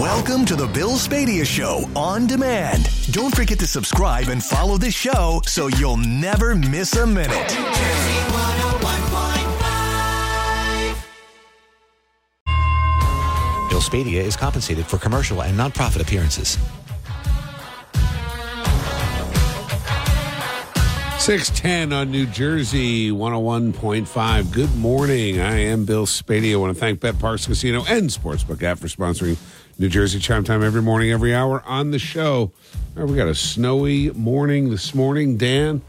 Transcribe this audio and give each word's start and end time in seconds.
Welcome 0.00 0.44
to 0.46 0.56
the 0.56 0.66
Bill 0.66 0.94
Spadea 0.94 1.46
Show 1.46 1.88
on 1.94 2.26
demand. 2.26 2.90
Don't 3.12 3.32
forget 3.32 3.60
to 3.60 3.66
subscribe 3.68 4.26
and 4.26 4.42
follow 4.42 4.76
the 4.76 4.90
show 4.90 5.40
so 5.46 5.68
you'll 5.68 5.98
never 5.98 6.56
miss 6.56 6.96
a 6.96 7.06
minute. 7.06 7.28
Bill 13.68 13.80
Spadea 13.80 14.24
is 14.24 14.36
compensated 14.36 14.84
for 14.84 14.98
commercial 14.98 15.44
and 15.44 15.56
nonprofit 15.56 16.02
appearances. 16.02 16.58
610 21.24 21.92
on 21.92 22.10
New 22.10 22.26
Jersey 22.26 23.10
101.5. 23.12 24.52
Good 24.52 24.74
morning. 24.74 25.40
I 25.40 25.60
am 25.60 25.84
Bill 25.84 26.04
Spadea. 26.04 26.54
I 26.54 26.56
want 26.56 26.74
to 26.74 26.80
thank 26.80 26.98
Bet 26.98 27.14
Parx 27.14 27.46
Casino 27.46 27.84
and 27.88 28.10
Sportsbook 28.10 28.62
app 28.64 28.78
for 28.78 28.88
sponsoring 28.88 29.38
New 29.78 29.88
Jersey 29.88 30.18
Chime 30.20 30.44
Time 30.44 30.62
every 30.62 30.82
morning, 30.82 31.10
every 31.10 31.34
hour 31.34 31.62
on 31.66 31.90
the 31.90 31.98
show. 31.98 32.52
Right, 32.94 33.06
we 33.08 33.16
got 33.16 33.26
a 33.28 33.34
snowy 33.34 34.10
morning 34.10 34.70
this 34.70 34.94
morning. 34.94 35.36
Dan, 35.36 35.82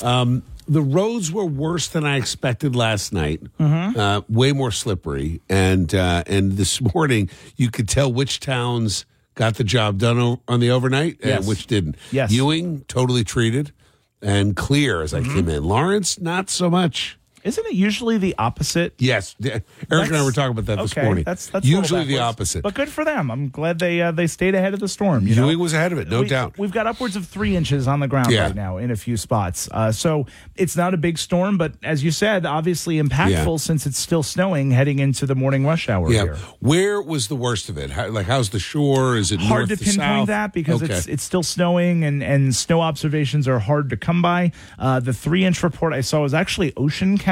um, 0.00 0.42
the 0.68 0.80
roads 0.80 1.32
were 1.32 1.44
worse 1.44 1.88
than 1.88 2.04
I 2.04 2.16
expected 2.18 2.76
last 2.76 3.12
night. 3.12 3.40
Uh, 3.58 4.22
way 4.28 4.52
more 4.52 4.70
slippery, 4.70 5.40
and 5.48 5.92
uh, 5.94 6.22
and 6.26 6.52
this 6.52 6.80
morning 6.94 7.28
you 7.56 7.70
could 7.70 7.88
tell 7.88 8.12
which 8.12 8.38
towns 8.38 9.04
got 9.34 9.56
the 9.56 9.64
job 9.64 9.98
done 9.98 10.18
o- 10.20 10.40
on 10.46 10.60
the 10.60 10.70
overnight 10.70 11.16
Yes. 11.22 11.38
and 11.40 11.46
which 11.48 11.66
didn't. 11.66 11.96
Yes. 12.12 12.30
Ewing 12.30 12.82
totally 12.86 13.24
treated 13.24 13.72
and 14.20 14.54
clear 14.54 15.02
as 15.02 15.12
I 15.14 15.22
came 15.22 15.48
in. 15.48 15.64
Lawrence, 15.64 16.20
not 16.20 16.48
so 16.48 16.70
much. 16.70 17.18
Isn't 17.44 17.66
it 17.66 17.74
usually 17.74 18.18
the 18.18 18.34
opposite? 18.38 18.94
Yes, 18.98 19.34
Eric 19.42 19.64
and 19.90 20.16
I 20.16 20.24
were 20.24 20.32
talking 20.32 20.52
about 20.52 20.66
that 20.66 20.78
this 20.78 20.92
okay, 20.92 21.04
morning. 21.04 21.24
That's 21.24 21.48
that's 21.48 21.66
usually 21.66 22.04
the 22.04 22.18
opposite. 22.18 22.62
But 22.62 22.74
good 22.74 22.88
for 22.88 23.04
them. 23.04 23.30
I'm 23.30 23.48
glad 23.48 23.78
they 23.78 24.00
uh, 24.00 24.12
they 24.12 24.26
stayed 24.26 24.54
ahead 24.54 24.74
of 24.74 24.80
the 24.80 24.88
storm. 24.88 25.26
You 25.26 25.34
know? 25.34 25.52
Was 25.62 25.74
ahead 25.74 25.92
of 25.92 25.98
it, 25.98 26.08
no 26.08 26.22
we, 26.22 26.28
doubt. 26.28 26.58
We've 26.58 26.72
got 26.72 26.86
upwards 26.86 27.14
of 27.14 27.26
three 27.26 27.54
inches 27.56 27.86
on 27.86 28.00
the 28.00 28.08
ground 28.08 28.30
Yeah. 28.30 28.44
right 28.46 28.54
now 28.54 28.78
in 28.78 28.90
a 28.90 28.96
few 28.96 29.16
spots. 29.16 29.68
Uh, 29.70 29.92
so 29.92 30.26
it's 30.56 30.76
not 30.76 30.94
a 30.94 30.96
big 30.96 31.18
storm, 31.18 31.58
but 31.58 31.74
as 31.82 32.02
you 32.02 32.10
said, 32.10 32.46
obviously 32.46 33.00
impactful 33.00 33.30
Yeah. 33.52 33.56
since 33.56 33.86
it's 33.86 33.98
still 33.98 34.22
snowing 34.22 34.70
heading 34.70 34.98
into 34.98 35.26
the 35.26 35.34
morning 35.34 35.66
rush 35.66 35.88
hour 35.88 36.10
Yeah, 36.10 36.22
here. 36.22 36.36
where 36.60 37.00
was 37.02 37.28
the 37.28 37.36
worst 37.36 37.68
of 37.68 37.76
it? 37.78 37.90
How, 37.90 38.08
like, 38.08 38.26
how's 38.26 38.50
the 38.50 38.58
shore? 38.58 39.16
Is 39.16 39.30
it 39.30 39.40
Hard 39.40 39.68
north 39.68 39.78
to 39.78 39.84
pinpoint 39.84 39.96
south? 39.96 40.26
that 40.28 40.52
because 40.52 40.82
okay. 40.82 40.94
it's 40.94 41.06
it's 41.06 41.22
still 41.22 41.42
snowing 41.42 42.04
and, 42.04 42.22
and 42.22 42.54
snow 42.54 42.80
observations 42.80 43.46
are 43.46 43.58
hard 43.58 43.90
to 43.90 43.96
come 43.96 44.22
by. 44.22 44.52
Uh, 44.78 45.00
the 45.00 45.12
three 45.12 45.44
inch 45.44 45.62
report 45.62 45.92
I 45.92 46.00
saw 46.00 46.22
was 46.22 46.34
actually 46.34 46.72
Ocean 46.76 47.18
County, 47.18 47.31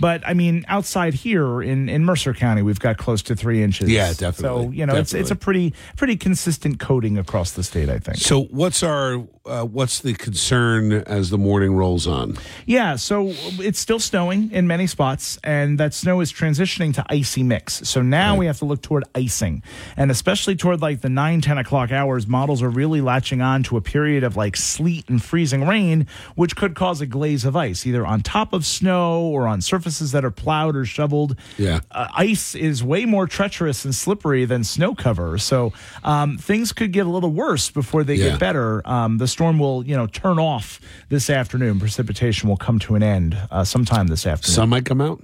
but 0.00 0.26
I 0.26 0.34
mean 0.34 0.64
outside 0.68 1.14
here 1.14 1.62
in, 1.62 1.88
in 1.88 2.04
Mercer 2.04 2.34
County 2.34 2.62
we've 2.62 2.80
got 2.80 2.96
close 2.96 3.22
to 3.22 3.36
three 3.36 3.62
inches. 3.62 3.90
Yeah, 3.90 4.12
definitely. 4.12 4.66
So 4.66 4.70
you 4.70 4.86
know 4.86 4.96
it's 4.96 5.14
it's 5.14 5.30
a 5.30 5.36
pretty 5.36 5.74
pretty 5.96 6.16
consistent 6.16 6.78
coating 6.78 7.18
across 7.18 7.52
the 7.52 7.62
state. 7.62 7.88
I 7.88 7.98
think. 7.98 8.18
So, 8.18 8.44
what's 8.44 8.82
our 8.82 9.24
uh, 9.46 9.64
what's 9.64 10.00
the 10.00 10.14
concern 10.14 10.92
as 10.92 11.30
the 11.30 11.38
morning 11.38 11.74
rolls 11.74 12.06
on? 12.06 12.36
Yeah, 12.66 12.96
so 12.96 13.28
it's 13.30 13.78
still 13.78 13.98
snowing 13.98 14.50
in 14.50 14.66
many 14.66 14.86
spots, 14.86 15.38
and 15.44 15.78
that 15.78 15.94
snow 15.94 16.20
is 16.20 16.32
transitioning 16.32 16.94
to 16.94 17.04
icy 17.08 17.42
mix. 17.42 17.88
So 17.88 18.02
now 18.02 18.36
we 18.36 18.46
have 18.46 18.58
to 18.58 18.64
look 18.64 18.82
toward 18.82 19.04
icing, 19.14 19.62
and 19.96 20.10
especially 20.10 20.56
toward 20.56 20.82
like 20.82 21.00
the 21.00 21.08
9, 21.08 21.40
10 21.40 21.58
o'clock 21.58 21.92
hours, 21.92 22.26
models 22.26 22.62
are 22.62 22.70
really 22.70 23.00
latching 23.00 23.40
on 23.40 23.62
to 23.64 23.76
a 23.76 23.80
period 23.80 24.24
of 24.24 24.36
like 24.36 24.56
sleet 24.56 25.08
and 25.08 25.22
freezing 25.22 25.66
rain, 25.66 26.06
which 26.34 26.56
could 26.56 26.74
cause 26.74 27.00
a 27.00 27.06
glaze 27.06 27.44
of 27.44 27.56
ice, 27.56 27.86
either 27.86 28.06
on 28.06 28.20
top 28.22 28.52
of 28.52 28.66
snow 28.66 29.25
or 29.26 29.46
on 29.46 29.60
surfaces 29.60 30.12
that 30.12 30.24
are 30.24 30.30
plowed 30.30 30.76
or 30.76 30.84
shoveled. 30.84 31.36
Yeah. 31.58 31.80
Uh, 31.90 32.08
ice 32.14 32.54
is 32.54 32.82
way 32.84 33.04
more 33.04 33.26
treacherous 33.26 33.84
and 33.84 33.94
slippery 33.94 34.44
than 34.44 34.64
snow 34.64 34.94
cover. 34.94 35.38
So 35.38 35.72
um, 36.04 36.38
things 36.38 36.72
could 36.72 36.92
get 36.92 37.06
a 37.06 37.10
little 37.10 37.30
worse 37.32 37.70
before 37.70 38.04
they 38.04 38.14
Yeah. 38.14 38.30
get 38.30 38.40
better. 38.40 38.86
Um, 38.88 39.18
the 39.18 39.28
storm 39.28 39.58
will, 39.58 39.84
you 39.86 39.96
know, 39.96 40.06
turn 40.06 40.38
off 40.38 40.80
this 41.08 41.28
afternoon. 41.30 41.78
Precipitation 41.80 42.48
will 42.48 42.56
come 42.56 42.78
to 42.80 42.94
an 42.94 43.02
end 43.02 43.36
uh, 43.50 43.64
sometime 43.64 44.06
this 44.08 44.26
afternoon. 44.26 44.54
Sun 44.54 44.68
might 44.68 44.84
come 44.84 45.00
out. 45.00 45.20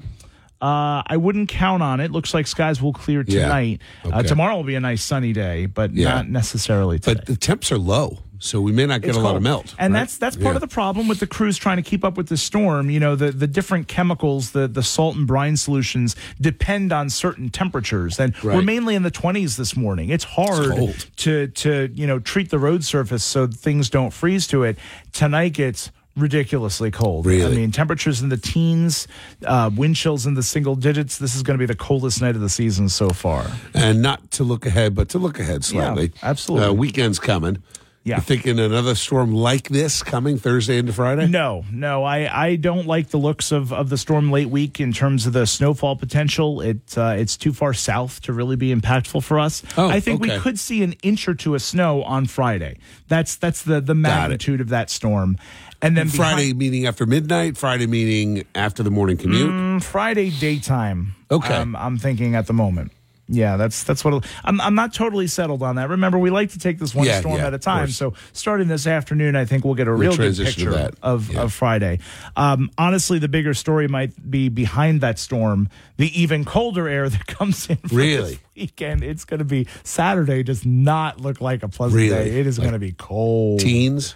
uh, 0.60 1.02
I 1.06 1.16
wouldn't 1.16 1.48
count 1.48 1.82
on 1.82 1.98
it. 1.98 2.12
Looks 2.12 2.32
like 2.34 2.46
skies 2.46 2.80
will 2.80 2.92
clear 2.92 3.24
Yeah. 3.26 3.42
tonight. 3.42 3.80
Uh, 4.04 4.18
Okay. 4.18 4.28
tomorrow 4.28 4.54
will 4.56 4.62
be 4.64 4.76
a 4.76 4.80
nice 4.80 5.02
sunny 5.02 5.32
day, 5.32 5.66
but 5.66 5.92
Yeah. 5.92 6.14
not 6.14 6.28
necessarily 6.28 6.98
today. 7.00 7.14
But 7.14 7.26
the 7.26 7.36
temps 7.36 7.72
are 7.72 7.78
low, 7.78 8.20
so 8.44 8.60
we 8.60 8.72
may 8.72 8.86
not 8.86 9.00
get 9.02 9.10
It's 9.10 9.18
a 9.18 9.20
lot 9.20 9.36
of 9.36 9.42
melt. 9.42 9.74
and 9.78 9.94
right? 9.94 10.00
that's 10.00 10.18
that's 10.18 10.34
part 10.36 10.52
Yeah. 10.54 10.56
of 10.56 10.60
the 10.62 10.66
problem 10.68 11.06
with 11.06 11.20
the 11.20 11.26
crews 11.28 11.56
trying 11.56 11.76
to 11.76 11.82
keep 11.82 12.04
up 12.04 12.16
with 12.16 12.28
the 12.28 12.36
storm. 12.36 12.90
You 12.90 12.98
know, 13.00 13.14
the 13.14 13.30
the 13.30 13.46
different 13.46 13.86
chemicals, 13.88 14.50
the 14.50 14.66
the 14.66 14.82
salt 14.82 15.14
and 15.16 15.26
brine 15.26 15.56
solutions 15.56 16.16
depend 16.40 16.92
on 16.92 17.08
certain 17.08 17.50
temperatures, 17.50 18.18
and 18.18 18.34
we're 18.42 18.62
mainly 18.62 18.94
in 18.96 19.02
the 19.04 19.10
twenties 19.12 19.56
this 19.56 19.76
morning. 19.76 20.10
It's 20.10 20.24
hard 20.24 20.70
cold. 20.76 21.06
to 21.18 21.46
to 21.48 21.90
you 21.94 22.06
know 22.06 22.18
treat 22.18 22.50
the 22.50 22.58
road 22.58 22.82
surface 22.84 23.22
so 23.24 23.46
things 23.46 23.88
don't 23.88 24.12
freeze 24.12 24.46
to 24.48 24.64
it. 24.64 24.76
Tonight 25.12 25.50
gets 25.50 25.90
ridiculously 26.16 26.90
cold. 26.90 27.26
I 27.26 27.48
mean, 27.48 27.70
temperatures 27.70 28.20
in 28.20 28.28
the 28.28 28.36
teens, 28.36 29.08
uh, 29.46 29.70
wind 29.74 29.96
chills 29.96 30.26
in 30.26 30.34
the 30.34 30.42
single 30.42 30.74
digits. 30.76 31.16
This 31.16 31.34
is 31.34 31.42
going 31.42 31.58
to 31.58 31.62
be 31.62 31.64
the 31.66 31.74
coldest 31.78 32.20
night 32.20 32.34
of 32.34 32.42
the 32.42 32.50
season 32.50 32.88
so 32.90 33.08
far. 33.10 33.46
and 33.72 34.02
not 34.02 34.30
to 34.32 34.44
look 34.44 34.66
ahead, 34.66 34.94
but 34.94 35.08
to 35.10 35.18
look 35.18 35.38
ahead 35.40 35.64
slightly. 35.64 36.12
absolutely. 36.22 36.68
Uh, 36.68 36.72
weekend's 36.72 37.18
coming. 37.18 37.62
Yeah. 38.04 38.16
You 38.16 38.22
thinking 38.22 38.58
another 38.58 38.96
storm 38.96 39.32
like 39.32 39.68
this 39.68 40.02
coming 40.02 40.36
Thursday 40.36 40.78
into 40.78 40.92
Friday? 40.92 41.28
No, 41.28 41.64
no, 41.70 42.02
I, 42.02 42.46
I 42.46 42.56
don't 42.56 42.86
like 42.86 43.10
the 43.10 43.16
looks 43.16 43.52
of, 43.52 43.72
of 43.72 43.90
the 43.90 43.98
storm 43.98 44.32
late 44.32 44.48
week 44.48 44.80
in 44.80 44.92
terms 44.92 45.24
of 45.26 45.32
the 45.32 45.46
snowfall 45.46 45.94
potential. 45.94 46.60
It 46.60 46.98
uh, 46.98 47.14
it's 47.16 47.36
too 47.36 47.52
far 47.52 47.72
south 47.72 48.20
to 48.22 48.32
really 48.32 48.56
be 48.56 48.74
impactful 48.74 49.22
for 49.22 49.38
us. 49.38 49.62
Oh, 49.76 49.88
I 49.88 50.00
think 50.00 50.20
okay. 50.20 50.34
we 50.34 50.40
could 50.40 50.58
see 50.58 50.82
an 50.82 50.94
inch 51.04 51.28
or 51.28 51.34
two 51.34 51.54
of 51.54 51.62
snow 51.62 52.02
on 52.02 52.26
Friday. 52.26 52.78
That's 53.06 53.36
that's 53.36 53.62
the 53.62 53.80
the 53.80 53.94
magnitude 53.94 54.60
of 54.60 54.70
that 54.70 54.90
storm. 54.90 55.38
And 55.80 55.96
then 55.96 56.08
Friday 56.08 56.46
behind- 56.46 56.58
meeting 56.58 56.86
after 56.86 57.06
midnight. 57.06 57.56
Friday 57.56 57.86
meeting 57.86 58.44
after 58.54 58.82
the 58.82 58.90
morning 58.90 59.16
commute. 59.16 59.50
Mm, 59.50 59.82
Friday 59.82 60.30
daytime. 60.30 61.14
Okay. 61.30 61.54
um, 61.54 61.76
I'm 61.76 61.98
thinking 61.98 62.34
at 62.34 62.46
the 62.46 62.52
moment. 62.52 62.92
Yeah, 63.28 63.56
that's 63.56 63.84
that's 63.84 64.04
what 64.04 64.26
I'm. 64.44 64.60
I'm 64.60 64.74
not 64.74 64.92
totally 64.92 65.26
settled 65.26 65.62
on 65.62 65.76
that. 65.76 65.88
Remember, 65.88 66.18
we 66.18 66.28
like 66.30 66.50
to 66.50 66.58
take 66.58 66.78
this 66.78 66.94
one 66.94 67.06
Yeah, 67.06 67.20
storm 67.20 67.38
yeah, 67.38 67.46
at 67.46 67.54
a 67.54 67.58
time. 67.58 67.88
So 67.88 68.14
starting 68.32 68.68
this 68.68 68.86
afternoon, 68.86 69.36
I 69.36 69.44
think 69.44 69.64
we'll 69.64 69.76
get 69.76 69.86
a 69.88 69.92
real 69.92 70.16
good 70.16 70.36
picture 70.36 70.72
that. 70.72 70.94
of 71.02 71.32
Yeah. 71.32 71.42
of 71.42 71.52
Friday. 71.52 72.00
Um, 72.36 72.70
honestly, 72.76 73.18
the 73.20 73.28
bigger 73.28 73.54
story 73.54 73.86
might 73.88 74.30
be 74.30 74.48
behind 74.48 75.00
that 75.02 75.18
storm, 75.18 75.68
the 75.96 76.20
even 76.20 76.44
colder 76.44 76.88
air 76.88 77.08
that 77.10 77.26
comes 77.26 77.70
in. 77.70 77.78
Really? 77.90 78.32
this 78.32 78.38
weekend. 78.56 79.02
It's 79.04 79.24
going 79.24 79.38
to 79.38 79.44
be 79.46 79.66
Saturday. 79.84 80.42
Does 80.42 80.66
not 80.66 81.20
look 81.20 81.40
like 81.40 81.62
a 81.62 81.68
pleasant 81.68 82.02
Really? 82.02 82.10
day. 82.30 82.40
It 82.40 82.46
is 82.46 82.58
Like 82.58 82.64
going 82.64 82.72
to 82.74 82.78
be 82.80 82.92
cold. 82.92 83.60
Teens. 83.60 84.14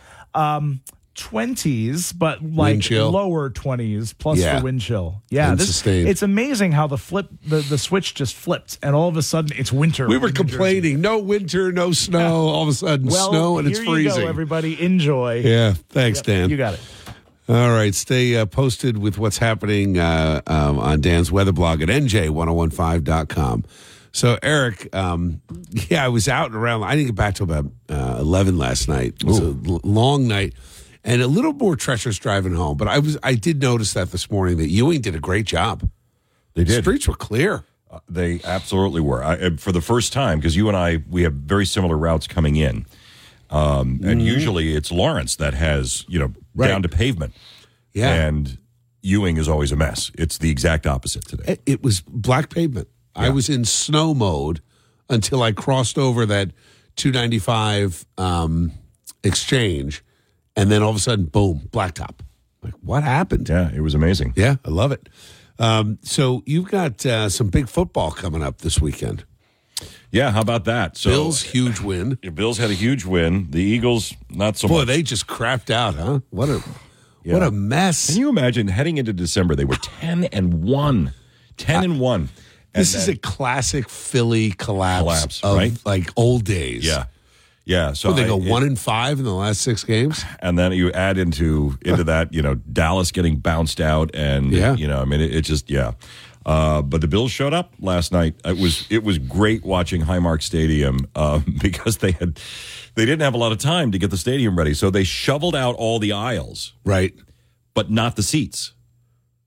Twenties, 1.16 2.12
but 2.12 2.42
like 2.42 2.88
lower 2.90 3.50
twenties 3.50 4.12
plus 4.12 4.38
Yeah. 4.38 4.58
the 4.58 4.64
wind 4.64 4.80
chill. 4.80 5.22
Yeah, 5.30 5.50
And 5.50 5.58
this, 5.58 5.68
sustained. 5.68 6.08
it's 6.08 6.22
amazing 6.22 6.72
how 6.72 6.86
the 6.86 6.98
flip 6.98 7.28
the, 7.46 7.56
the 7.60 7.78
switch 7.78 8.14
just 8.14 8.34
flipped, 8.34 8.78
and 8.82 8.94
all 8.94 9.08
of 9.08 9.16
a 9.16 9.22
sudden 9.22 9.56
it's 9.58 9.72
winter. 9.72 10.06
We 10.08 10.18
were 10.18 10.28
in 10.28 10.34
New 10.34 10.40
Jersey. 10.44 10.48
complaining, 10.56 11.00
no 11.00 11.18
winter, 11.18 11.72
no 11.72 11.92
snow. 11.92 12.48
All 12.48 12.62
of 12.62 12.68
a 12.68 12.72
sudden, 12.74 13.06
Well, 13.08 13.30
snow 13.30 13.58
and 13.58 13.66
it's 13.68 13.78
freezing. 13.80 14.22
go, 14.22 14.28
everybody. 14.28 14.80
Enjoy. 14.82 15.40
yeah, 15.44 15.74
thanks, 15.88 16.20
Dan. 16.22 16.50
You 16.50 16.56
got 16.56 16.74
it. 16.74 16.80
All 17.48 17.70
right, 17.70 17.94
stay 17.94 18.36
uh, 18.36 18.44
posted 18.46 18.98
with 18.98 19.18
what's 19.18 19.38
happening 19.38 19.98
uh, 19.98 20.42
um, 20.46 20.78
on 20.78 21.00
Dan's 21.00 21.30
weather 21.32 21.52
blog 21.52 21.80
at 21.80 21.88
nj1015.com. 21.88 23.64
So, 24.12 24.38
Eric, 24.42 24.94
um, 24.96 25.42
yeah, 25.90 26.04
I 26.04 26.08
was 26.08 26.26
out 26.26 26.46
and 26.46 26.54
around. 26.56 26.82
I 26.84 26.94
didn't 26.96 27.08
get 27.08 27.14
back 27.16 27.34
till 27.34 27.44
about 27.44 27.66
uh, 27.88 28.16
11 28.20 28.56
last 28.56 28.88
night. 28.88 29.14
It 29.20 29.24
was 29.24 29.38
a 29.40 29.54
l- 29.66 29.80
long 29.84 30.26
night 30.26 30.54
and 31.06 31.22
a 31.22 31.26
little 31.26 31.52
more 31.54 31.76
treacherous 31.76 32.18
driving 32.18 32.54
home. 32.54 32.76
But 32.76 32.88
I 32.88 32.98
was 32.98 33.16
I 33.22 33.34
did 33.34 33.62
notice 33.62 33.94
that 33.94 34.10
this 34.10 34.30
morning 34.30 34.58
that 34.58 34.68
Ewing 34.68 35.00
did 35.00 35.14
a 35.14 35.20
great 35.20 35.46
job. 35.46 35.88
They 36.54 36.64
The 36.64 36.74
did. 36.74 36.84
streets 36.84 37.08
were 37.08 37.14
clear. 37.14 37.64
Uh, 37.90 38.00
They 38.08 38.40
absolutely 38.44 39.00
were. 39.00 39.22
I, 39.24 39.56
for 39.56 39.72
the 39.72 39.80
first 39.80 40.12
time, 40.12 40.38
because 40.38 40.56
you 40.56 40.68
and 40.68 40.76
I, 40.76 41.02
we 41.08 41.22
have 41.22 41.32
very 41.34 41.64
similar 41.66 41.96
routes 41.96 42.26
coming 42.26 42.56
in. 42.56 42.84
Um, 43.48 44.00
and 44.02 44.20
usually 44.20 44.74
it's 44.74 44.90
Lawrence 44.90 45.36
that 45.36 45.54
has, 45.54 46.04
you 46.08 46.18
know, 46.18 46.32
Right. 46.54 46.68
down 46.68 46.82
to 46.82 46.88
pavement. 46.88 47.32
Yeah. 47.92 48.12
And 48.12 48.58
Ewing 49.02 49.36
is 49.36 49.48
always 49.48 49.70
a 49.72 49.76
mess. 49.76 50.10
It's 50.14 50.38
the 50.38 50.50
exact 50.50 50.86
opposite 50.86 51.24
today. 51.28 51.52
It, 51.52 51.62
it 51.66 51.82
was 51.82 52.00
black 52.00 52.48
pavement. 52.50 52.88
I 53.14 53.28
was 53.30 53.48
in 53.48 53.64
snow 53.64 54.12
mode 54.14 54.60
until 55.08 55.42
I 55.42 55.52
crossed 55.52 55.96
over 55.96 56.26
that 56.26 56.50
295 56.96 58.04
um, 58.18 58.72
exchange, 59.22 60.02
and 60.56 60.70
then 60.70 60.82
all 60.82 60.90
of 60.90 60.96
a 60.96 61.00
sudden, 61.00 61.26
boom, 61.26 61.68
blacktop. 61.70 62.20
Like, 62.62 62.74
what 62.82 63.02
happened? 63.02 63.48
Yeah, 63.48 63.70
it 63.72 63.80
was 63.80 63.94
amazing. 63.94 64.32
Yeah, 64.36 64.56
I 64.64 64.70
love 64.70 64.90
it. 64.92 65.08
Um, 65.58 65.98
so 66.02 66.42
you've 66.46 66.68
got 66.70 67.04
uh, 67.06 67.28
some 67.28 67.48
big 67.48 67.68
football 67.68 68.10
coming 68.10 68.42
up 68.42 68.58
this 68.58 68.80
weekend. 68.80 69.24
Yeah, 70.10 70.30
how 70.30 70.40
about 70.40 70.64
that? 70.64 70.96
So 70.96 71.10
Bills 71.10 71.42
huge 71.42 71.80
win. 71.80 72.18
the 72.22 72.30
Bills 72.30 72.58
had 72.58 72.70
a 72.70 72.74
huge 72.74 73.04
win. 73.04 73.50
The 73.50 73.62
Eagles, 73.62 74.14
not 74.30 74.56
so 74.56 74.68
Boy, 74.68 74.78
much. 74.78 74.86
they 74.88 75.02
just 75.02 75.26
crapped 75.26 75.70
out, 75.70 75.94
huh? 75.94 76.20
What 76.30 76.48
a 76.48 76.62
what 77.24 77.42
a 77.42 77.50
mess. 77.50 78.06
Can 78.10 78.20
you 78.20 78.28
imagine 78.28 78.68
heading 78.68 78.98
into 78.98 79.12
December? 79.12 79.54
They 79.56 79.64
were 79.64 79.76
ten 79.76 80.24
and 80.24 80.62
one, 80.64 81.12
ten 81.56 81.82
and 81.84 82.00
one, 82.00 82.28
This 82.72 82.94
And 82.94 83.02
is 83.02 83.08
a 83.08 83.16
classic 83.16 83.88
Philly 83.90 84.52
collapse, 84.52 85.02
Collapse, 85.02 85.40
of 85.44 85.56
right? 85.56 85.72
like 85.84 86.10
old 86.16 86.44
days. 86.44 86.86
yeah, 86.86 87.06
yeah. 87.66 87.88
So 87.92 88.08
So 88.08 88.12
they 88.14 88.24
go 88.26 88.36
one 88.36 88.62
and 88.62 88.78
five 88.78 89.18
in 89.18 89.24
the 89.24 89.34
last 89.34 89.60
six 89.60 89.84
games. 89.84 90.24
and 90.40 90.58
then 90.58 90.72
you 90.72 90.90
add 90.92 91.18
into 91.18 91.76
into 91.82 92.04
that, 92.12 92.32
you 92.32 92.40
know, 92.40 92.54
Dallas 92.54 93.12
getting 93.12 93.36
bounced 93.36 93.80
out, 93.80 94.10
and 94.14 94.50
Yeah. 94.52 94.74
you 94.76 94.86
know, 94.88 95.00
I 95.02 95.04
mean, 95.04 95.20
it, 95.20 95.34
it 95.34 95.42
just 95.42 95.68
yeah. 95.70 95.92
Uh, 96.46 96.80
but 96.80 97.00
the 97.00 97.08
Bills 97.08 97.32
showed 97.32 97.52
up 97.52 97.72
last 97.80 98.12
night. 98.12 98.36
It 98.44 98.56
was 98.56 98.86
it 98.88 99.02
was 99.02 99.18
great 99.18 99.64
watching 99.64 100.02
Highmark 100.02 100.42
Stadium 100.42 101.06
uh, 101.16 101.40
because 101.60 101.98
they 101.98 102.12
had 102.12 102.38
they 102.94 103.04
didn't 103.04 103.22
have 103.22 103.34
a 103.34 103.38
lot 103.38 103.50
of 103.52 103.58
time 103.58 103.90
to 103.92 103.98
get 103.98 104.10
the 104.10 104.16
stadium 104.16 104.56
ready, 104.56 104.72
so 104.72 104.88
they 104.88 105.04
shoveled 105.04 105.56
out 105.56 105.74
all 105.74 105.98
the 105.98 106.12
aisles, 106.12 106.72
Right. 106.84 107.12
but 107.74 107.90
not 107.90 108.14
the 108.16 108.22
seats. 108.22 108.72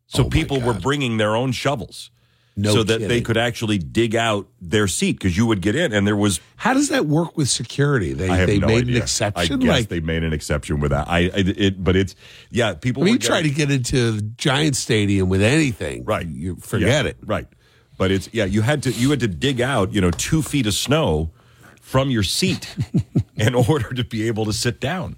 So 0.08 0.26
Oh, 0.26 0.30
people 0.30 0.60
were 0.60 0.74
bringing 0.74 1.18
their 1.18 1.36
own 1.36 1.52
shovels. 1.54 2.12
No 2.62 2.74
so 2.74 2.84
that 2.84 3.00
they 3.08 3.22
could 3.22 3.38
actually 3.38 3.78
dig 3.78 4.16
out 4.16 4.48
their 4.62 4.88
seat 4.88 5.14
because 5.14 5.38
you 5.38 5.46
would 5.46 5.62
get 5.62 5.76
in 5.76 5.94
and 5.94 6.06
there 6.06 6.16
was 6.16 6.40
How 6.58 6.74
does 6.74 6.90
that 6.90 7.06
work 7.06 7.38
with 7.38 7.50
security? 7.50 8.14
They 8.14 8.46
they 8.46 8.60
no 8.60 8.68
made 8.68 8.84
idea. 8.84 8.96
an 8.98 9.02
exception. 9.02 9.54
I 9.54 9.58
guess 9.58 9.70
like 9.70 9.88
they 9.90 10.00
made 10.00 10.24
an 10.24 10.34
exception 10.34 10.80
with 10.80 10.92
that. 10.92 11.08
I, 11.08 11.20
I 11.20 11.32
it, 11.36 11.84
but 11.84 11.96
it's 11.96 12.16
yeah. 12.52 12.74
People. 12.74 13.04
I 13.04 13.06
mean, 13.06 13.14
you 13.14 13.20
try 13.20 13.42
to 13.42 13.50
get 13.50 13.72
into 13.72 14.12
the 14.12 14.22
Giant 14.22 14.76
Stadium 14.76 15.30
with 15.30 15.42
anything, 15.42 16.04
right. 16.06 16.26
You 16.28 16.56
forget 16.58 17.06
Yeah, 17.06 17.10
it. 17.12 17.18
right? 17.26 17.48
But 17.98 18.12
it's 18.12 18.30
yeah. 18.34 18.46
You 18.46 18.62
had 18.62 18.84
to 18.84 18.92
you 18.92 19.10
had 19.10 19.20
to 19.22 19.28
dig 19.28 19.60
out 19.62 19.94
you 19.94 20.02
know 20.02 20.12
two 20.12 20.42
feet 20.42 20.66
of 20.68 20.74
snow 20.74 21.32
from 21.82 22.10
your 22.10 22.24
seat 22.24 22.76
in 23.36 23.56
order 23.56 23.94
to 23.94 24.04
be 24.04 24.28
able 24.28 24.46
to 24.46 24.54
sit 24.54 24.80
down, 24.80 25.16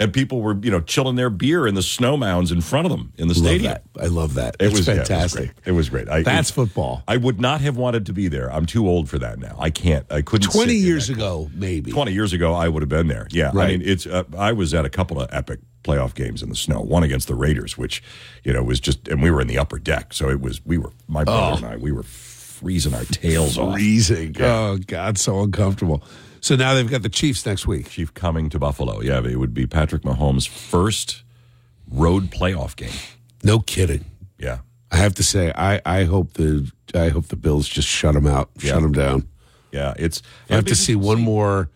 and 0.00 0.12
people 0.12 0.40
were 0.40 0.56
you 0.60 0.70
know 0.72 0.80
chilling 0.80 1.14
their 1.14 1.30
beer 1.30 1.66
in 1.68 1.76
the 1.76 1.82
snow 1.82 2.16
mounds 2.16 2.50
in 2.50 2.60
front 2.60 2.86
of 2.86 2.90
them 2.90 3.12
in 3.16 3.28
the 3.28 3.34
Love 3.34 3.44
stadium. 3.44 3.72
that. 3.72 3.82
I 4.02 4.06
love 4.06 4.34
that. 4.34 4.56
It 4.58 4.72
was 4.72 4.88
yeah, 4.88 4.94
it 4.94 4.98
was 4.98 5.08
fantastic. 5.08 5.54
great. 5.54 5.66
It 5.66 5.72
was 5.72 5.88
great. 5.88 6.08
I, 6.08 6.22
That's 6.22 6.50
it- 6.50 6.54
football. 6.54 7.04
I 7.06 7.16
would 7.18 7.40
not 7.40 7.60
have 7.60 7.76
wanted 7.76 8.06
to 8.06 8.12
be 8.12 8.26
there. 8.26 8.50
I'm 8.52 8.66
too 8.66 8.88
old 8.88 9.08
for 9.08 9.18
that 9.20 9.38
now. 9.38 9.54
I 9.60 9.70
can't. 9.70 10.10
I 10.10 10.22
couldn't. 10.22 10.50
Twenty 10.50 10.74
years 10.74 11.08
ago, 11.10 11.48
maybe. 11.54 11.92
20 11.92 12.12
years 12.12 12.32
ago, 12.32 12.54
I 12.54 12.66
would 12.68 12.82
have 12.82 12.88
been 12.88 13.06
there. 13.06 13.28
Yeah. 13.30 13.50
I 13.54 13.68
mean, 13.68 13.82
it's, 13.84 14.06
uh, 14.06 14.24
I 14.36 14.52
was 14.52 14.74
at 14.74 14.84
a 14.84 14.90
couple 14.90 15.20
of 15.20 15.28
epic 15.32 15.60
playoff 15.84 16.14
games 16.14 16.42
in 16.42 16.48
the 16.48 16.56
snow, 16.56 16.80
one 16.80 17.02
against 17.02 17.28
the 17.28 17.34
Raiders, 17.34 17.78
which, 17.78 18.02
you 18.44 18.52
know, 18.52 18.62
was 18.62 18.80
just, 18.80 19.06
and 19.08 19.22
we 19.22 19.30
were 19.30 19.40
in 19.40 19.46
the 19.46 19.58
upper 19.58 19.78
deck. 19.78 20.12
So 20.12 20.28
it 20.28 20.40
was, 20.40 20.64
we 20.66 20.76
were, 20.78 20.92
my 21.08 21.24
brother 21.24 21.64
and 21.66 21.74
I, 21.74 21.76
we 21.76 21.92
were 21.92 22.02
freezing 22.02 22.94
our 22.94 23.04
tails 23.04 23.56
off. 23.58 23.74
Freezing. 23.74 24.36
Oh 24.40 24.78
God, 24.86 25.16
so 25.18 25.42
uncomfortable. 25.42 26.02
So 26.40 26.56
now 26.56 26.74
they've 26.74 26.90
got 26.90 27.02
the 27.02 27.08
Chiefs 27.08 27.44
next 27.46 27.66
week. 27.66 27.90
Chief 27.90 28.12
coming 28.14 28.48
to 28.50 28.58
Buffalo. 28.58 29.00
Yeah. 29.02 29.22
It 29.24 29.36
would 29.38 29.54
be 29.54 29.66
Patrick 29.66 30.02
Mahomes' 30.02 30.48
first 30.48 31.22
road 31.90 32.30
playoff 32.30 32.76
game. 32.76 32.92
No 33.42 33.60
kidding. 33.60 34.04
Yeah. 34.38 34.58
I 34.90 34.96
have 34.96 35.14
to 35.16 35.22
say, 35.22 35.52
I, 35.54 35.80
I 35.84 36.04
hope 36.04 36.32
the 36.34 36.70
I 36.94 37.08
hope 37.10 37.26
the 37.28 37.36
Bills 37.36 37.68
just 37.68 37.86
shut 37.86 38.14
them 38.14 38.26
out, 38.26 38.50
Yeah. 38.60 38.72
shut 38.72 38.82
them 38.82 38.92
down. 38.92 39.28
Yeah. 39.70 39.94
It's, 39.98 40.22
I 40.48 40.54
have 40.56 40.64
to 40.66 40.74
see 40.74 40.96
one 40.96 41.20
more 41.20 41.70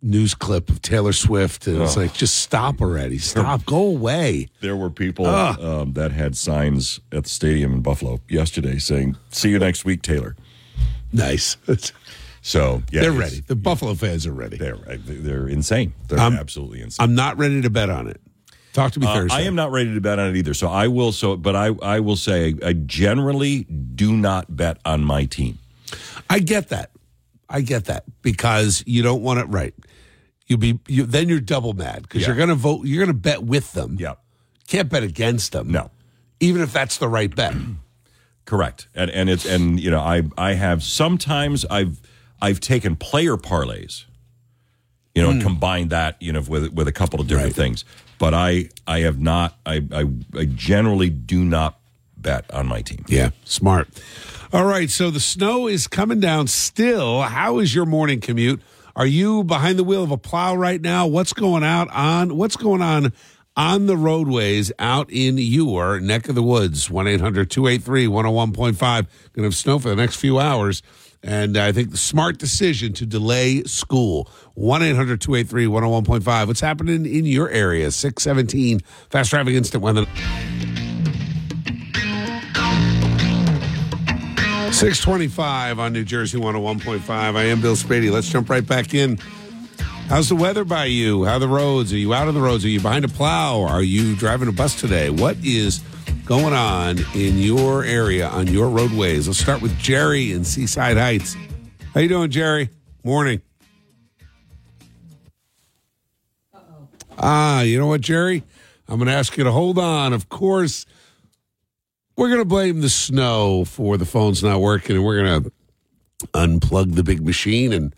news 0.00 0.34
clip 0.34 0.68
of 0.70 0.80
Taylor 0.80 1.12
Swift, 1.12 1.66
and 1.66 1.80
it's 1.82 1.96
like, 1.96 2.12
just 2.14 2.36
stop 2.36 2.80
already, 2.80 3.18
stop, 3.18 3.64
go 3.66 3.86
away. 3.86 4.48
There 4.60 4.76
were 4.76 4.90
people 4.90 5.24
Ah. 5.26 5.56
um, 5.60 5.92
that 5.94 6.12
had 6.12 6.36
signs 6.36 7.00
at 7.12 7.24
the 7.24 7.30
stadium 7.30 7.72
in 7.74 7.80
Buffalo 7.80 8.20
yesterday 8.28 8.78
saying, 8.78 9.16
see 9.30 9.50
you 9.50 9.58
next 9.58 9.84
week, 9.84 10.00
Taylor. 10.02 10.36
Nice. 11.12 11.56
So, 12.46 12.82
yeah. 12.92 13.00
They're 13.00 13.12
ready. 13.12 13.40
The 13.40 13.56
Buffalo 13.56 13.94
fans 13.94 14.26
are 14.26 14.32
ready. 14.32 14.58
They're, 14.58 14.76
they're 14.76 15.48
insane. 15.48 15.94
They're 16.08 16.18
I'm- 16.18 16.34
absolutely 16.36 16.82
insane. 16.82 17.02
I'm 17.02 17.14
not 17.14 17.38
ready 17.38 17.62
to 17.62 17.70
bet 17.70 17.88
on 17.88 18.06
it. 18.06 18.20
Talk 18.74 18.92
to 18.92 19.00
me 19.00 19.06
Uh, 19.06 19.14
Thursday. 19.14 19.36
I 19.38 19.40
am 19.42 19.54
not 19.54 19.70
ready 19.70 19.94
to 19.94 20.00
bet 20.02 20.18
on 20.18 20.28
it 20.28 20.36
either. 20.36 20.52
So 20.52 20.68
I 20.68 20.88
will. 20.88 21.10
So, 21.12 21.36
but 21.38 21.56
I, 21.56 21.68
I 21.82 22.00
will 22.00 22.16
say, 22.16 22.54
I 22.62 22.74
generally 22.74 23.62
do 23.64 24.14
not 24.14 24.54
bet 24.54 24.76
on 24.84 25.02
my 25.02 25.24
team. 25.24 25.58
I 26.28 26.40
get 26.40 26.68
that. 26.68 26.90
I 27.48 27.62
get 27.62 27.86
that 27.86 28.04
because 28.20 28.82
you 28.86 29.02
don't 29.02 29.22
want 29.22 29.38
it 29.40 29.44
right. 29.44 29.74
You'll 30.46 30.58
be 30.58 30.80
you, 30.86 31.06
then 31.06 31.28
you're 31.30 31.40
double 31.40 31.72
mad 31.72 32.02
because 32.02 32.22
Yeah. 32.22 32.26
you're 32.28 32.36
going 32.36 32.48
to 32.50 32.54
vote. 32.56 32.84
You're 32.84 32.98
going 33.06 33.14
to 33.16 33.18
bet 33.18 33.42
with 33.42 33.72
them. 33.72 33.96
Yeah, 33.98 34.14
Can't 34.68 34.90
bet 34.90 35.02
against 35.02 35.52
them. 35.52 35.68
no, 35.70 35.90
even 36.40 36.60
if 36.60 36.72
that's 36.74 36.98
the 36.98 37.08
right 37.08 37.34
bet. 37.34 37.54
correct. 38.44 38.88
And 38.94 39.10
and 39.10 39.30
it's 39.30 39.46
and 39.46 39.80
you 39.80 39.90
know, 39.90 40.00
I 40.00 40.22
I 40.36 40.54
have 40.54 40.82
sometimes 40.82 41.64
I've 41.66 42.00
I've 42.40 42.60
taken 42.60 42.96
player 42.96 43.36
parlays, 43.36 44.04
you 45.14 45.22
know, 45.22 45.30
and 45.30 45.42
combined 45.42 45.90
that 45.90 46.20
you 46.20 46.32
know 46.32 46.40
with 46.42 46.72
with 46.72 46.88
a 46.88 46.92
couple 46.92 47.20
of 47.20 47.26
different 47.26 47.54
Hmm. 47.54 47.60
Right. 47.60 47.66
things. 47.66 47.84
But 48.18 48.34
I 48.34 48.68
I 48.86 49.00
have 49.00 49.18
not. 49.20 49.56
I, 49.66 49.82
I 49.92 50.04
I 50.38 50.44
generally 50.46 51.10
do 51.10 51.44
not 51.44 51.78
bet 52.16 52.50
on 52.52 52.66
my 52.66 52.80
team. 52.82 53.04
Yeah, 53.08 53.30
smart. 53.44 53.88
All 54.52 54.64
right, 54.64 54.88
so 54.88 55.10
the 55.10 55.20
snow 55.20 55.66
is 55.66 55.86
coming 55.88 56.20
down 56.20 56.46
still. 56.46 57.22
How 57.22 57.58
is 57.58 57.74
your 57.74 57.86
morning 57.86 58.20
commute? 58.20 58.62
Are 58.96 59.06
you 59.06 59.42
behind 59.42 59.78
the 59.78 59.84
wheel 59.84 60.04
of 60.04 60.12
a 60.12 60.16
plow 60.16 60.54
right 60.54 60.80
now? 60.80 61.06
What's 61.08 61.32
going 61.32 61.64
out 61.64 61.88
on 61.90 62.36
what's 62.36 62.56
going 62.56 62.80
on 62.82 63.12
on 63.56 63.86
the 63.86 63.96
roadways 63.96 64.70
out 64.78 65.10
in 65.10 65.38
your 65.38 65.98
neck 65.98 66.28
of 66.28 66.36
the 66.36 66.42
woods? 66.42 66.88
1-800-283-101.5. 66.88 68.78
Going 68.78 69.06
to 69.36 69.42
have 69.42 69.54
snow 69.54 69.78
for 69.78 69.88
the 69.88 69.96
next 69.96 70.16
few 70.16 70.38
hours. 70.38 70.82
And 71.26 71.56
I 71.56 71.72
think 71.72 71.90
the 71.90 71.96
smart 71.96 72.36
decision 72.36 72.92
to 72.94 73.06
delay 73.06 73.62
school. 73.62 74.28
1-800-283-101.5. 74.58 76.46
What's 76.46 76.60
happening 76.60 77.06
in 77.06 77.24
your 77.24 77.48
area? 77.48 77.90
617 77.90 78.80
Fast 79.08 79.30
Traffic 79.30 79.54
Instant 79.54 79.82
Weather. 79.82 80.04
625 84.70 85.78
on 85.78 85.94
New 85.94 86.04
Jersey 86.04 86.38
101.5. 86.38 87.08
I 87.08 87.44
am 87.44 87.62
Bill 87.62 87.76
Spadea. 87.76 88.10
Let's 88.10 88.28
jump 88.28 88.50
right 88.50 88.66
back 88.66 88.92
in. 88.92 89.18
How's 90.08 90.28
the 90.28 90.36
weather 90.36 90.64
by 90.64 90.84
you? 90.84 91.24
How 91.24 91.36
are 91.36 91.38
the 91.38 91.48
roads? 91.48 91.90
Are 91.94 91.96
you 91.96 92.12
out 92.12 92.28
on 92.28 92.34
the 92.34 92.40
roads? 92.40 92.66
Are 92.66 92.68
you 92.68 92.80
behind 92.80 93.06
a 93.06 93.08
plow? 93.08 93.62
Are 93.62 93.82
you 93.82 94.14
driving 94.14 94.48
a 94.48 94.52
bus 94.52 94.78
today? 94.78 95.08
What 95.08 95.38
is 95.42 95.80
going 96.24 96.54
on 96.54 96.98
in 97.14 97.38
your 97.38 97.84
area 97.84 98.28
on 98.28 98.46
your 98.46 98.70
roadways? 98.70 99.26
Let's 99.26 99.40
start 99.40 99.60
with 99.60 99.76
Jerry 99.78 100.32
in 100.32 100.44
Seaside 100.44 100.96
Heights. 100.96 101.36
How 101.92 102.00
you 102.00 102.08
doing, 102.08 102.30
Jerry? 102.30 102.70
Morning. 103.04 103.42
Ah, 107.18 107.60
you 107.62 107.78
know 107.78 107.86
what, 107.86 108.00
Jerry? 108.00 108.42
I'm 108.88 108.96
going 108.96 109.08
to 109.08 109.14
ask 109.14 109.36
you 109.36 109.44
to 109.44 109.52
hold 109.52 109.78
on. 109.78 110.12
Of 110.12 110.28
course, 110.28 110.86
we're 112.16 112.28
going 112.28 112.40
to 112.40 112.44
blame 112.44 112.80
the 112.80 112.88
snow 112.88 113.64
for 113.64 113.96
the 113.96 114.06
phone's 114.06 114.42
not 114.42 114.60
working, 114.60 114.96
and 114.96 115.04
we're 115.04 115.22
going 115.22 115.44
to 115.44 115.52
unplug 116.32 116.94
the 116.94 117.02
big 117.04 117.24
machine 117.24 117.72
and 117.72 117.94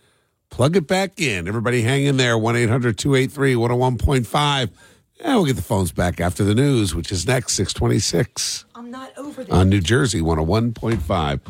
plug 0.50 0.76
it 0.76 0.86
back 0.86 1.20
in. 1.20 1.48
Everybody 1.48 1.82
hang 1.82 2.04
in 2.04 2.16
there. 2.16 2.36
1 2.36 2.56
800 2.56 2.98
283 2.98 3.54
101.5. 3.54 4.70
And 5.20 5.34
we'll 5.36 5.46
get 5.46 5.56
the 5.56 5.62
phones 5.62 5.92
back 5.92 6.20
after 6.20 6.44
the 6.44 6.54
news, 6.54 6.94
which 6.94 7.10
is 7.10 7.26
next, 7.26 7.54
626 7.54 8.66
I'm 8.74 8.90
not 8.90 9.16
over 9.16 9.44
there. 9.44 9.54
on 9.54 9.68
New 9.68 9.80
Jersey 9.80 10.20
101.5. 10.20 11.40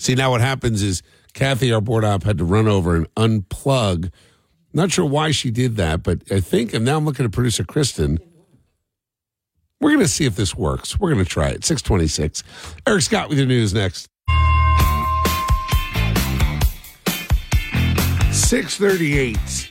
See, 0.00 0.14
now 0.14 0.30
what 0.32 0.40
happens 0.40 0.82
is 0.82 1.02
Kathy, 1.32 1.72
our 1.72 1.80
board 1.80 2.04
op, 2.04 2.24
had 2.24 2.38
to 2.38 2.44
run 2.44 2.66
over 2.66 2.96
and 2.96 3.12
unplug. 3.14 4.10
Not 4.72 4.90
sure 4.90 5.04
why 5.04 5.30
she 5.30 5.50
did 5.52 5.76
that, 5.76 6.02
but 6.02 6.22
I 6.32 6.40
think, 6.40 6.74
and 6.74 6.84
now 6.84 6.96
I'm 6.96 7.04
looking 7.04 7.24
at 7.24 7.30
producer 7.32 7.62
Kristen. 7.64 8.18
We're 9.80 9.90
going 9.90 10.00
to 10.00 10.08
see 10.08 10.24
if 10.24 10.34
this 10.34 10.54
works. 10.54 10.98
We're 10.98 11.12
going 11.12 11.24
to 11.24 11.30
try 11.30 11.48
it. 11.48 11.64
626. 11.64 12.42
Eric 12.86 13.02
Scott 13.02 13.28
with 13.28 13.38
your 13.38 13.46
news 13.46 13.72
next. 13.74 14.08
638 18.32 19.70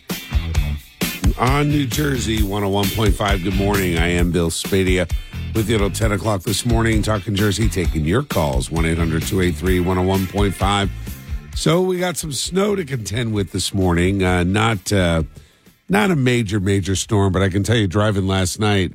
on 1.38 1.70
New 1.70 1.86
Jersey 1.86 2.40
101.5. 2.40 3.44
Good 3.44 3.56
morning. 3.56 3.98
I 3.98 4.08
am 4.08 4.32
Bill 4.32 4.50
Spadea 4.50 5.12
with 5.56 5.70
you 5.70 5.78
till 5.78 5.90
10 5.90 6.12
o'clock 6.12 6.42
this 6.44 6.66
morning, 6.66 7.02
talking 7.02 7.36
Jersey, 7.36 7.70
taking 7.70 8.06
your 8.06 8.24
calls 8.24 8.70
1 8.70 8.86
800 8.86 9.24
283 9.24 9.80
101.5. 9.80 10.90
So 11.56 11.82
we 11.82 12.00
got 12.00 12.18
some 12.18 12.32
snow 12.32 12.76
to 12.76 12.86
contend 12.86 13.34
with 13.34 13.52
this 13.52 13.74
morning. 13.74 14.24
Uh, 14.24 14.44
not 14.44 14.92
uh, 14.92 15.24
not 15.90 16.12
a 16.12 16.16
major, 16.16 16.60
major 16.60 16.96
storm, 16.96 17.32
but 17.34 17.42
I 17.42 17.50
can 17.50 17.64
tell 17.64 17.78
you 17.78 17.88
driving 17.88 18.28
last 18.28 18.60
night, 18.60 18.94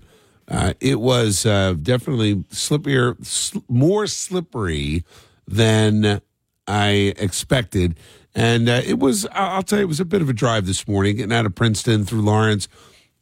uh, 0.49 0.75
it 0.81 1.01
was 1.01 1.47
uh, 1.47 1.75
definitely 1.81 2.37
slippier, 2.51 3.25
sl- 3.25 3.59
more 3.69 4.07
slippery 4.07 5.05
than 5.47 6.21
I 6.67 7.15
expected. 7.17 7.99
And 8.39 8.69
uh, 8.69 8.83
it 8.87 9.01
was, 9.01 9.27
I'll 9.33 9.65
tell 9.65 9.81
you, 9.81 9.85
it 9.85 9.89
was 9.89 9.99
a 9.99 10.05
bit 10.05 10.23
of 10.23 10.29
a 10.29 10.33
drive 10.33 10.65
this 10.65 10.87
morning, 10.87 11.17
getting 11.17 11.33
out 11.33 11.45
of 11.45 11.57
Princeton 11.57 12.05
through 12.05 12.23
Lawrence. 12.23 12.69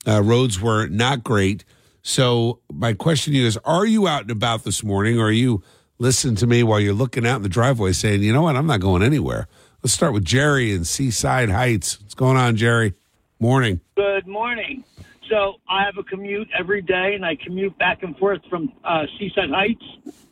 Uh, 0.06 0.22
roads 0.22 0.60
were 0.60 0.88
not 0.88 1.24
great. 1.24 1.64
So, 2.02 2.60
my 2.70 2.92
question 2.92 3.32
to 3.32 3.38
you 3.38 3.46
is 3.46 3.56
Are 3.64 3.86
you 3.86 4.06
out 4.06 4.22
and 4.22 4.30
about 4.30 4.64
this 4.64 4.84
morning, 4.84 5.18
or 5.18 5.28
are 5.28 5.32
you 5.32 5.62
listening 5.98 6.36
to 6.36 6.46
me 6.46 6.62
while 6.62 6.78
you're 6.78 6.92
looking 6.92 7.26
out 7.26 7.36
in 7.36 7.42
the 7.42 7.48
driveway 7.48 7.92
saying, 7.92 8.22
you 8.22 8.30
know 8.30 8.42
what, 8.42 8.56
I'm 8.56 8.66
not 8.66 8.80
going 8.80 9.02
anywhere? 9.02 9.48
Let's 9.82 9.94
start 9.94 10.12
with 10.12 10.22
Jerry 10.22 10.72
in 10.72 10.84
Seaside 10.84 11.48
Heights. 11.48 11.98
What's 11.98 12.14
going 12.14 12.36
on, 12.36 12.56
Jerry? 12.56 12.92
Morning. 13.40 13.80
Good 13.96 14.26
morning. 14.26 14.84
So 15.30 15.54
I 15.66 15.82
have 15.84 15.96
a 15.96 16.02
commute 16.02 16.48
every 16.56 16.82
day, 16.82 17.14
and 17.14 17.24
I 17.24 17.36
commute 17.36 17.76
back 17.78 18.02
and 18.02 18.14
forth 18.18 18.42
from 18.50 18.70
uh, 18.84 19.06
Seaside 19.18 19.48
Heights 19.48 19.84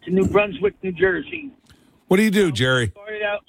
to 0.05 0.11
New 0.11 0.29
Brunswick, 0.29 0.75
New 0.83 0.93
Jersey. 0.93 1.51
What 2.09 2.19
do 2.19 2.23
you 2.23 2.31
do, 2.31 2.53
Jerry? 2.53 2.91
Started 2.91 3.23
out. 3.23 3.45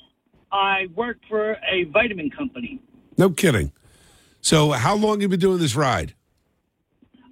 I 0.52 0.88
work 0.96 1.18
for 1.30 1.58
a 1.72 1.84
vitamin 1.86 2.30
company. 2.30 2.80
No 3.18 3.30
kidding. 3.30 3.72
So, 4.42 4.72
how 4.72 4.96
long 4.96 5.14
have 5.16 5.22
you 5.24 5.28
been 5.30 5.40
doing 5.40 5.60
this 5.60 5.76
ride? 5.76 6.14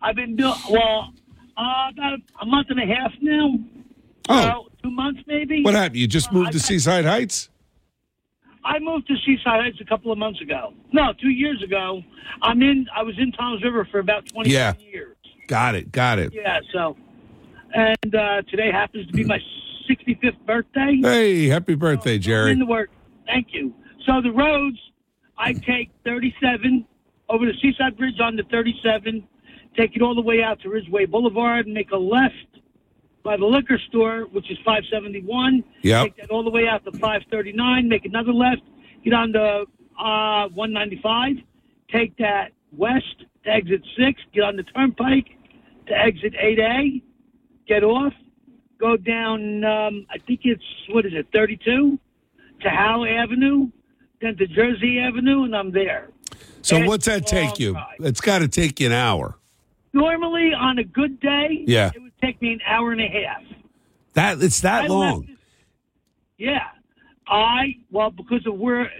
I've 0.01 0.15
been 0.15 0.35
doing 0.35 0.53
well 0.69 1.13
uh, 1.57 1.89
about 1.91 2.19
a 2.41 2.45
month 2.45 2.67
and 2.69 2.79
a 2.81 2.85
half 2.85 3.11
now. 3.21 3.53
Oh, 4.29 4.67
two 4.81 4.89
months 4.91 5.21
maybe. 5.27 5.63
what 5.63 5.73
happened? 5.73 5.97
You 5.97 6.07
just 6.07 6.31
moved 6.31 6.51
to 6.53 6.59
Seaside 6.59 7.05
Heights? 7.05 7.49
I 8.65 8.79
moved 8.79 9.07
to 9.07 9.15
Seaside 9.25 9.61
Heights 9.61 9.77
a 9.81 9.85
couple 9.85 10.11
of 10.11 10.17
months 10.17 10.41
ago. 10.41 10.73
No, 10.93 11.11
two 11.21 11.29
years 11.29 11.61
ago. 11.61 12.01
I'm 12.41 12.61
in. 12.61 12.87
I 12.95 13.03
was 13.03 13.15
in 13.19 13.31
Toms 13.33 13.61
River 13.63 13.85
for 13.91 13.99
about 13.99 14.25
twenty 14.27 14.51
Yeah. 14.51 14.73
years. 14.79 15.15
Got 15.47 15.75
it. 15.75 15.91
Got 15.91 16.19
it. 16.19 16.33
Yeah. 16.33 16.59
So, 16.73 16.95
and 17.73 18.15
uh, 18.15 18.41
today 18.49 18.71
happens 18.71 19.05
to 19.07 19.13
be 19.13 19.25
my 19.25 19.39
65th 19.89 20.37
birthday. 20.45 20.97
Hey, 21.01 21.47
happy 21.47 21.75
birthday, 21.75 22.15
In 22.15 22.21
Jerry. 22.21 22.55
the 22.55 22.65
work. 22.65 22.89
Thank 23.25 23.47
you. 23.51 23.73
So 24.05 24.21
the 24.21 24.31
roads, 24.31 24.77
I 25.37 25.53
take 25.53 25.89
37 26.05 26.85
over 27.29 27.45
the 27.45 27.53
Seaside 27.61 27.97
Bridge 27.97 28.19
on 28.19 28.35
the 28.35 28.43
37, 28.51 29.27
take 29.77 29.95
it 29.95 30.01
all 30.01 30.15
the 30.15 30.21
way 30.21 30.43
out 30.43 30.59
to 30.61 30.69
Ridgeway 30.69 31.05
Boulevard, 31.05 31.65
and 31.65 31.73
make 31.73 31.91
a 31.91 31.97
left 31.97 32.33
by 33.23 33.37
the 33.37 33.45
liquor 33.45 33.79
store, 33.87 34.27
which 34.31 34.51
is 34.51 34.57
571. 34.65 35.63
Yeah. 35.81 36.03
Take 36.03 36.17
that 36.17 36.29
all 36.29 36.43
the 36.43 36.49
way 36.49 36.67
out 36.67 36.83
to 36.85 36.91
539, 36.91 37.87
make 37.87 38.05
another 38.05 38.33
left, 38.33 38.61
get 39.03 39.13
on 39.13 39.31
the 39.31 39.65
uh, 39.97 40.49
195, 40.49 41.37
take 41.91 42.15
that 42.17 42.51
west 42.71 43.25
to 43.45 43.49
exit 43.49 43.81
6, 43.97 44.21
get 44.33 44.43
on 44.43 44.57
the 44.57 44.63
turnpike 44.63 45.29
to 45.87 45.93
exit 45.97 46.33
8A, 46.33 47.01
get 47.67 47.83
off, 47.83 48.13
go 48.79 48.97
down, 48.97 49.63
um, 49.63 50.05
I 50.09 50.17
think 50.27 50.41
it's, 50.43 50.63
what 50.89 51.05
is 51.05 51.13
it, 51.13 51.27
32 51.33 51.99
to 52.63 52.69
Howe 52.69 53.05
Avenue, 53.05 53.69
then 54.21 54.35
to 54.37 54.47
Jersey 54.47 54.99
Avenue, 54.99 55.43
and 55.43 55.55
I'm 55.55 55.71
there. 55.71 56.09
So, 56.61 56.77
It's 56.77 56.87
what's 56.87 57.05
that 57.05 57.27
take 57.27 57.59
you? 57.59 57.77
It's 57.99 58.21
got 58.21 58.39
to 58.39 58.47
take 58.47 58.79
you 58.79 58.87
an 58.87 58.93
hour. 58.93 59.35
Normally, 59.93 60.53
on 60.53 60.79
a 60.79 60.83
good 60.83 61.19
day, 61.19 61.63
Yeah. 61.67 61.91
it 61.93 62.01
would 62.01 62.17
take 62.21 62.41
me 62.41 62.53
an 62.53 62.61
hour 62.65 62.91
and 62.91 63.01
a 63.01 63.07
half. 63.07 63.43
That 64.13 64.41
it's 64.41 64.61
that 64.61 64.85
I 64.85 64.87
long. 64.87 65.21
left- 65.21 65.31
yeah. 66.37 66.67
I, 67.27 67.75
well, 67.91 68.11
because 68.11 68.45
of 68.47 68.57
where 68.57 68.91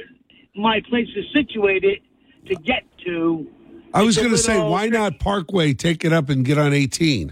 my 0.56 0.82
place 0.90 1.08
is 1.16 1.26
situated 1.34 2.00
to 2.48 2.56
get 2.56 2.84
to, 3.06 3.48
I 3.94 4.02
was 4.04 4.18
going 4.18 4.32
to 4.32 4.38
say, 4.38 4.60
why 4.60 4.88
not 4.88 5.20
Parkway? 5.20 5.74
Take 5.74 6.04
it 6.04 6.12
up 6.14 6.30
and 6.30 6.44
get 6.44 6.58
on 6.58 6.74
18. 6.74 7.32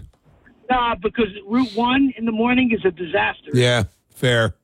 Nah, 0.70 0.94
because 0.94 1.26
Route 1.46 1.72
1 1.74 2.14
in 2.16 2.24
the 2.24 2.32
morning 2.32 2.70
is 2.72 2.84
a 2.84 2.90
disaster. 2.90 3.50
Yeah, 3.52 3.84
fair, 4.14 4.54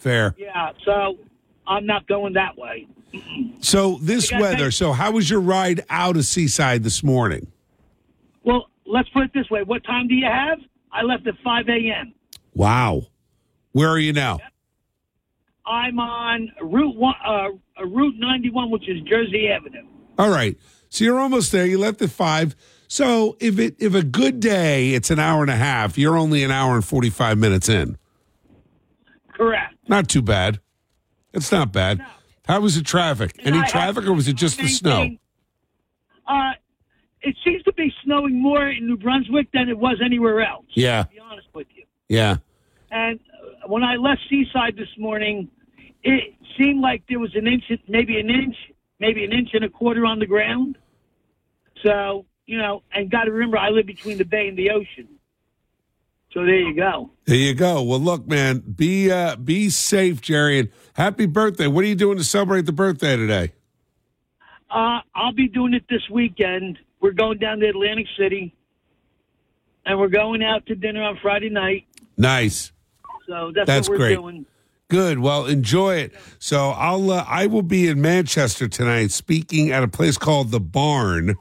fair. 0.00 0.34
Yeah, 0.38 0.72
so 0.84 1.16
I'm 1.66 1.86
not 1.86 2.06
going 2.06 2.32
that 2.34 2.56
way. 2.56 2.86
So 3.60 3.98
this 4.02 4.30
weather. 4.32 4.56
thank- 4.56 4.72
So 4.72 4.92
how 4.92 5.10
was 5.12 5.28
your 5.30 5.40
ride 5.40 5.84
out 5.90 6.16
of 6.16 6.24
Seaside 6.24 6.82
this 6.84 7.02
morning? 7.02 7.48
Well, 8.44 8.68
let's 8.86 9.08
put 9.10 9.24
it 9.24 9.30
this 9.34 9.50
way. 9.50 9.62
What 9.62 9.84
time 9.84 10.08
do 10.08 10.14
you 10.14 10.26
have? 10.26 10.58
I 10.92 11.02
left 11.02 11.26
at 11.26 11.34
5 11.44 11.68
a.m. 11.68 12.12
Wow. 12.54 13.02
Where 13.72 13.88
are 13.88 13.98
you 13.98 14.12
now? 14.12 14.38
I'm 15.66 15.98
on 16.00 16.50
Route 16.62 16.96
one, 16.96 17.14
uh, 17.24 17.48
uh, 17.80 17.86
Route 17.86 18.14
91, 18.18 18.70
which 18.70 18.88
is 18.88 19.00
Jersey 19.02 19.48
Avenue. 19.48 19.86
All 20.18 20.30
right. 20.30 20.56
So 20.88 21.04
you're 21.04 21.20
almost 21.20 21.52
there. 21.52 21.64
You 21.66 21.78
left 21.78 22.02
at 22.02 22.10
five. 22.10 22.56
So 22.88 23.36
if 23.38 23.60
it 23.60 23.76
if 23.78 23.94
a 23.94 24.02
good 24.02 24.40
day, 24.40 24.90
it's 24.94 25.10
an 25.10 25.20
hour 25.20 25.42
and 25.42 25.50
a 25.50 25.54
half. 25.56 25.96
You're 25.96 26.16
only 26.16 26.42
an 26.42 26.50
hour 26.50 26.74
and 26.74 26.84
forty 26.84 27.10
five 27.10 27.38
minutes 27.38 27.68
in. 27.68 27.96
Correct. 29.40 29.74
Not 29.88 30.06
too 30.06 30.20
bad. 30.20 30.60
It's 31.32 31.50
not 31.50 31.72
bad. 31.72 32.04
How 32.46 32.60
was 32.60 32.74
the 32.74 32.82
traffic? 32.82 33.32
And 33.38 33.54
Any 33.54 33.60
I 33.64 33.66
traffic, 33.68 34.04
or 34.04 34.12
was 34.12 34.28
it 34.28 34.34
just 34.36 34.58
the 34.58 34.68
snow? 34.68 34.98
maintain- 34.98 35.18
Uh, 36.26 36.52
it 37.22 37.34
seems 37.42 37.62
to 37.62 37.72
be 37.72 37.90
snowing 38.04 38.38
more 38.40 38.68
in 38.68 38.86
New 38.86 38.98
Brunswick 38.98 39.50
than 39.52 39.70
it 39.70 39.78
was 39.78 39.96
anywhere 40.04 40.42
else. 40.42 40.66
Yeah. 40.74 41.04
To 41.04 41.08
be 41.08 41.18
honest 41.20 41.48
with 41.54 41.68
you. 41.74 41.84
Yeah. 42.10 42.36
And 42.90 43.18
uh, 43.64 43.68
when 43.68 43.82
I 43.82 43.96
left 43.96 44.20
Seaside 44.28 44.76
this 44.76 44.88
morning, 44.98 45.48
it 46.02 46.34
seemed 46.58 46.80
like 46.82 47.02
there 47.08 47.18
was 47.18 47.34
an 47.34 47.46
inch, 47.46 47.64
maybe 47.88 48.20
an 48.20 48.28
inch, 48.28 48.56
maybe 48.98 49.24
an 49.24 49.32
inch 49.32 49.50
and 49.54 49.64
a 49.64 49.70
quarter 49.70 50.04
on 50.04 50.18
the 50.18 50.26
ground. 50.26 50.76
So, 51.82 52.26
you 52.44 52.58
know, 52.58 52.82
and 52.92 53.10
got 53.10 53.24
to 53.24 53.32
remember, 53.32 53.56
I 53.56 53.70
live 53.70 53.86
between 53.86 54.18
the 54.18 54.24
bay 54.26 54.48
and 54.48 54.58
the 54.58 54.70
ocean. 54.70 55.08
So 56.32 56.44
there 56.44 56.60
you 56.60 56.74
go. 56.76 57.10
There 57.24 57.36
you 57.36 57.54
go. 57.54 57.82
Well, 57.82 57.98
look, 57.98 58.26
man, 58.28 58.60
be 58.60 59.10
uh, 59.10 59.34
be 59.36 59.68
safe, 59.68 60.20
Jerry, 60.20 60.60
and 60.60 60.68
happy 60.94 61.26
birthday. 61.26 61.66
What 61.66 61.84
are 61.84 61.88
you 61.88 61.96
doing 61.96 62.18
to 62.18 62.24
celebrate 62.24 62.66
the 62.66 62.72
birthday 62.72 63.16
today? 63.16 63.52
Uh, 64.70 65.00
I'll 65.14 65.32
be 65.32 65.48
doing 65.48 65.74
it 65.74 65.84
this 65.90 66.02
weekend. 66.08 66.78
We're 67.00 67.12
going 67.12 67.38
down 67.38 67.58
to 67.58 67.68
Atlantic 67.68 68.06
City, 68.16 68.54
and 69.84 69.98
we're 69.98 70.08
going 70.08 70.44
out 70.44 70.66
to 70.66 70.76
dinner 70.76 71.02
on 71.02 71.18
Friday 71.20 71.50
night. 71.50 71.86
Nice. 72.16 72.70
So 73.26 73.50
that's, 73.54 73.66
That's 73.66 73.88
what 73.88 73.98
we're 73.98 74.06
great. 74.06 74.14
doing. 74.16 74.46
Good. 74.88 75.18
Well, 75.18 75.46
enjoy 75.46 75.96
it. 75.96 76.12
So 76.38 76.70
I'll 76.70 77.10
uh, 77.10 77.24
I 77.26 77.46
will 77.46 77.62
be 77.62 77.88
in 77.88 78.00
Manchester 78.00 78.68
tonight, 78.68 79.10
speaking 79.10 79.72
at 79.72 79.82
a 79.82 79.88
place 79.88 80.16
called 80.16 80.52
the 80.52 80.60
Barn, 80.60 81.34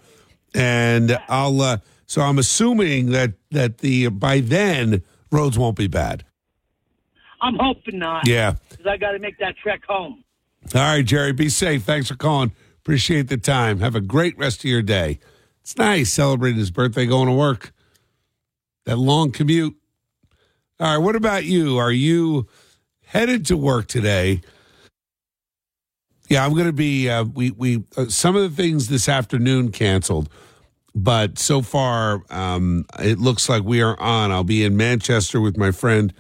and 0.56 1.20
I'll. 1.30 1.62
Uh, 1.62 1.78
so 2.10 2.22
I'm 2.22 2.40
assuming 2.40 3.12
that 3.12 3.34
that 3.52 3.78
the 3.78 4.08
by 4.08 4.40
then 4.40 5.04
roads 5.32 5.60
won't 5.60 5.78
be 5.78 5.86
bad. 5.86 6.26
I'm 7.40 7.56
hoping 7.56 8.00
not. 8.00 8.28
Yeah. 8.28 8.56
Because 8.70 8.88
I 8.88 8.98
got 8.98 9.12
to 9.12 9.20
make 9.20 9.38
that 9.38 9.56
trek 9.58 9.82
home. 9.88 10.24
All 10.74 10.82
right, 10.82 11.06
Jerry. 11.06 11.32
Be 11.34 11.50
safe. 11.50 11.84
Thanks 11.84 12.10
for 12.10 12.16
calling. 12.16 12.52
Appreciate 12.80 13.30
the 13.30 13.38
time. 13.38 13.80
Have 13.80 13.96
a 13.96 14.02
great 14.02 14.38
rest 14.40 14.60
of 14.60 14.66
your 14.66 14.82
day. 14.82 15.20
It's 15.62 15.78
nice 15.78 16.12
celebrating 16.12 16.58
his 16.58 16.72
birthday, 16.72 17.06
going 17.06 17.28
to 17.28 17.34
work. 17.34 17.72
That 18.86 18.98
long 18.98 19.32
commute. 19.32 19.76
All 20.80 20.96
right. 20.96 20.98
What 20.98 21.16
about 21.16 21.46
you? 21.46 21.78
Are 21.78 21.92
you 21.92 22.48
headed 23.06 23.46
to 23.46 23.56
work 23.56 23.88
today? 23.88 24.42
Yeah, 26.28 26.44
I'm 26.44 26.54
going 26.54 26.66
to 26.66 26.74
be. 26.74 27.08
Uh, 27.08 27.24
we 27.24 27.52
we 27.52 27.84
uh, 27.96 28.06
some 28.08 28.36
of 28.36 28.42
the 28.42 28.62
things 28.62 28.88
this 28.88 29.08
afternoon 29.08 29.72
canceled, 29.72 30.28
but 30.96 31.40
so 31.40 31.62
far 31.62 32.24
um, 32.30 32.86
it 33.00 33.20
looks 33.20 33.50
like 33.50 33.64
we 33.64 33.82
are 33.82 34.00
on. 34.00 34.32
I'll 34.32 34.44
be 34.44 34.64
in 34.64 34.76
Manchester 34.78 35.40
with 35.40 35.58
my 35.58 35.72
friend 35.72 36.14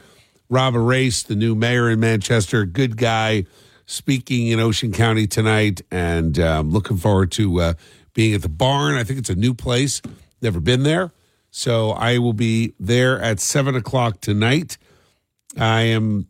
Rob 0.49 0.75
Arace, 0.75 1.23
the 1.23 1.35
new 1.35 1.55
mayor 1.55 1.89
in 1.89 1.99
Manchester. 1.99 2.65
Good 2.65 2.97
guy, 2.97 3.45
speaking 3.85 4.47
in 4.47 4.59
Ocean 4.59 4.91
County 4.91 5.27
tonight, 5.27 5.81
and 5.91 6.39
um, 6.39 6.71
looking 6.71 6.97
forward 6.97 7.31
to 7.33 7.61
uh, 7.61 7.73
being 8.13 8.33
at 8.33 8.41
the 8.41 8.49
barn. 8.49 8.95
I 8.95 9.03
think 9.03 9.19
it's 9.19 9.29
a 9.29 9.35
new 9.35 9.53
place. 9.53 10.01
Never 10.41 10.59
been 10.59 10.83
there, 10.83 11.11
so 11.51 11.91
I 11.91 12.17
will 12.17 12.33
be 12.33 12.73
there 12.79 13.19
at 13.21 13.39
seven 13.39 13.75
o'clock 13.75 14.21
tonight. 14.21 14.77
I 15.57 15.81
am 15.81 16.27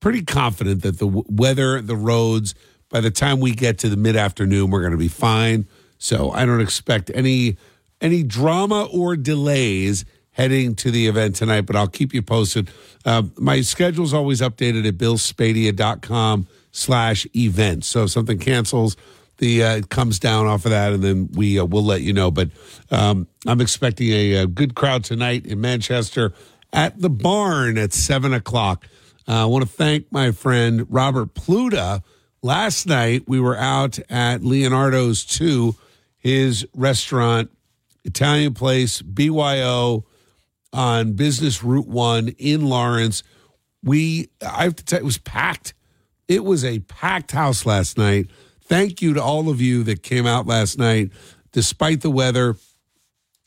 pretty 0.00 0.22
confident 0.22 0.82
that 0.82 0.98
the 0.98 1.06
weather, 1.06 1.80
the 1.80 1.96
roads, 1.96 2.54
by 2.90 3.00
the 3.00 3.10
time 3.10 3.40
we 3.40 3.52
get 3.52 3.78
to 3.78 3.88
the 3.88 3.96
mid 3.96 4.16
afternoon, 4.16 4.70
we're 4.70 4.80
going 4.80 4.92
to 4.92 4.98
be 4.98 5.08
fine. 5.08 5.66
So 6.04 6.30
I 6.32 6.44
don't 6.44 6.60
expect 6.60 7.10
any 7.14 7.56
any 7.98 8.22
drama 8.22 8.86
or 8.92 9.16
delays 9.16 10.04
heading 10.32 10.74
to 10.74 10.90
the 10.90 11.06
event 11.06 11.36
tonight, 11.36 11.62
but 11.62 11.76
I'll 11.76 11.88
keep 11.88 12.12
you 12.12 12.20
posted. 12.20 12.70
Uh, 13.06 13.22
my 13.38 13.62
schedule's 13.62 14.12
always 14.12 14.42
updated 14.42 14.86
at 14.86 14.98
billspadea.com 14.98 16.46
slash 16.72 17.26
events. 17.34 17.86
So 17.86 18.02
if 18.02 18.10
something 18.10 18.38
cancels, 18.38 18.98
the 19.38 19.64
uh, 19.64 19.76
it 19.76 19.88
comes 19.88 20.18
down 20.18 20.46
off 20.46 20.66
of 20.66 20.72
that, 20.72 20.92
and 20.92 21.02
then 21.02 21.30
we 21.32 21.58
uh, 21.58 21.64
will 21.64 21.84
let 21.84 22.02
you 22.02 22.12
know. 22.12 22.30
But 22.30 22.50
um, 22.90 23.26
I'm 23.46 23.62
expecting 23.62 24.10
a, 24.10 24.34
a 24.34 24.46
good 24.46 24.74
crowd 24.74 25.04
tonight 25.04 25.46
in 25.46 25.62
Manchester 25.62 26.34
at 26.70 27.00
the 27.00 27.08
barn 27.08 27.78
at 27.78 27.94
seven 27.94 28.34
o'clock. 28.34 28.86
Uh, 29.26 29.44
I 29.44 29.44
want 29.46 29.64
to 29.64 29.70
thank 29.70 30.12
my 30.12 30.32
friend 30.32 30.86
Robert 30.90 31.32
Pluta. 31.32 32.02
Last 32.42 32.86
night 32.86 33.22
we 33.26 33.40
were 33.40 33.56
out 33.56 33.98
at 34.10 34.44
Leonardo's 34.44 35.24
too, 35.24 35.76
his 36.24 36.66
restaurant, 36.74 37.50
Italian 38.02 38.54
place, 38.54 39.02
BYO 39.02 40.04
on 40.72 41.12
Business 41.12 41.62
Route 41.62 41.86
One 41.86 42.28
in 42.38 42.66
Lawrence. 42.66 43.22
We 43.84 44.30
I 44.44 44.64
have 44.64 44.74
to 44.76 44.84
tell 44.84 44.98
you, 44.98 45.04
it 45.04 45.06
was 45.06 45.18
packed. 45.18 45.74
It 46.26 46.42
was 46.42 46.64
a 46.64 46.80
packed 46.80 47.32
house 47.32 47.66
last 47.66 47.98
night. 47.98 48.30
Thank 48.62 49.02
you 49.02 49.12
to 49.12 49.22
all 49.22 49.50
of 49.50 49.60
you 49.60 49.84
that 49.84 50.02
came 50.02 50.26
out 50.26 50.46
last 50.46 50.78
night, 50.78 51.10
despite 51.52 52.00
the 52.00 52.10
weather. 52.10 52.56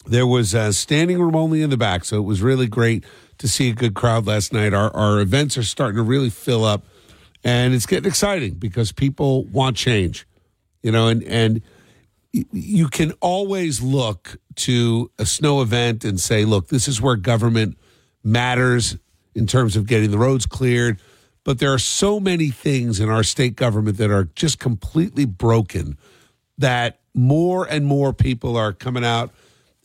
There 0.06 0.28
was 0.28 0.54
a 0.54 0.72
standing 0.72 1.20
room 1.20 1.36
only 1.36 1.64
in 1.64 1.72
the 1.72 1.78
back, 1.78 2.06
so 2.06 2.18
it 2.18 2.26
was 2.26 2.42
really 2.44 2.68
great 2.68 3.04
to 3.40 3.48
see 3.48 3.70
a 3.70 3.74
good 3.74 3.96
crowd 3.96 4.28
last 4.28 4.54
night. 4.54 4.76
Our 4.76 4.96
our 4.96 5.20
events 5.20 5.58
are 5.58 5.64
starting 5.64 5.98
to 5.98 6.04
really 6.04 6.30
fill 6.30 6.64
up, 6.64 6.86
and 7.44 7.74
it's 7.74 7.88
getting 7.88 8.08
exciting 8.08 8.54
because 8.54 8.92
people 8.92 9.46
want 9.46 9.76
change, 9.76 10.28
you 10.84 10.92
know, 10.92 11.08
and 11.08 11.24
and 11.24 11.64
you 12.32 12.88
can 12.88 13.14
always 13.22 13.82
look 13.82 14.38
to 14.56 15.12
a 15.18 15.26
snow 15.26 15.62
event 15.62 16.04
and 16.04 16.20
say, 16.20 16.46
look, 16.46 16.68
this 16.68 16.88
is 16.88 17.02
where 17.02 17.16
government 17.16 17.78
matters 18.24 18.98
in 19.36 19.48
terms 19.48 19.76
of 19.76 19.88
getting 19.88 20.12
the 20.12 20.18
roads 20.18 20.46
cleared. 20.46 21.00
but 21.44 21.60
there 21.60 21.72
are 21.72 21.80
so 21.80 22.20
many 22.20 22.50
things 22.50 23.00
in 23.00 23.10
our 23.10 23.24
state 23.24 23.56
government 23.56 23.98
that 23.98 24.12
are 24.12 24.26
just 24.36 24.60
completely 24.60 25.24
broken 25.24 25.98
that 26.58 27.00
more 27.14 27.66
and 27.66 27.86
more 27.86 28.12
people 28.12 28.58
are 28.58 28.74
coming 28.74 29.06
out 29.06 29.32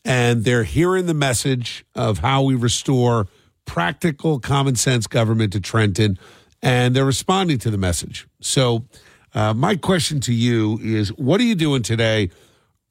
and 0.04 0.42
they're 0.44 0.64
hearing 0.64 1.06
the 1.06 1.14
message 1.14 1.84
of 1.94 2.18
how 2.18 2.42
we 2.42 2.56
restore 2.56 3.28
practical 3.64 4.40
common 4.40 4.74
sense 4.74 5.06
government 5.06 5.52
to 5.52 5.60
Trenton 5.60 6.18
and 6.62 6.96
they're 6.96 7.04
responding 7.04 7.58
to 7.58 7.70
the 7.70 7.78
message. 7.78 8.26
So 8.40 8.84
uh, 9.34 9.54
my 9.54 9.76
question 9.76 10.20
to 10.20 10.34
you 10.34 10.78
is 10.82 11.08
what 11.10 11.40
are 11.40 11.44
you 11.44 11.54
doing 11.54 11.82
today? 11.82 12.30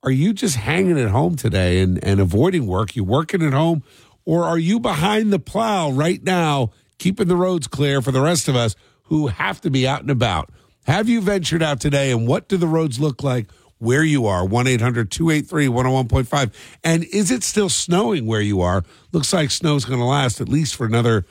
Are 0.03 0.11
you 0.11 0.33
just 0.33 0.55
hanging 0.55 0.99
at 0.99 1.09
home 1.09 1.35
today 1.35 1.79
and, 1.81 2.03
and 2.03 2.19
avoiding 2.19 2.65
work? 2.65 2.95
You 2.95 3.03
working 3.03 3.43
at 3.43 3.53
home? 3.53 3.83
Or 4.25 4.43
are 4.43 4.57
you 4.57 4.79
behind 4.79 5.31
the 5.31 5.39
plow 5.39 5.91
right 5.91 6.23
now, 6.23 6.71
keeping 6.97 7.27
the 7.27 7.35
roads 7.35 7.67
clear 7.67 8.01
for 8.01 8.11
the 8.11 8.21
rest 8.21 8.47
of 8.47 8.55
us 8.55 8.75
who 9.03 9.27
have 9.27 9.61
to 9.61 9.69
be 9.69 9.87
out 9.87 10.01
and 10.01 10.09
about? 10.09 10.49
Have 10.85 11.07
you 11.07 11.21
ventured 11.21 11.61
out 11.61 11.79
today 11.79 12.11
and 12.11 12.27
what 12.27 12.47
do 12.47 12.57
the 12.57 12.67
roads 12.67 12.99
look 12.99 13.21
like 13.21 13.51
where 13.77 14.03
you 14.03 14.25
are? 14.25 14.43
1 14.43 14.67
800 14.67 15.11
283 15.11 15.67
101.5. 15.67 16.53
And 16.83 17.03
is 17.05 17.29
it 17.29 17.43
still 17.43 17.69
snowing 17.69 18.25
where 18.25 18.41
you 18.41 18.61
are? 18.61 18.83
Looks 19.11 19.33
like 19.33 19.51
snow's 19.51 19.85
going 19.85 19.99
to 19.99 20.05
last 20.05 20.41
at 20.41 20.49
least 20.49 20.75
for 20.75 20.85
another 20.87 21.25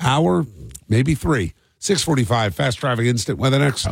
hour, 0.00 0.46
maybe 0.88 1.14
three. 1.14 1.52
645 1.78 2.54
Fast 2.54 2.78
Traffic 2.78 3.06
Instant 3.06 3.38
Weather 3.38 3.58
next. 3.58 3.86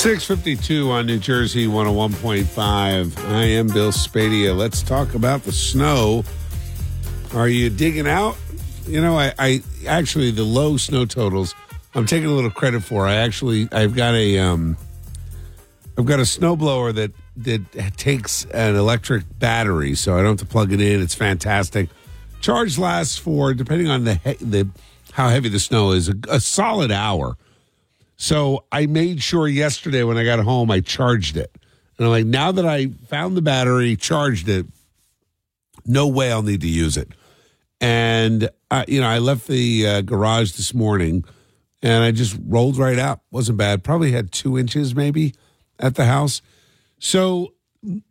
652 0.00 0.90
on 0.90 1.04
New 1.04 1.18
Jersey 1.18 1.66
101.5. 1.66 3.18
I 3.28 3.44
am 3.44 3.66
Bill 3.66 3.92
Spadea. 3.92 4.56
Let's 4.56 4.80
talk 4.82 5.12
about 5.12 5.42
the 5.42 5.52
snow. 5.52 6.24
Are 7.34 7.50
you 7.50 7.68
digging 7.68 8.08
out? 8.08 8.38
You 8.86 9.02
know, 9.02 9.18
I, 9.18 9.34
I 9.38 9.62
actually 9.86 10.30
the 10.30 10.42
low 10.42 10.78
snow 10.78 11.04
totals. 11.04 11.54
I'm 11.94 12.06
taking 12.06 12.30
a 12.30 12.32
little 12.32 12.50
credit 12.50 12.82
for. 12.82 13.06
I 13.06 13.16
actually 13.16 13.68
I've 13.72 13.94
got 13.94 14.14
a 14.14 14.38
um 14.38 14.78
I've 15.98 16.06
got 16.06 16.18
a 16.18 16.22
snowblower 16.22 16.94
that 16.94 17.12
that 17.36 17.98
takes 17.98 18.46
an 18.46 18.76
electric 18.76 19.24
battery, 19.38 19.94
so 19.96 20.14
I 20.14 20.22
don't 20.22 20.40
have 20.40 20.48
to 20.48 20.50
plug 20.50 20.72
it 20.72 20.80
in. 20.80 21.02
It's 21.02 21.14
fantastic. 21.14 21.90
Charge 22.40 22.78
lasts 22.78 23.18
for 23.18 23.52
depending 23.52 23.88
on 23.88 24.04
the 24.04 24.14
he- 24.14 24.42
the 24.42 24.68
how 25.12 25.28
heavy 25.28 25.50
the 25.50 25.60
snow 25.60 25.90
is, 25.90 26.08
a, 26.08 26.14
a 26.30 26.40
solid 26.40 26.90
hour. 26.90 27.36
So 28.20 28.66
I 28.70 28.84
made 28.84 29.22
sure 29.22 29.48
yesterday 29.48 30.02
when 30.02 30.18
I 30.18 30.24
got 30.24 30.40
home, 30.40 30.70
I 30.70 30.80
charged 30.80 31.38
it. 31.38 31.50
And 31.96 32.04
I'm 32.04 32.10
like, 32.10 32.26
now 32.26 32.52
that 32.52 32.66
I 32.66 32.88
found 33.08 33.34
the 33.34 33.40
battery, 33.40 33.96
charged 33.96 34.46
it, 34.46 34.66
no 35.86 36.06
way 36.06 36.30
I'll 36.30 36.42
need 36.42 36.60
to 36.60 36.68
use 36.68 36.98
it. 36.98 37.08
And, 37.80 38.50
I, 38.70 38.84
you 38.86 39.00
know, 39.00 39.06
I 39.06 39.20
left 39.20 39.46
the 39.46 39.86
uh, 39.86 40.00
garage 40.02 40.52
this 40.52 40.74
morning 40.74 41.24
and 41.80 42.04
I 42.04 42.10
just 42.10 42.38
rolled 42.46 42.76
right 42.76 42.98
out. 42.98 43.22
Wasn't 43.30 43.56
bad. 43.56 43.82
Probably 43.82 44.12
had 44.12 44.32
two 44.32 44.58
inches 44.58 44.94
maybe 44.94 45.34
at 45.78 45.94
the 45.94 46.04
house. 46.04 46.42
So 46.98 47.54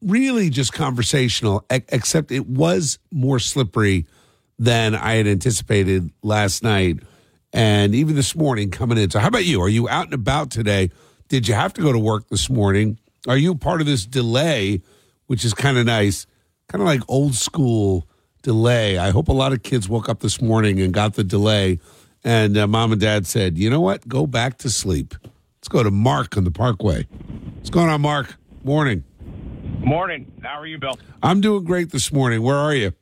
really 0.01 0.49
just 0.49 0.73
conversational, 0.73 1.67
except 1.69 2.31
it 2.31 2.47
was 2.47 2.97
more 3.11 3.37
slippery 3.37 4.07
than 4.57 4.95
I 4.95 5.17
had 5.17 5.27
anticipated 5.27 6.09
last 6.23 6.63
night 6.63 6.97
and 7.53 7.95
even 7.95 8.15
this 8.15 8.35
morning 8.35 8.71
coming 8.71 8.97
in. 8.97 9.09
So, 9.09 9.19
how 9.19 9.27
about 9.27 9.45
you? 9.45 9.61
Are 9.61 9.69
you 9.69 9.89
out 9.89 10.05
and 10.05 10.13
about 10.13 10.51
today? 10.51 10.91
Did 11.27 11.47
you 11.47 11.53
have 11.53 11.73
to 11.73 11.81
go 11.81 11.91
to 11.91 11.99
work 11.99 12.27
this 12.29 12.49
morning? 12.49 12.99
Are 13.27 13.37
you 13.37 13.55
part 13.55 13.81
of 13.81 13.87
this 13.87 14.05
delay, 14.05 14.81
which 15.27 15.45
is 15.45 15.53
kind 15.53 15.77
of 15.77 15.85
nice, 15.85 16.25
kind 16.67 16.81
of 16.81 16.87
like 16.87 17.01
old 17.07 17.35
school 17.35 18.07
delay? 18.41 18.97
I 18.97 19.11
hope 19.11 19.27
a 19.27 19.33
lot 19.33 19.53
of 19.53 19.63
kids 19.63 19.89
woke 19.89 20.09
up 20.09 20.19
this 20.21 20.41
morning 20.41 20.79
and 20.81 20.93
got 20.93 21.15
the 21.15 21.23
delay, 21.23 21.79
and 22.23 22.57
uh, 22.57 22.67
mom 22.67 22.91
and 22.91 23.01
dad 23.01 23.27
said, 23.27 23.57
"You 23.57 23.69
know 23.69 23.81
what? 23.81 24.07
Go 24.07 24.25
back 24.25 24.57
to 24.59 24.69
sleep." 24.69 25.15
Let's 25.23 25.67
go 25.67 25.83
to 25.83 25.91
Mark 25.91 26.37
on 26.37 26.45
the 26.45 26.51
Parkway. 26.51 27.05
What's 27.55 27.69
going 27.69 27.89
on, 27.89 28.01
Mark? 28.01 28.37
Morning. 28.63 29.03
Morning. 29.79 30.31
How 30.41 30.59
are 30.59 30.65
you, 30.65 30.77
Bill? 30.77 30.97
I'm 31.21 31.41
doing 31.41 31.65
great 31.65 31.91
this 31.91 32.13
morning. 32.13 32.41
Where 32.41 32.55
are 32.55 32.73
you? 32.73 32.93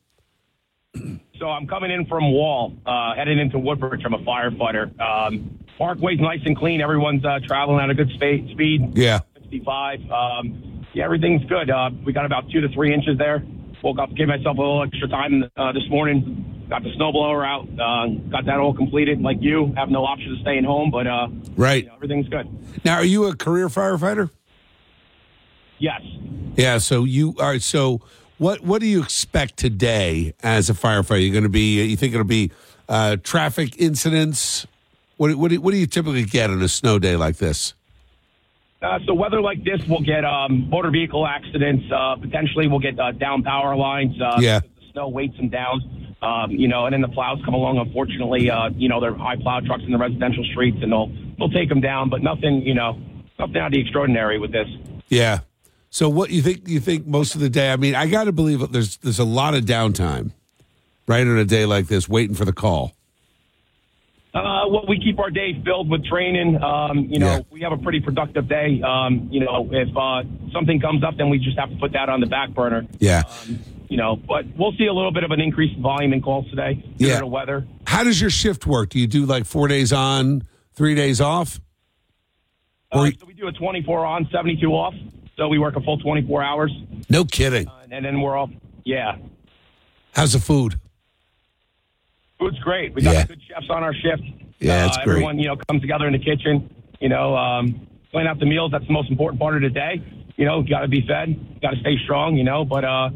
So 1.40 1.50
I'm 1.50 1.68
coming 1.68 1.92
in 1.92 2.06
from 2.08 2.32
Wall, 2.32 2.74
uh, 2.86 3.14
heading 3.16 3.38
into 3.38 3.60
Woodbridge. 3.60 4.02
I'm 4.06 4.14
a 4.14 4.20
firefighter. 4.20 5.00
Um, 5.00 5.60
Parkway's 5.80 6.20
nice 6.20 6.40
and 6.46 6.58
clean. 6.58 6.82
Everyone's 6.82 7.24
uh, 7.24 7.40
traveling 7.46 7.80
at 7.84 7.90
a 7.90 7.94
good 7.94 8.10
spa- 8.16 8.52
speed. 8.54 8.98
Yeah. 8.98 9.20
65. 9.36 10.00
Um, 10.12 10.86
yeah, 10.94 11.04
everything's 11.06 11.46
good. 11.46 11.70
Uh, 11.70 11.92
we 12.04 12.12
got 12.14 12.26
about 12.26 12.50
two 12.50 12.62
to 12.62 12.70
three 12.70 12.92
inches 12.94 13.18
there. 13.20 13.44
Woke 13.84 14.00
up, 14.00 14.14
gave 14.16 14.28
myself 14.28 14.58
a 14.58 14.60
little 14.60 14.84
extra 14.84 15.08
time 15.08 15.44
uh, 15.56 15.72
this 15.72 15.88
morning. 15.90 16.66
Got 16.70 16.82
the 16.84 16.90
snowblower 16.98 17.46
out. 17.46 17.68
Uh, 17.80 18.08
got 18.32 18.46
that 18.46 18.58
all 18.58 18.74
completed. 18.74 19.22
Like 19.22 19.38
you, 19.40 19.72
have 19.78 19.90
no 19.90 20.04
option 20.04 20.34
of 20.34 20.40
staying 20.40 20.64
home, 20.64 20.90
but 20.90 21.06
uh, 21.06 21.28
Right. 21.56 21.84
you 21.84 21.90
know, 21.90 21.96
everything's 21.96 22.28
good. 22.28 22.48
Now, 22.84 22.96
are 22.96 23.06
you 23.06 23.26
a 23.26 23.36
career 23.36 23.70
firefighter? 23.70 24.32
Yes. 25.78 26.02
Yeah. 26.56 26.80
So 26.80 27.04
you 27.04 27.36
are. 27.40 27.60
So 27.60 28.02
what? 28.38 28.62
What 28.62 28.82
do 28.82 28.88
you 28.88 29.02
expect 29.02 29.58
today 29.58 30.34
as 30.44 30.70
a 30.70 30.74
firefighter? 30.74 31.24
You're 31.24 31.34
going 31.34 31.44
to 31.44 31.50
be. 31.50 31.84
You 31.84 31.98
think 31.98 32.14
it'll 32.14 32.26
be 32.26 32.52
uh, 32.90 33.18
traffic 33.24 33.80
incidents? 33.80 34.68
What? 35.18 35.36
What 35.36 35.52
do, 35.52 35.62
what 35.62 35.72
do 35.72 35.78
you 35.78 35.88
typically 35.88 36.26
get 36.26 36.50
on 36.50 36.62
a 36.62 36.68
snow 36.70 37.00
day 37.00 37.16
like 37.16 37.38
this? 37.38 37.74
Uh, 38.82 39.00
so 39.08 39.14
weather 39.14 39.42
like 39.42 39.64
this, 39.64 39.82
we'll 39.88 40.02
get 40.02 40.24
um, 40.24 40.70
motor 40.70 40.92
vehicle 40.92 41.26
accidents. 41.26 41.84
Uh, 41.92 42.16
potentially, 42.16 42.68
we'll 42.68 42.80
get 42.80 43.00
uh, 43.00 43.12
down 43.12 43.42
power 43.42 43.76
lines. 43.76 44.14
Uh, 44.22 44.38
Yeah. 44.40 44.60
The 44.60 44.92
snow 44.92 45.10
weights 45.10 45.36
them 45.38 45.50
down. 45.50 46.16
Um, 46.22 46.52
you 46.52 46.68
know, 46.68 46.86
and 46.86 46.94
then 46.94 47.02
the 47.02 47.08
plows 47.08 47.40
come 47.46 47.54
along. 47.54 47.78
Unfortunately, 47.78 48.50
uh, 48.50 48.70
you 48.76 48.90
know, 48.90 49.00
they're 49.00 49.16
high 49.16 49.36
plow 49.36 49.60
trucks 49.60 49.84
in 49.84 49.92
the 49.92 49.98
residential 49.98 50.44
streets, 50.52 50.78
and 50.82 50.92
they'll 50.92 51.12
they'll 51.38 51.50
take 51.50 51.70
them 51.70 51.82
down. 51.82 52.10
But 52.10 52.22
nothing, 52.24 52.62
you 52.64 52.74
know, 52.74 53.00
nothing 53.40 53.58
out 53.58 53.68
of 53.68 53.74
the 53.74 53.82
extraordinary 53.82 54.40
with 54.40 54.52
this. 54.52 54.68
Yeah. 55.10 55.40
So 55.90 56.10
what 56.10 56.30
you 56.30 56.42
think? 56.42 56.68
You 56.68 56.80
think 56.80 57.08
most 57.08 57.36
of 57.36 57.42
the 57.42 57.50
day? 57.50 57.72
I 57.72 57.76
mean, 57.78 57.96
I 57.96 58.08
got 58.08 58.26
to 58.26 58.32
believe 58.32 58.72
there's 58.72 58.98
there's 58.98 59.20
a 59.20 59.24
lot 59.24 59.54
of 59.56 59.64
downtime, 59.66 60.32
right 61.08 61.26
on 61.26 61.38
a 61.38 61.46
day 61.46 61.66
like 61.66 61.88
this, 61.88 62.08
waiting 62.10 62.36
for 62.36 62.46
the 62.46 62.54
call. 62.54 62.94
Uh, 64.34 64.68
well, 64.70 64.86
we 64.88 65.00
keep 65.00 65.18
our 65.18 65.32
day 65.32 65.60
filled 65.66 65.90
with 65.90 66.06
training. 66.06 66.62
Um, 66.62 67.08
you 67.10 67.18
know, 67.18 67.38
Yeah. 67.38 67.40
we 67.50 67.62
have 67.62 67.72
a 67.72 67.78
pretty 67.78 68.02
productive 68.02 68.48
day. 68.48 68.82
Um, 68.86 69.30
you 69.32 69.40
know, 69.40 69.68
if 69.72 69.88
uh, 69.98 70.24
something 70.54 70.80
comes 70.80 71.04
up, 71.04 71.18
then 71.18 71.30
we 71.30 71.40
just 71.40 71.58
have 71.58 71.70
to 71.72 71.76
put 71.78 71.94
that 71.94 72.08
on 72.10 72.20
the 72.20 72.28
back 72.28 72.50
burner. 72.52 72.86
Yeah. 73.00 73.24
You 73.88 73.98
know, 73.98 74.16
but 74.18 74.46
we'll 74.56 74.74
see 74.74 74.86
a 74.86 74.94
little 74.94 75.14
bit 75.14 75.24
of 75.24 75.32
an 75.32 75.40
increase 75.42 75.76
in 75.76 75.82
volume 75.82 76.14
in 76.14 76.22
calls 76.22 76.48
today 76.52 76.76
due 76.98 77.08
Yeah. 77.08 77.20
to 77.22 77.26
weather. 77.26 77.66
How 77.88 78.04
does 78.04 78.22
your 78.22 78.30
shift 78.30 78.68
work? 78.68 78.90
Do 78.90 79.00
you 79.00 79.08
do 79.08 79.26
like 79.26 79.46
four 79.46 79.68
days 79.70 79.92
on, 79.92 80.44
three 80.76 80.94
days 80.94 81.20
off? 81.20 81.60
Uh, 82.94 83.00
Or- 83.00 83.12
so 83.14 83.26
we 83.26 83.34
do 83.34 83.48
a 83.48 83.52
24 83.54 84.06
on, 84.06 84.28
72 84.32 84.68
off. 84.72 84.94
So 85.38 85.48
we 85.48 85.60
work 85.60 85.76
a 85.76 85.82
full 85.82 85.98
24 86.00 86.42
hours, 86.42 86.72
No 87.10 87.24
kidding. 87.24 87.68
and 87.92 88.04
then 88.04 88.22
we're 88.22 88.36
off. 88.36 88.50
Yeah, 88.84 89.18
How's 90.14 90.34
the 90.34 90.40
food? 90.40 90.80
food's 92.40 92.58
great. 92.60 92.94
We 92.96 93.02
got 93.04 93.14
Yeah. 93.14 93.26
good 93.26 93.42
chefs 93.48 93.70
on 93.70 93.84
our 93.84 93.94
shift. 93.94 94.24
Yeah, 94.60 94.74
uh, 94.74 94.86
that's 94.88 94.98
great. 94.98 95.08
Everyone, 95.14 95.38
you 95.40 95.46
know, 95.48 95.56
comes 95.68 95.82
together 95.82 96.08
in 96.08 96.14
the 96.14 96.20
kitchen. 96.20 96.70
You 97.00 97.10
know, 97.10 97.36
um, 97.36 97.88
plan 98.12 98.26
out 98.28 98.40
the 98.40 98.46
meals. 98.48 98.72
That's 98.72 98.86
the 98.88 98.94
most 98.94 99.10
important 99.12 99.40
part 99.40 99.56
of 99.56 99.62
the 99.62 99.70
day. 99.70 100.02
You 100.38 100.46
know, 100.46 100.64
got 100.64 100.80
to 100.82 100.88
be 100.88 101.02
fed, 101.08 101.62
got 101.62 101.72
to 101.72 101.80
stay 101.82 101.98
strong. 102.04 102.36
You 102.38 102.44
know, 102.44 102.66
but 102.66 102.84
uh, 102.84 103.10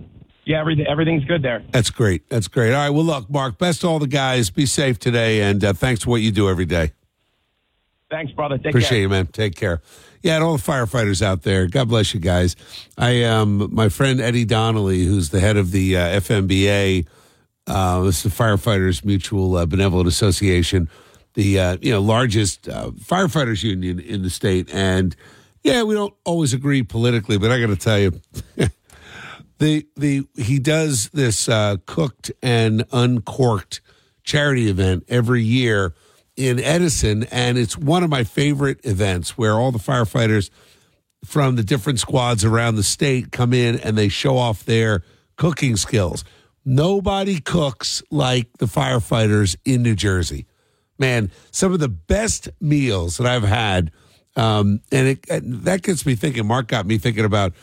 yeah, 0.46 0.60
everything 0.60 0.86
everything's 0.88 1.24
good 1.26 1.42
there. 1.42 1.64
That's 1.72 1.90
great. 1.90 2.30
That's 2.30 2.48
great. 2.48 2.74
All 2.74 2.80
right. 2.82 2.90
Well, 2.92 3.04
look, 3.04 3.30
Mark, 3.32 3.58
best 3.58 3.82
to 3.82 3.88
all 3.88 3.98
the 4.00 4.08
guys. 4.08 4.50
Be 4.52 4.66
safe 4.68 5.00
today, 5.00 5.42
and 5.42 5.64
uh, 5.64 5.74
thanks 5.74 6.04
for 6.04 6.12
what 6.12 6.22
you 6.22 6.32
do 6.32 6.50
every 6.50 6.66
day. 6.66 6.92
Thanks, 8.12 8.32
brother. 8.34 8.58
Take 8.58 8.68
Appreciate 8.68 8.90
care. 8.90 9.00
you, 9.00 9.10
man. 9.10 9.28
Take 9.28 9.56
care. 9.56 9.82
Yeah, 10.24 10.36
and 10.36 10.44
all 10.44 10.58
the 10.58 10.64
firefighters 10.64 11.22
out 11.22 11.42
there. 11.42 11.68
God 11.68 11.90
bless 11.90 12.14
you 12.14 12.20
guys. 12.20 12.56
I 12.98 13.24
um, 13.24 13.74
my 13.74 13.90
friend 13.90 14.22
Eddie 14.22 14.46
Donnelly, 14.46 15.06
who's 15.06 15.30
the 15.30 15.40
head 15.40 15.58
of 15.58 15.72
the 15.72 15.98
uh, 15.98 16.20
FMBA, 16.20 17.08
uh, 17.68 18.02
this 18.02 18.26
is 18.26 18.32
the 18.36 18.44
Firefighters 18.44 19.04
Mutual 19.04 19.56
uh, 19.56 19.66
Benevolent 19.66 20.08
Association, 20.08 20.90
the 21.34 21.60
uh, 21.60 21.78
you 21.82 21.92
know 21.92 22.02
largest 22.02 22.70
uh, 22.70 22.92
firefighters 22.92 23.64
union 23.64 24.00
in 24.00 24.22
the 24.22 24.30
state. 24.30 24.70
And 24.74 25.16
yeah, 25.64 25.84
we 25.84 25.96
don't 25.96 26.14
always 26.24 26.54
agree 26.54 26.84
politically, 26.84 27.38
but 27.38 27.52
I 27.52 27.60
got 27.60 27.68
to 27.68 27.76
tell 27.76 28.00
you. 28.00 28.22
the 29.58 29.88
the 29.96 30.28
he 30.36 30.60
does 30.60 31.10
this 31.10 31.48
uh, 31.48 31.78
cooked 31.86 32.32
and 32.42 32.84
uncorked 32.92 33.82
charity 34.24 34.70
event 34.70 35.04
every 35.08 35.44
year 35.44 35.94
in 36.48 36.60
Edison, 36.60 37.24
and 37.26 37.58
it's 37.58 37.78
one 37.78 38.04
of 38.04 38.10
my 38.10 38.24
favorite 38.24 38.80
events 38.84 39.38
where 39.38 39.54
all 39.54 39.72
the 39.72 39.80
firefighters 39.80 40.50
from 41.24 41.56
the 41.56 41.64
different 41.64 42.00
squads 42.00 42.44
around 42.44 42.76
the 42.76 42.84
state 42.84 43.32
come 43.32 43.54
in 43.54 43.80
and 43.80 43.98
they 43.98 44.10
show 44.10 44.38
off 44.38 44.66
their 44.66 45.04
cooking 45.38 45.76
skills. 45.76 46.24
Nobody 46.66 47.40
cooks 47.40 48.02
like 48.10 48.58
the 48.58 48.66
firefighters 48.66 49.56
in 49.66 49.84
New 49.84 49.96
Jersey. 49.96 50.48
Man, 50.98 51.32
some 51.52 51.74
of 51.74 51.80
the 51.80 51.90
best 51.90 52.50
meals 52.60 53.18
that 53.18 53.28
I've 53.28 53.44
had, 53.44 53.92
um, 54.36 54.82
and, 54.92 55.08
it, 55.10 55.30
and 55.30 55.64
that 55.64 55.84
gets 55.84 56.06
me 56.06 56.16
thinking. 56.16 56.46
Mark 56.46 56.68
got 56.68 56.86
me 56.86 56.98
thinking 56.98 57.26
about 57.26 57.54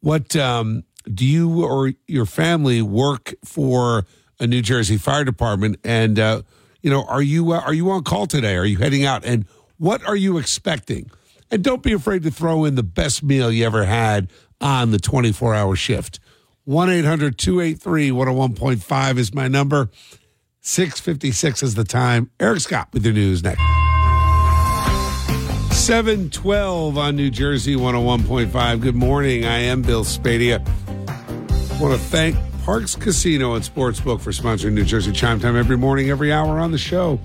what 0.00 0.36
um, 0.36 0.84
do 1.12 1.24
you 1.24 1.64
or 1.64 1.92
your 2.06 2.26
family 2.26 2.82
work 2.82 3.34
for 3.44 4.06
a 4.40 4.46
New 4.46 4.62
Jersey 4.62 4.98
fire 4.98 5.24
department. 5.24 5.78
And 5.84 6.18
uh, 6.18 6.42
you 6.86 6.92
know, 6.92 7.02
are 7.06 7.20
you 7.20 7.50
uh, 7.50 7.58
are 7.62 7.74
you 7.74 7.90
on 7.90 8.04
call 8.04 8.26
today? 8.26 8.54
Are 8.54 8.64
you 8.64 8.76
heading 8.78 9.04
out? 9.04 9.24
And 9.24 9.44
what 9.76 10.06
are 10.06 10.14
you 10.14 10.38
expecting? 10.38 11.10
And 11.50 11.64
don't 11.64 11.82
be 11.82 11.92
afraid 11.92 12.22
to 12.22 12.30
throw 12.30 12.64
in 12.64 12.76
the 12.76 12.84
best 12.84 13.24
meal 13.24 13.50
you 13.50 13.66
ever 13.66 13.84
had 13.84 14.30
on 14.60 14.92
the 14.92 15.00
24 15.00 15.52
hour 15.52 15.74
shift. 15.74 16.20
1 16.62 16.88
800 16.88 17.36
283 17.36 18.10
101.5 18.10 19.18
is 19.18 19.34
my 19.34 19.48
number. 19.48 19.90
656 20.60 21.64
is 21.64 21.74
the 21.74 21.82
time. 21.82 22.30
Eric 22.38 22.60
Scott 22.60 22.90
with 22.92 23.02
the 23.02 23.10
news 23.10 23.42
next. 23.42 23.58
712 25.74 26.96
on 26.96 27.16
New 27.16 27.30
Jersey 27.30 27.74
101.5. 27.74 28.80
Good 28.80 28.94
morning. 28.94 29.44
I 29.44 29.58
am 29.58 29.82
Bill 29.82 30.04
Spadea. 30.04 30.64
want 31.80 31.94
to 31.94 31.98
thank 31.98 32.36
Parx 32.66 32.98
Casino 33.00 33.54
and 33.54 33.64
Sportsbook 33.64 34.20
for 34.20 34.32
sponsoring 34.32 34.72
New 34.72 34.84
Jersey 34.84 35.12
Chime 35.12 35.38
Time 35.38 35.56
every 35.56 35.76
morning, 35.78 36.10
every 36.10 36.32
hour 36.32 36.58
on 36.58 36.72
the 36.72 36.78
show. 36.78 37.20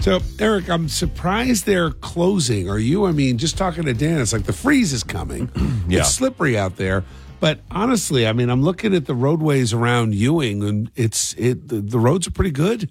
So, 0.00 0.20
Eric, 0.38 0.70
I'm 0.70 0.88
surprised 0.88 1.66
they're 1.66 1.90
closing. 1.90 2.70
Are 2.70 2.78
you? 2.78 3.04
I 3.04 3.10
mean, 3.10 3.38
just 3.38 3.58
talking 3.58 3.84
to 3.86 3.92
Dan, 3.92 4.20
it's 4.20 4.32
like 4.32 4.44
the 4.44 4.52
freeze 4.52 4.92
is 4.92 5.02
coming. 5.02 5.50
Yeah. 5.88 6.00
It's 6.00 6.10
slippery 6.14 6.58
out 6.58 6.76
there. 6.76 7.02
But 7.40 7.60
honestly, 7.70 8.26
I 8.26 8.34
mean, 8.34 8.50
I'm 8.50 8.62
looking 8.62 8.94
at 8.94 9.06
the 9.06 9.14
roadways 9.14 9.72
around 9.72 10.14
Ewing, 10.14 10.62
and 10.62 10.90
it's 10.96 11.32
it. 11.38 11.68
The, 11.68 11.76
the 11.80 11.98
roads 11.98 12.26
are 12.26 12.30
pretty 12.30 12.50
good. 12.50 12.90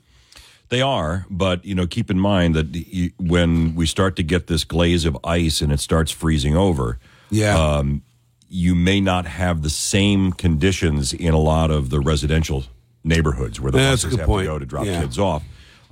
They 0.69 0.81
are, 0.81 1.27
but 1.29 1.63
you 1.63 1.75
know, 1.75 1.85
keep 1.85 2.09
in 2.09 2.17
mind 2.19 2.55
that 2.55 2.75
you, 2.75 3.11
when 3.19 3.75
we 3.75 3.85
start 3.85 4.15
to 4.15 4.23
get 4.23 4.47
this 4.47 4.63
glaze 4.63 5.05
of 5.05 5.15
ice 5.23 5.61
and 5.61 5.71
it 5.71 5.79
starts 5.79 6.11
freezing 6.11 6.55
over, 6.57 6.97
Yeah. 7.29 7.55
um, 7.55 8.01
you 8.49 8.75
may 8.75 9.01
not 9.01 9.25
have 9.25 9.61
the 9.61 9.69
same 9.69 10.31
conditions 10.31 11.13
in 11.13 11.33
a 11.33 11.39
lot 11.39 11.69
of 11.71 11.89
the 11.89 11.99
residential 11.99 12.63
neighborhoods 13.03 13.59
where 13.59 13.71
the 13.71 13.77
buses 13.77 14.15
have 14.15 14.25
point. 14.25 14.45
to 14.45 14.51
go 14.53 14.59
to 14.59 14.65
drop 14.65 14.85
Yeah. 14.85 15.01
kids 15.01 15.19
off. 15.19 15.43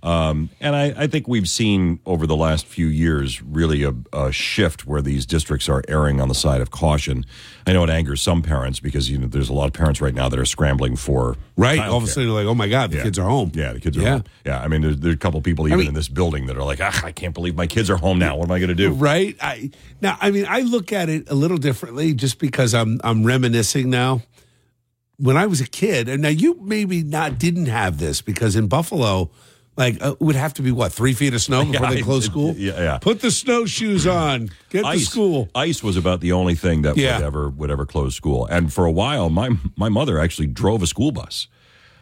Um, 0.05 0.51
and 0.61 0.75
I, 0.75 0.93
I 0.95 1.07
think 1.07 1.27
we've 1.27 1.49
seen 1.49 1.99
over 2.05 2.27
the 2.27 2.35
last 2.35 2.67
few 2.67 2.85
years 2.85 3.41
really 3.41 3.81
a, 3.81 3.95
a 4.13 4.31
shift 4.31 4.85
where 4.85 5.01
these 5.01 5.25
districts 5.25 5.67
are 5.67 5.81
erring 5.87 6.21
on 6.21 6.27
the 6.27 6.35
side 6.35 6.61
of 6.61 6.69
caution. 6.69 7.25
I 7.65 7.73
know 7.73 7.83
it 7.83 7.89
angers 7.89 8.21
some 8.21 8.43
parents 8.43 8.79
because 8.79 9.09
you 9.09 9.17
know 9.17 9.25
there's 9.25 9.49
a 9.49 9.53
lot 9.53 9.65
of 9.65 9.73
parents 9.73 10.01
right 10.01 10.13
now 10.13 10.29
that 10.29 10.37
are 10.37 10.45
scrambling 10.45 10.95
for 10.95 11.37
right. 11.57 11.79
All 11.79 11.97
of 11.97 12.03
a 12.03 12.07
sudden, 12.07 12.29
like, 12.35 12.45
oh 12.45 12.53
my 12.53 12.67
God, 12.67 12.91
the 12.91 12.97
Yeah. 12.97 13.03
kids 13.03 13.17
are 13.17 13.27
home. 13.27 13.51
Yeah, 13.55 13.73
the 13.73 13.79
kids 13.79 13.97
are 13.97 14.01
Yeah. 14.01 14.09
home. 14.11 14.23
Yeah, 14.45 14.61
I 14.61 14.67
mean, 14.67 14.81
there's, 14.81 14.97
there's 14.99 15.15
a 15.15 15.17
couple 15.17 15.41
people 15.41 15.65
even 15.67 15.79
mean- 15.79 15.87
in 15.87 15.93
this 15.95 16.07
building 16.07 16.45
that 16.45 16.55
are 16.55 16.63
like, 16.63 16.79
ah, 16.83 17.01
I 17.03 17.11
can't 17.11 17.33
believe 17.33 17.55
my 17.55 17.65
kids 17.65 17.89
are 17.89 17.97
home 17.97 18.19
now. 18.19 18.37
What 18.37 18.45
am 18.45 18.51
I 18.51 18.59
going 18.59 18.69
to 18.69 18.75
do? 18.75 18.91
Right. 18.93 19.35
I 19.41 19.71
now 20.01 20.19
I 20.21 20.29
mean 20.29 20.45
I 20.47 20.61
look 20.61 20.93
at 20.93 21.09
it 21.09 21.31
a 21.31 21.35
little 21.35 21.57
differently 21.57 22.13
just 22.13 22.37
because 22.37 22.75
I'm 22.75 23.01
I'm 23.03 23.23
reminiscing 23.23 23.89
now. 23.89 24.21
When 25.17 25.35
I 25.37 25.45
was 25.47 25.61
a 25.61 25.67
kid, 25.67 26.09
and 26.09 26.21
now 26.21 26.29
you 26.29 26.59
maybe 26.61 27.01
not 27.01 27.39
didn't 27.39 27.67
have 27.67 27.97
this 27.99 28.21
because 28.21 28.55
in 28.57 28.67
Buffalo, 28.67 29.31
like 29.77 30.01
uh, 30.01 30.11
it 30.13 30.21
would 30.21 30.35
have 30.35 30.53
to 30.55 30.61
be 30.61 30.71
what 30.71 30.91
three 30.93 31.13
feet 31.13 31.33
of 31.33 31.41
snow 31.41 31.65
before 31.71 31.87
Yeah, 31.87 31.93
they 31.93 32.01
close 32.01 32.25
school. 32.25 32.53
yeah, 32.55 32.77
yeah. 32.79 32.97
Put 32.99 33.21
the 33.21 33.31
snowshoes 33.31 34.07
on. 34.07 34.49
Get 34.69 34.81
to 34.81 34.87
Ice, 34.87 35.07
school. 35.09 35.49
ice 35.55 35.83
was 35.83 35.97
about 35.97 36.21
the 36.21 36.31
only 36.31 36.55
thing 36.55 36.81
that 36.83 36.97
Yeah. 36.97 37.17
would 37.17 37.25
ever 37.25 37.49
would 37.49 37.71
ever 37.71 37.85
close 37.85 38.15
school. 38.15 38.45
And 38.45 38.71
for 38.73 38.85
a 38.85 38.91
while, 38.91 39.29
my 39.29 39.49
my 39.75 39.89
mother 39.89 40.19
actually 40.19 40.47
drove 40.47 40.81
a 40.83 40.87
school 40.87 41.11
bus. 41.11 41.47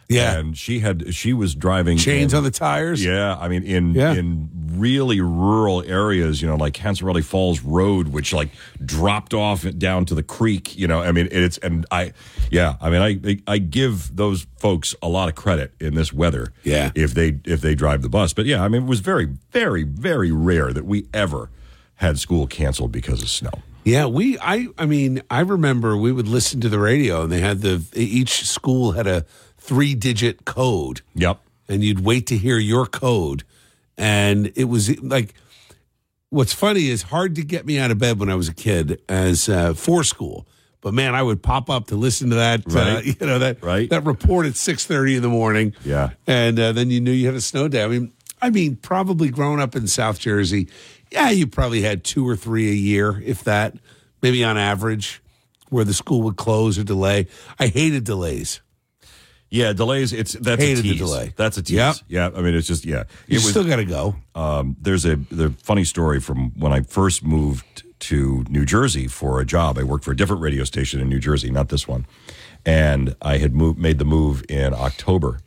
Yeah. 0.08 0.36
and 0.38 0.56
she 0.56 0.80
had 0.80 1.14
she 1.14 1.32
was 1.32 1.54
driving 1.54 1.96
Chains 1.98 2.32
in- 2.32 2.38
on 2.38 2.44
the 2.44 2.50
tires. 2.50 3.02
Yeah, 3.04 3.36
I 3.36 3.48
mean 3.48 3.62
in 3.62 3.94
Yeah. 3.94 4.12
in 4.14 4.50
really 4.76 5.20
rural 5.20 5.82
areas, 5.86 6.42
you 6.42 6.48
know, 6.48 6.56
like 6.56 6.74
Cancerelli 6.74 7.22
Falls 7.24 7.60
Road, 7.60 8.08
which 8.08 8.32
like 8.32 8.50
dropped 8.84 9.32
off 9.34 9.64
down 9.78 10.04
to 10.06 10.14
the 10.14 10.22
creek. 10.22 10.76
You 10.76 10.86
know, 10.88 11.00
I 11.00 11.12
mean 11.12 11.28
it's 11.30 11.58
and 11.58 11.86
I, 11.90 12.12
yeah, 12.50 12.74
I 12.80 12.90
mean 12.90 13.00
I 13.46 13.52
I 13.52 13.58
give 13.58 14.14
those 14.16 14.46
folks 14.58 14.94
a 15.02 15.08
lot 15.08 15.28
of 15.28 15.34
credit 15.34 15.72
in 15.80 15.94
this 15.94 16.12
weather. 16.12 16.52
Yeah. 16.64 16.90
if 16.94 17.14
they 17.14 17.38
if 17.44 17.60
they 17.60 17.74
drive 17.74 18.02
the 18.02 18.08
bus, 18.08 18.32
but 18.32 18.46
yeah, 18.46 18.62
I 18.62 18.68
mean 18.68 18.82
it 18.82 18.88
was 18.88 19.00
very 19.00 19.28
very 19.52 19.84
very 19.84 20.32
rare 20.32 20.72
that 20.72 20.84
we 20.84 21.06
ever 21.14 21.50
had 21.96 22.18
school 22.18 22.46
canceled 22.46 22.90
because 22.92 23.22
of 23.22 23.28
snow. 23.28 23.52
Yeah, 23.84 24.06
we 24.06 24.38
I 24.40 24.68
I 24.78 24.86
mean, 24.86 25.22
I 25.30 25.40
remember 25.40 25.96
we 25.96 26.10
would 26.10 26.26
listen 26.26 26.60
to 26.62 26.68
the 26.68 26.78
radio 26.78 27.22
and 27.22 27.30
they 27.30 27.40
had 27.40 27.60
the 27.60 27.82
each 27.94 28.46
school 28.48 28.92
had 28.92 29.06
a 29.06 29.24
3-digit 29.64 30.44
code. 30.44 31.00
Yep. 31.14 31.40
and 31.68 31.82
you'd 31.82 32.04
wait 32.04 32.26
to 32.28 32.36
hear 32.36 32.58
your 32.58 32.86
code. 32.86 33.42
And 33.96 34.52
it 34.56 34.64
was 34.64 35.00
like, 35.02 35.34
what's 36.30 36.52
funny 36.52 36.88
is 36.88 37.02
hard 37.02 37.34
to 37.36 37.42
get 37.42 37.64
me 37.64 37.78
out 37.78 37.90
of 37.90 37.98
bed 37.98 38.18
when 38.18 38.28
I 38.30 38.34
was 38.34 38.48
a 38.48 38.54
kid 38.54 39.00
as 39.08 39.48
uh, 39.48 39.74
for 39.74 40.04
school. 40.04 40.46
But 40.80 40.92
man, 40.92 41.14
I 41.14 41.22
would 41.22 41.42
pop 41.42 41.70
up 41.70 41.86
to 41.86 41.96
listen 41.96 42.28
to 42.30 42.36
that, 42.36 42.62
uh, 42.74 43.00
you 43.04 43.26
know 43.26 43.38
that 43.38 43.62
Right. 43.62 43.88
that 43.88 44.04
report 44.04 44.44
at 44.44 44.54
six 44.56 44.84
thirty 44.84 45.16
in 45.16 45.22
the 45.22 45.28
morning. 45.30 45.74
Yeah. 45.84 46.10
and 46.26 46.58
uh, 46.60 46.72
then 46.72 46.90
you 46.90 47.00
knew 47.00 47.10
you 47.12 47.26
had 47.26 47.34
a 47.36 47.40
snow 47.40 47.68
day. 47.68 47.82
I 47.82 47.88
mean, 47.88 48.12
I 48.42 48.50
mean, 48.50 48.76
probably 48.76 49.30
growing 49.30 49.60
up 49.60 49.74
in 49.74 49.86
South 49.86 50.18
Jersey, 50.18 50.68
yeah, 51.10 51.30
you 51.30 51.46
probably 51.46 51.80
had 51.80 52.04
two 52.04 52.28
or 52.28 52.36
three 52.36 52.68
a 52.68 52.74
year, 52.74 53.22
if 53.24 53.44
that, 53.44 53.74
maybe 54.20 54.44
on 54.44 54.58
average, 54.58 55.22
where 55.70 55.84
the 55.84 55.94
school 55.94 56.20
would 56.22 56.36
close 56.36 56.78
or 56.78 56.84
delay. 56.84 57.28
I 57.58 57.68
hated 57.68 58.04
delays. 58.04 58.60
Yeah, 59.50 59.72
delays. 59.72 60.12
It's 60.12 60.32
that's 60.32 60.60
Hated 60.60 60.80
a 60.80 60.82
the 60.82 60.88
tease. 60.90 60.98
delay. 60.98 61.32
That's 61.36 61.56
a 61.56 61.62
tease. 61.62 61.76
Yep. 61.76 61.96
Yeah, 62.08 62.30
I 62.34 62.40
mean 62.42 62.54
it's 62.54 62.66
just 62.66 62.84
yeah. 62.84 63.04
You 63.28 63.36
was 63.36 63.48
still 63.50 63.64
got 63.64 63.76
to 63.76 63.84
go. 63.84 64.16
um, 64.34 64.76
there's 64.80 65.04
a 65.04 65.16
the 65.16 65.50
funny 65.62 65.84
story 65.84 66.18
from 66.20 66.50
when 66.58 66.72
I 66.72 66.80
first 66.80 67.22
moved 67.24 67.84
to 68.00 68.44
New 68.48 68.64
Jersey 68.64 69.06
for 69.06 69.40
a 69.40 69.44
job. 69.46 69.78
I 69.78 69.84
worked 69.84 70.04
for 70.04 70.10
a 70.10 70.16
different 70.16 70.42
radio 70.42 70.64
station 70.64 71.00
in 71.00 71.08
New 71.08 71.20
Jersey, 71.20 71.50
not 71.50 71.68
this 71.68 71.86
one, 71.86 72.04
and 72.66 73.14
I 73.22 73.38
had 73.38 73.54
moved 73.54 73.78
made 73.78 73.98
the 73.98 74.04
move 74.04 74.42
in 74.48 74.74
October, 74.74 75.38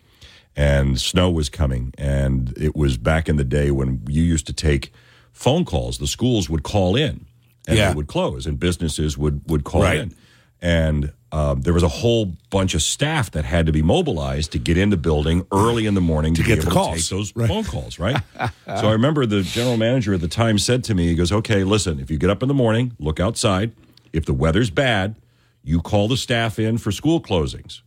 and 0.55 0.99
snow 1.01 1.29
was 1.29 1.49
coming, 1.49 1.93
and 1.97 2.53
it 2.57 2.75
was 2.77 2.97
back 2.97 3.27
in 3.27 3.35
the 3.35 3.43
day 3.43 3.71
when 3.71 4.01
you 4.07 4.23
used 4.23 4.47
to 4.47 4.53
take 4.53 4.93
phone 5.33 5.65
calls. 5.65 5.97
The 5.97 6.07
schools 6.07 6.49
would 6.49 6.63
call 6.63 6.95
in, 6.95 7.25
and 7.67 7.77
Yeah. 7.77 7.89
they 7.89 7.95
would 7.95 8.07
close, 8.07 8.45
and 8.45 8.57
businesses 8.59 9.17
would 9.17 9.41
would 9.47 9.65
call 9.65 9.81
Right. 9.81 9.97
in, 9.99 10.15
and 10.61 11.11
um, 11.31 11.61
there 11.61 11.73
was 11.73 11.83
a 11.83 11.89
whole 11.89 12.33
bunch 12.49 12.73
of 12.73 12.81
staff 12.81 13.31
that 13.31 13.43
had 13.43 13.65
to 13.65 13.71
be 13.71 13.81
mobilized 13.81 14.53
to 14.53 14.59
get 14.59 14.77
in 14.77 14.89
the 14.89 14.97
building 14.97 15.45
early 15.51 15.85
in 15.85 15.93
the 15.93 16.01
morning 16.01 16.33
to, 16.35 16.43
get 16.43 16.59
be 16.59 16.65
the 16.65 16.71
calls. 16.71 17.09
to 17.09 17.15
take 17.17 17.33
those 17.35 17.47
phone 17.47 17.63
calls, 17.65 17.99
right? 17.99 18.21
so 18.65 18.87
I 18.87 18.91
remember 18.93 19.25
the 19.25 19.41
general 19.41 19.75
manager 19.75 20.13
at 20.13 20.21
the 20.21 20.29
time 20.29 20.57
said 20.57 20.83
to 20.85 20.95
me, 20.95 21.07
he 21.07 21.15
goes, 21.15 21.31
okay, 21.31 21.63
listen, 21.63 21.99
if 21.99 22.09
you 22.09 22.17
get 22.17 22.29
up 22.29 22.41
in 22.41 22.47
the 22.47 22.53
morning, 22.53 22.93
look 22.97 23.19
outside. 23.19 23.73
If 24.13 24.25
the 24.25 24.33
weather's 24.33 24.69
bad, 24.69 25.15
you 25.63 25.81
call 25.81 26.07
the 26.07 26.17
staff 26.17 26.59
in 26.59 26.77
for 26.77 26.93
school 26.93 27.19
closings. 27.19 27.81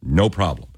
No 0.00 0.30
problem. 0.30 0.68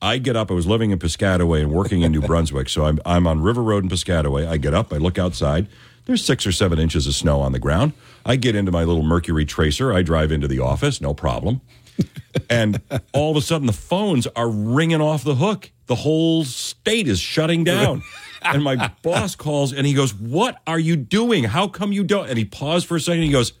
I 0.00 0.18
get 0.18 0.36
up. 0.36 0.50
I 0.50 0.54
was 0.54 0.66
living 0.66 0.90
in 0.90 0.98
Piscataway 0.98 1.60
and 1.60 1.72
working 1.72 2.02
in 2.02 2.12
New 2.12 2.20
Brunswick, 2.26 2.68
so 2.68 2.84
I'm 2.84 3.00
I'm 3.04 3.26
on 3.26 3.42
River 3.42 3.62
Road 3.62 3.84
in 3.84 3.90
Piscataway. 3.90 4.46
I 4.46 4.56
get 4.56 4.74
up. 4.74 4.92
I 4.92 4.96
look 4.96 5.18
outside. 5.18 5.68
There's 6.04 6.24
six 6.24 6.46
or 6.46 6.52
seven 6.52 6.78
inches 6.78 7.06
of 7.06 7.14
snow 7.14 7.40
on 7.40 7.52
the 7.52 7.58
ground. 7.58 7.92
I 8.26 8.36
get 8.36 8.54
into 8.56 8.72
my 8.72 8.82
little 8.84 9.02
Mercury 9.04 9.44
Tracer. 9.44 9.92
I 9.92 10.02
drive 10.02 10.32
into 10.32 10.48
the 10.48 10.58
office. 10.60 11.00
No 11.00 11.14
problem. 11.14 11.60
and 12.50 12.80
all 13.14 13.30
of 13.30 13.36
a 13.36 13.40
sudden, 13.40 13.66
the 13.66 13.72
phones 13.72 14.26
are 14.36 14.48
ringing 14.50 15.00
off 15.00 15.24
the 15.24 15.36
hook. 15.36 15.70
The 15.86 15.94
whole 15.94 16.44
state 16.44 17.06
is 17.08 17.20
shutting 17.20 17.62
down. 17.64 18.02
and 18.42 18.62
my 18.64 18.90
boss 19.02 19.36
calls 19.36 19.72
and 19.72 19.86
he 19.86 19.94
goes, 19.94 20.12
"What 20.12 20.60
are 20.66 20.78
you 20.78 20.96
doing? 20.96 21.44
How 21.44 21.68
come 21.68 21.92
you 21.92 22.02
don't?" 22.04 22.28
And 22.28 22.36
he 22.36 22.44
paused 22.44 22.86
for 22.86 22.96
a 22.96 23.00
second. 23.00 23.18
And 23.20 23.26
he 23.26 23.32
goes. 23.32 23.52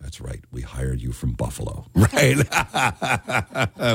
That's 0.00 0.20
right. 0.20 0.40
We 0.50 0.62
hired 0.62 1.00
you 1.00 1.12
from 1.12 1.34
Buffalo. 1.34 1.86
Right. 1.94 2.36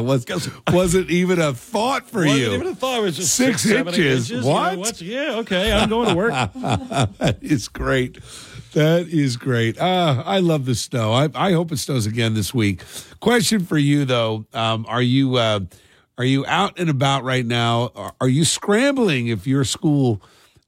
was, 0.02 0.26
wasn't 0.72 1.10
even 1.10 1.40
a 1.40 1.54
thought 1.54 2.10
for 2.10 2.20
Wasn't 2.24 2.40
you. 2.40 2.54
even 2.54 2.68
a 2.68 2.76
thought. 2.76 3.00
It 3.00 3.04
was 3.04 3.18
just 3.18 3.36
Six 3.36 3.62
six, 3.64 3.74
inches. 3.76 3.98
inches. 3.98 4.30
You 4.32 4.40
know, 4.42 4.78
What? 4.78 5.02
yeah, 5.02 5.36
okay. 5.40 5.72
I'm 5.72 5.90
going 5.90 6.08
to 6.10 6.16
work. 6.16 6.32
that 6.32 7.38
is 7.42 7.68
great. 7.68 8.20
That 8.78 9.08
is 9.08 9.38
great. 9.38 9.80
Uh, 9.80 10.22
I 10.24 10.38
love 10.38 10.66
the 10.66 10.76
snow. 10.76 11.12
I, 11.12 11.30
I 11.34 11.52
hope 11.54 11.72
it 11.72 11.78
snows 11.78 12.06
again 12.06 12.36
this 12.36 12.54
week. 12.54 12.84
Question 13.20 13.66
for 13.66 13.76
you 13.76 14.06
though: 14.06 14.46
um, 14.54 14.86
Are 14.88 15.02
you 15.02 15.38
uh, 15.38 15.62
are 16.16 16.24
you 16.24 16.46
out 16.46 16.78
and 16.80 16.88
about 16.88 17.24
right 17.24 17.44
now? 17.44 17.90
Are- 17.96 18.14
Are 18.22 18.28
you 18.30 18.46
scrambling 18.46 19.30
if 19.30 19.48
your 19.48 19.64
school 19.64 20.22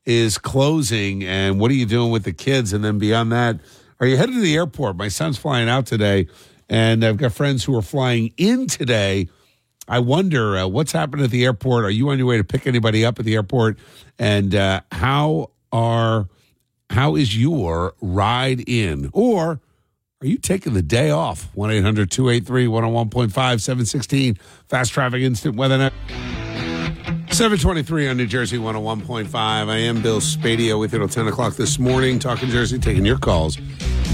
is 0.06 0.40
closing? 0.40 1.24
And 1.24 1.60
what 1.60 1.70
are 1.70 1.76
you 1.76 1.86
doing 1.86 2.10
with 2.12 2.24
the 2.24 2.34
kids? 2.34 2.74
And 2.74 2.84
then 2.84 2.98
beyond 2.98 3.32
that, 3.32 3.60
are 4.00 4.08
you 4.08 4.18
headed 4.18 4.34
to 4.34 4.42
the 4.42 4.56
airport? 4.56 4.96
My 4.96 5.10
son's 5.10 5.38
flying 5.38 5.70
out 5.70 5.86
today, 5.86 6.26
and 6.68 7.06
I've 7.06 7.18
got 7.18 7.32
friends 7.32 7.64
who 7.64 7.78
are 7.78 7.84
flying 7.84 8.34
in 8.38 8.66
today. 8.66 9.30
I 9.88 10.00
wonder 10.00 10.58
uh, 10.58 10.66
what's 10.66 10.94
happened 10.94 11.22
at 11.22 11.30
the 11.30 11.46
airport. 11.46 11.86
Are 11.86 11.92
you 11.92 12.10
on 12.10 12.18
your 12.18 12.26
way 12.26 12.38
to 12.38 12.44
pick 12.44 12.66
anybody 12.66 13.06
up 13.06 13.20
at 13.20 13.26
the 13.26 13.36
airport? 13.36 13.78
And 14.18 14.56
uh, 14.56 14.82
how 14.92 15.52
are 15.72 16.28
how 16.90 17.16
is 17.16 17.38
your 17.38 17.94
ride 18.02 18.64
in? 18.68 19.10
Or 19.14 19.60
are 20.22 20.28
you 20.28 20.38
taking 20.38 20.74
the 20.74 20.82
day 20.82 21.12
off? 21.12 21.50
1 21.54 21.72
800 21.72 22.12
283 22.12 22.66
101.5 22.66 23.32
716 23.32 24.36
Fast 24.68 24.92
Traffic 24.92 25.22
Instant 25.22 25.56
Weather 25.56 25.78
Net. 25.78 25.94
723 27.32 28.10
on 28.10 28.18
New 28.18 28.26
Jersey 28.26 28.58
101.5. 28.58 29.34
I 29.36 29.78
am 29.78 30.02
Bill 30.02 30.20
Spadea 30.20 30.78
with 30.80 30.92
you 30.94 31.00
till 31.00 31.08
10 31.08 31.28
o'clock 31.28 31.56
this 31.56 31.80
morning, 31.80 32.20
talking 32.20 32.50
Jersey, 32.50 32.80
taking 32.80 33.06
your 33.06 33.18
calls. 33.20 33.58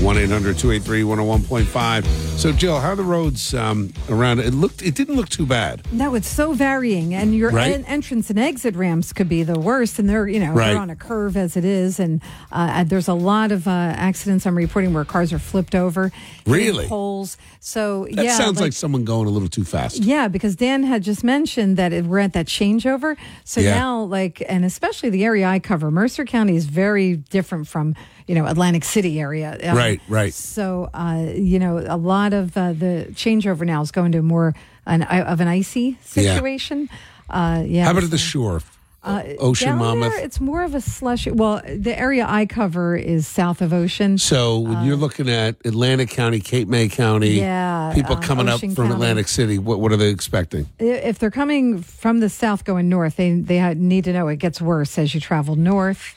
1 0.01 0.17
800 0.17 0.57
283 0.57 1.01
101.5. 1.03 2.05
So, 2.37 2.51
Jill, 2.51 2.81
how 2.81 2.89
are 2.89 2.95
the 2.97 3.03
roads 3.03 3.53
um, 3.53 3.93
around? 4.09 4.39
It 4.41 4.53
looked, 4.53 4.81
it 4.81 4.93
didn't 4.93 5.15
look 5.15 5.29
too 5.29 5.45
bad. 5.45 5.81
No, 5.93 6.15
it's 6.15 6.27
so 6.27 6.51
varying, 6.51 7.13
and 7.13 7.33
your 7.33 7.49
Right. 7.49 7.71
en- 7.73 7.85
entrance 7.85 8.29
and 8.29 8.37
exit 8.37 8.75
ramps 8.75 9.13
could 9.13 9.29
be 9.29 9.43
the 9.43 9.57
worst, 9.57 9.97
and 9.97 10.09
they're 10.09 10.27
you 10.27 10.41
know 10.41 10.51
Right. 10.51 10.73
they're 10.73 10.81
on 10.81 10.89
a 10.89 10.97
curve 10.97 11.37
as 11.37 11.55
it 11.55 11.63
is, 11.63 11.97
and 11.97 12.19
uh, 12.51 12.83
there's 12.83 13.07
a 13.07 13.13
lot 13.13 13.53
of 13.53 13.69
uh, 13.69 13.71
accidents 13.71 14.45
I'm 14.45 14.57
reporting 14.57 14.93
where 14.93 15.05
cars 15.05 15.31
are 15.31 15.39
flipped 15.39 15.73
over, 15.75 16.11
Really? 16.45 16.87
poles. 16.87 17.37
So 17.61 18.05
That 18.11 18.25
yeah, 18.25 18.37
sounds 18.37 18.59
like, 18.59 18.73
someone 18.73 19.05
going 19.05 19.27
a 19.27 19.31
little 19.31 19.47
too 19.47 19.63
fast. 19.63 20.03
Yeah, 20.03 20.27
because 20.27 20.57
Dan 20.57 20.83
had 20.83 21.03
just 21.03 21.23
mentioned 21.23 21.77
that 21.77 21.93
it, 21.93 22.03
we're 22.05 22.19
at 22.19 22.33
that 22.33 22.47
changeover. 22.47 23.04
So 23.43 23.61
Yeah. 23.61 23.75
now, 23.75 24.03
like, 24.03 24.41
and 24.47 24.65
especially 24.65 25.09
the 25.11 25.23
area 25.25 25.45
I 25.47 25.59
cover, 25.59 25.91
Mercer 25.91 26.25
County 26.25 26.55
is 26.55 26.65
very 26.65 27.17
different 27.17 27.67
from, 27.67 27.93
you 28.27 28.33
know, 28.35 28.45
Atlantic 28.47 28.83
City 28.83 29.19
area. 29.19 29.57
Um, 29.63 29.77
Right, 29.77 30.01
right. 30.09 30.33
So, 30.33 30.89
uh, 30.93 31.25
you 31.35 31.59
know, 31.59 31.77
a 31.85 31.97
lot 31.97 32.33
of 32.33 32.55
uh, 32.57 32.73
the 32.73 33.07
changeover 33.13 33.65
now 33.65 33.81
is 33.81 33.91
going 33.91 34.11
to 34.13 34.21
more 34.21 34.53
an, 34.85 35.03
of 35.03 35.39
an 35.41 35.47
icy 35.47 35.81
Yeah. 35.81 35.95
situation. 36.35 36.89
Uh, 37.29 37.63
yeah. 37.65 37.85
How 37.85 37.91
about 37.91 38.03
at 38.03 38.11
the 38.11 38.17
shore? 38.17 38.61
Uh, 39.05 39.23
Ocean 39.39 39.77
Monmouth? 39.77 40.11
There, 40.11 40.23
it's 40.23 40.39
more 40.39 40.63
of 40.63 40.75
a 40.75 40.81
slushy. 40.81 41.31
Well, 41.31 41.61
the 41.65 41.97
area 41.97 42.25
I 42.27 42.45
cover 42.45 42.95
is 42.95 43.27
south 43.27 43.61
of 43.61 43.71
Ocean. 43.71 44.17
So 44.17 44.59
when 44.59 44.83
you're 44.83 44.95
looking 44.95 45.29
at 45.29 45.55
Atlantic 45.65 46.09
County, 46.09 46.39
Cape 46.39 46.67
May 46.67 46.89
County, 46.89 47.39
Yeah, 47.39 47.91
people 47.93 48.15
uh, 48.17 48.19
coming 48.19 48.49
up 48.49 48.59
from 48.59 48.75
County. 48.75 48.93
Atlantic 48.93 49.27
City, 49.27 49.57
what, 49.59 49.79
what 49.79 49.91
are 49.91 49.97
they 49.97 50.09
expecting? 50.09 50.67
if 50.79 51.19
they're 51.19 51.31
coming 51.31 51.81
from 51.81 52.19
the 52.19 52.29
south 52.29 52.63
going 52.65 52.89
north, 52.89 53.15
they 53.15 53.31
they 53.39 53.73
need 53.75 54.03
to 54.05 54.13
know 54.13 54.27
it 54.27 54.37
gets 54.37 54.61
worse 54.61 54.97
as 54.97 55.13
you 55.13 55.21
travel 55.21 55.55
north. 55.55 56.15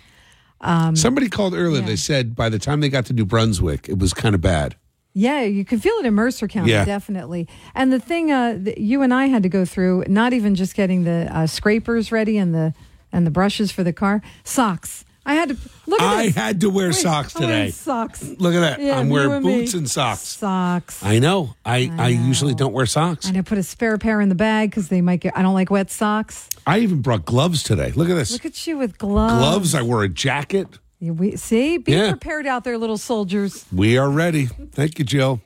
Somebody 0.95 1.29
called 1.29 1.55
earlier. 1.55 1.81
yeah. 1.83 1.87
They 1.87 1.97
said 1.97 2.35
by 2.35 2.49
the 2.49 2.59
time 2.59 2.81
they 2.81 2.89
got 2.89 3.07
to 3.07 3.13
New 3.13 3.25
Brunswick, 3.27 3.89
it 3.89 3.99
was 3.99 4.13
kind 4.13 4.35
of 4.35 4.41
bad. 4.41 4.75
Yeah, 5.15 5.43
you 5.43 5.65
can 5.65 5.81
feel 5.81 5.95
it 5.95 6.07
in 6.07 6.15
Mercer 6.15 6.47
County, 6.47 6.71
Yeah. 6.71 6.85
definitely. 6.85 7.49
And 7.75 7.93
the 7.93 7.99
thing 7.99 8.31
uh, 8.31 8.57
that 8.61 8.79
you 8.79 9.03
and 9.03 9.13
I 9.13 9.27
had 9.27 9.43
to 9.43 9.49
go 9.49 9.65
through, 9.65 10.05
not 10.07 10.33
even 10.33 10.55
just 10.55 10.75
getting 10.75 11.05
the 11.05 11.29
uh, 11.35 11.47
scrapers 11.47 12.13
ready 12.13 12.39
and 12.39 12.55
the 12.55 12.75
and 13.11 13.27
the 13.27 13.31
brushes 13.31 13.73
for 13.73 13.83
the 13.83 13.93
car, 13.93 14.21
socks. 14.45 15.05
I 15.25 15.35
had 15.35 15.49
to 15.51 15.57
look 15.87 16.01
at 16.01 16.07
I 16.07 16.27
this. 16.27 16.35
had 16.37 16.61
to 16.63 16.71
wear 16.71 16.89
Wait, 16.89 16.95
socks 16.95 17.33
today. 17.35 17.71
Socks. 17.71 18.23
Look 18.39 18.55
at 18.55 18.61
that. 18.61 18.81
Yeah, 18.81 18.99
I'm 18.99 19.09
wearing 19.11 19.33
and 19.33 19.45
me. 19.45 19.61
boots 19.61 19.75
and 19.75 19.89
socks. 19.91 20.21
Socks. 20.21 21.03
I 21.05 21.19
know. 21.19 21.55
I, 21.67 21.91
I, 21.99 22.09
usually 22.09 22.55
don't 22.55 22.73
wear 22.73 22.87
socks. 22.87 23.27
and 23.29 23.37
I 23.37 23.43
put 23.43 23.59
a 23.59 23.63
spare 23.63 23.99
pair 23.99 24.23
in 24.23 24.31
the 24.31 24.35
bag 24.35 24.71
because 24.71 24.89
they 24.89 25.01
might 25.03 25.21
get. 25.21 25.37
I 25.37 25.43
don't 25.43 25.53
like 25.55 25.71
wet 25.71 25.91
socks. 25.91 26.49
I 26.67 26.79
even 26.79 27.03
brought 27.03 27.25
gloves 27.27 27.63
today. 27.63 27.91
Look 27.93 28.09
at 28.09 28.15
this. 28.15 28.31
Look 28.31 28.47
at 28.47 28.67
you 28.67 28.79
with 28.79 28.97
gloves. 28.97 29.35
gloves. 29.35 29.75
I 29.75 29.83
wore 29.83 30.03
a 30.03 30.09
jacket. 30.09 30.79
We, 31.01 31.37
see, 31.37 31.79
be 31.79 31.93
Yeah. 31.93 32.11
prepared 32.11 32.47
out 32.47 32.65
there, 32.65 32.77
little 32.77 32.99
soldiers. 32.99 33.65
We 33.73 33.97
are 33.99 34.11
ready. 34.11 34.47
Thank 34.47 34.99
you, 34.99 35.05
Jill. 35.05 35.41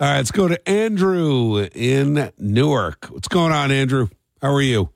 All 0.00 0.08
right, 0.08 0.16
let's 0.16 0.30
go 0.32 0.48
to 0.48 0.68
Andrew 0.68 1.68
in 1.74 2.32
Newark. 2.38 3.06
What's 3.10 3.28
going 3.28 3.52
on, 3.52 3.70
Andrew? 3.70 4.08
How 4.42 4.52
are 4.52 4.62
you? 4.62 4.90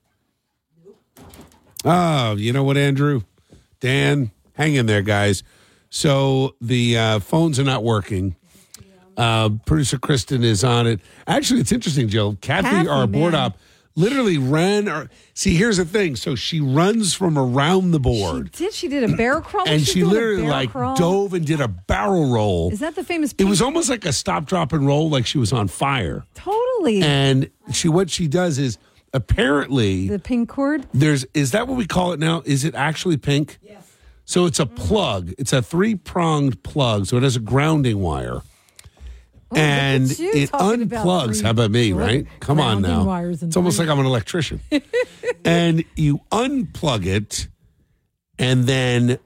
Oh, 1.85 2.35
you 2.37 2.53
know 2.53 2.65
what, 2.65 2.77
Andrew? 2.77 3.23
Dan, 3.81 4.31
hang 4.55 4.75
in 4.75 4.87
there, 4.87 5.03
guys. 5.03 5.43
So 5.91 6.57
the 6.61 6.99
uh, 6.99 7.19
phones 7.21 7.59
are 7.61 7.65
not 7.65 7.85
working. 7.85 8.35
Uh, 9.17 9.51
producer 9.67 9.99
Kristen 9.99 10.43
is 10.45 10.63
on 10.65 10.87
it. 10.87 11.01
Actually, 11.27 11.61
it's 11.61 11.73
interesting, 11.73 12.09
Jill. 12.09 12.37
Kathy, 12.41 12.69
Kathy, 12.69 12.89
our 12.89 13.07
board 13.07 13.33
man. 13.33 13.43
op, 13.53 13.59
literally 13.99 14.39
ran. 14.39 14.89
Or, 14.89 15.11
see, 15.35 15.55
here's 15.57 15.77
the 15.79 15.85
thing. 15.85 16.17
So 16.17 16.35
she 16.35 16.61
runs 16.61 17.13
from 17.15 17.37
around 17.39 17.91
the 17.91 18.01
board, 18.01 18.51
She 18.55 18.65
did. 18.65 18.73
She 18.75 18.89
did 18.89 19.05
a 19.05 19.17
barrel 19.17 19.41
crawl. 19.43 19.69
and 19.69 19.81
She's 19.81 19.93
she 19.93 20.05
literally 20.05 20.47
like 20.47 20.71
crawl? 20.71 20.97
dove 20.97 21.35
and 21.35 21.45
did 21.47 21.61
a 21.61 21.69
barrel 21.69 22.31
roll. 22.33 22.71
Is 22.73 22.81
that 22.81 22.95
the 22.95 23.05
famous? 23.05 23.35
It 23.39 23.45
was 23.45 23.61
almost 23.61 23.91
like 23.91 24.05
a 24.05 24.13
stop, 24.13 24.45
drop, 24.47 24.73
and 24.73 24.87
roll, 24.87 25.11
like 25.11 25.27
she 25.27 25.39
was 25.39 25.53
on 25.53 25.69
fire. 25.69 26.25
totally 26.35 27.03
And 27.03 27.51
she, 27.73 27.89
what 27.89 28.09
she 28.11 28.29
does 28.29 28.59
is 28.59 28.79
apparently 29.13 30.09
the 30.09 30.19
pink 30.19 30.49
cord. 30.49 30.87
there's 30.95 31.25
is 31.35 31.51
that 31.53 31.67
what 31.69 31.77
we 31.77 31.87
call 31.87 32.13
it 32.13 32.21
now? 32.21 32.43
Is 32.45 32.65
it 32.65 32.75
actually 32.75 33.17
pink? 33.17 33.59
Yes. 33.63 33.85
So 34.25 34.45
it's 34.47 34.59
a 34.61 34.67
plug. 34.67 35.33
It's 35.39 35.53
a 35.53 35.63
three 35.63 35.95
pronged 35.95 36.63
plug. 36.63 37.07
So 37.07 37.17
it 37.17 37.23
has 37.23 37.37
a 37.37 37.41
grounding 37.41 37.99
wire. 38.01 38.43
Oh, 39.51 39.57
at 39.57 39.63
and 39.63 40.11
it 40.11 40.51
unplugs. 40.53 41.43
How 41.43 41.51
about 41.51 41.71
me, 41.71 41.93
right? 41.93 42.27
Come 42.41 42.61
on 42.61 42.83
now. 42.83 43.11
It's 43.31 43.57
almost 43.57 43.79
like 43.79 43.89
I'm 43.89 43.99
an 43.99 44.07
electrician. 44.07 44.61
and 45.45 45.85
you 45.97 46.21
unplug 46.31 47.07
it 47.07 47.49
and 48.39 48.65
then 48.65 49.19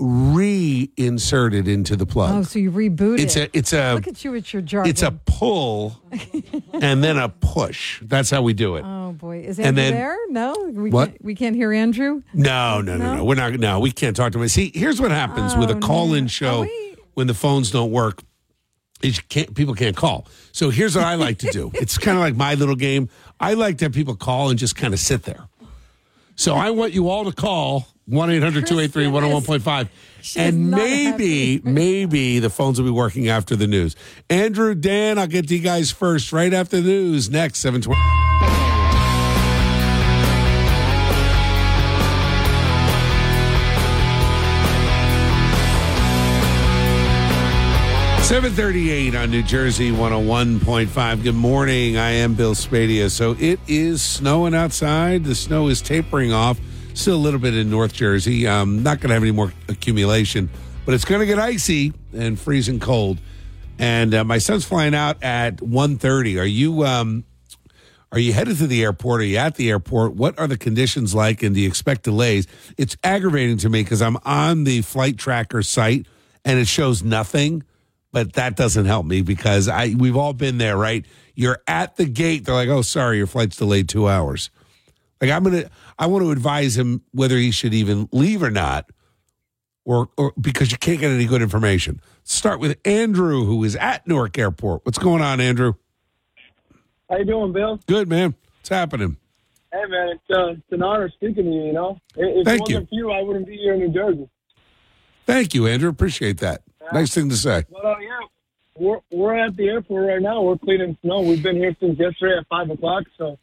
reinsert 0.00 1.54
it 1.54 1.68
into 1.68 1.96
the 1.96 2.06
plug. 2.06 2.34
Oh, 2.34 2.42
so 2.42 2.58
you 2.58 2.70
reboot 2.70 3.18
it's 3.20 3.36
it. 3.36 3.54
a 3.54 3.58
it's 3.58 3.72
a 3.72 3.94
Look 3.94 4.08
at 4.08 4.24
you 4.24 4.32
with 4.32 4.52
your 4.52 4.60
jargon. 4.62 4.90
it's 4.90 5.02
a 5.02 5.12
pull 5.12 6.00
and 6.72 7.02
then 7.04 7.16
a 7.18 7.28
push. 7.28 8.00
That's 8.02 8.28
how 8.30 8.42
we 8.42 8.52
do 8.52 8.76
it. 8.76 8.84
Oh 8.84 9.12
boy, 9.12 9.40
is 9.40 9.58
And 9.58 9.68
Andrew 9.68 9.82
then- 9.82 9.92
there? 9.94 10.18
No, 10.28 10.54
we 10.72 10.90
What? 10.90 11.10
can't. 11.10 11.24
We 11.24 11.34
can't 11.34 11.56
hear 11.56 11.72
Andrew. 11.72 12.22
No, 12.34 12.80
no, 12.80 12.96
no, 12.96 13.04
no. 13.04 13.16
No? 13.16 13.24
We're 13.24 13.34
not. 13.36 13.52
No, 13.54 13.80
we 13.80 13.90
can't 13.92 14.16
talk 14.16 14.32
to 14.32 14.42
him. 14.42 14.48
See, 14.48 14.72
here's 14.74 15.00
what 15.00 15.10
happens 15.12 15.54
with 15.56 15.70
a 15.70 15.76
Oh, 15.76 15.80
call-in 15.80 16.24
no. 16.24 16.28
show 16.28 16.66
Oh, 16.68 16.94
when 17.14 17.26
the 17.26 17.34
phones 17.34 17.70
don't 17.70 17.90
work. 17.92 18.22
Is 19.02 19.20
can't 19.20 19.54
people 19.54 19.74
can't 19.74 19.96
call. 19.96 20.26
So 20.52 20.70
here's 20.70 20.96
what 20.96 21.04
I 21.04 21.14
like 21.14 21.38
to 21.38 21.50
do. 21.50 21.70
it's 21.74 21.98
kind 21.98 22.16
of 22.16 22.22
like 22.22 22.36
my 22.36 22.54
little 22.54 22.76
game. 22.76 23.08
I 23.40 23.54
like 23.54 23.78
to 23.78 23.86
have 23.86 23.92
people 23.92 24.14
call 24.14 24.50
and 24.50 24.58
just 24.58 24.76
kind 24.76 24.94
of 24.94 25.00
sit 25.00 25.24
there. 25.24 25.48
So 26.36 26.54
I 26.54 26.70
want 26.70 26.92
you 26.92 27.08
all 27.08 27.24
to 27.24 27.32
call 27.32 27.86
1 28.06 28.30
800 28.30 28.66
283 28.66 29.06
101.5. 29.06 29.88
And 30.36 30.70
maybe, 30.70 31.60
maybe 31.64 32.38
the 32.38 32.50
phones 32.50 32.80
will 32.80 32.86
be 32.86 32.92
working 32.92 33.28
after 33.28 33.56
the 33.56 33.66
news. 33.66 33.96
Andrew, 34.30 34.74
Dan, 34.74 35.18
I'll 35.18 35.26
get 35.26 35.48
to 35.48 35.56
you 35.56 35.62
guys 35.62 35.90
first 35.90 36.32
right 36.32 36.52
after 36.52 36.80
the 36.80 36.88
news. 36.88 37.28
Next, 37.28 37.58
720. 37.58 38.51
Seven 48.22 48.52
thirty-eight 48.54 49.14
on 49.14 49.30
New 49.30 49.42
Jersey 49.42 49.92
one 49.92 50.12
hundred 50.12 50.26
one 50.26 50.60
point 50.60 50.88
five. 50.88 51.22
Good 51.22 51.34
morning. 51.34 51.98
I 51.98 52.12
am 52.12 52.32
Bill 52.34 52.54
Spadea. 52.54 53.10
So 53.10 53.36
it 53.38 53.60
is 53.68 54.00
snowing 54.00 54.54
outside. 54.54 55.24
The 55.24 55.34
snow 55.34 55.68
is 55.68 55.82
tapering 55.82 56.32
off. 56.32 56.58
Still 56.94 57.16
a 57.16 57.18
little 57.18 57.40
bit 57.40 57.54
in 57.54 57.68
North 57.68 57.92
Jersey. 57.92 58.46
Um, 58.46 58.82
not 58.82 59.00
going 59.00 59.08
to 59.08 59.14
have 59.14 59.22
any 59.22 59.32
more 59.32 59.52
accumulation, 59.68 60.48
but 60.86 60.94
it's 60.94 61.04
going 61.04 61.20
to 61.20 61.26
get 61.26 61.38
icy 61.38 61.92
and 62.14 62.40
freezing 62.40 62.80
cold. 62.80 63.18
And 63.78 64.14
uh, 64.14 64.24
my 64.24 64.38
son's 64.38 64.64
flying 64.64 64.94
out 64.94 65.22
at 65.22 65.56
1.30. 65.56 66.40
Are 66.40 66.44
you 66.44 66.86
um, 66.86 67.24
are 68.12 68.18
you 68.18 68.32
headed 68.32 68.56
to 68.58 68.66
the 68.66 68.82
airport? 68.82 69.20
Are 69.20 69.24
you 69.24 69.36
at 69.36 69.56
the 69.56 69.68
airport? 69.68 70.14
What 70.14 70.38
are 70.38 70.46
the 70.46 70.56
conditions 70.56 71.14
like, 71.14 71.42
and 71.42 71.54
do 71.54 71.60
you 71.60 71.68
expect 71.68 72.04
delays? 72.04 72.46
It's 72.78 72.96
aggravating 73.04 73.58
to 73.58 73.68
me 73.68 73.82
because 73.82 74.00
I'm 74.00 74.16
on 74.24 74.64
the 74.64 74.80
flight 74.82 75.18
tracker 75.18 75.62
site 75.62 76.06
and 76.44 76.58
it 76.58 76.66
shows 76.66 77.02
nothing, 77.02 77.62
but 78.12 78.34
that 78.34 78.56
doesn't 78.56 78.84
help 78.84 79.06
me 79.06 79.22
because 79.22 79.68
I 79.68 79.94
we've 79.96 80.16
all 80.16 80.32
been 80.32 80.58
there, 80.58 80.76
right? 80.76 81.04
You're 81.34 81.62
at 81.66 81.96
the 81.96 82.04
gate. 82.04 82.44
They're 82.44 82.54
like, 82.54 82.68
"Oh, 82.68 82.82
sorry, 82.82 83.16
your 83.16 83.26
flight's 83.26 83.56
delayed 83.56 83.88
two 83.88 84.08
hours." 84.08 84.50
Like 85.20 85.30
I'm 85.30 85.44
gonna, 85.44 85.70
I 85.98 86.06
want 86.06 86.24
to 86.24 86.30
advise 86.30 86.76
him 86.76 87.02
whether 87.12 87.36
he 87.36 87.50
should 87.50 87.74
even 87.74 88.08
leave 88.12 88.42
or 88.42 88.50
not, 88.50 88.90
or 89.84 90.10
or 90.16 90.32
because 90.40 90.70
you 90.70 90.78
can't 90.78 91.00
get 91.00 91.10
any 91.10 91.26
good 91.26 91.42
information. 91.42 92.00
Start 92.24 92.60
with 92.60 92.78
Andrew, 92.84 93.44
who 93.44 93.64
is 93.64 93.74
at 93.76 94.06
Newark 94.06 94.38
Airport. 94.38 94.84
What's 94.84 94.98
going 94.98 95.22
on, 95.22 95.40
Andrew? 95.40 95.74
How 97.08 97.18
you 97.18 97.24
doing, 97.24 97.52
Bill? 97.52 97.80
Good 97.86 98.08
man. 98.08 98.34
What's 98.60 98.68
happening? 98.68 99.16
Hey, 99.72 99.82
man, 99.88 100.08
it's, 100.10 100.30
uh, 100.30 100.52
it's 100.52 100.62
an 100.70 100.82
honor 100.82 101.10
speaking 101.10 101.44
to 101.44 101.50
you. 101.50 101.62
You 101.64 101.72
know, 101.72 101.98
if 102.14 102.44
Thank 102.44 102.60
it 102.60 102.74
wasn't 102.74 102.88
for 102.90 102.94
you, 102.94 103.10
I 103.10 103.22
wouldn't 103.22 103.46
be 103.46 103.56
here 103.56 103.74
in 103.74 103.80
New 103.80 103.92
Jersey. 103.92 104.28
Thank 105.26 105.54
you, 105.54 105.66
Andrew. 105.66 105.88
Appreciate 105.88 106.38
that. 106.38 106.62
Nice 106.92 107.14
thing 107.14 107.28
to 107.28 107.36
say. 107.36 107.64
But 107.70 107.84
uh, 107.84 107.94
yeah, 108.00 108.18
we're 108.76 109.00
we're 109.10 109.34
at 109.38 109.56
the 109.56 109.68
airport 109.68 110.08
right 110.08 110.22
now. 110.22 110.42
We're 110.42 110.58
cleaning 110.58 110.96
snow. 111.02 111.20
We've 111.20 111.42
been 111.42 111.56
here 111.56 111.74
since 111.80 111.98
yesterday 111.98 112.38
at 112.38 112.46
five 112.48 112.70
o'clock. 112.70 113.04
So 113.18 113.38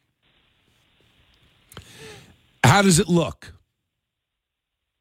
How 2.64 2.82
does 2.82 3.00
it 3.00 3.08
look? 3.08 3.54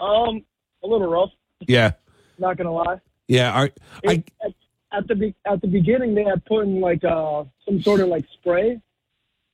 um, 0.01 0.44
a 0.85 0.87
little 0.87 1.11
rough. 1.11 1.31
Yeah, 1.66 1.92
Not 2.38 2.57
gonna 2.57 2.72
lie. 2.72 3.01
yeah. 3.27 3.51
Are, 3.51 3.70
I 4.07 4.22
at, 4.44 4.53
at 4.92 5.09
the 5.09 5.14
be- 5.16 5.35
at 5.44 5.61
the 5.61 5.66
beginning, 5.66 6.14
they 6.14 6.22
had 6.24 6.44
put 6.44 6.61
in 6.62 6.81
like 6.81 7.03
uh 7.05 7.44
some 7.66 7.83
sort 7.83 8.01
of 8.01 8.09
like 8.09 8.24
spray, 8.35 8.81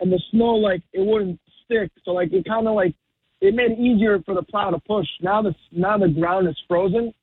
and 0.00 0.12
the 0.12 0.20
snow 0.30 0.52
like 0.56 0.82
it 0.92 1.00
wouldn't 1.00 1.40
stick. 1.64 1.90
So 2.04 2.10
like 2.12 2.32
it 2.32 2.44
kind 2.44 2.68
of 2.68 2.74
like 2.74 2.94
it 3.40 3.54
made 3.54 3.70
it 3.72 3.78
easier 3.78 4.20
for 4.20 4.34
the 4.34 4.42
plow 4.42 4.68
to 4.70 4.78
push. 4.80 5.06
Now 5.22 5.40
the 5.40 5.54
now 5.72 5.96
the 5.96 6.08
ground 6.08 6.46
is 6.46 6.56
frozen, 6.68 7.14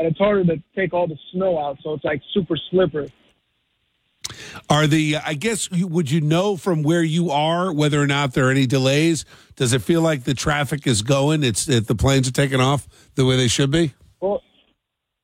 and 0.00 0.08
it's 0.08 0.18
harder 0.18 0.44
to 0.44 0.62
take 0.74 0.94
all 0.94 1.06
the 1.06 1.18
snow 1.32 1.58
out. 1.58 1.78
So 1.82 1.92
it's 1.92 2.04
like 2.04 2.22
super 2.32 2.56
slippery. 2.70 3.12
are 4.68 4.86
the? 4.86 5.16
I 5.24 5.34
guess 5.34 5.68
you, 5.70 5.86
would 5.86 6.10
you 6.10 6.20
know 6.20 6.56
from 6.56 6.82
where 6.82 7.02
you 7.02 7.30
are 7.30 7.72
whether 7.72 8.00
or 8.00 8.06
not 8.06 8.32
there 8.32 8.48
are 8.48 8.50
any 8.50 8.66
delays? 8.66 9.24
Does 9.56 9.72
it 9.74 9.82
feel 9.82 10.00
like 10.00 10.24
the 10.24 10.34
traffic 10.34 10.86
is 10.86 11.02
going? 11.02 11.44
It's 11.44 11.66
that 11.66 11.86
the 11.86 11.94
planes 11.94 12.26
are 12.28 12.32
taking 12.32 12.60
off 12.60 12.88
the 13.14 13.24
way 13.26 13.36
they 13.36 13.48
should 13.48 13.70
be. 13.70 13.92
Well, 14.20 14.42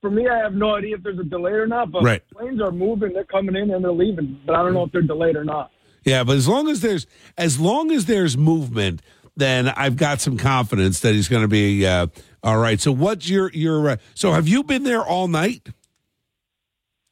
for 0.02 0.10
me, 0.10 0.28
I 0.28 0.38
have 0.38 0.52
no 0.52 0.74
idea 0.76 0.96
if 0.96 1.02
there's 1.02 1.18
a 1.18 1.24
delay 1.24 1.52
or 1.52 1.66
not. 1.66 1.90
But 1.90 2.02
Right. 2.02 2.22
planes 2.30 2.60
are 2.60 2.70
moving, 2.70 3.14
they're 3.14 3.24
coming 3.24 3.56
in 3.56 3.70
and 3.70 3.82
they're 3.82 3.92
leaving. 3.92 4.38
But 4.44 4.56
I 4.56 4.62
don't 4.62 4.74
know 4.74 4.84
if 4.84 4.92
they're 4.92 5.02
delayed 5.02 5.36
or 5.36 5.44
not. 5.44 5.70
Yeah, 6.04 6.22
but 6.22 6.36
as 6.36 6.46
long 6.46 6.68
as 6.68 6.82
there's 6.82 7.06
as 7.38 7.58
long 7.58 7.90
as 7.90 8.04
there's 8.04 8.36
movement, 8.36 9.00
then 9.36 9.68
I've 9.68 9.96
got 9.96 10.20
some 10.20 10.36
confidence 10.36 11.00
that 11.00 11.14
he's 11.14 11.28
going 11.28 11.42
to 11.42 11.48
be 11.48 11.86
uh, 11.86 12.06
all 12.42 12.58
right. 12.58 12.80
So 12.80 12.92
what's 12.92 13.28
your 13.28 13.50
your 13.52 13.90
uh, 13.90 13.96
so 14.14 14.32
have 14.32 14.48
you 14.48 14.62
been 14.64 14.82
there 14.82 15.02
all 15.02 15.28
night? 15.28 15.68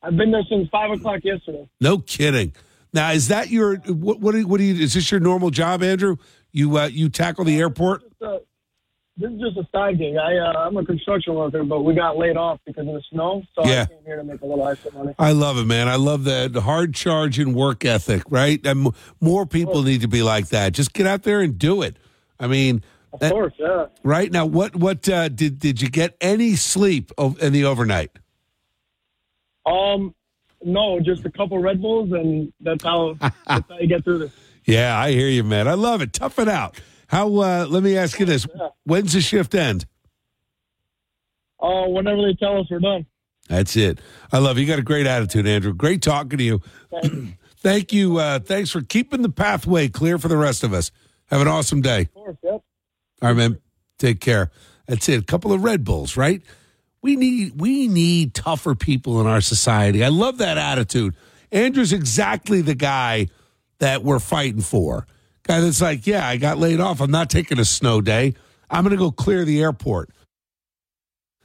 I've 0.02 0.16
been 0.16 0.30
there 0.30 0.42
since 0.48 0.68
five 0.70 0.90
o'clock 0.90 1.20
yesterday. 1.22 1.68
No 1.80 1.98
kidding. 1.98 2.52
Now 2.92 3.10
is 3.12 3.28
that 3.28 3.50
your 3.50 3.76
what 3.76 4.20
what 4.20 4.32
do 4.32 4.38
you, 4.38 4.46
what 4.46 4.58
do 4.58 4.64
you 4.64 4.82
is 4.82 4.94
this 4.94 5.10
your 5.10 5.20
normal 5.20 5.50
job, 5.50 5.82
Andrew? 5.82 6.16
You 6.52 6.78
uh, 6.78 6.87
you 6.87 7.08
tackle 7.08 7.44
the 7.44 7.58
airport? 7.58 8.02
This 9.16 9.30
is 9.30 9.40
just 9.40 9.56
a 9.56 9.68
side 9.70 9.98
gig. 9.98 10.16
I 10.16 10.37
uh, 10.38 10.66
I'm 10.66 10.76
a 10.76 10.84
construction 10.84 11.34
worker, 11.34 11.62
but 11.62 11.82
we 11.82 11.94
got 11.94 12.16
laid 12.16 12.37
off 12.37 12.58
because 12.66 12.88
of 12.88 12.94
the 12.94 13.02
snow, 13.12 13.44
so 13.54 13.64
Yeah. 13.64 13.82
I 13.82 13.87
came 13.87 14.04
here 14.04 14.16
to 14.16 14.24
make 14.24 14.40
a 14.40 14.46
little 14.46 14.66
extra 14.66 14.92
money. 14.92 15.14
I 15.20 15.30
love 15.30 15.56
it, 15.56 15.66
man. 15.66 15.87
I 15.87 15.94
love 15.94 16.24
the, 16.24 16.48
the 16.52 16.62
hard 16.62 16.94
charge 16.94 17.38
and 17.38 17.54
work 17.54 17.84
ethic, 17.84 18.22
right? 18.28 18.64
And 18.66 18.88
more 19.20 19.46
people 19.46 19.84
need 19.84 20.00
to 20.00 20.08
be 20.08 20.24
like 20.24 20.48
that. 20.48 20.72
Just 20.72 20.92
get 20.94 21.06
out 21.06 21.22
there 21.22 21.40
and 21.40 21.56
do 21.56 21.82
it. 21.82 21.96
I 22.40 22.47
mean, 22.47 22.83
Of 23.12 23.20
that- 23.20 23.33
course, 23.33 23.53
yeah. 23.59 23.87
right 24.03 24.31
now, 24.31 24.47
what 24.47 24.75
what 24.77 25.09
uh, 25.09 25.29
did 25.29 25.59
did 25.59 25.81
you 25.81 25.88
get 25.88 26.16
any 26.20 26.57
sleep 26.57 27.12
in 27.18 27.53
the 27.53 27.64
overnight? 27.64 28.11
Um, 29.66 30.14
no, 30.62 31.01
just 31.01 31.25
a 31.25 31.31
couple 31.31 31.59
Red 31.59 31.81
Bulls, 31.81 32.12
and 32.12 32.53
that's 32.61 32.85
how 32.85 33.14
that's 33.20 33.33
how 33.47 33.79
you 33.81 33.87
get 33.87 34.05
through 34.05 34.18
this. 34.18 34.33
Yeah, 34.64 34.99
I 34.99 35.12
hear 35.12 35.29
you, 35.29 35.44
man. 35.44 35.68
I 35.68 35.75
love 35.75 36.01
it. 36.01 36.12
Tough 36.12 36.38
it 36.38 36.49
out. 36.49 36.81
How? 37.09 37.29
Uh, 37.29 37.66
let 37.68 37.83
me 37.83 37.97
ask 37.97 38.18
you 38.18 38.27
this: 38.27 38.47
When's 38.85 39.12
the 39.12 39.20
shift 39.20 39.55
end? 39.55 39.87
Oh, 41.61 41.88
whenever 41.90 42.20
they 42.23 42.35
tell 42.35 42.59
us 42.61 42.66
we're 42.70 42.81
done. 42.81 43.07
That's 43.49 43.77
it. 43.77 44.01
I 44.33 44.38
love 44.38 44.57
you. 44.59 44.64
You 44.64 44.68
got 44.68 44.79
a 44.79 44.83
great 44.83 45.07
attitude, 45.07 45.47
Andrew. 45.47 45.73
Great 45.75 46.03
talking 46.03 46.38
to 46.38 46.44
you. 46.44 46.62
Thank 47.59 47.92
you. 47.92 48.18
Uh, 48.18 48.38
thanks 48.38 48.70
for 48.70 48.83
keeping 48.83 49.23
the 49.23 49.31
pathway 49.31 49.88
clear 49.88 50.18
for 50.18 50.29
the 50.29 50.37
rest 50.37 50.62
of 50.64 50.73
us. 50.75 50.90
Have 51.30 51.40
an 51.40 51.48
awesome 51.48 51.80
day. 51.80 52.02
Of 52.02 52.14
course, 52.14 52.37
yep. 52.42 52.52
All 52.52 53.28
right, 53.28 53.37
man. 53.37 53.58
Take 53.98 54.20
care. 54.20 54.50
That's 54.87 55.08
it. 55.08 55.20
A 55.20 55.24
couple 55.24 55.52
of 55.52 55.62
Red 55.62 55.84
Bulls, 55.84 56.16
right? 56.16 56.42
We 57.02 57.16
need 57.16 57.60
we 57.60 57.88
need 57.88 58.34
tougher 58.34 58.74
people 58.74 59.20
in 59.20 59.26
our 59.26 59.40
society. 59.40 60.04
I 60.04 60.08
love 60.08 60.38
that 60.38 60.58
attitude. 60.58 61.14
Andrew's 61.52 61.92
exactly 61.92 62.60
the 62.60 62.74
guy 62.74 63.28
that 63.78 64.02
we're 64.02 64.18
fighting 64.18 64.60
for. 64.60 65.06
Guy 65.44 65.60
that's 65.60 65.80
like, 65.80 66.06
yeah, 66.06 66.26
I 66.26 66.37
got 66.37 66.58
laid 66.58 66.80
off. 66.80 67.00
I'm 67.00 67.10
not 67.10 67.30
taking 67.30 67.58
a 67.58 67.64
snow 67.64 68.00
day. 68.00 68.34
I'm 68.70 68.82
going 68.82 68.92
to 68.92 68.96
go 68.96 69.10
clear 69.10 69.44
the 69.44 69.62
airport. 69.62 70.10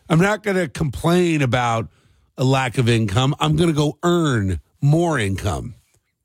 I'm 0.10 0.20
not 0.20 0.42
going 0.42 0.58
to 0.58 0.68
complain 0.68 1.42
about 1.42 1.90
a 2.38 2.44
lack 2.44 2.78
of 2.78 2.90
income. 2.90 3.36
I'm 3.40 3.56
going 3.56 3.70
to 3.70 3.76
go 3.76 4.00
earn 4.02 4.62
more 4.82 5.20
income. 5.20 5.76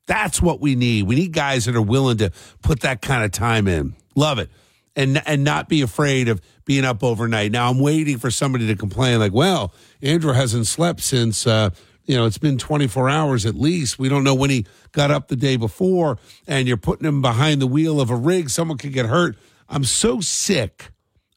That's 0.07 0.41
what 0.41 0.59
we 0.59 0.75
need. 0.75 1.03
We 1.03 1.15
need 1.15 1.33
guys 1.33 1.65
that 1.65 1.75
are 1.75 1.81
willing 1.81 2.17
to 2.17 2.31
put 2.61 2.81
that 2.81 3.01
kind 3.01 3.23
of 3.23 3.31
time 3.31 3.67
in. 3.67 3.95
Love 4.15 4.39
it. 4.39 4.49
And 4.95 5.21
and 5.25 5.43
not 5.43 5.67
be 5.67 5.81
afraid 5.81 6.29
of 6.29 6.41
being 6.63 6.85
up 6.85 7.03
overnight. 7.03 7.51
Now 7.51 7.69
I'm 7.69 7.79
waiting 7.79 8.17
for 8.17 8.31
somebody 8.31 8.67
to 8.67 8.75
complain 8.75 9.19
like, 9.19 9.33
"Well, 9.33 9.73
Andrew 10.01 10.31
hasn't 10.31 10.67
slept 10.67 11.01
since 11.01 11.45
uh, 11.45 11.71
you 12.05 12.15
know, 12.15 12.25
it's 12.25 12.37
been 12.37 12.57
24 12.57 13.09
hours 13.09 13.45
at 13.45 13.55
least. 13.55 13.97
We 13.97 14.09
don't 14.09 14.23
know 14.23 14.35
when 14.35 14.51
he 14.51 14.67
got 14.91 15.09
up 15.11 15.27
the 15.27 15.35
day 15.35 15.57
before 15.57 16.17
and 16.47 16.67
you're 16.67 16.77
putting 16.77 17.07
him 17.07 17.21
behind 17.21 17.61
the 17.61 17.67
wheel 17.67 17.99
of 17.99 18.11
a 18.11 18.15
rig, 18.15 18.49
someone 18.49 18.77
could 18.77 18.93
get 18.93 19.07
hurt." 19.07 19.37
I'm 19.67 19.83
so 19.83 20.21
sick 20.21 20.91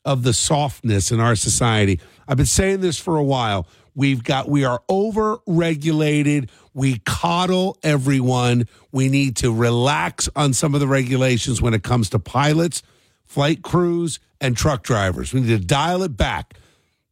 of 0.05 0.23
the 0.23 0.33
softness 0.33 1.11
in 1.11 1.21
our 1.21 1.37
society. 1.37 2.01
I've 2.27 2.37
been 2.37 2.47
saying 2.47 2.81
this 2.81 2.99
for 2.99 3.17
a 3.17 3.23
while. 3.23 3.67
We've 3.99 4.23
got 4.23 4.49
we 4.49 4.65
are 4.65 4.81
over 4.89 5.39
regulated. 5.45 6.53
We 6.73 7.01
coddle 7.01 7.77
everyone. 7.83 8.69
We 8.93 9.09
need 9.09 9.35
to 9.39 9.53
relax 9.53 10.29
on 10.37 10.53
some 10.53 10.73
of 10.75 10.79
the 10.81 10.87
regulations 10.87 11.61
when 11.61 11.75
it 11.75 11.83
comes 11.83 12.09
to 12.11 12.21
pilots, 12.21 12.85
flight 13.25 13.63
crews, 13.63 14.21
and 14.41 14.57
truck 14.57 14.85
drivers. 14.85 15.35
We 15.35 15.41
need 15.41 15.49
to 15.49 15.67
dial 15.67 16.05
it 16.05 16.17
back. 16.17 16.55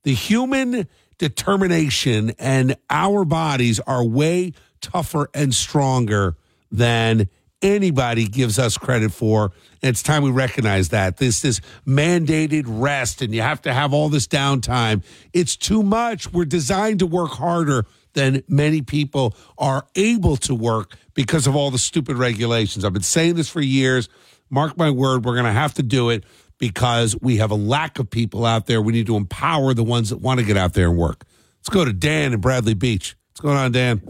The 0.05 0.14
human 0.14 0.87
determination 1.18 2.31
and 2.38 2.77
our 2.88 3.25
bodies 3.25 3.81
are 3.81 4.05
way 4.05 4.53
tougher 4.81 5.29
and 5.35 5.53
stronger 5.53 6.37
than 6.70 7.29
anybody 7.66 8.26
gives 8.26 8.59
us 8.59 8.79
credit 8.79 9.12
for. 9.12 9.52
And 9.83 9.90
it's 9.90 10.02
time 10.02 10.22
we 10.22 10.31
recognize 10.31 10.90
that. 10.90 11.16
This 11.18 11.42
this 11.42 11.61
mandated 11.87 12.64
rest 12.66 13.22
and 13.22 13.35
you 13.35 13.42
have 13.42 13.61
to 13.62 13.72
have 13.72 13.92
all 13.92 14.09
this 14.09 14.26
downtime. 14.26 15.05
It's 15.33 15.57
too 15.57 15.83
much. 15.83 16.33
We're 16.33 16.44
designed 16.44 17.00
to 17.00 17.07
work 17.07 17.33
harder 17.33 17.85
than 18.14 18.42
many 18.48 18.81
people 18.81 19.37
are 19.59 19.87
able 19.94 20.37
to 20.38 20.55
work 20.55 20.94
because 21.14 21.46
of 21.46 21.55
all 21.55 21.70
the 21.70 21.79
stupid 21.79 22.16
regulations. 22.16 22.85
I've 22.85 22.92
been 22.92 23.02
saying 23.02 23.35
this 23.35 23.48
for 23.48 23.61
years. 23.61 24.09
Mark 24.48 24.79
my 24.79 24.90
word, 24.90 25.24
we're 25.24 25.35
going 25.35 25.44
to 25.44 25.52
have 25.52 25.74
to 25.74 25.83
do 25.83 26.11
it 26.11 26.24
because 26.59 27.16
we 27.20 27.37
have 27.38 27.50
a 27.50 27.57
lack 27.57 27.98
of 27.98 28.09
people 28.09 28.46
out 28.46 28.66
there. 28.66 28.81
We 28.81 28.92
need 28.92 29.07
to 29.07 29.16
empower 29.16 29.74
the 29.74 29.85
ones 29.85 30.11
that 30.11 30.18
want 30.18 30.40
to 30.40 30.46
get 30.46 30.57
out 30.57 30.72
there 30.72 30.88
and 30.88 30.96
work. 30.96 31.24
Let's 31.59 31.68
go 31.68 31.85
to 31.85 31.92
Dan 31.92 32.33
in 32.33 32.40
Bradley 32.40 32.74
Beach. 32.74 33.16
What's 33.31 33.40
going 33.40 33.59
on, 33.59 33.72
Dan? 33.72 34.00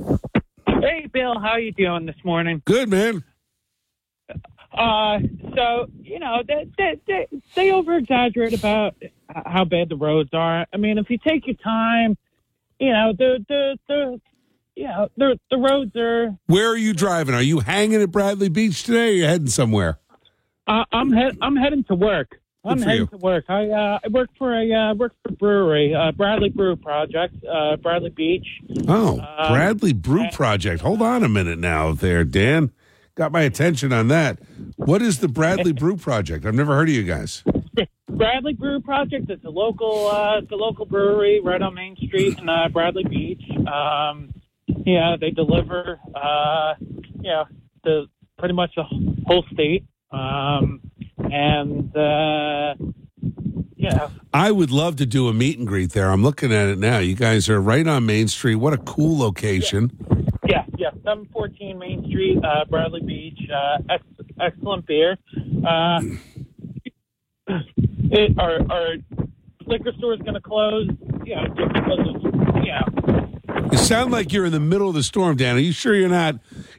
Hey, 0.66 1.08
Bill, 1.12 1.38
how 1.40 1.48
are 1.48 1.60
you 1.60 1.72
doing 1.72 2.06
this 2.06 2.22
morning? 2.22 2.62
Good, 2.64 2.88
man. 2.88 3.24
Uh, 4.72 5.20
so 5.54 5.86
you 6.02 6.18
know 6.18 6.42
they 6.46 6.66
they 6.76 7.00
they, 7.06 7.26
they 7.54 7.70
over 7.70 7.96
exaggerate 7.96 8.52
about 8.52 8.94
how 9.46 9.64
bad 9.64 9.88
the 9.88 9.96
roads 9.96 10.30
are. 10.34 10.66
I 10.72 10.76
mean, 10.76 10.98
if 10.98 11.08
you 11.08 11.18
take 11.18 11.46
your 11.46 11.56
time, 11.56 12.16
you 12.78 12.92
know 12.92 13.12
the 13.16 13.44
the 13.48 13.78
the 13.88 14.20
you 14.74 14.84
know 14.84 15.08
the 15.16 15.38
the 15.50 15.56
roads 15.56 15.96
are. 15.96 16.36
Where 16.46 16.68
are 16.68 16.76
you 16.76 16.92
driving? 16.92 17.34
Are 17.34 17.40
you 17.42 17.60
hanging 17.60 18.02
at 18.02 18.10
Bradley 18.10 18.48
Beach 18.50 18.82
today 18.82 18.98
or 18.98 19.10
are 19.10 19.12
you 19.14 19.24
heading 19.24 19.46
somewhere? 19.46 19.98
Uh, 20.66 20.84
I'm 20.92 21.10
head 21.12 21.38
I'm 21.40 21.56
heading 21.56 21.84
to 21.84 21.94
work. 21.94 22.38
I'm 22.62 22.82
heading 22.82 23.02
you. 23.02 23.06
to 23.06 23.16
work. 23.16 23.44
I 23.48 23.70
uh, 23.70 23.98
I 24.04 24.08
work 24.08 24.28
for 24.36 24.52
a 24.52 24.72
uh, 24.72 24.94
work 24.94 25.14
for 25.22 25.30
a 25.30 25.36
brewery, 25.36 25.94
uh, 25.94 26.12
Bradley 26.12 26.50
Brew 26.50 26.76
Project, 26.76 27.34
uh, 27.50 27.76
Bradley 27.76 28.10
Beach. 28.10 28.46
Oh, 28.88 29.20
Um, 29.20 29.52
Bradley 29.52 29.92
Brew 29.94 30.26
Project. 30.32 30.82
Hold 30.82 31.00
on 31.00 31.22
a 31.22 31.28
minute 31.28 31.58
now 31.60 31.92
there, 31.92 32.24
Dan. 32.24 32.72
Got 33.16 33.32
my 33.32 33.42
attention 33.42 33.94
on 33.94 34.08
that. 34.08 34.38
What 34.76 35.00
is 35.00 35.20
the 35.20 35.28
Bradley 35.28 35.72
Brew 35.72 35.96
Project? 35.96 36.44
I've 36.44 36.54
never 36.54 36.74
heard 36.74 36.90
of 36.90 36.94
you 36.94 37.02
guys. 37.02 37.42
Bradley 38.10 38.52
Brew 38.52 38.80
Project. 38.80 39.30
It's 39.30 39.44
a 39.44 39.48
local, 39.48 40.08
uh, 40.08 40.38
it's 40.38 40.52
a 40.52 40.54
local 40.54 40.84
brewery 40.84 41.40
right 41.40 41.60
on 41.62 41.74
Main 41.74 41.96
Street 41.96 42.38
in 42.38 42.48
uh, 42.48 42.68
Bradley 42.68 43.04
Beach. 43.04 43.42
Um, 43.66 44.34
yeah, 44.68 45.16
they 45.18 45.30
deliver, 45.30 45.98
uh, 46.14 46.74
yeah, 47.20 47.44
the 47.84 48.06
pretty 48.38 48.54
much 48.54 48.72
the 48.76 48.84
whole 49.26 49.44
state. 49.50 49.86
Um, 50.10 50.82
and 51.18 51.96
uh, 51.96 52.74
yeah, 53.76 54.10
I 54.34 54.50
would 54.50 54.70
love 54.70 54.96
to 54.96 55.06
do 55.06 55.28
a 55.28 55.32
meet 55.32 55.58
and 55.58 55.66
greet 55.66 55.92
there. 55.92 56.10
I'm 56.10 56.22
looking 56.22 56.52
at 56.52 56.68
it 56.68 56.78
now. 56.78 56.98
You 56.98 57.14
guys 57.14 57.48
are 57.48 57.60
right 57.60 57.86
on 57.86 58.04
Main 58.04 58.28
Street. 58.28 58.56
What 58.56 58.74
a 58.74 58.78
cool 58.78 59.18
location. 59.18 60.05
Yeah, 60.48 60.64
yeah. 60.76 60.90
Seven 61.04 61.28
fourteen 61.32 61.78
Main 61.78 62.06
Street, 62.08 62.38
uh, 62.44 62.64
Bradley 62.68 63.00
Beach. 63.00 63.38
Uh, 63.52 63.78
ex- 63.90 64.30
excellent 64.40 64.86
beer. 64.86 65.16
Uh, 65.66 66.00
it, 67.48 68.38
our 68.38 68.60
our 68.70 68.94
liquor 69.66 69.92
store 69.98 70.14
is 70.14 70.20
going 70.20 70.34
to 70.34 70.40
close. 70.40 70.88
Yeah, 71.24 71.46
just 71.48 71.72
because 71.72 71.98
of 71.98 72.64
yeah. 72.64 72.82
You 73.72 73.78
sound 73.78 74.12
like 74.12 74.32
you're 74.32 74.46
in 74.46 74.52
the 74.52 74.60
middle 74.60 74.88
of 74.88 74.94
the 74.94 75.02
storm, 75.02 75.36
Dan. 75.36 75.56
Are 75.56 75.60
you 75.60 75.72
sure 75.72 75.94
you're 75.94 76.08
not 76.08 76.36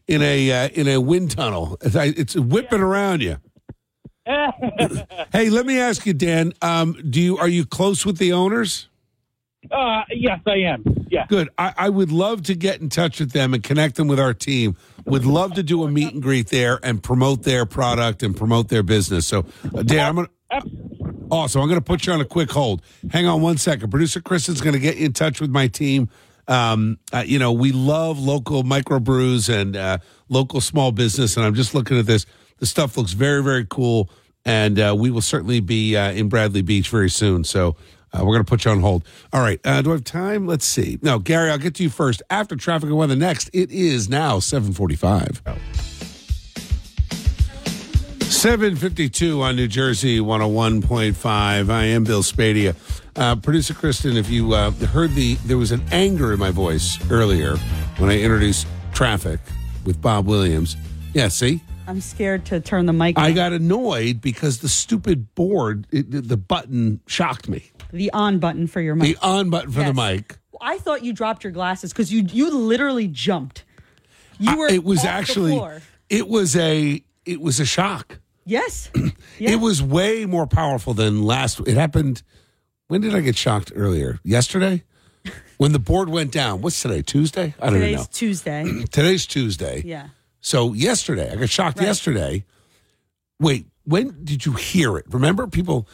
in 0.08 0.22
a 0.22 0.52
uh, 0.52 0.70
in 0.70 0.88
a 0.88 1.00
wind 1.00 1.32
tunnel? 1.32 1.78
It's, 1.82 2.36
whipping 2.36 2.82
around 2.82 3.22
you. 3.22 3.38
Hey, 5.32 5.50
let 5.50 5.66
me 5.66 5.80
ask 5.80 6.06
you, 6.06 6.14
Dan. 6.14 6.54
Um, 6.62 6.98
do 7.10 7.22
you 7.22 7.38
are 7.38 7.48
you 7.48 7.66
close 7.66 8.06
with 8.06 8.18
the 8.18 8.34
owners? 8.34 8.90
Uh, 9.72 10.04
yes, 10.12 10.40
I 10.46 10.58
am. 10.58 10.84
Yeah. 11.10 11.26
Good. 11.28 11.50
I, 11.58 11.74
I 11.78 11.90
would 11.90 12.12
love 12.12 12.44
to 12.44 12.56
get 12.56 12.80
in 12.82 12.90
touch 12.90 13.20
with 13.20 13.32
them 13.32 13.54
and 13.54 13.64
connect 13.64 13.96
them 13.96 14.08
with 14.08 14.20
our 14.20 14.34
team. 14.34 14.78
Would 15.06 15.26
love 15.26 15.54
to 15.56 15.64
do 15.64 15.84
a 15.84 15.92
meet 15.92 16.14
and 16.14 16.22
greet 16.22 16.48
there 16.48 16.80
and 16.84 17.02
promote 17.02 17.44
their 17.44 17.66
product 17.66 18.24
and 18.24 18.36
promote 18.36 18.70
their 18.70 18.84
business. 18.84 19.26
So, 19.28 19.46
uh, 19.76 19.84
Dan, 19.84 20.06
I'm 20.06 20.16
gonna. 20.16 20.30
Awesome. 21.30 21.62
I'm 21.62 21.68
going 21.68 21.80
to 21.80 21.84
put 21.84 22.06
you 22.08 22.14
on 22.14 22.22
a 22.22 22.26
quick 22.26 22.50
hold. 22.52 22.82
Hang 23.12 23.28
on 23.28 23.42
one 23.42 23.58
second. 23.58 23.90
Producer 23.90 24.22
Chris 24.22 24.48
is 24.48 24.62
going 24.62 24.74
to 24.74 24.80
get 24.80 24.96
you 24.96 25.08
in 25.08 25.14
touch 25.14 25.42
with 25.42 25.50
my 25.50 25.68
team. 25.68 26.10
Um, 26.48 27.00
uh, 27.12 27.24
you 27.26 27.38
know, 27.38 27.52
we 27.52 27.74
love 27.74 28.18
local 28.18 28.64
microbrews 28.64 29.54
and 29.54 29.76
uh, 29.76 29.98
local 30.30 30.62
small 30.62 30.94
business. 30.94 31.36
And 31.36 31.46
I'm 31.46 31.54
just 31.54 31.74
looking 31.74 32.00
at 32.00 32.06
this. 32.06 32.26
The 32.60 32.66
stuff 32.66 32.96
looks 32.96 33.12
very, 33.12 33.44
very 33.44 33.66
cool. 33.70 34.10
And 34.46 34.80
uh, 34.80 34.96
we 34.98 35.12
will 35.12 35.22
certainly 35.22 35.60
be 35.60 35.98
uh, 35.98 36.12
in 36.12 36.30
Bradley 36.30 36.62
Beach 36.62 36.88
very 36.88 37.10
soon. 37.10 37.44
So 37.44 37.76
uh, 38.14 38.20
we're 38.20 38.34
going 38.34 38.46
to 38.46 38.50
put 38.50 38.66
you 38.66 38.72
on 38.72 38.80
hold. 38.80 39.04
All 39.34 39.42
right. 39.42 39.60
Uh, 39.66 39.82
do 39.82 39.92
I 39.92 39.94
have 39.94 40.04
time? 40.04 40.48
Let's 40.48 40.66
see. 40.66 41.00
No, 41.02 41.20
Gary, 41.20 41.50
I'll 41.50 41.58
get 41.58 41.76
to 41.76 41.84
you 41.84 41.90
first. 41.90 42.22
After 42.30 42.56
traffic 42.56 42.90
and 42.90 42.98
weather 42.98 43.16
next, 43.16 43.50
it 43.54 43.72
is 43.72 44.10
now 44.10 44.40
745. 44.40 45.42
752 48.30 49.42
on 49.42 49.56
New 49.56 49.68
Jersey 49.68 50.20
101.5. 50.20 51.70
I 51.70 51.84
am 51.86 52.04
Bill 52.04 52.22
Spadea. 52.22 52.76
Uh, 53.16 53.36
Producer 53.36 53.74
Kristen, 53.74 54.16
if 54.16 54.30
you 54.30 54.54
uh, 54.54 54.72
heard 54.72 55.12
the, 55.14 55.36
there 55.46 55.58
was 55.58 55.72
an 55.72 55.82
anger 55.92 56.34
in 56.34 56.40
my 56.40 56.52
voice 56.52 57.00
earlier 57.10 57.58
when 57.98 58.10
I 58.10 58.20
introduced 58.20 58.68
traffic 58.94 59.40
with 59.86 60.02
Bob 60.02 60.28
Williams. 60.28 60.78
Yeah, 61.14 61.30
see? 61.30 61.62
I'm 61.88 62.02
scared 62.02 62.46
to 62.48 62.60
turn 62.60 62.86
the 62.86 62.94
mic. 62.94 63.18
On. 63.18 63.24
I 63.24 63.30
on. 63.30 63.36
got 63.36 63.54
annoyed 63.54 64.22
because 64.22 64.60
the 64.60 64.70
stupid 64.70 65.34
board, 65.34 65.88
it, 65.92 66.28
the 66.28 66.38
button 66.38 67.00
shocked 67.08 67.48
me. 67.48 67.72
The 67.92 68.12
on 68.12 68.40
button 68.40 68.68
for 68.68 68.82
your 68.82 68.96
mic. 68.96 69.18
The 69.18 69.26
on 69.26 69.50
button 69.50 69.72
for 69.72 69.84
the 69.84 69.94
mic. 69.94 70.38
I 70.62 70.78
thought 70.80 71.04
you 71.04 71.14
dropped 71.14 71.44
your 71.44 71.52
glasses 71.54 71.92
because 71.94 72.12
you 72.12 72.24
you 72.24 72.50
literally 72.52 73.08
jumped. 73.08 73.64
You 74.40 74.58
were. 74.58 74.68
it 74.68 74.84
was 74.84 75.04
actually, 75.06 75.52
floor. 75.52 75.82
it 76.10 76.28
was 76.28 76.56
a, 76.56 77.04
it 77.26 77.42
was 77.42 77.60
a 77.60 77.66
shock. 77.66 78.20
Yes. 78.46 78.90
It 79.40 79.60
was 79.60 79.84
way 79.84 80.26
more 80.26 80.48
powerful 80.48 80.96
than 80.96 81.22
last. 81.22 81.60
It 81.68 81.76
happened. 81.76 82.24
When 82.88 83.02
did 83.02 83.14
I 83.14 83.20
get 83.22 83.36
shocked 83.38 83.72
earlier? 83.76 84.20
Yesterday, 84.24 84.84
when 85.58 85.74
the 85.74 85.80
board 85.80 86.10
went 86.10 86.32
down. 86.32 86.62
What's 86.62 86.82
today? 86.82 87.04
Tuesday? 87.04 87.54
I 87.62 87.66
don't 87.70 87.74
Today's 87.80 87.98
know. 88.00 88.06
Tuesday. 88.12 88.64
Today's 88.92 89.28
Tuesday. 89.28 89.84
Yeah. 89.86 90.08
So 90.42 90.74
yesterday, 90.74 91.32
I 91.32 91.36
got 91.36 91.50
shocked 91.50 91.78
Right. 91.78 91.86
yesterday. 91.86 92.46
Wait, 93.40 93.68
when 93.84 94.24
did 94.24 94.46
you 94.46 94.54
hear 94.54 94.98
it? 94.98 95.06
Remember, 95.10 95.46
people. 95.46 95.88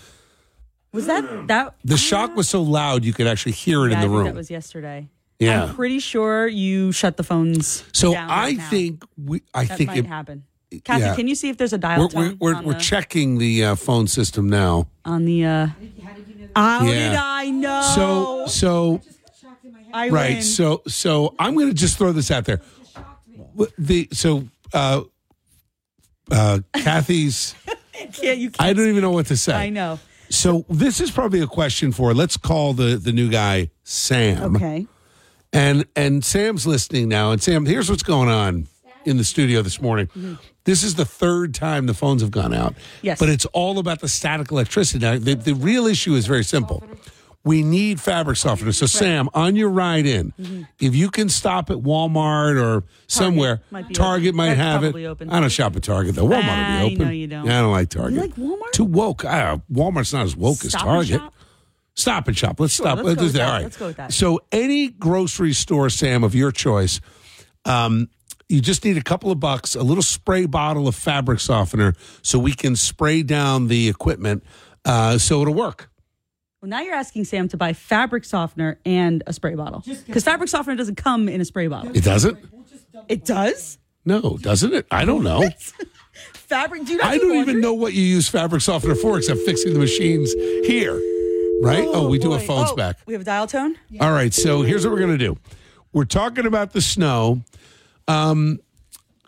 Was 0.94 1.08
that 1.08 1.48
that? 1.48 1.76
The 1.84 1.98
shock 1.98 2.36
was 2.36 2.48
so 2.48 2.62
loud 2.62 3.04
you 3.04 3.14
could 3.14 3.28
actually 3.28 3.54
hear 3.54 3.86
it 3.86 3.91
Yeah, 3.91 3.96
in 3.96 3.98
the 3.98 3.98
I 3.98 4.02
think 4.02 4.12
room. 4.14 4.26
That 4.26 4.36
was 4.36 4.50
yesterday. 4.52 5.10
Yeah. 5.39 5.64
I'm 5.66 5.76
pretty 5.76 6.00
sure 6.00 6.48
you 6.48 6.91
shut 6.91 7.18
the 7.18 7.24
phones. 7.24 7.84
so 7.91 8.14
down 8.14 8.30
I 8.30 8.44
right 8.44 8.58
now. 8.58 8.70
think 8.70 9.04
we. 9.18 9.41
I 9.54 9.66
that 9.66 9.78
think 9.78 9.88
might 9.89 9.98
it, 9.98 10.06
happen. 10.06 10.44
Kathy, 10.84 11.02
yeah. 11.06 11.16
can 11.16 11.28
you 11.28 11.36
see 11.36 11.50
if 11.50 11.58
there's 11.58 11.74
a 11.74 11.78
dial 11.78 12.02
we're 12.02 12.08
tone 12.10 12.38
we're, 12.39 12.52
we're, 12.54 12.56
on, 12.58 12.66
we're 12.66 12.74
the, 12.74 12.80
checking 12.80 13.38
the 13.38 13.64
uh, 13.66 13.76
phone 13.76 14.08
system 14.08 14.50
now. 14.50 14.88
on 15.06 15.26
the? 15.26 15.46
Uh, 15.46 15.68
how 16.56 16.84
Yeah. 16.84 17.10
did 17.10 17.16
I 17.18 17.50
know? 17.50 17.82
So 17.96 18.46
so 18.48 19.02
I 19.94 20.10
right. 20.10 20.34
win. 20.36 20.41
So 20.44 20.82
so 20.88 21.36
I'm 21.39 21.56
going 21.56 21.68
to 21.70 21.74
just 21.76 21.98
throw 21.98 22.12
this 22.12 22.30
out 22.32 22.46
there. 22.46 22.62
The 23.78 24.08
so 24.12 24.48
uh, 24.74 25.02
uh, 26.32 26.60
Kathy's. 26.74 27.56
can't 28.14 28.38
you? 28.38 28.50
Can't 28.52 28.62
I 28.62 28.74
don't 28.74 28.88
even 28.88 29.02
know 29.02 29.12
what 29.12 29.26
to 29.28 29.38
say. 29.38 29.54
I 29.54 29.70
know. 29.70 30.00
So 30.34 30.65
this 30.67 30.99
is 30.99 31.11
probably 31.11 31.41
a 31.41 31.47
question 31.47 31.91
for. 31.91 32.13
Let's 32.13 32.38
call 32.38 32.73
the 32.73 32.97
the 32.97 33.11
new 33.11 33.29
guy 33.29 33.69
Sam. 33.84 34.55
Okay. 34.55 34.88
And 35.53 35.86
and 35.95 36.25
Sam's 36.25 36.65
listening 36.65 37.07
now. 37.07 37.31
And 37.31 37.41
Sam, 37.41 37.65
here's 37.65 37.89
what's 37.89 38.03
going 38.03 38.29
on 38.29 38.67
in 39.05 39.17
the 39.17 39.23
studio 39.23 39.61
this 39.61 39.79
morning. 39.79 40.09
This 40.63 40.81
is 40.81 40.95
the 40.95 41.05
third 41.05 41.53
time 41.53 41.86
the 41.86 41.93
phones 41.93 42.21
have 42.21 42.31
gone 42.31 42.53
out. 42.53 42.73
Yes. 43.01 43.19
But 43.19 43.29
it's 43.29 43.45
all 43.47 43.77
about 43.77 43.99
the 43.99 44.07
static 44.07 44.49
electricity. 44.49 45.05
Now, 45.05 45.19
the, 45.19 45.36
the 45.36 45.53
real 45.53 45.86
issue 45.86 46.15
is 46.15 46.25
very 46.25 46.43
simple. 46.43 46.84
We 47.46 47.62
need 47.62 48.00
fabric 48.00 48.38
softener. 48.38 48.72
So, 48.72 48.86
Sam, 48.86 49.28
on 49.34 49.58
your 49.58 49.70
ride 49.70 50.06
in, 50.06 50.66
if 50.80 50.96
you 50.96 51.10
can 51.10 51.28
stop 51.28 51.70
at 51.70 51.78
Walmart 51.78 52.62
or 52.62 52.86
somewhere, 53.08 53.62
might 53.70 53.94
Target 53.94 54.30
open. 54.30 54.38
might 54.38 54.56
That's 54.56 54.60
have 54.60 54.84
it. 54.86 55.06
open. 55.06 55.30
I 55.30 55.41
don't 55.41 55.50
shop 55.52 55.76
at 55.76 55.84
Target 55.84 56.16
though. 56.16 56.26
Walmart 56.26 56.82
will 56.82 56.88
be 56.89 56.96
open. 56.96 57.06
know 57.08 57.12
you 57.12 57.28
don't. 57.28 57.46
Yeah, 57.46 57.60
I 57.60 57.62
don't 57.62 57.72
like 57.72 57.89
Target. 57.89 58.18
like 58.18 58.36
Walmart? 58.36 58.72
Too 58.72 58.86
woke. 58.86 59.26
I, 59.26 59.60
Walmart's 59.70 60.14
not 60.14 60.24
as 60.26 60.38
woke 60.38 60.64
as 60.64 60.70
Stop 60.70 60.82
and 60.84 60.89
Target. 60.89 61.20
Shop? 61.20 61.34
Stop 61.96 62.28
and 62.30 62.38
shop. 62.38 62.60
Let's 62.62 62.74
stop. 62.74 63.00
let's 63.04 63.20
go 63.20 63.26
that. 63.26 63.34
that. 63.34 63.46
All 63.46 63.52
right. 63.52 63.64
Let's 63.64 63.78
go 63.78 63.88
with 63.88 63.98
that. 63.98 64.14
So, 64.14 64.39
any 64.54 64.88
grocery 64.89 65.52
store, 65.54 65.89
Sam, 65.89 66.24
of 66.24 66.34
your 66.34 66.52
choice, 66.52 67.02
um, 67.66 68.10
you 68.48 68.62
just 68.62 68.86
need 68.86 68.98
a 68.98 69.04
couple 69.04 69.32
of 69.32 69.39
bucks, 69.39 69.76
a 69.76 69.84
little 69.84 70.02
spray 70.02 70.46
bottle 70.46 70.88
of 70.88 70.96
fabric 70.96 71.39
softener, 71.41 71.94
so 72.22 72.39
we 72.39 72.54
can 72.54 72.76
spray 72.78 73.22
down 73.22 73.68
the 73.68 73.89
equipment, 73.89 74.44
uh, 74.86 75.18
so 75.18 75.41
it'll 75.41 75.54
work. 75.54 75.89
Well, 76.64 76.70
now 76.70 76.80
you're 76.80 76.95
asking 76.95 77.26
Sam 77.26 77.49
to 77.49 77.57
buy 77.57 77.74
fabric 77.74 78.24
softener 78.24 78.80
and 78.86 79.22
a 79.28 79.34
spray 79.34 79.53
bottle 79.53 79.84
because 80.07 80.24
fabric 80.24 80.47
softener 80.47 80.78
doesn't 80.78 80.95
come 80.95 81.28
in 81.28 81.41
a 81.41 81.45
spray 81.45 81.68
bottle. 81.68 81.91
It 81.93 82.05
doesn't? 82.05 82.38
It 83.09 83.26
does. 83.26 83.80
No, 84.05 84.38
doesn't 84.39 84.74
it? 84.74 84.86
I 84.89 85.03
don't 85.03 85.24
know. 85.24 85.43
Fabric. 86.34 86.86
Do 86.86 86.93
you 86.93 86.99
not 86.99 87.07
I 87.07 87.16
do 87.16 87.20
don't 87.20 87.36
laundry? 87.36 87.51
even 87.51 87.61
know 87.61 87.74
what 87.74 87.91
you 87.91 88.01
use 88.03 88.30
fabric 88.30 88.61
softener 88.61 88.95
for, 88.95 89.18
except 89.18 89.41
fixing 89.41 89.74
the 89.74 89.80
machines 89.80 90.32
here. 90.66 90.93
Right? 91.61 91.84
Oh, 91.86 92.07
we 92.07 92.18
do 92.18 92.32
have 92.32 92.45
phones 92.45 92.70
Oh, 92.72 92.76
back. 92.78 92.97
We 93.07 93.14
have 93.14 93.22
a 93.24 93.26
dial 93.26 93.45
tone. 93.47 93.76
All 93.99 94.14
right, 94.14 94.34
so 94.34 94.61
here's 94.61 94.86
what 94.86 94.93
we're 94.93 94.99
going 94.99 95.18
to 95.18 95.26
do. 95.26 95.36
We're 95.91 96.05
talking 96.05 96.45
about 96.45 96.72
the 96.72 96.82
snow. 96.82 97.41
Um, 98.07 98.59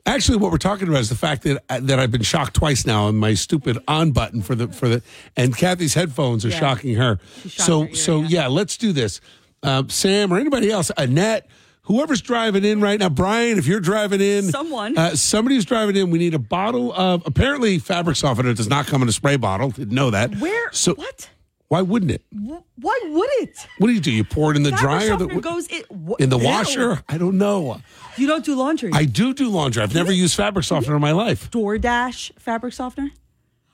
actually, 0.05 0.37
what 0.37 0.51
we're 0.51 0.57
talking 0.57 0.87
about 0.87 1.01
is 1.01 1.09
the 1.09 1.15
fact 1.15 1.43
that 1.43 1.63
that 1.67 1.99
I've 1.99 2.11
been 2.11 2.21
shocked 2.23 2.55
twice 2.55 2.85
now 2.85 3.05
on 3.05 3.15
my 3.15 3.33
stupid 3.33 3.77
on 3.87 4.11
button 4.11 4.41
for 4.41 4.55
the 4.55 4.67
for 4.67 4.87
the 4.87 5.01
and 5.35 5.55
Kathy's 5.55 5.93
headphones 5.93 6.45
are 6.45 6.49
Yeah. 6.49 6.59
shocking 6.59 6.95
her. 6.95 7.19
So 7.47 7.81
her 7.81 7.87
ear, 7.89 7.95
so 7.95 8.21
yeah. 8.21 8.27
yeah, 8.29 8.47
let's 8.47 8.77
do 8.77 8.91
this. 8.93 9.21
Uh, 9.63 9.83
Sam 9.87 10.31
or 10.33 10.37
anybody 10.37 10.69
else, 10.71 10.91
Annette. 10.97 11.47
Whoever's 11.87 12.23
driving 12.23 12.65
in 12.65 12.81
right 12.81 12.99
now, 12.99 13.09
Brian, 13.09 13.59
if 13.59 13.67
you're 13.67 13.79
driving 13.79 14.19
in, 14.19 14.45
Someone. 14.45 14.97
uh, 14.97 15.15
somebody 15.15 15.53
who's 15.53 15.65
driving 15.65 15.95
in, 15.95 16.09
we 16.09 16.17
need 16.17 16.33
a 16.33 16.39
bottle 16.39 16.91
of. 16.93 17.21
Apparently, 17.27 17.77
fabric 17.77 18.15
softener 18.17 18.55
does 18.55 18.67
not 18.67 18.87
come 18.87 19.03
in 19.03 19.07
a 19.07 19.11
spray 19.11 19.37
bottle. 19.37 19.69
Didn't 19.69 19.93
know 19.93 20.09
that. 20.09 20.35
Where? 20.37 20.71
So 20.71 20.95
what? 20.95 21.29
Why 21.67 21.81
wouldn't 21.81 22.11
it? 22.11 22.21
Why 22.31 22.99
would 23.05 23.29
it? 23.39 23.67
What 23.79 23.87
do 23.87 23.93
you 23.93 23.99
do? 23.99 24.11
You 24.11 24.23
pour 24.23 24.51
it 24.51 24.57
in 24.57 24.63
the 24.63 24.71
dryer? 24.71 25.17
The- 25.17 25.27
goes 25.27 25.67
in, 25.67 25.83
wh- 25.91 26.21
in 26.21 26.29
the 26.29 26.37
washer? 26.37 27.03
I 27.09 27.17
don't 27.17 27.37
know. 27.37 27.81
You 28.17 28.27
don't 28.27 28.45
do 28.45 28.55
laundry. 28.55 28.91
I 28.93 29.05
do 29.05 29.33
do 29.33 29.49
laundry. 29.49 29.81
I've 29.81 29.95
never 29.95 30.11
used 30.11 30.35
fabric 30.35 30.65
softener 30.65 30.95
in 30.95 31.01
my 31.01 31.11
life. 31.11 31.49
DoorDash 31.51 32.39
fabric 32.39 32.73
softener. 32.73 33.11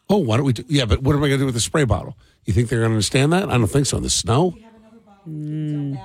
Oh, 0.10 0.18
why 0.18 0.38
don't 0.38 0.46
we 0.46 0.54
do? 0.54 0.64
Yeah, 0.68 0.86
but 0.86 1.02
what 1.04 1.16
am 1.16 1.20
I 1.24 1.28
going 1.28 1.40
to 1.40 1.44
do 1.44 1.46
with 1.46 1.56
the 1.56 1.62
spray 1.62 1.84
bottle? 1.86 2.18
You 2.46 2.54
think 2.54 2.70
they're 2.70 2.80
going 2.80 2.90
to 2.92 2.96
understand 2.96 3.34
that? 3.34 3.50
I 3.50 3.58
don't 3.58 3.68
think 3.68 3.86
so. 3.86 3.98
In 3.98 4.04
the 4.04 4.10
snow, 4.10 4.56
mm. 5.28 5.98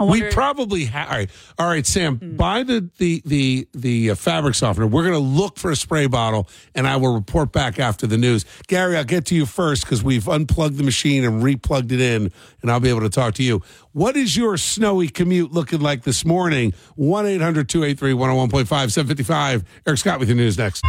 I 0.00 0.04
we 0.04 0.22
probably 0.22 0.86
have. 0.86 1.08
All 1.08 1.16
right, 1.16 1.30
all 1.58 1.68
right, 1.68 1.86
Sam. 1.86 2.16
Buy 2.36 2.62
the 2.62 2.88
the 2.98 3.22
the 3.26 3.68
the 3.74 4.10
uh, 4.10 4.14
fabric 4.14 4.54
softener. 4.54 4.86
We're 4.86 5.02
going 5.02 5.14
to 5.14 5.18
look 5.18 5.58
for 5.58 5.70
a 5.70 5.76
spray 5.76 6.06
bottle, 6.06 6.48
and 6.74 6.86
I 6.86 6.96
will 6.96 7.14
report 7.14 7.52
back 7.52 7.78
after 7.78 8.06
the 8.06 8.16
news. 8.16 8.46
Gary, 8.66 8.96
I'll 8.96 9.04
get 9.04 9.26
to 9.26 9.34
you 9.34 9.44
first 9.44 9.84
because 9.84 10.02
we've 10.02 10.26
unplugged 10.26 10.78
the 10.78 10.84
machine 10.84 11.24
and 11.24 11.42
replugged 11.42 11.92
it 11.92 12.00
in, 12.00 12.32
and 12.62 12.70
I'll 12.70 12.80
be 12.80 12.88
able 12.88 13.02
to 13.02 13.10
talk 13.10 13.34
to 13.34 13.42
you. 13.42 13.62
What 13.92 14.16
is 14.16 14.36
your 14.36 14.56
snowy 14.56 15.08
commute 15.08 15.52
looking 15.52 15.80
like 15.80 16.04
this 16.04 16.24
morning? 16.24 16.72
1 16.96 17.26
800 17.26 17.68
283 17.68 18.12
101.5 18.12 18.66
755 18.66 19.64
Eric 19.86 19.98
Scott 19.98 20.18
with 20.18 20.28
your 20.28 20.36
news 20.36 20.56
next. 20.56 20.82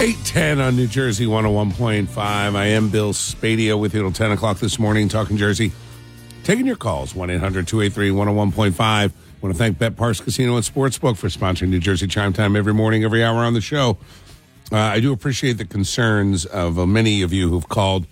810 0.00 0.60
on 0.60 0.76
New 0.76 0.86
Jersey 0.86 1.26
101.5. 1.26 2.16
I 2.18 2.66
am 2.66 2.88
Bill 2.88 3.12
Spadea 3.12 3.78
with 3.78 3.94
you 3.94 4.02
till 4.02 4.12
10 4.12 4.30
o'clock 4.30 4.58
this 4.58 4.78
morning, 4.78 5.08
talking 5.08 5.36
Jersey. 5.36 5.72
Taking 6.48 6.64
your 6.64 6.76
calls, 6.76 7.14
1 7.14 7.28
800 7.28 7.68
283 7.68 8.08
101.5. 8.08 9.12
Want 9.42 9.54
to 9.54 9.58
thank 9.58 9.78
Bet 9.78 9.96
Parx 9.96 10.24
Casino 10.24 10.56
and 10.56 10.64
Sportsbook 10.64 11.18
for 11.18 11.28
sponsoring 11.28 11.68
New 11.68 11.78
Jersey 11.78 12.06
Chime 12.06 12.32
Time 12.32 12.56
every 12.56 12.72
morning, 12.72 13.04
every 13.04 13.22
hour 13.22 13.40
on 13.40 13.52
the 13.52 13.60
show. 13.60 13.98
Uh, 14.72 14.78
I 14.78 14.98
do 15.00 15.12
appreciate 15.12 15.58
the 15.58 15.66
concerns 15.66 16.46
of 16.46 16.78
uh, 16.78 16.86
many 16.86 17.20
of 17.20 17.34
you 17.34 17.50
who've 17.50 17.68
called, 17.68 18.06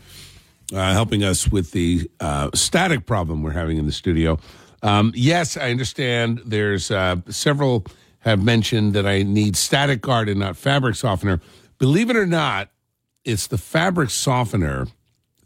uh, 0.70 0.92
helping 0.92 1.24
us 1.24 1.48
with 1.48 1.70
the 1.70 2.10
uh, 2.20 2.50
static 2.52 3.06
problem 3.06 3.42
we're 3.42 3.52
having 3.52 3.78
in 3.78 3.86
the 3.86 3.92
studio. 3.92 4.38
Um, 4.82 5.12
yes, 5.14 5.56
I 5.56 5.70
understand 5.70 6.42
there's 6.44 6.90
uh, 6.90 7.16
several 7.30 7.86
have 8.18 8.44
mentioned 8.44 8.92
that 8.92 9.06
I 9.06 9.22
need 9.22 9.56
static 9.56 10.02
guard 10.02 10.28
and 10.28 10.40
not 10.40 10.58
fabric 10.58 10.96
softener. 10.96 11.40
Believe 11.78 12.10
it 12.10 12.16
or 12.16 12.26
not, 12.26 12.68
it's 13.24 13.46
the 13.46 13.56
fabric 13.56 14.10
softener 14.10 14.88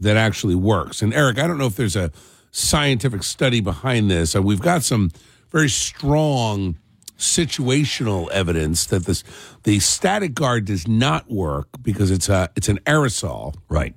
that 0.01 0.16
actually 0.16 0.57
works. 0.57 1.03
And 1.03 1.14
Eric, 1.14 1.38
I 1.38 1.47
don't 1.47 1.57
know 1.57 1.66
if 1.66 1.76
there's 1.76 1.95
a 1.95 2.11
scientific 2.51 3.23
study 3.23 3.61
behind 3.61 4.11
this. 4.11 4.35
Uh, 4.35 4.43
we've 4.43 4.61
got 4.61 4.83
some 4.83 5.11
very 5.51 5.69
strong 5.69 6.77
situational 7.19 8.31
evidence 8.31 8.87
that 8.87 9.05
this 9.05 9.23
the 9.65 9.79
static 9.79 10.35
guard 10.35 10.65
does 10.65 10.89
not 10.89 11.31
work 11.31 11.69
because 11.83 12.11
it's 12.11 12.29
a 12.29 12.49
it's 12.57 12.69
an 12.69 12.79
aerosol, 12.87 13.55
Right. 13.69 13.95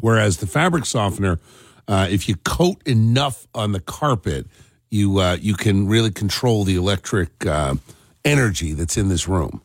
whereas 0.00 0.36
the 0.38 0.46
fabric 0.46 0.84
softener, 0.86 1.38
uh, 1.88 2.06
if 2.10 2.28
you 2.28 2.36
coat 2.36 2.82
enough 2.86 3.46
on 3.54 3.72
the 3.72 3.80
carpet, 3.80 4.46
you 4.90 5.18
uh, 5.20 5.36
you 5.40 5.54
can 5.54 5.88
really 5.88 6.10
control 6.10 6.64
the 6.64 6.76
electric 6.76 7.46
uh, 7.46 7.74
energy 8.24 8.72
that's 8.74 8.96
in 8.98 9.08
this 9.08 9.26
room. 9.26 9.62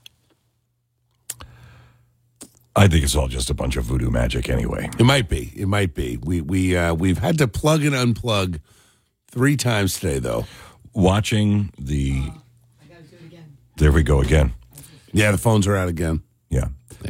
I 2.76 2.88
think 2.88 3.04
it's 3.06 3.16
all 3.16 3.28
just 3.30 3.50
a 3.50 3.54
bunch 3.54 3.78
of 3.78 3.86
voodoo 3.86 4.10
magic 4.10 4.50
anyway. 4.50 4.90
It 5.00 5.04
might 5.06 5.30
be. 5.30 5.54
It 5.56 5.68
might 5.68 5.94
be. 5.94 6.18
We 6.18 6.42
we 6.42 6.76
uh, 6.76 6.94
we've 6.94 7.20
had 7.20 7.38
to 7.38 7.48
plug 7.48 7.84
and 7.84 7.94
unplug 7.96 8.60
three 9.30 9.56
times 9.56 10.00
today, 10.00 10.20
though. 10.20 10.46
Watching 10.94 11.72
the. 11.80 12.24
Uh, 12.28 12.32
I 12.84 12.86
gotta 12.88 13.04
do 13.04 13.16
it 13.16 13.26
again. 13.28 13.58
There 13.78 13.92
we 13.92 14.04
go 14.04 14.22
again. 14.22 14.54
Yeah, 15.14 15.32
the 15.32 15.38
phones 15.38 15.68
are 15.68 15.76
out 15.76 15.88
again. 15.88 16.22
Yeah. 16.50 16.66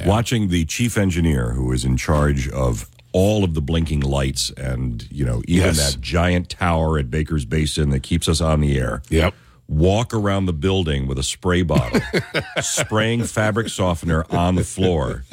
Watching 0.06 0.50
the 0.50 0.66
chief 0.66 0.98
engineer 0.98 1.52
who 1.52 1.72
is 1.72 1.86
in 1.86 1.96
charge 1.98 2.50
of 2.50 2.90
all 3.14 3.44
of 3.46 3.54
the 3.54 3.62
blinking 3.62 4.02
lights 4.02 4.52
and, 4.58 5.08
you 5.10 5.24
know, 5.24 5.42
even 5.48 5.68
Yes. 5.68 5.94
that 5.94 6.02
giant 6.02 6.50
tower 6.50 7.00
at 7.00 7.10
Baker's 7.10 7.46
Basin 7.46 7.92
that 7.92 8.04
keeps 8.04 8.28
us 8.28 8.42
on 8.42 8.60
the 8.60 8.78
air. 8.78 9.02
Yep. 9.10 9.34
Walk 9.68 10.14
around 10.14 10.46
the 10.46 10.54
building 10.54 11.08
with 11.08 11.18
a 11.18 11.24
spray 11.24 11.64
bottle, 11.64 12.00
spraying 12.62 13.24
fabric 13.24 13.70
softener 13.70 14.26
on 14.30 14.56
the 14.56 14.64
floor, 14.64 15.26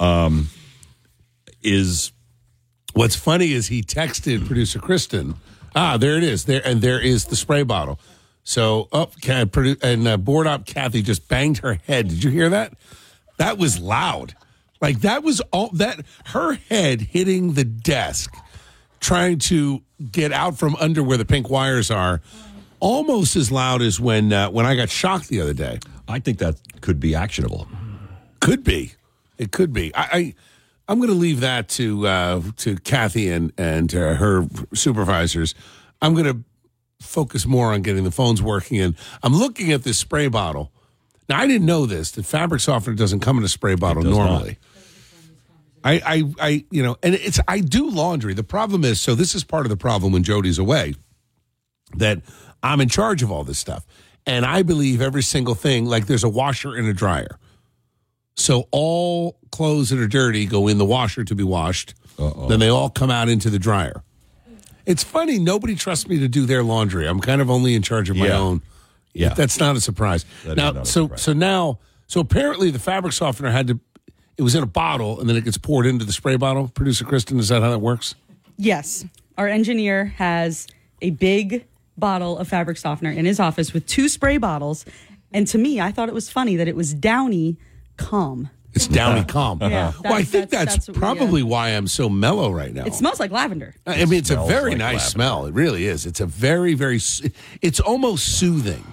um, 0.00 0.48
is 1.62 2.12
What's 2.94 3.16
funny 3.16 3.52
is 3.52 3.66
he 3.66 3.82
texted 3.82 4.46
producer 4.46 4.78
Kristen. 4.78 5.34
Ah, 5.74 5.96
there 5.96 6.16
it 6.16 6.22
is. 6.22 6.44
There 6.44 6.62
and 6.64 6.80
there 6.80 7.00
is 7.00 7.24
the 7.24 7.34
spray 7.34 7.64
bottle. 7.64 7.98
So 8.44 8.88
up, 8.92 9.14
oh, 9.16 9.46
produ- 9.46 9.82
and 9.82 10.06
uh, 10.06 10.16
board 10.16 10.46
up. 10.46 10.64
Kathy 10.64 11.02
just 11.02 11.28
banged 11.28 11.58
her 11.58 11.74
head. 11.74 12.08
Did 12.08 12.22
you 12.22 12.30
hear 12.30 12.48
that? 12.50 12.74
That 13.38 13.58
was 13.58 13.80
loud. 13.80 14.36
Like 14.80 15.00
that 15.00 15.24
was 15.24 15.40
all 15.52 15.70
that 15.70 16.06
her 16.26 16.54
head 16.54 17.00
hitting 17.00 17.54
the 17.54 17.64
desk, 17.64 18.32
trying 19.00 19.38
to 19.40 19.82
get 20.12 20.30
out 20.30 20.56
from 20.56 20.76
under 20.76 21.02
where 21.02 21.18
the 21.18 21.24
pink 21.24 21.50
wires 21.50 21.90
are. 21.90 22.20
Almost 22.84 23.34
as 23.36 23.50
loud 23.50 23.80
as 23.80 23.98
when 23.98 24.32
uh, 24.32 24.50
when 24.50 24.66
I 24.66 24.76
got 24.76 24.90
shocked 24.90 25.28
the 25.28 25.40
other 25.40 25.54
day. 25.54 25.78
I 26.06 26.18
think 26.18 26.38
that 26.38 26.56
could 26.82 27.00
be 27.00 27.14
actionable. 27.14 27.66
Could 28.40 28.62
be. 28.62 28.92
It 29.38 29.52
could 29.52 29.72
be. 29.72 29.94
I, 29.94 30.02
I 30.12 30.34
I'm 30.86 30.98
going 30.98 31.08
to 31.08 31.14
leave 31.14 31.40
that 31.40 31.68
to 31.70 32.06
uh, 32.06 32.42
to 32.58 32.76
Kathy 32.76 33.30
and 33.30 33.52
and 33.56 33.94
uh, 33.94 34.14
her 34.14 34.46
supervisors. 34.74 35.54
I'm 36.02 36.12
going 36.12 36.26
to 36.26 36.44
focus 37.00 37.46
more 37.46 37.72
on 37.72 37.82
getting 37.82 38.04
the 38.04 38.10
phones 38.10 38.42
working. 38.42 38.80
And 38.80 38.96
I'm 39.22 39.34
looking 39.34 39.72
at 39.72 39.84
this 39.84 39.98
spray 39.98 40.28
bottle. 40.28 40.72
Now 41.28 41.38
I 41.38 41.46
didn't 41.46 41.66
know 41.66 41.86
this. 41.86 42.10
The 42.10 42.22
fabric 42.22 42.60
softener 42.60 42.96
doesn't 42.96 43.20
come 43.20 43.38
in 43.38 43.44
a 43.44 43.48
spray 43.48 43.76
bottle 43.76 44.02
normally. 44.02 44.58
I, 45.82 46.00
I, 46.04 46.22
I, 46.40 46.64
you 46.70 46.82
know, 46.82 46.96
and 47.02 47.14
it's 47.14 47.40
I 47.46 47.60
do 47.60 47.90
laundry. 47.90 48.32
The 48.32 48.42
problem 48.42 48.84
is, 48.84 49.00
so 49.00 49.14
this 49.14 49.34
is 49.34 49.44
part 49.44 49.66
of 49.66 49.70
the 49.70 49.76
problem 49.76 50.12
when 50.12 50.22
Jody's 50.22 50.58
away, 50.58 50.94
that 51.96 52.22
I'm 52.64 52.80
in 52.80 52.88
charge 52.88 53.22
of 53.22 53.30
all 53.30 53.44
this 53.44 53.58
stuff, 53.58 53.86
and 54.26 54.44
I 54.44 54.62
believe 54.62 55.00
every 55.02 55.22
single 55.22 55.54
thing. 55.54 55.84
Like 55.86 56.06
there's 56.06 56.24
a 56.24 56.28
washer 56.28 56.74
and 56.74 56.86
a 56.88 56.94
dryer. 56.94 57.38
So 58.36 58.66
all 58.72 59.36
clothes 59.52 59.90
that 59.90 59.98
are 60.00 60.08
dirty 60.08 60.46
go 60.46 60.66
in 60.66 60.78
the 60.78 60.84
washer 60.84 61.22
to 61.24 61.34
be 61.34 61.44
washed. 61.44 61.94
Uh-oh. 62.18 62.48
Then 62.48 62.58
they 62.60 62.68
all 62.68 62.90
come 62.90 63.10
out 63.10 63.28
into 63.28 63.50
the 63.50 63.58
dryer. 63.58 64.02
It's 64.86 65.04
funny. 65.04 65.38
Nobody 65.38 65.74
trusts 65.76 66.08
me 66.08 66.18
to 66.18 66.28
do 66.28 66.46
their 66.46 66.62
laundry. 66.62 67.06
I'm 67.06 67.20
kind 67.20 67.40
of 67.40 67.48
only 67.50 67.74
in 67.74 67.82
charge 67.82 68.10
of 68.10 68.16
my 68.16 68.26
Yeah. 68.26 68.38
own. 68.38 68.62
Yeah. 69.12 69.32
that's 69.34 69.60
not 69.60 69.76
a 69.76 69.80
surprise. 69.80 70.24
That 70.44 70.50
is 70.52 70.56
now, 70.56 70.70
not 70.72 70.82
a 70.82 70.86
so 70.86 71.04
surprise. 71.04 71.22
so 71.22 71.32
now, 71.32 71.78
so 72.08 72.20
apparently 72.20 72.70
the 72.70 72.80
fabric 72.80 73.12
softener 73.12 73.50
had 73.50 73.68
to. 73.68 73.78
It 74.36 74.42
was 74.42 74.56
in 74.56 74.64
a 74.64 74.66
bottle, 74.66 75.20
and 75.20 75.28
then 75.28 75.36
it 75.36 75.44
gets 75.44 75.56
poured 75.58 75.86
into 75.86 76.04
the 76.04 76.12
spray 76.12 76.34
bottle. 76.36 76.66
Producer 76.68 77.04
Kristen, 77.04 77.38
is 77.38 77.48
that 77.50 77.62
how 77.62 77.70
that 77.70 77.78
works? 77.78 78.16
Yes. 78.56 79.04
Our 79.38 79.46
engineer 79.46 80.06
has 80.16 80.66
a 81.00 81.10
big 81.10 81.64
bottle 81.96 82.38
of 82.38 82.48
fabric 82.48 82.76
softener 82.76 83.10
in 83.10 83.24
his 83.24 83.38
office 83.40 83.72
with 83.72 83.86
two 83.86 84.08
spray 84.08 84.36
bottles. 84.38 84.84
And 85.32 85.46
to 85.48 85.58
me, 85.58 85.80
I 85.80 85.90
thought 85.92 86.08
it 86.08 86.14
was 86.14 86.30
funny 86.30 86.56
that 86.56 86.68
it 86.68 86.76
was 86.76 86.94
Downy 86.94 87.56
Calm. 87.96 88.50
It's 88.72 88.88
Downy 88.88 89.24
Calm. 89.24 89.58
Yeah, 89.60 89.92
well, 90.02 90.14
I 90.14 90.24
think 90.24 90.50
that's- 90.50 90.74
that's, 90.74 90.86
that's 90.86 90.88
what 90.88 90.96
we, 90.96 90.98
uh, 90.98 91.14
probably 91.14 91.42
why 91.44 91.68
I'm 91.70 91.86
so 91.86 92.08
mellow 92.08 92.50
right 92.50 92.74
now. 92.74 92.84
It 92.84 92.94
smells 92.94 93.20
like 93.20 93.30
lavender. 93.30 93.74
I 93.86 94.04
mean, 94.04 94.14
it's 94.18 94.30
a 94.30 94.44
very 94.46 94.70
like 94.72 94.78
nice 94.78 94.92
lavender. 94.94 95.10
smell. 95.10 95.46
It 95.46 95.54
really 95.54 95.86
is. 95.86 96.06
It's 96.06 96.20
a 96.20 96.26
very, 96.26 96.74
very. 96.74 97.00
It's 97.62 97.78
almost 97.78 98.36
soothing. 98.38 98.84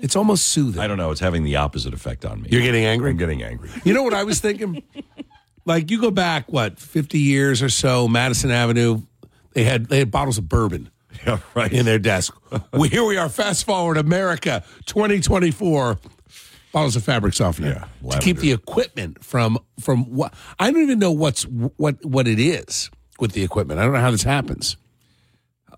It's 0.00 0.14
almost 0.14 0.46
soothing. 0.46 0.80
I 0.80 0.86
don't 0.86 0.96
know. 0.96 1.10
It's 1.10 1.20
having 1.20 1.42
the 1.42 1.56
opposite 1.56 1.92
effect 1.92 2.24
on 2.24 2.42
me. 2.42 2.48
You're 2.52 2.62
getting 2.62 2.84
angry? 2.84 3.10
I'm 3.10 3.16
getting 3.16 3.42
angry. 3.42 3.68
You 3.82 3.94
know 3.94 4.04
what 4.04 4.14
I 4.14 4.22
was 4.22 4.38
thinking? 4.38 4.84
like 5.64 5.90
you 5.90 6.00
go 6.00 6.12
back 6.12 6.44
what 6.52 6.78
50 6.78 7.18
years 7.18 7.62
or 7.62 7.68
so, 7.68 8.06
Madison 8.06 8.52
Avenue, 8.52 9.02
they 9.54 9.64
had 9.64 9.86
they 9.86 9.98
had 9.98 10.12
bottles 10.12 10.38
of 10.38 10.48
bourbon 10.48 10.88
Yeah, 11.26 11.38
right. 11.54 11.72
in 11.72 11.84
their 11.86 11.98
desk. 11.98 12.34
well, 12.72 12.82
here 12.84 13.04
we 13.04 13.16
are, 13.16 13.28
fast 13.28 13.64
forward 13.66 13.96
America 13.96 14.62
2024. 14.86 15.98
Bottles 16.70 16.96
of 16.96 17.02
fabric 17.04 17.32
softener 17.34 17.88
Yeah, 18.02 18.10
to 18.10 18.18
keep 18.18 18.38
the 18.38 18.52
equipment 18.52 19.24
from 19.24 19.58
from 19.80 20.04
what 20.14 20.34
I 20.58 20.70
don't 20.70 20.82
even 20.82 20.98
know 20.98 21.10
what's 21.12 21.44
what 21.44 22.04
what 22.04 22.28
it 22.28 22.38
is 22.38 22.90
with 23.18 23.32
the 23.32 23.42
equipment. 23.42 23.80
I 23.80 23.84
don't 23.84 23.94
know 23.94 24.00
how 24.00 24.10
this 24.10 24.22
happens. 24.22 24.76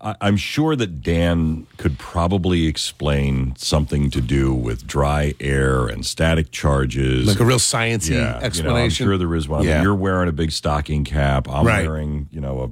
I, 0.01 0.15
I'm 0.19 0.35
sure 0.35 0.75
that 0.75 1.01
Dan 1.01 1.65
could 1.77 1.97
probably 1.97 2.67
explain 2.67 3.55
something 3.55 4.09
to 4.11 4.19
do 4.19 4.53
with 4.53 4.85
dry 4.85 5.33
air 5.39 5.87
and 5.87 6.05
static 6.05 6.51
charges. 6.51 7.25
Like 7.25 7.39
a 7.39 7.45
real 7.45 7.57
sciencey 7.57 8.09
yeah, 8.09 8.15
you 8.15 8.21
know, 8.23 8.35
I'm 8.37 8.43
explanation. 8.43 9.05
sure 9.05 9.17
there 9.17 9.33
is 9.33 9.47
one. 9.47 9.59
I 9.59 9.63
mean, 9.63 9.69
Yeah. 9.69 9.81
you're 9.83 9.95
wearing 9.95 10.27
a 10.27 10.33
big 10.33 10.51
stocking 10.51 11.05
cap. 11.05 11.47
I'm 11.49 11.65
Right. 11.65 11.87
wearing, 11.87 12.27
you 12.31 12.41
know, 12.41 12.59
a 12.63 12.69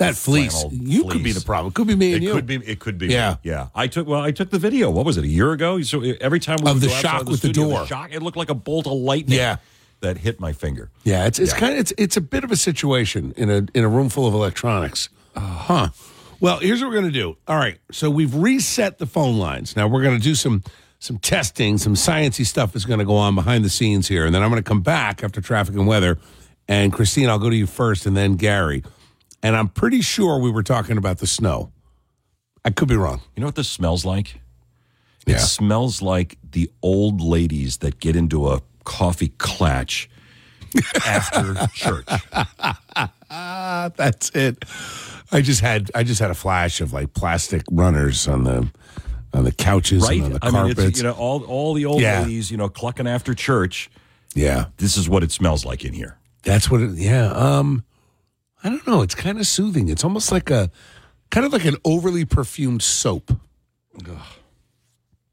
that 0.00 0.16
fleece, 0.16 0.64
you 0.72 1.04
could 1.04 1.22
be 1.22 1.32
the 1.32 1.40
problem. 1.40 1.70
It 1.70 1.74
Could 1.74 1.86
be 1.86 1.94
me 1.94 2.14
and 2.14 2.22
It 2.22 2.26
you. 2.26 2.32
could 2.32 2.46
be. 2.46 2.56
It 2.56 2.80
could 2.80 2.98
be. 2.98 3.06
me. 3.08 3.14
Yeah. 3.14 3.36
yeah. 3.42 3.68
I 3.74 3.86
took. 3.86 4.06
Well, 4.06 4.20
I 4.20 4.32
took 4.32 4.50
the 4.50 4.58
video. 4.58 4.90
What 4.90 5.06
was 5.06 5.16
it? 5.16 5.24
A 5.24 5.28
year 5.28 5.52
ago. 5.52 5.80
So 5.82 6.02
every 6.20 6.40
time 6.40 6.58
we 6.62 6.70
Of 6.70 6.80
the 6.80 6.88
shock 6.88 7.24
the 7.24 7.30
with 7.30 7.40
the 7.42 7.48
studio, 7.54 7.70
door. 7.70 7.86
shock. 7.86 8.12
It 8.12 8.22
looked 8.22 8.36
like 8.36 8.50
a 8.50 8.54
bolt 8.54 8.86
of 8.86 8.92
lightning. 8.94 9.38
Yeah. 9.38 9.56
that 10.00 10.16
hit 10.18 10.40
my 10.40 10.52
finger. 10.52 10.90
Yeah, 11.04 11.26
it's 11.26 11.38
it's 11.38 11.52
Yeah. 11.52 11.58
kind 11.58 11.72
of 11.74 11.78
it's 11.80 11.92
it's 11.98 12.16
a 12.16 12.20
bit 12.22 12.42
of 12.44 12.50
a 12.50 12.56
situation 12.56 13.32
in 13.36 13.50
a 13.50 13.66
in 13.74 13.84
a 13.84 13.88
room 13.88 14.08
full 14.08 14.26
of 14.26 14.34
electronics. 14.34 15.08
Uh, 15.36 15.40
huh. 15.40 15.88
Well, 16.40 16.58
here's 16.58 16.80
what 16.80 16.88
we're 16.88 16.94
going 17.00 17.12
to 17.12 17.18
do. 17.20 17.36
All 17.46 17.56
right, 17.56 17.78
so 17.92 18.08
we've 18.08 18.34
reset 18.34 18.96
the 18.98 19.04
phone 19.06 19.38
lines. 19.38 19.76
Now 19.76 19.86
we're 19.88 20.02
going 20.02 20.16
to 20.16 20.22
do 20.22 20.34
some 20.34 20.62
some 21.00 21.18
testing, 21.18 21.76
some 21.76 21.94
sciencey 21.94 22.46
stuff 22.46 22.74
is 22.74 22.86
going 22.86 22.98
to 22.98 23.04
go 23.04 23.16
on 23.16 23.34
behind 23.34 23.62
the 23.64 23.68
scenes 23.70 24.08
here, 24.08 24.24
and 24.24 24.34
then 24.34 24.42
I'm 24.42 24.48
going 24.50 24.62
to 24.62 24.66
come 24.66 24.80
back 24.80 25.22
after 25.22 25.40
traffic 25.42 25.74
and 25.74 25.86
weather. 25.86 26.18
And 26.66 26.92
Christine, 26.92 27.28
I'll 27.28 27.38
go 27.38 27.50
to 27.50 27.56
you 27.56 27.66
first, 27.66 28.06
and 28.06 28.16
then 28.16 28.36
Gary. 28.36 28.82
And 29.42 29.56
I'm 29.56 29.68
pretty 29.68 30.00
sure 30.02 30.38
we 30.38 30.50
were 30.50 30.62
talking 30.62 30.96
about 30.98 31.18
the 31.18 31.26
snow. 31.26 31.72
I 32.64 32.70
could 32.70 32.88
be 32.88 32.96
wrong. 32.96 33.22
You 33.34 33.40
know 33.40 33.46
what 33.46 33.54
this 33.54 33.68
smells 33.70 34.04
like? 34.04 34.40
Yeah. 35.26 35.36
It 35.36 35.40
smells 35.40 36.02
like 36.02 36.36
the 36.50 36.70
old 36.82 37.20
ladies 37.20 37.78
that 37.78 38.00
get 38.00 38.16
into 38.16 38.48
a 38.48 38.60
coffee 38.84 39.28
clatch 39.38 40.10
after 41.06 41.54
church. 41.74 42.06
That's 43.30 44.30
it. 44.30 44.64
I 45.32 45.40
just 45.42 45.60
had 45.60 45.90
I 45.94 46.02
just 46.02 46.20
had 46.20 46.30
a 46.30 46.34
flash 46.34 46.80
of 46.80 46.92
like 46.92 47.14
plastic 47.14 47.62
runners 47.70 48.26
on 48.28 48.44
the 48.44 48.68
on 49.32 49.44
the 49.44 49.52
couches 49.52 50.02
Right? 50.02 50.16
and 50.20 50.24
on 50.24 50.32
the 50.32 50.38
I 50.42 50.50
mean, 50.50 50.54
carpets. 50.74 50.80
it's, 50.80 50.98
you 50.98 51.04
know, 51.04 51.12
all 51.12 51.44
all 51.44 51.74
the 51.74 51.86
old 51.86 52.00
Yeah. 52.02 52.22
ladies, 52.22 52.50
you 52.50 52.56
know, 52.56 52.68
clucking 52.68 53.06
after 53.06 53.32
church. 53.34 53.90
yeah. 54.34 54.66
This 54.78 54.96
is 54.96 55.08
what 55.08 55.22
it 55.22 55.30
smells 55.32 55.64
like 55.64 55.84
in 55.84 55.92
here. 55.92 56.18
That's 56.42 56.70
what 56.70 56.80
it 56.80 56.90
yeah. 56.98 57.26
Um 57.30 57.84
I 58.62 58.68
don't 58.68 58.86
know. 58.86 59.02
It's 59.02 59.14
kind 59.14 59.38
of 59.38 59.46
soothing. 59.46 59.88
It's 59.88 60.04
almost 60.04 60.30
like 60.30 60.50
a 60.50 60.70
kind 61.30 61.46
of 61.46 61.52
like 61.52 61.64
an 61.64 61.76
overly 61.84 62.24
perfumed 62.24 62.82
soap. 62.82 63.32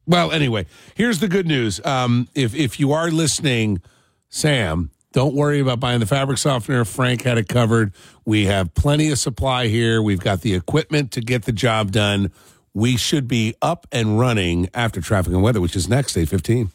Well, 0.05 0.31
anyway, 0.31 0.65
here's 0.95 1.19
the 1.19 1.27
good 1.27 1.45
news. 1.45 1.83
Um, 1.85 2.29
if 2.33 2.55
if 2.55 2.79
you 2.79 2.93
are 2.93 3.11
listening, 3.11 3.81
Sam, 4.29 4.91
don't 5.11 5.35
worry 5.35 5.59
about 5.59 5.79
buying 5.79 5.99
the 5.99 6.05
fabric 6.05 6.37
softener. 6.37 6.85
Frank 6.85 7.23
had 7.23 7.37
it 7.37 7.49
covered. 7.49 7.93
We 8.25 8.45
have 8.45 8.73
plenty 8.73 9.09
of 9.09 9.19
supply 9.19 9.67
here. 9.67 10.01
We've 10.01 10.19
got 10.19 10.41
the 10.41 10.53
equipment 10.53 11.11
to 11.13 11.21
get 11.21 11.43
the 11.43 11.51
job 11.51 11.91
done. 11.91 12.31
We 12.73 12.95
should 12.95 13.27
be 13.27 13.55
up 13.61 13.87
and 13.91 14.19
running 14.19 14.69
after 14.73 15.01
traffic 15.01 15.33
and 15.33 15.41
weather, 15.41 15.59
which 15.59 15.75
is 15.75 15.89
next, 15.89 16.15
815. 16.15 16.71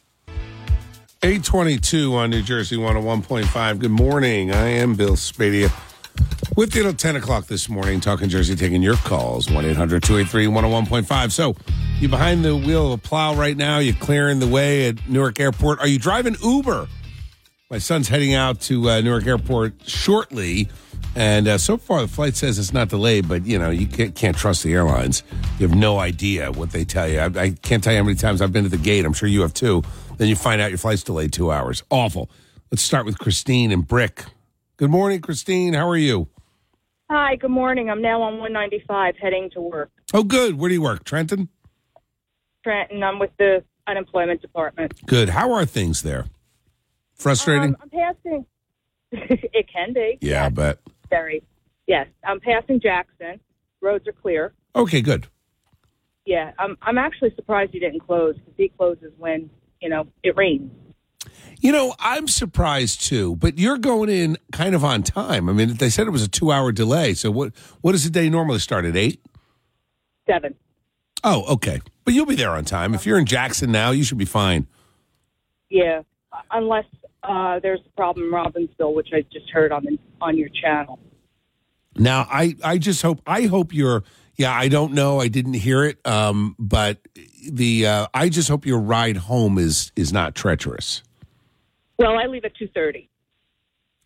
822 1.22 2.14
on 2.16 2.30
New 2.30 2.42
Jersey 2.42 2.76
101.5. 2.76 3.78
Good 3.78 3.90
morning. 3.92 4.50
I 4.50 4.66
am 4.66 4.96
Bill 4.96 5.14
Spadea. 5.14 5.72
With 6.54 6.76
you 6.76 6.82
till 6.82 6.92
10 6.92 7.16
o'clock 7.16 7.46
this 7.46 7.68
morning, 7.70 8.00
talking 8.00 8.28
Jersey, 8.28 8.54
taking 8.54 8.82
your 8.82 8.96
calls, 8.96 9.50
1 9.50 9.64
800 9.64 10.02
283 10.02 10.46
101.5. 10.46 11.32
So, 11.32 11.56
you 11.98 12.08
behind 12.08 12.44
the 12.44 12.54
wheel 12.54 12.92
of 12.92 12.98
a 12.98 13.02
plow 13.02 13.34
right 13.34 13.56
now? 13.56 13.78
you're 13.78 13.94
clearing 13.94 14.38
the 14.38 14.46
way 14.46 14.88
at 14.88 15.08
Newark 15.08 15.40
Airport? 15.40 15.80
Are 15.80 15.86
you 15.86 15.98
driving 15.98 16.36
Uber? 16.42 16.88
My 17.70 17.78
son's 17.78 18.08
heading 18.08 18.34
out 18.34 18.60
to 18.62 18.90
uh, 18.90 19.00
Newark 19.00 19.26
Airport 19.26 19.88
shortly. 19.88 20.68
And 21.14 21.48
uh, 21.48 21.56
so 21.56 21.78
far, 21.78 22.02
the 22.02 22.08
flight 22.08 22.36
says 22.36 22.58
it's 22.58 22.72
not 22.72 22.90
delayed, 22.90 23.28
but 23.28 23.46
you 23.46 23.58
know, 23.58 23.70
you 23.70 23.86
can't, 23.86 24.14
can't 24.14 24.36
trust 24.36 24.62
the 24.62 24.74
airlines. 24.74 25.22
You 25.58 25.66
have 25.68 25.76
no 25.76 25.98
idea 25.98 26.52
what 26.52 26.70
they 26.72 26.84
tell 26.84 27.08
you. 27.08 27.20
I, 27.20 27.26
I 27.34 27.50
can't 27.50 27.82
tell 27.82 27.94
you 27.94 27.98
how 27.98 28.04
many 28.04 28.16
times 28.16 28.42
I've 28.42 28.52
been 28.52 28.64
to 28.64 28.70
the 28.70 28.76
gate. 28.76 29.06
I'm 29.06 29.14
sure 29.14 29.28
you 29.28 29.40
have 29.40 29.54
too. 29.54 29.82
Then 30.18 30.28
you 30.28 30.36
find 30.36 30.60
out 30.60 30.70
your 30.70 30.78
flight's 30.78 31.02
delayed 31.02 31.32
two 31.32 31.50
hours. 31.50 31.82
Awful. 31.88 32.30
Let's 32.70 32.82
start 32.82 33.06
with 33.06 33.18
Christine 33.18 33.72
and 33.72 33.86
Brick. 33.86 34.24
Good 34.82 34.90
morning, 34.90 35.20
Christine. 35.20 35.74
How 35.74 35.88
are 35.88 35.96
you? 35.96 36.28
Hi, 37.08 37.36
good 37.36 37.52
morning. 37.52 37.88
I'm 37.88 38.02
now 38.02 38.20
on 38.20 38.38
195 38.40 39.14
heading 39.16 39.48
to 39.50 39.60
work. 39.60 39.92
Oh, 40.12 40.24
good. 40.24 40.58
Where 40.58 40.68
do 40.68 40.74
you 40.74 40.82
work? 40.82 41.04
Trenton? 41.04 41.50
Trenton, 42.64 43.00
I'm 43.00 43.20
with 43.20 43.30
the 43.38 43.62
unemployment 43.86 44.42
department. 44.42 45.06
Good. 45.06 45.28
How 45.28 45.52
are 45.52 45.64
things 45.64 46.02
there? 46.02 46.26
Frustrating? 47.14 47.76
Um, 47.76 47.76
I'm 47.80 47.90
passing. 47.90 48.46
it 49.12 49.66
can 49.72 49.92
be. 49.92 50.18
yeah, 50.20 50.46
I 50.46 50.48
bet. 50.48 50.80
Very. 51.08 51.44
Yes, 51.86 52.08
I'm 52.26 52.40
passing 52.40 52.80
Jackson. 52.80 53.38
Roads 53.80 54.08
are 54.08 54.12
clear. 54.12 54.52
Okay, 54.74 55.00
good. 55.00 55.28
Yeah, 56.26 56.50
I'm. 56.58 56.76
I'm 56.82 56.98
actually 56.98 57.32
surprised 57.36 57.72
you 57.72 57.78
didn't 57.78 58.00
close 58.00 58.34
because 58.34 58.54
he 58.56 58.68
closes 58.68 59.12
when 59.16 59.48
you 59.80 59.90
know 59.90 60.08
it 60.24 60.36
rains. 60.36 60.72
You 61.60 61.72
know, 61.72 61.94
I'm 61.98 62.26
surprised 62.26 63.02
too, 63.02 63.36
but 63.36 63.58
you're 63.58 63.78
going 63.78 64.08
in 64.08 64.36
kind 64.52 64.74
of 64.74 64.84
on 64.84 65.02
time. 65.02 65.48
I 65.48 65.52
mean, 65.52 65.74
they 65.74 65.90
said 65.90 66.06
it 66.06 66.10
was 66.10 66.24
a 66.24 66.28
two 66.28 66.50
hour 66.50 66.72
delay. 66.72 67.14
So 67.14 67.30
what 67.30 67.52
what 67.80 67.92
does 67.92 68.04
the 68.04 68.10
day 68.10 68.28
normally 68.28 68.58
start 68.58 68.84
at 68.84 68.96
eight? 68.96 69.20
Seven. 70.26 70.54
Oh, 71.24 71.44
okay. 71.54 71.80
But 72.04 72.14
you'll 72.14 72.26
be 72.26 72.34
there 72.34 72.50
on 72.50 72.64
time. 72.64 72.94
If 72.94 73.06
you're 73.06 73.18
in 73.18 73.26
Jackson 73.26 73.70
now, 73.70 73.92
you 73.92 74.02
should 74.02 74.18
be 74.18 74.24
fine. 74.24 74.66
Yeah, 75.70 76.02
unless 76.50 76.84
uh, 77.22 77.60
there's 77.60 77.80
a 77.86 77.96
problem 77.96 78.26
in 78.26 78.32
Robbinsville, 78.32 78.94
which 78.94 79.08
I 79.12 79.22
just 79.32 79.48
heard 79.50 79.72
on 79.72 79.84
the, 79.84 79.98
on 80.20 80.36
your 80.36 80.48
channel. 80.48 80.98
Now, 81.96 82.26
I 82.30 82.56
I 82.64 82.78
just 82.78 83.02
hope 83.02 83.20
I 83.26 83.42
hope 83.42 83.72
you're. 83.72 84.02
Yeah, 84.36 84.52
I 84.52 84.68
don't 84.68 84.94
know. 84.94 85.20
I 85.20 85.28
didn't 85.28 85.54
hear 85.54 85.84
it. 85.84 86.04
Um, 86.06 86.56
but 86.58 86.98
the 87.48 87.86
uh, 87.86 88.06
I 88.14 88.28
just 88.30 88.48
hope 88.48 88.64
your 88.64 88.80
ride 88.80 89.16
home 89.16 89.58
is 89.58 89.92
is 89.94 90.12
not 90.12 90.34
treacherous. 90.34 91.02
Well, 91.98 92.18
I 92.18 92.26
leave 92.26 92.44
at 92.44 92.54
two 92.54 92.68
thirty. 92.68 93.08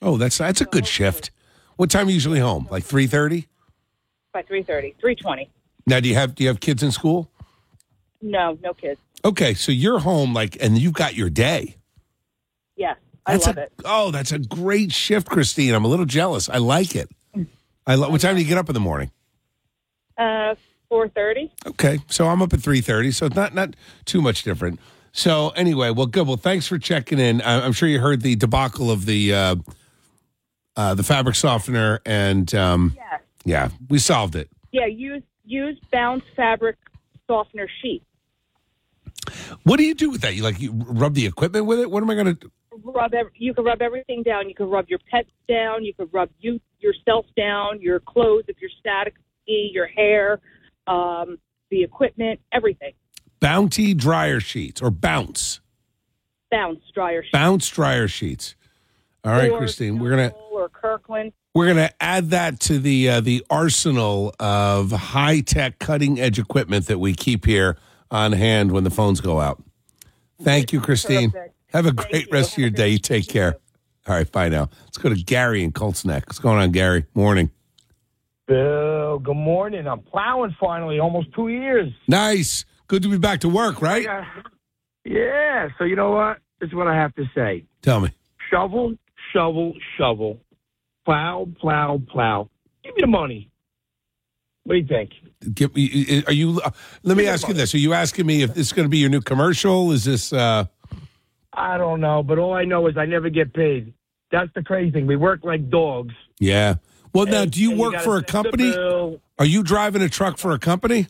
Oh, 0.03 0.17
that's 0.17 0.39
that's 0.39 0.61
a 0.61 0.67
good 0.67 0.87
shift. 0.87 1.31
What 1.77 1.91
time 1.91 2.07
are 2.07 2.11
you 2.11 2.15
usually 2.15 2.41
home? 2.41 2.69
Like 2.71 2.85
three 2.85 3.07
thirty. 3.07 3.49
By 4.33 4.43
three 4.43 4.63
thirty, 4.63 4.95
three 5.01 5.15
twenty. 5.15 5.51
Now, 5.87 6.01
do 6.01 6.09
you 6.09 6.15
have 6.15 6.35
do 6.35 6.45
you 6.45 6.49
have 6.49 6.61
kids 6.61 6.83
in 6.83 6.91
school? 6.91 7.31
No, 8.21 8.59
no 8.63 8.75
kids. 8.75 9.01
Okay, 9.25 9.55
so 9.55 9.73
you're 9.73 9.99
home 9.99 10.35
like, 10.35 10.57
and 10.61 10.79
you've 10.79 10.95
got 10.95 11.15
your 11.15 11.31
day. 11.31 11.77
Yes, 12.77 12.97
I 13.25 13.33
That's 13.33 13.47
love 13.47 13.57
a, 13.59 13.63
it. 13.63 13.73
Oh, 13.85 14.11
that's 14.11 14.33
a 14.33 14.39
great 14.39 14.93
shift, 14.93 15.29
Christine. 15.29 15.75
I'm 15.75 15.85
a 15.85 15.89
little 15.89 16.05
jealous. 16.07 16.49
I 16.49 16.59
like 16.59 16.95
it. 16.95 17.09
I 17.87 17.95
lo- 17.95 18.11
what 18.11 18.21
time 18.21 18.35
do 18.37 18.43
you 18.43 18.49
get 18.49 18.59
up 18.59 18.69
in 18.69 18.75
the 18.75 18.81
morning? 18.81 19.11
Uh, 20.19 20.55
four 20.89 21.09
thirty. 21.09 21.53
Okay, 21.67 22.01
so 22.09 22.27
I'm 22.29 22.43
up 22.43 22.53
at 22.53 22.61
three 22.61 22.81
thirty, 22.81 23.11
so 23.13 23.27
it's 23.27 23.37
not 23.37 23.55
not 23.55 23.75
too 24.05 24.21
much 24.21 24.43
different. 24.43 24.81
So 25.17 25.49
anyway, 25.57 25.91
well, 25.91 26.05
good. 26.07 26.27
Well, 26.27 26.37
thanks 26.37 26.67
for 26.67 26.79
checking 26.79 27.19
in. 27.19 27.41
I- 27.41 27.65
I'm 27.65 27.73
sure 27.73 27.89
you 27.89 28.01
heard 28.01 28.21
the 28.21 28.37
debacle 28.37 28.91
of 28.91 29.07
the 29.07 29.33
uh, 29.33 29.57
uh, 30.77 30.95
the 30.95 31.03
fabric 31.03 31.37
softener, 31.37 32.01
and 32.05 32.55
um, 32.55 32.93
Yes. 32.97 33.21
yeah, 33.47 33.69
we 33.89 33.99
solved 33.99 34.37
it. 34.37 34.51
Yeah, 34.73 34.85
use 34.85 35.23
use 35.47 35.79
bounce 35.91 36.23
fabric 36.37 36.77
softener 37.27 37.67
sheet. 37.81 38.03
What 39.63 39.79
do 39.79 39.85
you 39.85 39.95
do 39.95 40.11
with 40.11 40.21
that? 40.21 40.35
You 40.35 40.43
like 40.43 40.61
you 40.61 40.73
rub 40.73 41.15
the 41.15 41.25
equipment 41.25 41.65
with 41.65 41.81
it? 41.81 41.91
What 41.91 42.03
am 42.03 42.11
I 42.11 42.15
going 42.15 42.37
to? 42.37 42.51
Rub 42.85 43.15
ev- 43.15 43.29
you 43.35 43.55
can 43.55 43.65
rub 43.65 43.81
everything 43.81 44.23
down. 44.23 44.51
You 44.51 44.55
can 44.55 44.69
rub 44.69 44.87
your 44.91 44.99
pets 45.11 45.31
down. 45.49 45.83
You 45.83 45.95
can 45.95 46.09
rub 46.13 46.29
you 46.41 46.61
yourself 46.81 47.25
down. 47.39 47.81
Your 47.81 48.01
clothes, 48.01 48.45
if 48.49 48.57
you're 48.61 48.71
static, 48.79 49.15
your 49.47 49.87
hair, 49.87 50.41
um, 50.87 51.39
the 51.71 51.83
equipment, 51.83 52.39
everything. 52.53 52.93
Bounty 53.47 53.95
dryer 53.95 54.41
sheets 54.41 54.83
or 54.83 54.91
bounce 54.91 55.61
Bounce 56.51 56.81
dryer 56.93 57.23
sheets. 57.23 57.31
bounce 57.33 57.69
dryer 57.69 58.09
sheets. 58.09 58.57
All 59.23 59.31
right, 59.31 59.53
Or 59.53 59.59
Christine, 59.59 60.01
we're 60.01 60.11
gonna 60.11 60.33
or 60.51 60.69
Kirkland. 60.69 61.33
we're 61.55 61.69
gonna 61.69 61.93
add 62.01 62.31
that 62.31 62.59
to 62.63 62.81
the 62.81 63.09
uh, 63.09 63.21
the 63.21 63.45
arsenal 63.49 64.35
of 64.41 64.91
high 64.91 65.43
tech, 65.43 65.79
cutting 65.79 66.19
edge 66.19 66.41
equipment 66.41 66.87
that 66.87 66.99
we 66.99 67.15
keep 67.15 67.45
here 67.45 67.77
on 68.11 68.33
hand 68.33 68.73
when 68.73 68.83
the 68.83 68.91
phones 68.91 69.21
go 69.21 69.39
out. 69.39 69.63
Thank 70.43 70.73
you, 70.73 70.81
Christine. 70.81 71.31
Perfect. 71.31 71.55
Have 71.73 71.87
a 71.87 71.93
great 71.93 72.27
rest 72.33 72.55
of 72.55 72.59
your 72.59 72.71
day. 72.71 72.89
You 72.89 72.99
take 72.99 73.29
care. 73.29 73.59
All 74.09 74.17
right, 74.17 74.31
bye 74.33 74.49
now. 74.49 74.71
Let's 74.87 74.99
go 74.99 75.09
to 75.09 75.15
Gary 75.15 75.63
in 75.63 75.71
Colts 75.71 76.05
Neck. 76.05 76.27
What's 76.27 76.41
going 76.41 76.59
on, 76.59 76.73
Gary? 76.73 77.05
Morning. 77.15 77.53
Bill, 78.49 79.21
good 79.21 79.37
morning. 79.37 79.87
I'm 79.87 80.01
plowing 80.01 80.57
finally, 80.59 80.99
almost 80.99 81.33
two 81.33 81.47
years. 81.47 81.93
Nice. 82.09 82.65
Good 82.89 83.03
to 83.03 83.09
be 83.09 83.19
back 83.19 83.41
to 83.41 83.49
work, 83.49 83.83
right? 83.83 84.03
Yeah. 84.03 84.25
Yeah. 85.05 85.69
So 85.79 85.85
you 85.85 85.97
know 85.97 86.13
what? 86.13 86.39
This 86.61 86.69
is 86.69 86.75
what 86.75 86.87
I 86.87 86.95
have 86.95 87.15
to 87.17 87.25
say. 87.35 87.65
Tell 87.83 88.01
me. 88.01 88.11
Shovel, 88.51 88.95
shovel, 89.33 89.75
shovel. 89.99 90.39
Plow, 91.05 91.49
plow, 91.61 92.01
plow. 92.11 92.49
Give 92.85 92.95
me 92.95 93.01
the 93.03 93.07
money. 93.07 93.51
What 94.65 94.75
do 94.75 94.79
you 94.81 94.87
think? 94.87 95.11
Give 95.55 95.75
me, 95.75 96.25
are 96.27 96.33
you? 96.33 96.61
uh, 96.65 96.71
let 97.05 97.17
me 97.17 97.27
ask 97.29 97.47
you 97.47 97.55
this: 97.55 97.75
Are 97.75 97.79
you 97.79 97.93
asking 97.93 98.27
me 98.27 98.43
if 98.43 98.55
this 98.55 98.69
is 98.69 98.73
going 98.73 98.87
to 98.87 98.91
be 98.91 98.99
your 98.99 99.11
new 99.11 99.21
commercial? 99.21 99.93
Is 99.93 100.05
this? 100.05 100.33
uh 100.33 100.65
I 101.53 101.79
don't 101.79 102.01
know, 102.01 102.23
but 102.23 102.39
all 102.39 102.53
I 102.53 102.65
know 102.65 102.87
is 102.87 102.97
I 102.99 103.07
never 103.07 103.31
get 103.31 103.55
paid. 103.55 103.95
That's 104.31 104.51
the 104.55 104.63
crazy 104.63 104.91
thing. 104.91 105.07
We 105.07 105.17
work 105.17 105.41
like 105.43 105.71
dogs. 105.71 106.15
Yeah. 106.39 106.75
Well, 107.15 107.25
now, 107.25 107.47
do 107.47 107.63
you 107.63 107.75
work 107.75 107.99
for 108.01 108.19
a 108.19 108.23
company? 108.23 108.75
Are 109.39 109.45
you 109.47 109.63
driving 109.63 110.03
a 110.03 110.09
truck 110.09 110.37
for 110.37 110.53
a 110.53 110.59
company? 110.59 111.07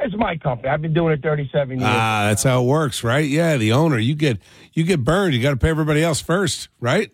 It's 0.00 0.14
my 0.16 0.36
company. 0.36 0.68
I've 0.68 0.80
been 0.80 0.94
doing 0.94 1.12
it 1.14 1.22
37 1.22 1.78
years. 1.80 1.88
Ah, 1.90 2.26
that's 2.28 2.44
how 2.44 2.62
it 2.62 2.66
works, 2.66 3.02
right? 3.02 3.28
Yeah, 3.28 3.56
the 3.56 3.72
owner. 3.72 3.98
You 3.98 4.14
get 4.14 4.38
you 4.72 4.84
get 4.84 5.02
burned. 5.02 5.34
You 5.34 5.42
got 5.42 5.50
to 5.50 5.56
pay 5.56 5.70
everybody 5.70 6.02
else 6.02 6.20
first, 6.20 6.68
right? 6.80 7.10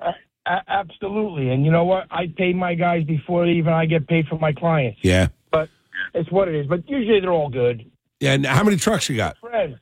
A- 0.00 0.62
absolutely. 0.68 1.50
And 1.50 1.64
you 1.64 1.70
know 1.72 1.84
what? 1.84 2.06
I 2.10 2.26
pay 2.36 2.52
my 2.52 2.74
guys 2.74 3.04
before 3.04 3.46
even 3.46 3.72
I 3.72 3.86
get 3.86 4.06
paid 4.06 4.26
for 4.28 4.38
my 4.38 4.52
clients. 4.52 4.98
Yeah. 5.02 5.28
But 5.50 5.70
it's 6.14 6.30
what 6.30 6.48
it 6.48 6.54
is. 6.54 6.66
But 6.66 6.88
usually 6.88 7.20
they're 7.20 7.32
all 7.32 7.48
good. 7.48 7.90
Yeah. 8.20 8.32
And 8.34 8.44
how 8.46 8.62
many 8.62 8.76
trucks 8.76 9.08
you 9.08 9.16
got? 9.16 9.38
Fred. 9.38 9.78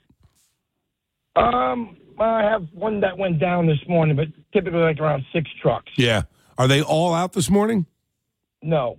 Um, 1.37 1.97
I 2.21 2.43
have 2.45 2.67
one 2.73 3.01
that 3.01 3.19
went 3.19 3.41
down 3.41 3.67
this 3.67 3.81
morning, 3.89 4.15
but 4.17 4.29
typically 4.53 4.79
like 4.81 5.01
around 5.01 5.25
six 5.33 5.51
trucks. 5.61 5.91
Yeah. 5.97 6.23
Are 6.57 6.69
they 6.69 6.81
all 6.83 7.13
out 7.13 7.33
this 7.33 7.51
morning? 7.51 7.87
No, 8.63 8.99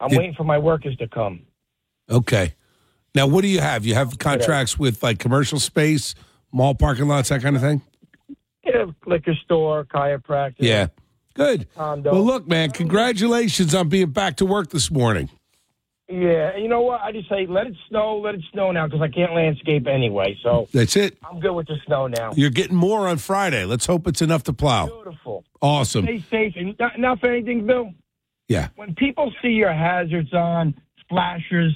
I'm 0.00 0.08
Did- 0.10 0.18
waiting 0.18 0.34
for 0.34 0.44
my 0.44 0.58
workers 0.58 0.96
to 0.96 1.06
come. 1.08 1.42
Okay. 2.10 2.54
Now, 3.14 3.26
what 3.26 3.42
do 3.42 3.48
you 3.48 3.60
have? 3.60 3.84
You 3.84 3.94
have 3.94 4.18
contracts 4.18 4.78
with 4.78 5.02
like 5.02 5.18
commercial 5.18 5.60
space, 5.60 6.14
mall 6.50 6.74
parking 6.74 7.08
lots, 7.08 7.28
that 7.28 7.42
kind 7.42 7.56
of 7.56 7.62
thing. 7.62 7.82
Yeah, 8.64 8.86
liquor 9.06 9.34
store, 9.44 9.84
chiropractor. 9.84 10.54
Yeah. 10.58 10.88
Good. 11.34 11.66
Condo. 11.74 12.12
Well, 12.12 12.24
look, 12.24 12.46
man, 12.46 12.70
congratulations 12.70 13.74
on 13.74 13.88
being 13.88 14.10
back 14.10 14.36
to 14.36 14.46
work 14.46 14.70
this 14.70 14.90
morning. 14.90 15.30
Yeah, 16.08 16.50
and 16.50 16.62
you 16.62 16.68
know 16.68 16.82
what? 16.82 17.00
I 17.00 17.10
just 17.10 17.28
say 17.28 17.46
let 17.46 17.66
it 17.66 17.74
snow, 17.88 18.18
let 18.18 18.34
it 18.34 18.42
snow 18.52 18.70
now 18.70 18.86
because 18.86 19.00
I 19.00 19.08
can't 19.08 19.34
landscape 19.34 19.86
anyway. 19.86 20.36
So 20.42 20.68
That's 20.72 20.94
it. 20.94 21.16
I'm 21.24 21.40
good 21.40 21.54
with 21.54 21.68
the 21.68 21.76
snow 21.86 22.06
now. 22.06 22.32
You're 22.34 22.50
getting 22.50 22.76
more 22.76 23.08
on 23.08 23.16
Friday. 23.16 23.64
Let's 23.64 23.86
hope 23.86 24.06
it's 24.06 24.20
enough 24.20 24.42
to 24.44 24.52
plow. 24.52 24.88
Beautiful. 24.88 25.44
Awesome. 25.62 26.04
Stay 26.04 26.24
safe. 26.30 26.52
And 26.56 26.78
not, 26.78 26.98
not 26.98 27.20
for 27.20 27.30
anything, 27.32 27.66
Bill. 27.66 27.94
Yeah. 28.46 28.68
When 28.76 28.94
people 28.94 29.32
see 29.40 29.50
your 29.50 29.72
hazards 29.72 30.34
on, 30.34 30.74
flashers, 31.08 31.74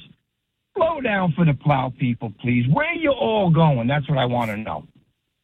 slow 0.76 1.00
down 1.00 1.32
for 1.32 1.44
the 1.44 1.54
plow 1.54 1.92
people, 1.98 2.32
please. 2.40 2.66
Where 2.72 2.94
you 2.94 3.10
all 3.10 3.50
going? 3.50 3.88
That's 3.88 4.08
what 4.08 4.18
I 4.18 4.26
want 4.26 4.50
to 4.50 4.56
know. 4.56 4.86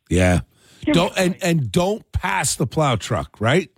Yeah. 0.09 0.41
Don't 0.85 1.13
and 1.17 1.37
and 1.43 1.71
don't 1.71 2.11
pass 2.13 2.57
the 2.57 2.67
plow 2.67 2.97
truck, 2.97 3.41
right? 3.41 3.71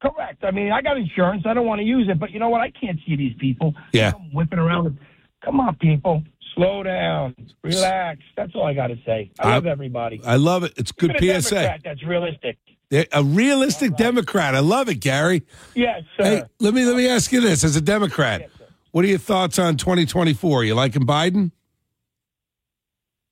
Correct. 0.00 0.44
I 0.44 0.50
mean, 0.50 0.70
I 0.70 0.80
got 0.82 0.96
insurance. 0.96 1.42
I 1.46 1.54
don't 1.54 1.66
want 1.66 1.80
to 1.80 1.84
use 1.84 2.08
it, 2.08 2.20
but 2.20 2.30
you 2.30 2.38
know 2.38 2.48
what? 2.50 2.60
I 2.60 2.70
can't 2.70 2.98
see 3.06 3.16
these 3.16 3.34
people. 3.40 3.74
Yeah. 3.92 4.12
Come 4.12 4.30
whipping 4.32 4.58
around. 4.58 4.98
Come 5.44 5.60
on, 5.60 5.74
people. 5.76 6.22
Slow 6.54 6.82
down. 6.82 7.34
Relax. 7.62 8.20
That's 8.36 8.52
all 8.54 8.66
I 8.66 8.74
got 8.74 8.88
to 8.88 8.96
say. 9.06 9.30
I, 9.38 9.48
I- 9.50 9.54
love 9.54 9.66
everybody. 9.66 10.20
I 10.24 10.36
love 10.36 10.64
it. 10.64 10.74
It's 10.76 10.92
good 10.92 11.16
Even 11.20 11.40
PSA. 11.42 11.54
Democrat 11.54 11.80
that's 11.84 12.04
realistic. 12.04 12.58
A 13.12 13.22
realistic 13.22 13.96
Democrat. 13.96 14.54
I 14.54 14.60
love 14.60 14.88
it, 14.88 14.94
Gary. 14.96 15.42
Yes, 15.74 16.02
sir. 16.16 16.24
Hey, 16.24 16.42
let 16.58 16.72
me 16.72 16.86
let 16.86 16.96
me 16.96 17.06
ask 17.06 17.30
you 17.32 17.40
this: 17.42 17.62
as 17.62 17.76
a 17.76 17.82
Democrat, 17.82 18.48
what 18.92 19.04
are 19.04 19.08
your 19.08 19.18
thoughts 19.18 19.58
on 19.58 19.76
2024? 19.76 20.64
You 20.64 20.74
liking 20.74 21.02
Biden? 21.06 21.52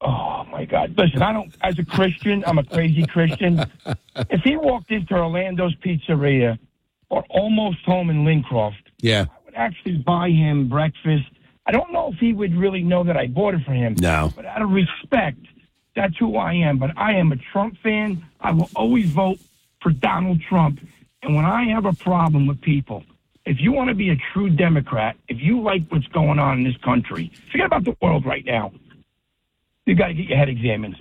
Oh 0.00 0.44
my 0.50 0.64
God! 0.66 0.94
Listen, 0.96 1.22
I 1.22 1.32
don't. 1.32 1.54
As 1.62 1.78
a 1.78 1.84
Christian, 1.84 2.44
I'm 2.46 2.58
a 2.58 2.64
crazy 2.64 3.06
Christian. 3.06 3.64
if 4.16 4.42
he 4.42 4.56
walked 4.56 4.90
into 4.90 5.14
Orlando's 5.14 5.74
Pizzeria 5.76 6.58
or 7.08 7.24
almost 7.30 7.78
home 7.84 8.10
in 8.10 8.24
Lincroft, 8.24 8.90
Yeah. 9.00 9.26
I 9.30 9.44
would 9.44 9.54
actually 9.54 9.96
buy 9.98 10.28
him 10.30 10.68
breakfast. 10.68 11.24
I 11.66 11.72
don't 11.72 11.92
know 11.92 12.10
if 12.12 12.18
he 12.18 12.32
would 12.32 12.54
really 12.54 12.82
know 12.82 13.04
that 13.04 13.16
I 13.16 13.26
bought 13.26 13.54
it 13.54 13.64
for 13.64 13.72
him. 13.72 13.96
No. 13.98 14.32
But 14.36 14.44
out 14.44 14.62
of 14.62 14.70
respect, 14.70 15.38
that's 15.96 16.16
who 16.18 16.36
I 16.36 16.52
am. 16.54 16.78
But 16.78 16.90
I 16.96 17.14
am 17.14 17.32
a 17.32 17.36
Trump 17.36 17.76
fan. 17.82 18.24
I 18.40 18.52
will 18.52 18.70
always 18.76 19.10
vote 19.10 19.38
for 19.82 19.90
Donald 19.90 20.40
Trump. 20.48 20.78
And 21.22 21.34
when 21.34 21.44
I 21.44 21.64
have 21.70 21.86
a 21.86 21.92
problem 21.94 22.46
with 22.46 22.60
people, 22.60 23.02
if 23.46 23.60
you 23.60 23.72
want 23.72 23.88
to 23.88 23.94
be 23.94 24.10
a 24.10 24.16
true 24.32 24.50
Democrat, 24.50 25.16
if 25.28 25.38
you 25.40 25.62
like 25.62 25.82
what's 25.88 26.06
going 26.08 26.38
on 26.40 26.58
in 26.58 26.64
this 26.64 26.76
country, 26.84 27.30
forget 27.52 27.66
about 27.66 27.84
the 27.84 27.96
world 28.02 28.26
right 28.26 28.44
now. 28.44 28.72
You 29.86 29.94
got 29.94 30.08
to 30.08 30.14
get 30.14 30.26
your 30.26 30.36
head 30.36 30.48
examined. 30.48 30.96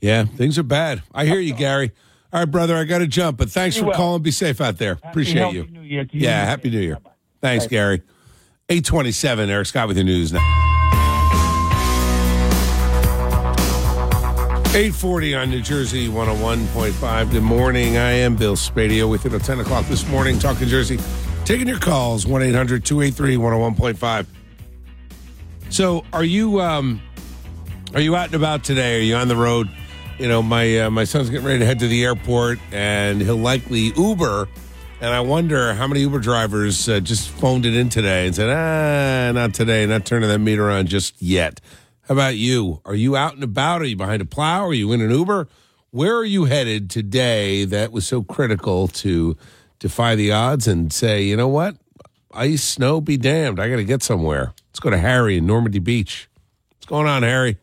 Yeah, 0.00 0.24
things 0.24 0.58
are 0.58 0.62
bad. 0.62 1.02
I 1.14 1.24
hear 1.24 1.40
you, 1.40 1.54
Gary. 1.54 1.92
All 2.32 2.40
right, 2.40 2.50
brother, 2.50 2.76
I 2.76 2.84
got 2.84 2.98
to 2.98 3.06
jump, 3.06 3.38
but 3.38 3.50
thanks 3.50 3.78
You 3.78 3.84
for 3.84 3.92
calling. 3.92 4.22
Be 4.22 4.30
safe 4.30 4.60
out 4.60 4.76
there. 4.76 4.98
Appreciate 5.02 5.52
you. 5.54 5.66
New 5.66 5.80
Year 5.80 6.04
to 6.04 6.14
you. 6.14 6.20
Yeah, 6.20 6.44
happy 6.44 6.70
New 6.70 6.80
Year. 6.80 6.98
Thanks, 7.40 7.66
Gary. 7.66 8.02
827, 8.68 9.48
Eric 9.50 9.66
Scott 9.66 9.88
with 9.88 9.96
your 9.96 10.04
news 10.04 10.32
now. 10.32 10.38
840 14.72 15.34
on 15.34 15.50
New 15.50 15.62
Jersey 15.62 16.08
101.5. 16.08 17.30
Good 17.32 17.42
morning. 17.42 17.96
I 17.96 18.12
am 18.12 18.36
Bill 18.36 18.54
Spadea 18.54 19.10
with 19.10 19.24
you 19.24 19.34
at 19.34 19.42
10 19.42 19.60
o'clock 19.60 19.86
this 19.86 20.06
morning, 20.06 20.38
talking 20.38 20.68
Jersey. 20.68 20.98
Taking 21.44 21.66
your 21.66 21.78
calls, 21.78 22.26
1 22.26 22.42
800 22.42 22.84
283 22.84 23.36
101.5. 23.36 24.26
So, 25.70 26.04
are 26.12 26.24
you 26.24 26.60
um, 26.60 27.00
are 27.92 28.00
you 28.00 28.14
out 28.14 28.26
and 28.26 28.34
about 28.34 28.62
today? 28.62 28.98
Are 28.98 29.02
you 29.02 29.16
on 29.16 29.28
the 29.28 29.36
road? 29.36 29.68
You 30.18 30.28
know, 30.28 30.42
my 30.42 30.80
uh, 30.80 30.90
my 30.90 31.04
son's 31.04 31.30
getting 31.30 31.46
ready 31.46 31.58
to 31.60 31.66
head 31.66 31.80
to 31.80 31.88
the 31.88 32.04
airport, 32.04 32.58
and 32.70 33.20
he'll 33.20 33.36
likely 33.36 33.92
Uber. 33.96 34.48
And 35.00 35.14
I 35.14 35.20
wonder 35.20 35.72
how 35.72 35.86
many 35.88 36.00
Uber 36.00 36.18
drivers 36.20 36.88
uh, 36.88 37.00
just 37.00 37.30
phoned 37.30 37.64
it 37.66 37.74
in 37.74 37.88
today 37.88 38.26
and 38.26 38.36
said, 38.36 38.50
"Ah, 38.50 39.32
not 39.32 39.54
today, 39.54 39.86
not 39.86 40.04
turning 40.04 40.28
that 40.28 40.38
meter 40.38 40.70
on 40.70 40.86
just 40.86 41.20
yet." 41.20 41.60
How 42.02 42.14
about 42.14 42.36
you? 42.36 42.80
Are 42.84 42.94
you 42.94 43.16
out 43.16 43.34
and 43.34 43.42
about? 43.42 43.80
Are 43.80 43.86
you 43.86 43.96
behind 43.96 44.22
a 44.22 44.26
plow? 44.26 44.66
Are 44.66 44.74
you 44.74 44.92
in 44.92 45.00
an 45.00 45.10
Uber? 45.10 45.48
Where 45.90 46.16
are 46.16 46.24
you 46.24 46.44
headed 46.44 46.90
today? 46.90 47.64
That 47.64 47.92
was 47.92 48.06
so 48.06 48.22
critical 48.22 48.88
to 48.88 49.36
defy 49.80 50.14
the 50.14 50.30
odds 50.30 50.68
and 50.68 50.92
say, 50.92 51.24
you 51.24 51.36
know 51.36 51.48
what? 51.48 51.76
ice, 52.32 52.62
snow, 52.62 53.00
be 53.00 53.16
damned. 53.16 53.60
I 53.60 53.68
got 53.68 53.76
to 53.76 53.84
get 53.84 54.02
somewhere. 54.02 54.52
Let's 54.68 54.80
go 54.80 54.90
to 54.90 54.98
Harry 54.98 55.38
in 55.38 55.46
Normandy 55.46 55.78
Beach. 55.78 56.28
What's 56.76 56.86
going 56.86 57.06
on, 57.06 57.22
Harry? 57.22 57.58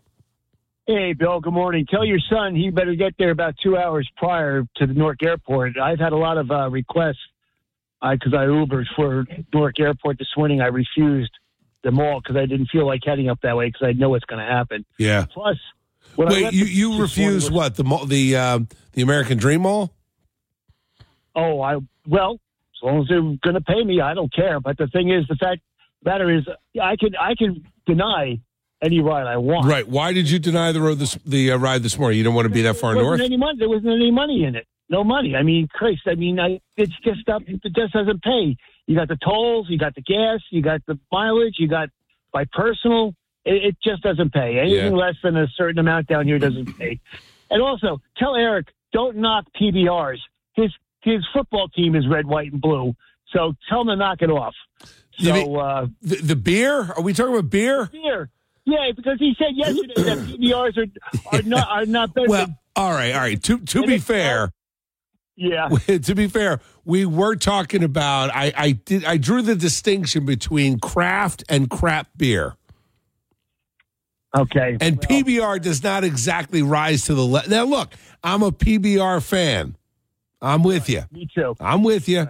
Hey, 0.85 1.13
Bill, 1.13 1.41
good 1.41 1.53
morning. 1.53 1.85
Tell 1.89 2.05
your 2.05 2.19
son 2.29 2.55
he 2.55 2.69
better 2.69 2.95
get 2.95 3.13
there 3.17 3.31
about 3.31 3.55
two 3.61 3.77
hours 3.77 4.09
prior 4.15 4.65
to 4.77 4.87
the 4.87 4.93
Newark 4.93 5.21
Airport. 5.21 5.77
I've 5.77 5.99
had 5.99 6.13
a 6.13 6.17
lot 6.17 6.37
of 6.37 6.49
uh, 6.49 6.69
requests 6.69 7.19
because 8.01 8.33
I 8.33 8.45
Ubered 8.45 8.85
for 8.95 9.25
Newark 9.53 9.79
Airport 9.79 10.17
this 10.17 10.29
morning. 10.37 10.61
I 10.61 10.67
refused 10.67 11.31
them 11.83 11.99
all 11.99 12.21
because 12.21 12.37
I 12.37 12.45
didn't 12.45 12.67
feel 12.67 12.85
like 12.85 13.01
heading 13.05 13.29
up 13.29 13.41
that 13.41 13.57
way 13.57 13.67
because 13.67 13.85
I 13.85 13.91
know 13.93 14.09
what's 14.09 14.25
going 14.25 14.45
to 14.45 14.49
happen. 14.49 14.85
Yeah. 14.97 15.25
Plus, 15.33 15.57
Wait, 16.15 16.53
you 16.53 16.65
you 16.65 17.01
refused 17.01 17.51
what 17.51 17.75
the 17.75 17.83
the 18.07 18.37
um, 18.37 18.67
the 18.93 19.01
American 19.01 19.37
Dream 19.37 19.61
Mall? 19.61 19.93
Oh, 21.37 21.61
I 21.61 21.77
well, 22.07 22.33
as 22.33 22.83
long 22.83 23.01
as 23.01 23.07
they're 23.07 23.21
going 23.21 23.53
to 23.53 23.61
pay 23.61 23.83
me, 23.83 24.01
I 24.01 24.13
don't 24.13 24.33
care. 24.33 24.59
But 24.59 24.77
the 24.77 24.87
thing 24.87 25.11
is, 25.11 25.25
the 25.29 25.35
fact 25.35 25.61
matter 26.03 26.29
is, 26.35 26.43
I 26.81 26.95
can 26.97 27.15
I 27.15 27.35
can 27.35 27.63
deny 27.85 28.39
any 28.81 28.99
ride 29.01 29.27
I 29.27 29.37
want. 29.37 29.67
Right. 29.67 29.87
Why 29.87 30.13
did 30.13 30.29
you 30.29 30.39
deny 30.39 30.71
the 30.71 30.81
road 30.81 30.95
this 30.95 31.15
the 31.25 31.51
uh, 31.51 31.57
ride 31.57 31.83
this 31.83 31.97
morning? 31.97 32.17
You 32.17 32.23
don't 32.23 32.33
want 32.35 32.47
to 32.47 32.53
be 32.53 32.63
that 32.63 32.75
far 32.75 32.93
there 32.95 33.03
north. 33.03 33.21
any 33.21 33.37
money. 33.37 33.57
There 33.59 33.69
wasn't 33.69 33.93
any 33.93 34.11
money 34.11 34.43
in 34.43 34.55
it. 34.55 34.65
No 34.89 35.03
money. 35.03 35.35
I 35.35 35.43
mean, 35.43 35.67
Christ. 35.71 36.01
I 36.07 36.15
mean, 36.15 36.39
I, 36.39 36.59
it's 36.75 36.93
just 37.03 37.19
stuff. 37.21 37.43
It 37.45 37.61
just 37.75 37.93
doesn't 37.93 38.23
pay. 38.23 38.55
You 38.87 38.95
got 38.95 39.09
the 39.09 39.17
tolls. 39.17 39.67
You 39.69 39.77
got 39.77 39.93
the 39.95 40.01
gas. 40.01 40.39
You 40.49 40.61
got 40.61 40.81
the 40.87 40.97
mileage. 41.11 41.55
You 41.59 41.67
got 41.67 41.89
by 42.31 42.45
personal. 42.51 43.13
It, 43.45 43.63
it 43.65 43.77
just 43.83 44.01
doesn't 44.01 44.31
pay. 44.33 44.59
Anything 44.59 44.93
Yeah. 44.95 44.97
less 45.05 45.15
than 45.23 45.35
a 45.37 45.47
certain 45.55 45.77
amount 45.79 46.07
down 46.07 46.25
here 46.25 46.39
doesn't 46.39 46.77
pay. 46.79 46.99
And 47.49 47.61
also, 47.61 48.01
tell 48.17 48.35
Eric 48.35 48.67
don't 48.93 49.17
knock 49.17 49.45
PBRs. 49.59 50.19
His 50.53 50.71
his 51.07 51.25
football 51.33 51.67
team 51.69 51.95
is 51.95 52.07
red, 52.07 52.25
white, 52.25 52.51
and 52.51 52.61
blue. 52.61 52.95
So 53.33 53.53
tell 53.69 53.81
him 53.81 53.87
to 53.87 53.95
knock 53.95 54.21
it 54.21 54.29
off. 54.29 54.53
So 55.19 55.33
mean- 55.33 55.57
uh, 55.57 55.87
The, 56.01 56.15
the 56.17 56.35
beer? 56.35 56.91
Are 56.95 57.01
we 57.01 57.13
talking 57.13 57.33
about 57.33 57.49
beer? 57.49 57.87
beer. 57.91 58.29
Yeah, 58.65 58.91
because 58.95 59.17
he 59.17 59.33
said 59.39 59.55
yesterday 59.55 59.93
that 59.95 60.17
PBRs 60.27 60.77
are 60.77 61.37
are 61.37 61.41
not 61.43 61.67
are 61.69 61.85
not 61.85 62.13
better. 62.13 62.27
Well, 62.27 62.45
than, 62.47 62.57
all 62.75 62.91
right, 62.91 63.13
all 63.13 63.21
right. 63.21 63.41
To 63.43 63.59
to 63.59 63.83
be 63.83 63.97
fair, 63.97 64.51
yeah. 65.37 65.69
to 65.87 66.13
be 66.13 66.27
fair, 66.27 66.59
we 66.83 67.05
were 67.05 67.37
talking 67.37 67.81
about. 67.83 68.29
I 68.35 68.51
I 68.57 68.71
did 68.73 69.05
I 69.05 69.15
drew 69.15 69.41
the 69.41 69.55
distinction 69.55 70.25
between 70.25 70.79
craft 70.79 71.45
and 71.47 71.69
crap 71.69 72.09
beer. 72.17 72.57
Okay. 74.37 74.77
And 74.81 74.99
PBR 74.99 75.61
does 75.61 75.81
not 75.81 76.03
exactly 76.03 76.61
rise 76.61 77.05
to 77.05 77.15
the 77.15 77.25
level. 77.25 77.49
Now, 77.49 77.63
look, 77.63 77.93
I'm 78.21 78.43
a 78.43 78.51
PBR 78.51 79.23
fan. 79.23 79.76
I'm 80.41 80.63
with 80.63 80.89
you. 80.89 81.03
Me 81.11 81.27
too. 81.33 81.55
I'm 81.59 81.83
with 81.83 82.07
you. 82.07 82.27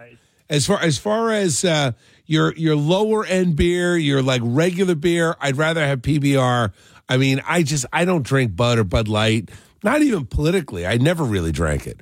As 0.49 0.65
far 0.65 0.81
as 0.81 0.97
far 0.97 1.31
as 1.31 1.65
uh, 1.65 1.91
your 2.25 2.53
your 2.55 2.75
lower 2.75 3.25
end 3.25 3.55
beer, 3.57 3.97
your 3.97 4.21
like 4.21 4.41
regular 4.43 4.95
beer, 4.95 5.35
I'd 5.41 5.57
rather 5.57 5.85
have 5.85 6.01
PBR. 6.01 6.71
I 7.09 7.17
mean, 7.17 7.41
I 7.45 7.63
just 7.63 7.85
I 7.91 8.05
don't 8.05 8.23
drink 8.23 8.55
Bud 8.55 8.77
or 8.79 8.83
Bud 8.85 9.07
Light. 9.07 9.49
Not 9.83 10.01
even 10.01 10.25
politically. 10.25 10.85
I 10.85 10.97
never 10.97 11.23
really 11.23 11.51
drank 11.51 11.85
it. 11.85 11.99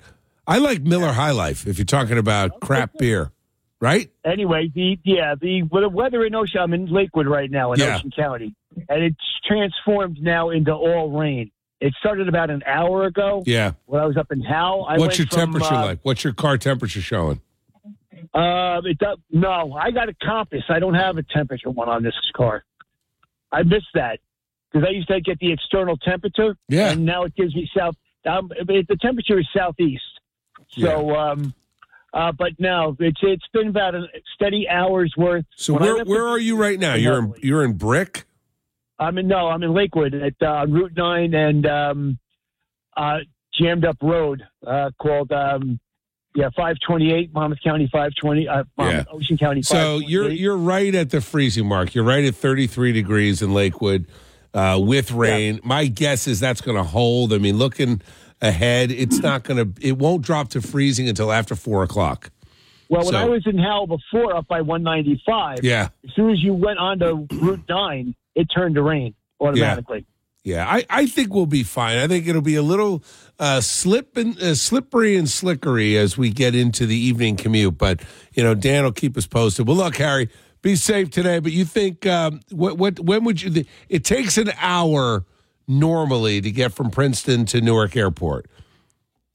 I 0.48 0.60
like 0.60 0.82
Miller 0.82 1.12
High 1.12 1.32
Life. 1.32 1.66
If 1.66 1.78
you're 1.80 1.86
talking 1.86 2.20
about 2.20 2.60
crap 2.60 2.92
beer, 3.00 3.32
right? 3.82 4.12
Anyway, 4.24 4.72
the 4.74 5.00
yeah 5.04 5.34
the 5.40 5.64
the 5.72 5.90
weather 5.90 6.24
in 6.24 6.36
Ocean. 6.36 6.62
I'm 6.62 6.74
in 6.74 6.86
Lakewood 6.86 7.26
right 7.28 7.50
now 7.50 7.74
in 7.74 7.80
Yeah. 7.80 7.96
Ocean 7.96 8.12
County, 8.16 8.54
and 8.90 9.04
it's 9.04 9.18
transformed 9.48 10.22
now 10.22 10.52
into 10.52 10.72
all 10.72 11.10
rain. 11.10 11.50
It 11.82 11.94
started 12.00 12.30
about 12.30 12.50
an 12.50 12.64
hour 12.66 13.06
ago. 13.06 13.44
Yeah. 13.46 13.74
When 13.86 14.02
I 14.02 14.06
was 14.06 14.18
up 14.18 14.32
in 14.32 14.42
Howell, 14.42 14.86
I 14.88 14.98
What's 14.98 15.18
your 15.18 15.28
from, 15.28 15.40
temperature 15.52 15.74
uh, 15.76 15.86
like? 15.86 16.00
What's 16.04 16.24
your 16.24 16.34
car 16.34 16.58
temperature 16.58 17.02
showing? 17.02 17.42
Uh, 18.34 18.82
it 18.86 18.98
does, 18.98 19.18
no, 19.32 19.74
I 19.74 19.92
got 19.92 20.10
a 20.10 20.16
compass. 20.24 20.64
I 20.70 20.80
don't 20.80 20.94
have 20.96 21.18
a 21.18 21.24
temperature 21.24 21.70
one 21.70 21.90
on 21.90 22.04
this 22.04 22.14
car. 22.36 22.64
I 23.52 23.64
missed 23.64 23.88
that 23.94 24.20
because 24.72 24.88
I 24.88 24.92
used 24.92 25.08
to 25.10 25.22
get 25.22 25.40
the 25.40 25.52
external 25.52 25.98
temperature. 25.98 26.58
Yeah. 26.68 26.92
And 26.92 27.06
now 27.06 27.24
it 27.24 27.36
gives 27.36 27.56
me 27.56 27.70
south. 27.78 27.96
Um, 28.26 28.52
it- 28.56 28.88
the 28.88 28.96
temperature 28.98 29.40
is 29.40 29.48
southeast. 29.56 30.04
So, 30.70 31.16
um, 31.16 31.54
uh, 32.14 32.32
but 32.32 32.54
no, 32.60 32.96
it's 33.00 33.20
it's 33.22 33.46
been 33.54 33.68
about 33.68 33.94
a 33.94 34.08
steady 34.34 34.68
hour's 34.68 35.14
worth. 35.18 35.46
So 35.56 35.74
When 35.74 35.84
where 35.84 36.06
where 36.06 36.28
are 36.28 36.40
you 36.40 36.58
right 36.58 36.80
now? 36.80 36.96
You're 36.96 37.20
in 37.20 37.34
you're 37.42 37.64
in 37.64 37.74
Brick. 37.74 38.26
I'm 39.00 39.18
in 39.18 39.28
no, 39.28 39.48
I'm 39.48 39.62
in 39.64 39.74
Lakewood 39.74 40.14
at 40.14 40.34
uh, 40.42 40.66
Route 40.68 40.94
Nine 40.96 41.34
and 41.34 41.66
um, 41.66 42.20
uh, 42.96 43.20
jammed 43.54 43.86
up 43.86 43.98
road 44.02 44.44
uh, 44.66 44.92
called 45.02 45.32
um, 45.32 45.80
yeah 46.34 46.50
528 46.56 47.34
Monmouth 47.34 47.60
County 47.64 47.86
520 47.92 48.48
uh, 48.48 48.64
Monmouth, 48.78 49.08
Ocean 49.12 49.38
County. 49.38 49.62
So 49.62 49.98
you're 49.98 50.30
you're 50.30 50.58
right 50.58 50.94
at 50.96 51.10
the 51.10 51.22
freezing 51.22 51.68
mark. 51.68 51.94
You're 51.94 52.06
right 52.06 52.24
at 52.24 52.36
33 52.36 52.94
degrees 52.94 53.42
in 53.42 53.54
Lakewood 53.54 54.08
uh, 54.54 54.80
with 54.82 55.12
rain. 55.12 55.60
My 55.64 55.88
guess 55.88 56.28
is 56.28 56.40
that's 56.40 56.62
going 56.62 56.78
to 56.78 56.84
hold. 56.84 57.34
I 57.34 57.38
mean, 57.38 57.58
looking 57.58 58.02
ahead, 58.42 58.92
it's 58.92 59.20
not 59.20 59.44
going 59.44 59.74
to. 59.74 59.86
It 59.86 59.98
won't 59.98 60.22
drop 60.22 60.50
to 60.50 60.62
freezing 60.62 61.10
until 61.10 61.32
after 61.34 61.56
four 61.56 61.84
o'clock. 61.84 62.32
Well, 62.90 63.04
when 63.04 63.14
So- 63.14 63.20
I 63.20 63.26
was 63.26 63.46
in 63.48 63.58
Howell 63.58 63.88
before, 63.88 64.36
up 64.36 64.48
by 64.48 64.62
195, 64.62 65.64
Yeah. 65.64 65.90
as 66.08 66.14
soon 66.16 66.30
as 66.32 66.40
you 66.44 66.54
went 66.54 66.78
onto 66.78 67.26
Route 67.32 67.64
9, 67.68 68.14
it 68.36 68.46
turned 68.46 68.76
to 68.76 68.82
rain 68.82 69.16
automatically. 69.40 70.06
Yeah, 70.44 70.68
I, 70.68 70.86
I 70.92 71.06
think 71.08 71.34
we'll 71.34 71.48
be 71.48 71.64
fine. 71.64 71.98
I 71.98 72.08
think 72.08 72.28
it'll 72.28 72.40
be 72.40 72.56
a 72.56 72.62
little 72.62 73.04
uh, 73.40 73.62
slip 73.62 74.16
and 74.16 74.40
uh, 74.40 74.54
slippery 74.54 75.18
and 75.18 75.28
slickery 75.28 75.98
as 75.98 76.20
we 76.20 76.30
get 76.30 76.54
into 76.54 76.86
the 76.86 76.96
evening 76.96 77.36
commute. 77.36 77.80
But 77.80 78.02
you 78.34 78.44
know, 78.44 78.54
Dan 78.54 78.84
will 78.84 78.92
keep 78.92 79.18
us 79.18 79.26
posted. 79.26 79.68
Well, 79.68 79.78
look, 79.78 79.98
Harry, 79.98 80.30
be 80.62 80.76
safe 80.76 81.10
today. 81.10 81.40
But 81.40 81.52
you 81.52 81.66
think 81.66 82.06
um, 82.06 82.42
what 82.52 82.78
what 82.78 83.00
when 83.00 83.24
would 83.24 83.42
you? 83.42 83.66
It 83.90 84.04
takes 84.04 84.38
an 84.38 84.52
hour 84.60 85.26
normally 85.68 86.42
to 86.42 86.52
get 86.52 86.74
from 86.74 86.92
Princeton 86.92 87.46
to 87.46 87.60
Newark 87.60 87.96
Airport. 87.98 88.46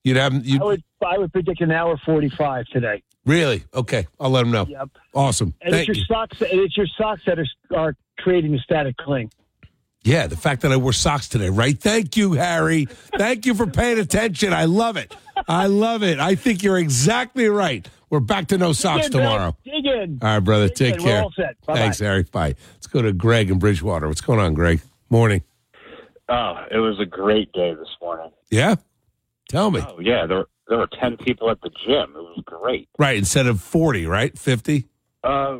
You'd 0.04 0.16
have 0.16 0.46
you 0.46 0.60
I 0.60 0.64
would 0.64 0.84
I 1.04 1.18
would 1.18 1.32
predict 1.32 1.60
an 1.60 1.72
hour 1.72 1.98
45 2.04 2.66
today. 2.66 3.02
really 3.26 3.64
okay. 3.74 4.06
I'll 4.18 4.30
let 4.30 4.44
him 4.46 4.52
know. 4.52 4.66
Yep. 4.68 4.90
Awesome. 5.14 5.54
And 5.60 5.72
Thank 5.72 5.88
it's 5.88 5.98
you. 5.98 6.04
your 6.08 6.16
socks. 6.18 6.36
It's 6.40 6.76
your 6.76 6.86
socks 6.96 7.22
that 7.26 7.38
are, 7.38 7.46
are 7.74 7.96
creating 8.22 8.54
a 8.54 8.58
static 8.58 8.96
cling. 8.96 9.30
Yeah, 10.02 10.26
the 10.28 10.36
fact 10.36 10.62
that 10.62 10.72
I 10.72 10.76
wore 10.76 10.94
socks 10.94 11.28
today, 11.28 11.50
right? 11.50 11.78
Thank 11.78 12.16
you, 12.16 12.32
Harry. 12.32 12.86
Thank 13.18 13.44
you 13.44 13.54
for 13.54 13.66
paying 13.66 13.98
attention. 13.98 14.52
I 14.54 14.64
love 14.64 14.96
it. 14.96 15.14
I 15.46 15.66
love 15.66 16.02
it. 16.02 16.18
I 16.18 16.36
think 16.36 16.62
you're 16.62 16.78
exactly 16.78 17.48
right. 17.48 17.86
We're 18.08 18.20
back 18.20 18.48
to 18.48 18.58
no 18.58 18.72
socks 18.72 19.06
in, 19.06 19.12
tomorrow. 19.12 19.56
Dig 19.62 19.84
in. 19.84 20.18
All 20.22 20.28
right, 20.28 20.38
brother. 20.40 20.68
Dig 20.68 20.76
Take 20.76 20.94
in. 20.96 21.02
We're 21.04 21.10
care. 21.10 21.22
all 21.22 21.32
set. 21.36 21.56
Thanks, 21.66 21.98
Harry. 21.98 22.22
Bye. 22.22 22.54
Let's 22.74 22.86
go 22.86 23.02
to 23.02 23.12
Greg 23.12 23.50
in 23.50 23.58
Bridgewater. 23.58 24.08
What's 24.08 24.22
going 24.22 24.40
on, 24.40 24.54
Greg? 24.54 24.80
Morning. 25.10 25.42
Oh, 26.30 26.64
it 26.70 26.78
was 26.78 26.98
a 26.98 27.06
great 27.06 27.52
day 27.52 27.74
this 27.74 27.88
morning. 28.00 28.30
Yeah? 28.50 28.76
Tell 29.48 29.70
me. 29.70 29.80
Oh 29.86 29.98
yeah, 30.00 30.26
there 30.26 30.44
there 30.68 30.78
were 30.78 30.88
ten 31.00 31.16
people 31.16 31.50
at 31.50 31.60
the 31.60 31.70
gym. 31.70 32.14
It 32.14 32.22
was 32.22 32.42
great. 32.46 32.88
Right. 32.98 33.16
Instead 33.18 33.46
of 33.48 33.60
40, 33.60 34.06
right? 34.06 34.36
50? 34.38 34.86
Uh, 35.24 35.58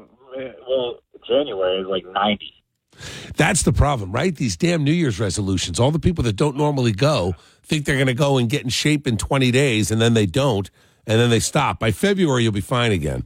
well, 0.68 1.00
January 1.26 1.80
is 1.80 1.86
like 1.86 2.04
ninety. 2.06 2.54
That's 3.36 3.62
the 3.62 3.72
problem, 3.72 4.12
right? 4.12 4.34
These 4.34 4.56
damn 4.56 4.84
New 4.84 4.92
Year's 4.92 5.18
resolutions. 5.18 5.80
All 5.80 5.90
the 5.90 5.98
people 5.98 6.22
that 6.24 6.36
don't 6.36 6.56
normally 6.56 6.92
go 6.92 7.34
think 7.62 7.86
they're 7.86 7.94
going 7.96 8.08
to 8.08 8.14
go 8.14 8.36
and 8.36 8.50
get 8.50 8.62
in 8.62 8.68
shape 8.68 9.06
in 9.06 9.16
20 9.16 9.50
days, 9.52 9.90
and 9.90 10.02
then 10.02 10.12
they 10.12 10.26
don't, 10.26 10.68
and 11.06 11.18
then 11.18 11.30
they 11.30 11.40
stop. 11.40 11.78
By 11.80 11.92
February, 11.92 12.42
you'll 12.42 12.52
be 12.52 12.60
fine 12.60 12.92
again. 12.92 13.24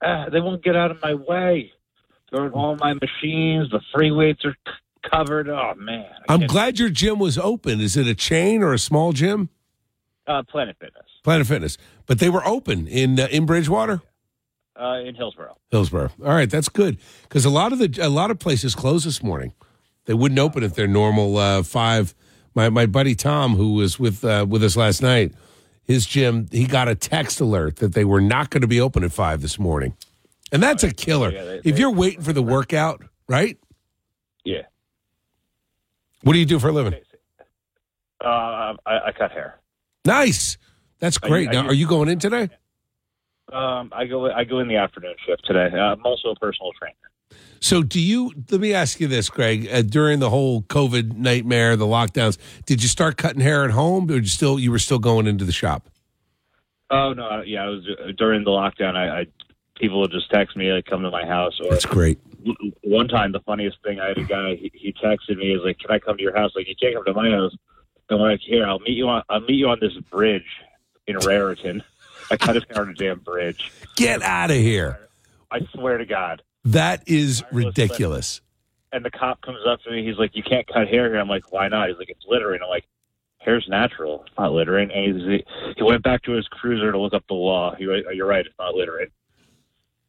Uh, 0.00 0.28
they 0.30 0.40
won't 0.40 0.62
get 0.62 0.76
out 0.76 0.92
of 0.92 1.02
my 1.02 1.14
way. 1.14 1.72
They're 2.30 2.46
in 2.46 2.52
all 2.52 2.76
my 2.76 2.92
machines. 2.94 3.70
The 3.70 3.80
free 3.92 4.12
weights 4.12 4.44
are 4.44 4.54
c- 4.66 5.10
covered. 5.10 5.48
Oh 5.48 5.74
man, 5.76 6.06
I'm 6.28 6.46
glad 6.46 6.78
your 6.78 6.90
gym 6.90 7.18
was 7.18 7.36
open. 7.36 7.80
Is 7.80 7.96
it 7.96 8.06
a 8.06 8.14
chain 8.14 8.62
or 8.62 8.72
a 8.72 8.78
small 8.78 9.12
gym? 9.12 9.48
uh, 10.26 10.42
Planet 10.44 10.76
Fitness 10.80 11.04
Planet 11.22 11.46
Fitness. 11.46 11.76
But 12.06 12.18
they 12.18 12.30
were 12.30 12.46
open 12.46 12.86
in 12.86 13.18
uh, 13.20 13.26
in 13.30 13.44
Bridgewater, 13.46 14.02
uh, 14.80 15.00
in 15.04 15.14
Hillsborough. 15.14 15.56
Hillsborough. 15.70 16.10
All 16.24 16.34
right, 16.34 16.50
that's 16.50 16.68
good 16.68 16.98
because 17.22 17.44
a 17.44 17.50
lot 17.50 17.72
of 17.72 17.78
the 17.78 17.98
a 18.02 18.08
lot 18.08 18.30
of 18.30 18.38
places 18.38 18.74
closed 18.74 19.06
this 19.06 19.22
morning. 19.22 19.52
They 20.06 20.14
wouldn't 20.14 20.38
open 20.38 20.62
at 20.62 20.74
their 20.74 20.86
normal 20.86 21.36
uh, 21.36 21.62
five. 21.62 22.14
My 22.54 22.68
my 22.68 22.86
buddy 22.86 23.14
Tom, 23.14 23.56
who 23.56 23.74
was 23.74 23.98
with 23.98 24.24
uh, 24.24 24.46
with 24.48 24.62
us 24.62 24.76
last 24.76 25.02
night, 25.02 25.32
his 25.82 26.06
gym, 26.06 26.48
he 26.52 26.66
got 26.66 26.88
a 26.88 26.94
text 26.94 27.40
alert 27.40 27.76
that 27.76 27.94
they 27.94 28.04
were 28.04 28.20
not 28.20 28.50
going 28.50 28.60
to 28.62 28.66
be 28.68 28.80
open 28.80 29.02
at 29.04 29.12
five 29.12 29.40
this 29.42 29.58
morning, 29.58 29.96
and 30.52 30.62
that's 30.62 30.82
a 30.84 30.92
killer. 30.92 31.30
Yeah, 31.32 31.44
they- 31.44 31.60
if 31.64 31.78
you're 31.78 31.90
waiting 31.92 32.22
for 32.22 32.32
the 32.32 32.42
workout, 32.42 33.02
right? 33.28 33.58
Yeah. 34.44 34.62
What 36.22 36.32
do 36.34 36.38
you 36.38 36.46
do 36.46 36.58
for 36.58 36.68
a 36.68 36.72
living? 36.72 36.94
Uh, 38.24 38.74
I, 38.86 38.98
I 39.06 39.12
cut 39.12 39.30
hair. 39.32 39.60
Nice. 40.06 40.56
That's 40.98 41.18
great. 41.18 41.48
I 41.48 41.52
now, 41.52 41.66
are 41.66 41.74
you 41.74 41.86
going 41.86 42.08
in 42.08 42.18
today? 42.18 42.48
Um, 43.52 43.92
I 43.94 44.06
go 44.06 44.30
I 44.30 44.44
go 44.44 44.60
in 44.60 44.68
the 44.68 44.76
afternoon 44.76 45.14
shift 45.26 45.44
today. 45.46 45.70
Uh, 45.72 45.92
I'm 45.92 46.04
also 46.04 46.30
a 46.30 46.36
personal 46.36 46.72
trainer. 46.72 46.94
So, 47.60 47.82
do 47.82 48.00
you? 48.00 48.32
Let 48.50 48.60
me 48.60 48.74
ask 48.74 49.00
you 49.00 49.06
this, 49.06 49.30
Greg. 49.30 49.68
Uh, 49.70 49.82
during 49.82 50.18
the 50.18 50.30
whole 50.30 50.62
COVID 50.62 51.16
nightmare, 51.16 51.76
the 51.76 51.86
lockdowns, 51.86 52.36
did 52.66 52.82
you 52.82 52.88
start 52.88 53.16
cutting 53.16 53.40
hair 53.40 53.64
at 53.64 53.70
home, 53.70 54.10
or 54.10 54.16
you 54.16 54.26
still 54.26 54.58
you 54.58 54.70
were 54.70 54.78
still 54.78 54.98
going 54.98 55.26
into 55.26 55.44
the 55.44 55.52
shop? 55.52 55.88
Oh 56.90 57.12
no, 57.12 57.42
yeah, 57.42 57.64
I 57.64 57.68
was 57.68 57.86
uh, 57.88 58.12
during 58.16 58.44
the 58.44 58.50
lockdown. 58.50 58.96
I, 58.96 59.20
I 59.20 59.26
people 59.76 60.00
will 60.00 60.08
just 60.08 60.30
text 60.30 60.56
me 60.56 60.72
like 60.72 60.86
come 60.86 61.02
to 61.02 61.10
my 61.10 61.24
house. 61.26 61.58
Or 61.60 61.70
That's 61.70 61.86
great. 61.86 62.18
one 62.82 63.08
time, 63.08 63.32
the 63.32 63.40
funniest 63.40 63.78
thing, 63.82 64.00
I 64.00 64.08
had 64.08 64.18
a 64.18 64.24
guy. 64.24 64.56
He, 64.56 64.70
he 64.74 64.92
texted 64.92 65.36
me. 65.36 65.54
He's 65.54 65.64
like, 65.64 65.78
"Can 65.78 65.90
I 65.90 65.98
come 65.98 66.16
to 66.16 66.22
your 66.22 66.36
house?" 66.36 66.52
Like, 66.54 66.68
you 66.68 66.74
can't 66.80 66.94
come 66.94 67.04
to 67.04 67.14
my 67.14 67.30
house. 67.30 67.52
I'm 68.10 68.18
like, 68.18 68.40
"Here, 68.40 68.66
I'll 68.66 68.80
meet 68.80 68.96
you 68.96 69.08
on. 69.08 69.22
I'll 69.28 69.40
meet 69.40 69.56
you 69.56 69.68
on 69.68 69.78
this 69.80 69.94
bridge 70.10 70.42
in 71.06 71.16
Raritan." 71.18 71.82
I 72.30 72.36
cut 72.36 72.54
his 72.54 72.64
hair 72.70 72.82
on 72.82 72.90
a 72.90 72.94
damn 72.94 73.20
bridge. 73.20 73.72
Get 73.96 74.22
out 74.22 74.50
of 74.50 74.56
here. 74.56 74.98
I 75.50 75.60
swear 75.74 75.98
to 75.98 76.06
God. 76.06 76.42
That 76.64 77.02
is 77.06 77.44
ridiculous. 77.52 78.40
And 78.92 79.04
the 79.04 79.10
cop 79.10 79.40
comes 79.42 79.58
up 79.68 79.80
to 79.82 79.90
me. 79.90 80.06
He's 80.06 80.18
like, 80.18 80.34
"You 80.34 80.42
can't 80.42 80.66
cut 80.66 80.88
hair 80.88 81.08
here." 81.08 81.18
I'm 81.18 81.28
like, 81.28 81.52
"Why 81.52 81.68
not?" 81.68 81.88
He's 81.88 81.98
like, 81.98 82.10
"It's 82.10 82.24
littering." 82.26 82.60
I'm 82.62 82.68
like, 82.68 82.86
"Hair's 83.38 83.66
natural. 83.68 84.24
It's 84.26 84.38
not 84.38 84.52
littering." 84.52 84.90
And 84.90 85.20
he's, 85.20 85.42
he 85.76 85.82
went 85.82 86.02
back 86.02 86.22
to 86.22 86.32
his 86.32 86.46
cruiser 86.48 86.92
to 86.92 86.98
look 86.98 87.12
up 87.12 87.24
the 87.28 87.34
law. 87.34 87.74
He, 87.74 87.84
you're 87.84 88.26
right. 88.26 88.46
It's 88.46 88.54
not 88.58 88.74
littering. 88.74 89.08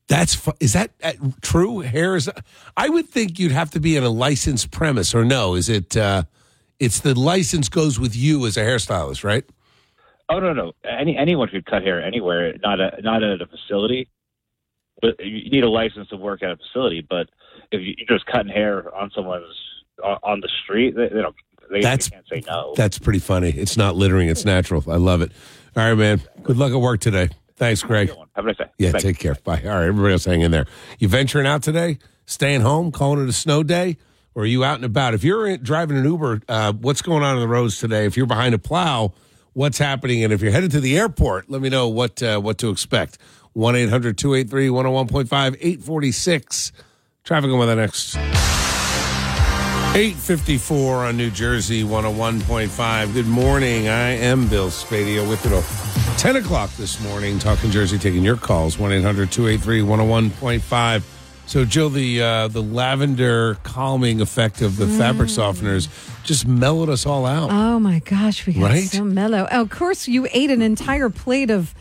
That's 0.08 0.36
fu- 0.36 0.54
is 0.60 0.74
that 0.74 0.92
uh, 1.04 1.14
true? 1.42 1.80
Hair 1.80 2.16
is. 2.16 2.30
I 2.78 2.90
would 2.90 3.10
think 3.10 3.40
you'd 3.40 3.52
have 3.52 3.72
to 3.72 3.80
be 3.80 3.98
in 3.98 4.04
a 4.04 4.10
licensed 4.10 4.70
premise, 4.72 5.16
or 5.16 5.26
no? 5.26 5.56
Is 5.56 5.68
it? 5.68 5.98
Uh, 5.98 6.24
it's 6.80 7.00
the 7.00 7.18
license 7.20 7.70
goes 7.70 8.00
with 8.00 8.16
you 8.16 8.46
as 8.46 8.56
a 8.56 8.62
hairstylist, 8.62 9.24
right? 9.24 9.46
Oh 10.30 10.40
no, 10.40 10.54
no. 10.54 10.74
Any 10.84 11.18
anyone 11.18 11.48
could 11.50 11.66
cut 11.66 11.84
hair 11.84 12.04
anywhere, 12.04 12.54
not 12.64 12.80
a, 12.80 13.00
not 13.02 13.24
at 13.24 13.42
a 13.42 13.46
facility. 13.46 14.08
But 15.02 15.20
you 15.24 15.50
need 15.52 15.64
a 15.64 15.70
license 15.70 16.08
to 16.10 16.18
work 16.18 16.42
at 16.42 16.52
a 16.52 16.56
facility. 16.58 17.06
But 17.08 17.30
if 17.72 17.82
you- 17.82 17.96
you're 17.98 18.18
just 18.18 18.26
cutting 18.28 18.52
hair 18.52 18.94
on 18.96 19.12
someone's 19.14 19.46
on 20.04 20.18
on 20.24 20.40
the 20.42 20.50
street, 20.64 20.96
they, 20.96 21.10
they 21.10 21.22
don't. 21.22 21.36
They, 21.70 21.82
That's- 21.82 22.10
they 22.10 22.16
can't 22.16 22.28
say 22.30 22.44
no. 22.52 22.74
That's 22.76 22.98
pretty 23.00 23.20
funny. 23.20 23.50
It's 23.50 23.76
not 23.78 23.96
littering. 23.96 24.30
It's 24.30 24.46
natural. 24.46 24.84
I 24.88 24.98
love 24.98 25.22
it. 25.22 25.32
All 25.76 25.84
right, 25.84 25.94
man. 25.96 26.22
Good 26.44 26.58
luck 26.58 26.72
at 26.72 26.80
work 26.80 27.00
today. 27.02 27.30
Thanks, 27.58 27.82
Greg. 27.84 28.10
Have 28.36 28.46
a 28.46 28.48
nice 28.48 28.58
day. 28.58 28.66
Yeah, 28.78 28.92
Thanks. 28.92 29.04
take 29.04 29.18
care. 29.20 29.36
Bye. 29.44 29.62
All 29.64 29.70
right, 29.72 29.88
everybody 29.88 30.12
else 30.14 30.26
hang 30.26 30.42
in 30.42 30.52
there. 30.52 30.66
You 31.00 31.08
venturing 31.08 31.48
out 31.48 31.64
today? 31.64 31.98
Staying 32.26 32.62
home? 32.62 32.92
Calling 32.92 33.24
it 33.24 33.30
a 33.30 33.34
snow 33.34 33.64
day? 33.64 33.98
Or 34.36 34.44
are 34.44 34.46
you 34.46 34.64
out 34.64 34.76
and 34.76 34.86
about? 34.86 35.14
If 35.14 35.24
you're 35.24 35.56
driving 35.58 35.98
an 35.98 36.04
Uber, 36.04 36.42
uh, 36.50 36.74
what's 36.74 37.02
going 37.02 37.24
on 37.24 37.36
in 37.36 37.42
the 37.42 37.48
roads 37.48 37.80
today? 37.80 38.06
If 38.06 38.18
you're 38.18 38.26
behind 38.26 38.54
a 38.54 38.60
plow, 38.60 39.14
what's 39.56 39.80
happening? 39.80 40.24
And 40.24 40.32
if 40.32 40.42
you're 40.42 40.52
headed 40.52 40.70
to 40.72 40.80
the 40.80 40.98
airport, 41.00 41.50
let 41.50 41.62
me 41.62 41.70
know 41.70 41.88
what 41.88 42.22
uh, 42.22 42.40
what 42.40 42.60
to 42.60 42.70
expect. 42.70 43.18
1 43.54 43.76
800 43.76 44.18
283 44.18 44.68
101.5 44.68 45.32
846. 45.32 46.72
Traffic 47.24 47.50
on 47.50 47.66
the 47.66 47.76
next. 47.76 48.16
854 49.96 51.06
on 51.06 51.18
New 51.18 51.32
Jersey 51.32 51.84
101.5. 51.84 53.14
Good 53.14 53.28
morning. 53.28 53.88
I 53.88 54.10
am 54.10 54.48
Bill 54.50 54.68
Spadea 54.68 55.28
with 55.28 55.46
it 55.46 55.54
all. 55.54 55.64
10 56.18 56.36
o'clock 56.36 56.70
this 56.72 57.02
morning, 57.02 57.40
talking 57.40 57.72
Jersey, 57.72 57.98
taking 57.98 58.24
your 58.24 58.36
calls 58.36 58.78
1 58.78 58.92
800 58.92 59.32
283 59.32 59.82
101.5. 59.82 61.15
So, 61.48 61.64
Jill, 61.64 61.90
the 61.90 62.22
uh, 62.22 62.48
the 62.48 62.62
lavender 62.64 63.56
calming 63.64 64.20
effect 64.20 64.62
of 64.62 64.78
the 64.78 64.88
fabric 64.88 65.30
softeners 65.30 65.88
just 66.24 66.48
mellowed 66.48 66.90
us 66.90 67.06
all 67.06 67.26
out. 67.26 67.50
Oh 67.52 67.80
my 67.80 68.00
gosh, 68.00 68.46
we 68.48 68.54
got 68.54 68.64
Right? 68.64 68.84
so 68.88 69.04
mellow. 69.04 69.48
Oh, 69.52 69.62
of 69.62 69.70
course, 69.70 70.08
you 70.08 70.28
ate 70.32 70.50
an 70.50 70.62
entire 70.64 71.10
plate 71.10 71.52
of 71.52 71.74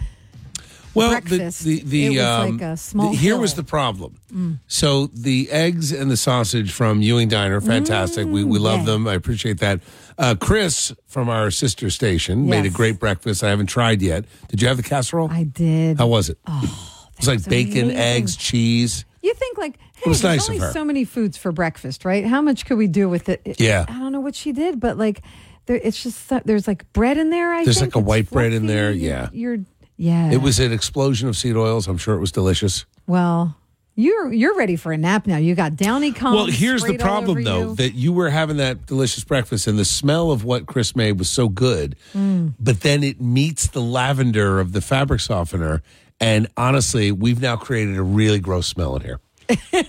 well, 0.92 1.10
breakfast. 1.10 1.64
the 1.64 1.80
the, 1.80 1.84
the 1.88 2.06
it 2.06 2.10
was 2.10 2.18
um, 2.20 2.58
like 2.58 2.60
a 2.62 2.76
small. 2.76 3.10
the- 3.10 3.16
here 3.16 3.38
was 3.38 3.54
the 3.54 3.64
problem. 3.64 4.20
Mm. 4.32 4.58
So 4.68 5.06
the 5.06 5.50
eggs 5.50 5.92
and 5.92 6.10
the 6.10 6.16
sausage 6.18 6.70
from 6.70 7.00
Ewing 7.00 7.28
Diner, 7.28 7.60
fantastic. 7.62 8.26
we 8.28 8.44
we 8.44 8.58
love 8.58 8.80
yeah. 8.80 8.84
them. 8.86 9.08
I 9.08 9.14
appreciate 9.14 9.58
that. 9.60 9.80
Uh, 10.18 10.34
Chris 10.38 10.92
from 11.08 11.28
our 11.30 11.50
sister 11.50 11.88
station 11.90 12.46
made 12.48 12.66
a 12.66 12.70
great 12.70 13.00
breakfast. 13.00 13.42
I 13.42 13.48
haven't 13.48 13.66
tried 13.66 14.02
yet. 14.02 14.26
Did 14.48 14.60
you 14.62 14.68
have 14.68 14.76
the 14.76 14.82
casserole? 14.84 15.30
I 15.30 15.44
did. 15.44 15.98
How 15.98 16.06
was 16.06 16.28
it? 16.28 16.38
it 16.46 16.70
was 17.18 17.26
like 17.26 17.38
was 17.38 17.46
bacon, 17.48 17.84
amazing. 17.84 17.96
eggs, 17.98 18.36
cheese. 18.36 19.04
You 19.24 19.32
think 19.32 19.56
like, 19.56 19.78
hey, 19.96 20.02
there's 20.04 20.22
nice 20.22 20.50
only 20.50 20.60
so 20.72 20.84
many 20.84 21.04
foods 21.06 21.38
for 21.38 21.50
breakfast, 21.50 22.04
right? 22.04 22.26
How 22.26 22.42
much 22.42 22.66
could 22.66 22.76
we 22.76 22.86
do 22.86 23.08
with 23.08 23.30
it? 23.30 23.58
Yeah. 23.58 23.86
I 23.88 23.98
don't 23.98 24.12
know 24.12 24.20
what 24.20 24.34
she 24.34 24.52
did, 24.52 24.78
but 24.78 24.98
like, 24.98 25.22
there, 25.64 25.76
it's 25.82 26.02
just 26.02 26.28
there's 26.44 26.68
like 26.68 26.92
bread 26.92 27.16
in 27.16 27.30
there. 27.30 27.54
I 27.54 27.64
There's 27.64 27.80
think. 27.80 27.94
like 27.94 28.02
a 28.02 28.04
It's 28.04 28.06
white 28.06 28.30
bread 28.30 28.52
in 28.52 28.66
there, 28.66 28.90
yeah. 28.92 29.30
You're 29.32 29.58
yeah. 29.96 30.30
It 30.30 30.42
was 30.42 30.60
an 30.60 30.72
explosion 30.72 31.26
of 31.26 31.38
seed 31.38 31.56
oils. 31.56 31.88
I'm 31.88 31.96
sure 31.96 32.14
it 32.14 32.20
was 32.20 32.32
delicious. 32.32 32.84
well. 33.06 33.56
You're 33.96 34.32
you're 34.32 34.56
ready 34.56 34.74
for 34.74 34.90
a 34.90 34.96
nap 34.98 35.24
now. 35.28 35.36
You 35.36 35.54
got 35.54 35.76
downy 35.76 36.10
combs. 36.10 36.34
well, 36.34 36.46
here's 36.46 36.82
the 36.82 36.98
problem, 36.98 37.44
though, 37.44 37.60
you. 37.70 37.74
that 37.76 37.94
you 37.94 38.12
were 38.12 38.28
having 38.28 38.56
that 38.56 38.86
delicious 38.86 39.22
breakfast 39.22 39.68
and 39.68 39.78
the 39.78 39.84
smell 39.84 40.32
of 40.32 40.42
what 40.42 40.66
Chris 40.66 40.96
made 40.96 41.16
was 41.20 41.28
so 41.30 41.48
good. 41.48 41.94
Mm. 42.12 42.54
but 42.58 42.80
then 42.80 43.04
it 43.04 43.20
meets 43.20 43.68
the 43.68 43.80
lavender 43.80 44.58
of 44.58 44.72
the 44.72 44.80
fabric 44.80 45.20
softener 45.20 45.80
and 46.20 46.46
honestly 46.56 47.10
we've 47.12 47.40
now 47.40 47.56
created 47.56 47.96
a 47.96 48.02
really 48.02 48.38
gross 48.40 48.66
smell 48.66 48.96
in 48.96 49.02
here 49.02 49.20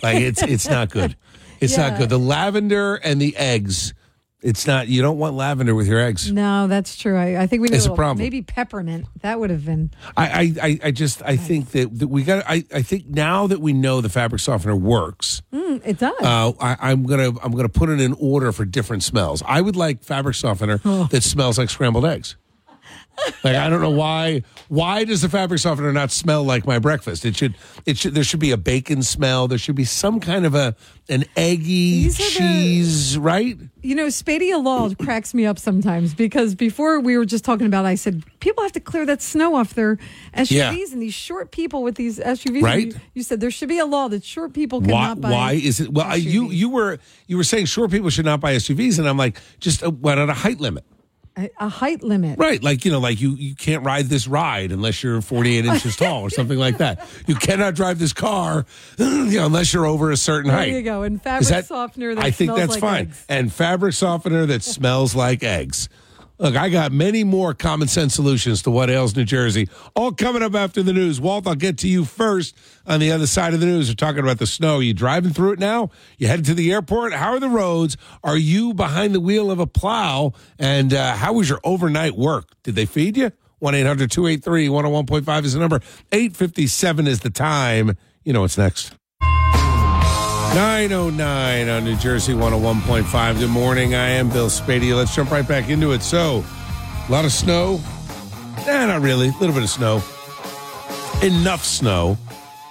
like 0.04 0.22
it's 0.22 0.42
it's 0.44 0.68
not 0.68 0.90
good 0.90 1.16
it's 1.62 1.78
not 1.78 1.98
good 1.98 2.10
the 2.10 2.18
lavender 2.20 2.96
and 2.96 3.22
the 3.22 3.36
eggs 3.38 3.94
it's 4.42 4.68
not 4.68 4.88
you 4.88 5.02
don't 5.02 5.18
want 5.18 5.34
lavender 5.36 5.74
with 5.74 5.88
your 5.88 6.00
eggs 6.00 6.32
No, 6.32 6.68
that's 6.68 6.96
true. 6.98 7.18
I, 7.18 7.42
I 7.42 7.48
think 7.48 7.62
we 7.64 7.70
need 7.70 7.78
It's 7.78 7.86
a 7.86 7.90
little- 7.90 7.96
problem. 7.96 8.20
Maybe 8.20 8.44
peppermint. 8.44 9.08
That 9.22 9.40
would 9.40 9.50
have 9.50 9.66
been. 9.66 9.90
I, 10.16 10.54
I, 10.62 10.80
I, 10.84 10.92
just 10.92 11.24
I 11.24 11.36
think 11.36 11.72
that, 11.72 11.98
that 11.98 12.10
we 12.10 12.22
got 12.24 12.44
I, 12.48 12.64
I 12.72 12.84
think 12.84 13.08
now 13.08 13.48
that 13.48 13.60
we 13.60 13.74
know 13.74 14.02
the 14.02 14.10
fabric 14.10 14.42
softener 14.42 14.76
works 14.76 15.42
Mm, 15.52 15.82
it 15.84 15.98
does. 15.98 16.14
uh, 16.22 16.52
I, 16.60 16.78
I'm 16.80 17.06
gonna 17.08 17.30
I'm 17.42 17.54
gonna 17.54 17.70
put 17.70 17.90
it 17.90 18.00
in 18.00 18.14
order 18.20 18.52
for 18.52 18.66
different 18.66 19.02
smells. 19.02 19.42
I 19.48 19.62
would 19.62 19.76
like 19.76 20.04
fabric 20.04 20.36
softener 20.36 20.80
Oh. 20.86 21.06
that 21.06 21.24
smells 21.24 21.58
like 21.58 21.72
scrambled 21.72 22.06
eggs. 22.06 22.36
Like 23.44 23.56
I 23.56 23.70
don't 23.70 23.82
know 23.82 23.90
why. 23.92 24.44
Why 24.68 25.04
does 25.04 25.22
the 25.22 25.30
fabric 25.30 25.60
softener 25.60 25.92
not 25.94 26.12
smell 26.12 26.44
like 26.44 26.66
my 26.68 26.80
breakfast? 26.80 27.26
It 27.26 27.36
should. 27.36 27.56
It 27.86 27.98
should. 27.98 28.14
There 28.16 28.24
should 28.24 28.40
be 28.40 28.52
a 28.52 28.58
bacon 28.58 29.04
smell. 29.04 29.48
There 29.48 29.58
should 29.58 29.76
be 29.76 29.86
some 29.86 30.20
kind 30.20 30.46
of 30.46 30.54
a 30.56 30.76
an 31.08 31.24
eggy 31.38 32.04
These 32.04 32.20
are 32.20 32.24
the- 32.24 32.30
cheese, 32.40 33.18
right? 33.18 33.58
You 33.84 33.94
know, 33.96 34.08
Spadea 34.08 34.62
Law 34.64 34.90
cracks 35.00 35.34
me 35.36 35.46
up 35.46 35.60
sometimes 35.60 36.14
because 36.16 36.56
before 36.56 37.00
we 37.00 37.18
were 37.18 37.26
just 37.26 37.46
talking 37.46 37.68
about, 37.68 37.86
I 37.86 37.94
said 37.96 38.24
people 38.40 38.64
have 38.64 38.72
to 38.74 38.80
clear 38.80 39.06
that 39.06 39.22
snow 39.22 39.56
off 39.56 39.76
their 39.76 39.98
SUVs, 40.36 40.52
Yeah. 40.52 40.72
and 40.72 41.02
these 41.02 41.14
short 41.14 41.52
people 41.52 41.84
with 41.84 41.96
these 41.96 42.18
SUVs. 42.20 42.62
Right. 42.64 42.88
You, 42.88 42.96
you 43.14 43.24
said 43.24 43.40
there 43.40 43.52
should 43.52 43.70
be 43.70 43.78
a 43.80 43.86
law 43.86 44.08
that 44.08 44.24
short 44.24 44.54
people 44.54 44.82
Why? 44.82 44.88
cannot 44.88 45.22
buy. 45.22 45.30
Why 45.32 45.52
is 45.54 45.80
it? 45.80 45.94
Well, 45.94 46.06
I- 46.08 46.16
you 46.16 46.50
you 46.52 46.70
were 46.70 46.98
you 47.28 47.38
were 47.38 47.44
saying 47.44 47.66
short 47.68 47.92
people 47.92 48.10
should 48.10 48.26
not 48.26 48.40
buy 48.40 48.56
SUVs, 48.56 48.98
and 49.00 49.08
I'm 49.08 49.18
like, 49.18 49.40
just 49.60 49.84
uh, 49.84 49.92
what 49.92 50.18
at 50.18 50.30
a 50.30 50.34
height 50.34 50.60
limit. 50.60 50.84
A, 51.38 51.50
a 51.60 51.70
height 51.70 52.04
limit? 52.04 52.40
Right, 52.40 52.62
like 52.64 52.86
you 52.86 52.92
know, 52.92 53.00
like 53.00 53.20
you 53.22 53.32
you 53.36 53.56
can't 53.56 53.84
ride 53.84 54.06
this 54.06 54.28
ride 54.28 54.72
unless 54.72 55.04
you're 55.04 55.22
48 55.22 55.66
inches 55.66 55.96
tall 55.98 56.22
or 56.24 56.30
something 56.30 56.58
like 56.58 56.78
that. 56.80 57.08
You 57.28 57.36
cannot 57.36 57.76
drive 57.76 58.00
this 58.00 58.14
car, 58.14 58.66
you 58.98 59.26
know, 59.40 59.46
unless 59.46 59.74
you're 59.74 59.86
over 59.86 60.12
a 60.12 60.18
certain 60.18 60.50
There 60.50 60.58
height. 60.58 60.66
There 60.72 60.80
you 60.80 60.84
go. 60.84 61.04
And 61.04 61.22
fabric 61.22 61.50
that- 61.50 61.66
softener 61.66 62.16
that 62.16 62.24
I 62.24 62.32
think 62.32 62.56
that's 62.56 62.72
like 62.74 62.80
fine. 62.82 63.02
eggs. 63.08 63.26
And 63.30 63.52
fabric 63.52 63.94
softener 63.94 64.46
that 64.46 64.64
smells 64.76 65.16
like 65.16 65.44
eggs. 65.44 65.90
Look, 66.38 66.58
I 66.58 66.68
got 66.68 66.92
many 66.92 67.24
more 67.24 67.54
common 67.54 67.88
sense 67.88 68.14
solutions 68.14 68.62
to 68.64 68.72
what 68.72 68.90
ails 68.90 69.16
New 69.16 69.24
Jersey. 69.24 69.70
All 69.96 70.12
coming 70.12 70.44
up 70.44 70.54
after 70.54 70.84
the 70.84 70.92
news. 70.92 71.22
Walt, 71.22 71.48
I'll 71.48 71.56
get 71.56 71.78
to 71.80 71.88
you 71.88 72.04
first 72.04 72.58
on 72.86 73.00
the 73.00 73.12
other 73.14 73.26
side 73.26 73.54
of 73.54 73.62
the 73.62 73.66
news. 73.66 73.90
We're 73.90 73.96
talking 73.96 74.20
about 74.20 74.40
the 74.40 74.48
snow. 74.48 74.78
Are 74.78 74.82
You 74.82 74.94
driving 74.94 75.32
through 75.32 75.54
it 75.54 75.60
now? 75.60 75.92
You 76.18 76.28
headed 76.28 76.46
to 76.48 76.54
the 76.54 76.74
airport? 76.74 77.14
How 77.14 77.32
are 77.32 77.40
the 77.40 77.48
roads? 77.50 77.96
Are 78.22 78.36
you 78.36 78.74
behind 78.74 79.16
the 79.16 79.22
wheel 79.22 79.50
of 79.50 79.60
a 79.60 79.68
plow? 79.68 80.34
And 80.60 80.94
uh, 80.94 81.16
how 81.16 81.34
was 81.34 81.48
your 81.48 81.62
overnight 81.64 82.18
work? 82.18 82.50
Did 82.64 82.76
they 82.76 82.86
feed 82.86 83.16
you? 83.16 83.32
1 83.60 83.74
800 83.74 84.12
283 84.12 84.68
101.5 84.68 85.46
is 85.46 85.54
the 85.54 85.60
number. 85.60 85.80
857 86.12 87.08
is 87.08 87.22
the 87.22 87.30
time. 87.30 87.98
You 88.26 88.34
know 88.34 88.42
what's 88.42 88.58
next. 88.58 88.94
909 90.56 91.68
on 91.68 91.84
New 91.84 91.98
Jersey 91.98 92.32
101.5. 92.32 93.40
Good 93.40 93.50
morning. 93.50 93.94
I 93.94 94.08
am 94.12 94.30
Bill 94.30 94.48
Spadea. 94.48 94.96
Let's 94.96 95.14
jump 95.14 95.30
right 95.30 95.46
back 95.46 95.68
into 95.68 95.92
it. 95.92 96.02
So, 96.02 96.46
a 97.06 97.12
lot 97.12 97.26
of 97.26 97.34
snow. 97.34 97.82
Nah, 98.66 98.86
not 98.86 99.02
really. 99.02 99.28
A 99.28 99.32
little 99.32 99.54
bit 99.54 99.64
of 99.64 99.70
snow. 99.70 99.96
Enough 101.22 101.62
snow 101.66 102.18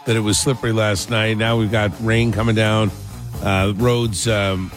that 0.07 0.17
it 0.17 0.21
was 0.21 0.39
slippery 0.39 0.73
last 0.73 1.11
night. 1.11 1.37
Now 1.37 1.59
we've 1.59 1.71
got 1.71 1.93
rain 2.01 2.33
coming 2.33 2.55
down. 2.55 2.91
Uh, 3.43 3.75
roads 3.77 4.27
um, 4.29 4.73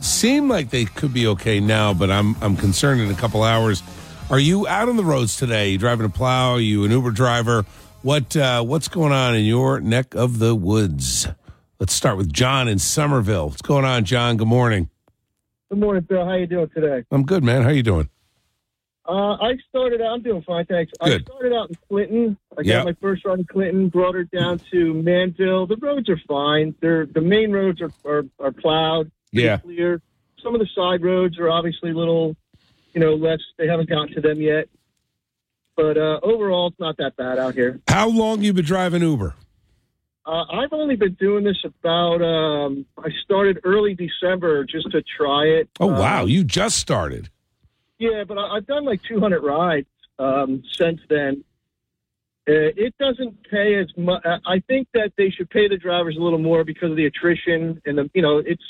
seem 0.00 0.48
like 0.48 0.70
they 0.70 0.84
could 0.84 1.12
be 1.12 1.26
okay 1.26 1.58
now, 1.58 1.94
but 1.94 2.12
I'm 2.12 2.36
I'm 2.40 2.56
concerned 2.56 3.00
in 3.00 3.10
a 3.10 3.16
couple 3.16 3.42
hours. 3.42 3.82
Are 4.30 4.38
you 4.38 4.68
out 4.68 4.88
on 4.88 4.96
the 4.96 5.04
roads 5.04 5.36
today? 5.36 5.70
You 5.70 5.78
driving 5.78 6.06
a 6.06 6.10
plow? 6.10 6.52
Are 6.52 6.60
you 6.60 6.84
an 6.84 6.92
Uber 6.92 7.10
driver? 7.10 7.64
What 8.02 8.36
uh, 8.36 8.62
what's 8.62 8.86
going 8.86 9.12
on 9.12 9.34
in 9.34 9.44
your 9.44 9.80
neck 9.80 10.14
of 10.14 10.38
the 10.38 10.54
woods? 10.54 11.26
Let's 11.78 11.92
start 11.92 12.16
with 12.16 12.32
John 12.32 12.68
in 12.68 12.78
Somerville. 12.78 13.48
What's 13.50 13.62
going 13.62 13.84
on, 13.84 14.04
John? 14.04 14.36
Good 14.36 14.48
morning. 14.48 14.88
Good 15.68 15.78
morning, 15.78 16.02
Bill. 16.08 16.24
How 16.24 16.34
you 16.34 16.46
doing 16.46 16.70
today? 16.70 17.04
I'm 17.10 17.24
good, 17.24 17.44
man. 17.44 17.62
How 17.62 17.68
you 17.70 17.82
doing? 17.82 18.08
Uh, 19.06 19.34
I 19.34 19.56
started 19.68 20.00
out. 20.00 20.14
I'm 20.14 20.22
doing 20.22 20.42
fine, 20.42 20.64
thanks. 20.66 20.90
Good. 21.04 21.22
I 21.22 21.24
started 21.32 21.52
out 21.54 21.68
in 21.70 21.76
Clinton. 21.88 22.38
I 22.52 22.62
got 22.62 22.66
Yep. 22.66 22.84
my 22.86 22.92
first 22.94 23.24
run 23.24 23.40
in 23.40 23.44
Clinton. 23.44 23.88
Brought 23.88 24.14
her 24.14 24.24
down 24.24 24.60
to 24.72 24.94
Manville. 24.94 25.66
The 25.66 25.76
roads 25.76 26.08
are 26.08 26.20
fine. 26.26 26.74
They're 26.80 27.06
the 27.06 27.20
main 27.20 27.52
roads 27.52 27.80
are 27.82 27.92
are, 28.04 28.24
are 28.40 28.52
plowed. 28.52 29.10
Yeah. 29.32 29.58
clear. 29.58 30.00
Some 30.42 30.54
of 30.54 30.60
the 30.60 30.68
side 30.74 31.02
roads 31.04 31.38
are 31.38 31.50
obviously 31.50 31.90
a 31.90 31.94
little, 31.94 32.36
you 32.94 33.00
know, 33.00 33.14
less. 33.14 33.38
They 33.58 33.68
haven't 33.68 33.88
gotten 33.88 34.14
to 34.14 34.20
them 34.20 34.40
yet. 34.40 34.68
But, 35.76 35.94
But 35.94 35.98
uh, 35.98 36.20
overall, 36.22 36.68
it's 36.68 36.80
not 36.80 36.96
that 36.96 37.16
bad 37.16 37.38
out 37.38 37.54
here. 37.54 37.80
How 37.88 38.08
long 38.08 38.42
you 38.42 38.52
been 38.54 38.64
driving 38.64 39.02
Uber? 39.02 39.34
Uh. 40.26 40.30
Uh? 40.30 40.32
Uh, 40.42 40.44
I've 40.62 40.72
only 40.72 40.96
been 40.96 41.14
doing 41.14 41.44
this 41.44 41.62
about. 41.64 42.22
Um, 42.22 42.84
I 42.98 43.08
started 43.24 43.60
early 43.64 43.94
December 43.94 44.64
just 44.64 44.90
to 44.90 45.02
try 45.16 45.44
it. 45.44 45.68
Oh 45.80 45.90
Uh, 45.94 46.00
wow, 46.00 46.24
you 46.24 46.44
just 46.44 46.78
started. 46.78 47.30
Yeah, 47.98 48.24
but 48.26 48.36
I, 48.38 48.56
I've 48.56 48.66
done 48.66 48.84
like 48.84 49.00
200 49.08 49.40
rides 49.42 49.86
um, 50.18 50.62
since 50.78 51.00
then. 51.08 51.44
Uh, 52.48 52.70
it 52.76 52.94
doesn't 52.98 53.36
pay 53.50 53.74
as 53.76 53.88
much. 53.96 54.22
I 54.24 54.60
think 54.68 54.86
that 54.94 55.12
they 55.18 55.30
should 55.30 55.50
pay 55.50 55.66
the 55.68 55.76
drivers 55.78 56.16
a 56.16 56.20
little 56.20 56.38
more 56.38 56.62
because 56.62 56.90
of 56.90 56.96
the 56.96 57.06
attrition 57.06 57.80
and 57.86 57.98
the. 57.98 58.10
You 58.14 58.22
know, 58.22 58.38
it's 58.38 58.62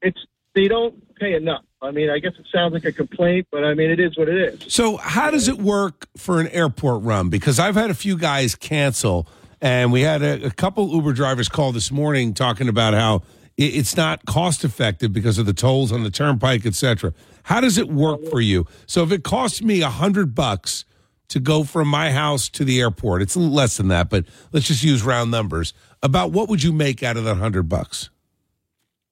it's 0.00 0.18
they 0.54 0.66
don't 0.68 1.14
pay 1.16 1.34
enough. 1.34 1.62
I 1.80 1.90
mean, 1.92 2.10
I 2.10 2.18
guess 2.18 2.32
it 2.38 2.46
sounds 2.52 2.72
like 2.74 2.84
a 2.84 2.92
complaint, 2.92 3.46
but 3.52 3.64
I 3.64 3.74
mean, 3.74 3.90
it 3.90 4.00
is 4.00 4.16
what 4.16 4.28
it 4.28 4.36
is. 4.36 4.72
So 4.72 4.96
how 4.96 5.30
does 5.30 5.48
it 5.48 5.58
work 5.58 6.06
for 6.16 6.40
an 6.40 6.48
airport 6.48 7.02
run? 7.02 7.28
Because 7.28 7.58
I've 7.58 7.74
had 7.74 7.90
a 7.90 7.94
few 7.94 8.16
guys 8.16 8.54
cancel, 8.54 9.26
and 9.62 9.92
we 9.92 10.00
had 10.02 10.22
a, 10.22 10.46
a 10.46 10.50
couple 10.50 10.90
Uber 10.90 11.12
drivers 11.12 11.48
call 11.48 11.72
this 11.72 11.90
morning 11.92 12.34
talking 12.34 12.68
about 12.68 12.94
how 12.94 13.22
it, 13.56 13.76
it's 13.76 13.96
not 13.96 14.26
cost 14.26 14.64
effective 14.64 15.12
because 15.12 15.38
of 15.38 15.46
the 15.46 15.52
tolls 15.52 15.92
on 15.92 16.02
the 16.02 16.10
turnpike, 16.10 16.66
etc. 16.66 17.14
How 17.44 17.60
does 17.60 17.78
it 17.78 17.88
work 17.88 18.26
for 18.28 18.40
you? 18.40 18.66
So 18.86 19.04
if 19.04 19.12
it 19.12 19.22
costs 19.22 19.62
me 19.62 19.80
a 19.80 19.88
hundred 19.88 20.34
bucks 20.34 20.84
to 21.28 21.40
go 21.40 21.64
from 21.64 21.88
my 21.88 22.10
house 22.10 22.48
to 22.50 22.64
the 22.64 22.80
airport, 22.80 23.22
it's 23.22 23.36
less 23.36 23.76
than 23.76 23.88
that, 23.88 24.10
but 24.10 24.26
let's 24.52 24.66
just 24.66 24.82
use 24.82 25.02
round 25.02 25.30
numbers. 25.30 25.72
About 26.02 26.32
what 26.32 26.48
would 26.48 26.62
you 26.62 26.72
make 26.72 27.02
out 27.04 27.16
of 27.16 27.24
that 27.24 27.36
hundred 27.36 27.68
bucks? 27.68 28.10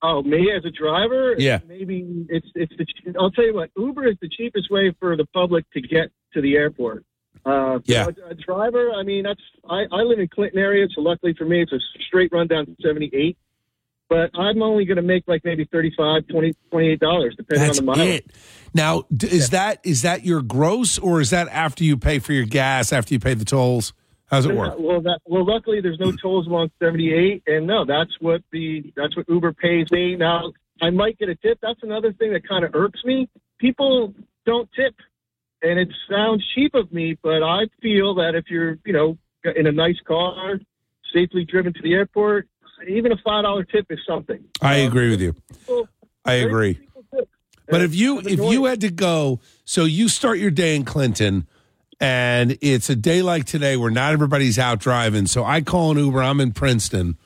Oh, 0.03 0.23
me 0.23 0.51
as 0.55 0.65
a 0.65 0.71
driver? 0.71 1.35
Yeah. 1.37 1.59
Maybe 1.67 2.25
it's 2.27 2.47
it's 2.55 2.73
the. 2.77 3.13
I'll 3.19 3.31
tell 3.31 3.45
you 3.45 3.53
what. 3.53 3.69
Uber 3.77 4.07
is 4.07 4.17
the 4.21 4.29
cheapest 4.29 4.69
way 4.71 4.93
for 4.99 5.15
the 5.15 5.27
public 5.27 5.69
to 5.71 5.81
get 5.81 6.11
to 6.33 6.41
the 6.41 6.55
airport. 6.55 7.05
Uh, 7.45 7.79
Yeah. 7.85 8.07
A, 8.27 8.31
a 8.31 8.35
driver. 8.35 8.91
I 8.91 9.03
mean, 9.03 9.23
that's. 9.23 9.41
I, 9.69 9.83
I 9.91 10.01
live 10.03 10.19
in 10.19 10.27
Clinton 10.27 10.59
area, 10.59 10.87
so 10.93 11.01
luckily 11.01 11.33
for 11.33 11.45
me, 11.45 11.61
it's 11.61 11.71
a 11.71 11.79
straight 12.07 12.31
run 12.31 12.47
down 12.47 12.65
to 12.65 12.75
seventy 12.83 13.09
eight. 13.13 13.37
But 14.09 14.29
I'm 14.37 14.61
only 14.61 14.83
going 14.83 14.97
to 14.97 15.01
make 15.01 15.23
like 15.25 15.45
maybe 15.45 15.63
35 15.71 16.27
20 16.27 16.53
28 16.69 16.99
dollars, 16.99 17.33
depending 17.37 17.65
That's 17.65 17.79
on 17.79 17.85
the 17.85 17.91
mileage. 17.93 18.09
it. 18.09 18.31
Now, 18.73 19.03
is 19.21 19.51
that 19.51 19.79
is 19.85 20.01
that 20.01 20.25
your 20.25 20.41
gross, 20.41 20.99
or 20.99 21.21
is 21.21 21.29
that 21.29 21.47
after 21.47 21.83
you 21.85 21.95
pay 21.97 22.19
for 22.19 22.33
your 22.33 22.43
gas, 22.45 22.91
after 22.91 23.13
you 23.13 23.19
pay 23.21 23.33
the 23.35 23.45
tolls? 23.45 23.93
How's 24.25 24.45
it 24.45 24.55
work? 24.55 24.75
Well, 24.77 25.01
that 25.01 25.19
well, 25.25 25.45
luckily 25.45 25.81
there's 25.81 25.99
no 25.99 26.11
tolls 26.13 26.47
along 26.47 26.71
78, 26.79 27.43
and 27.47 27.67
no, 27.67 27.85
that's 27.85 28.11
what 28.19 28.41
the 28.51 28.91
that's 28.95 29.15
what 29.15 29.27
Uber 29.29 29.53
pays 29.53 29.89
me. 29.91 30.15
Now 30.17 30.51
I 30.81 30.89
might 30.89 31.17
get 31.17 31.29
a 31.29 31.35
tip. 31.35 31.59
That's 31.61 31.81
another 31.83 32.11
thing 32.13 32.33
that 32.33 32.47
kind 32.47 32.65
of 32.65 32.75
irks 32.75 33.03
me. 33.05 33.29
People 33.59 34.13
don't 34.45 34.69
tip, 34.73 34.95
and 35.61 35.79
it 35.79 35.89
sounds 36.09 36.45
cheap 36.53 36.73
of 36.75 36.91
me, 36.91 37.17
but 37.21 37.43
I 37.43 37.67
feel 37.81 38.15
that 38.15 38.35
if 38.35 38.45
you're 38.49 38.77
you 38.85 38.93
know 38.93 39.17
in 39.55 39.67
a 39.67 39.71
nice 39.71 39.99
car, 40.07 40.59
safely 41.13 41.45
driven 41.45 41.73
to 41.73 41.81
the 41.81 41.93
airport, 41.93 42.47
even 42.87 43.11
a 43.11 43.17
five 43.17 43.43
dollar 43.43 43.63
tip 43.63 43.87
is 43.89 43.99
something. 44.07 44.43
I 44.61 44.75
agree 44.75 45.09
with 45.09 45.21
you. 45.21 45.35
I 46.25 46.33
agree. 46.33 46.79
But 47.67 47.81
if 47.81 47.95
you 47.95 48.19
if 48.19 48.39
you 48.39 48.65
had 48.65 48.81
to 48.81 48.91
go, 48.91 49.39
so 49.63 49.85
you 49.85 50.09
start 50.09 50.39
your 50.39 50.51
day 50.51 50.75
in 50.75 50.83
Clinton, 50.83 51.47
and 51.99 52.57
it's 52.61 52.89
a 52.89 52.95
day 52.95 53.21
like 53.21 53.45
today 53.45 53.77
where 53.77 53.91
not 53.91 54.11
everybody's 54.13 54.59
out 54.59 54.79
driving. 54.79 55.25
So 55.25 55.45
I 55.45 55.61
call 55.61 55.91
an 55.91 55.97
Uber. 55.97 56.21
I'm 56.21 56.41
in 56.41 56.51
Princeton. 56.51 57.17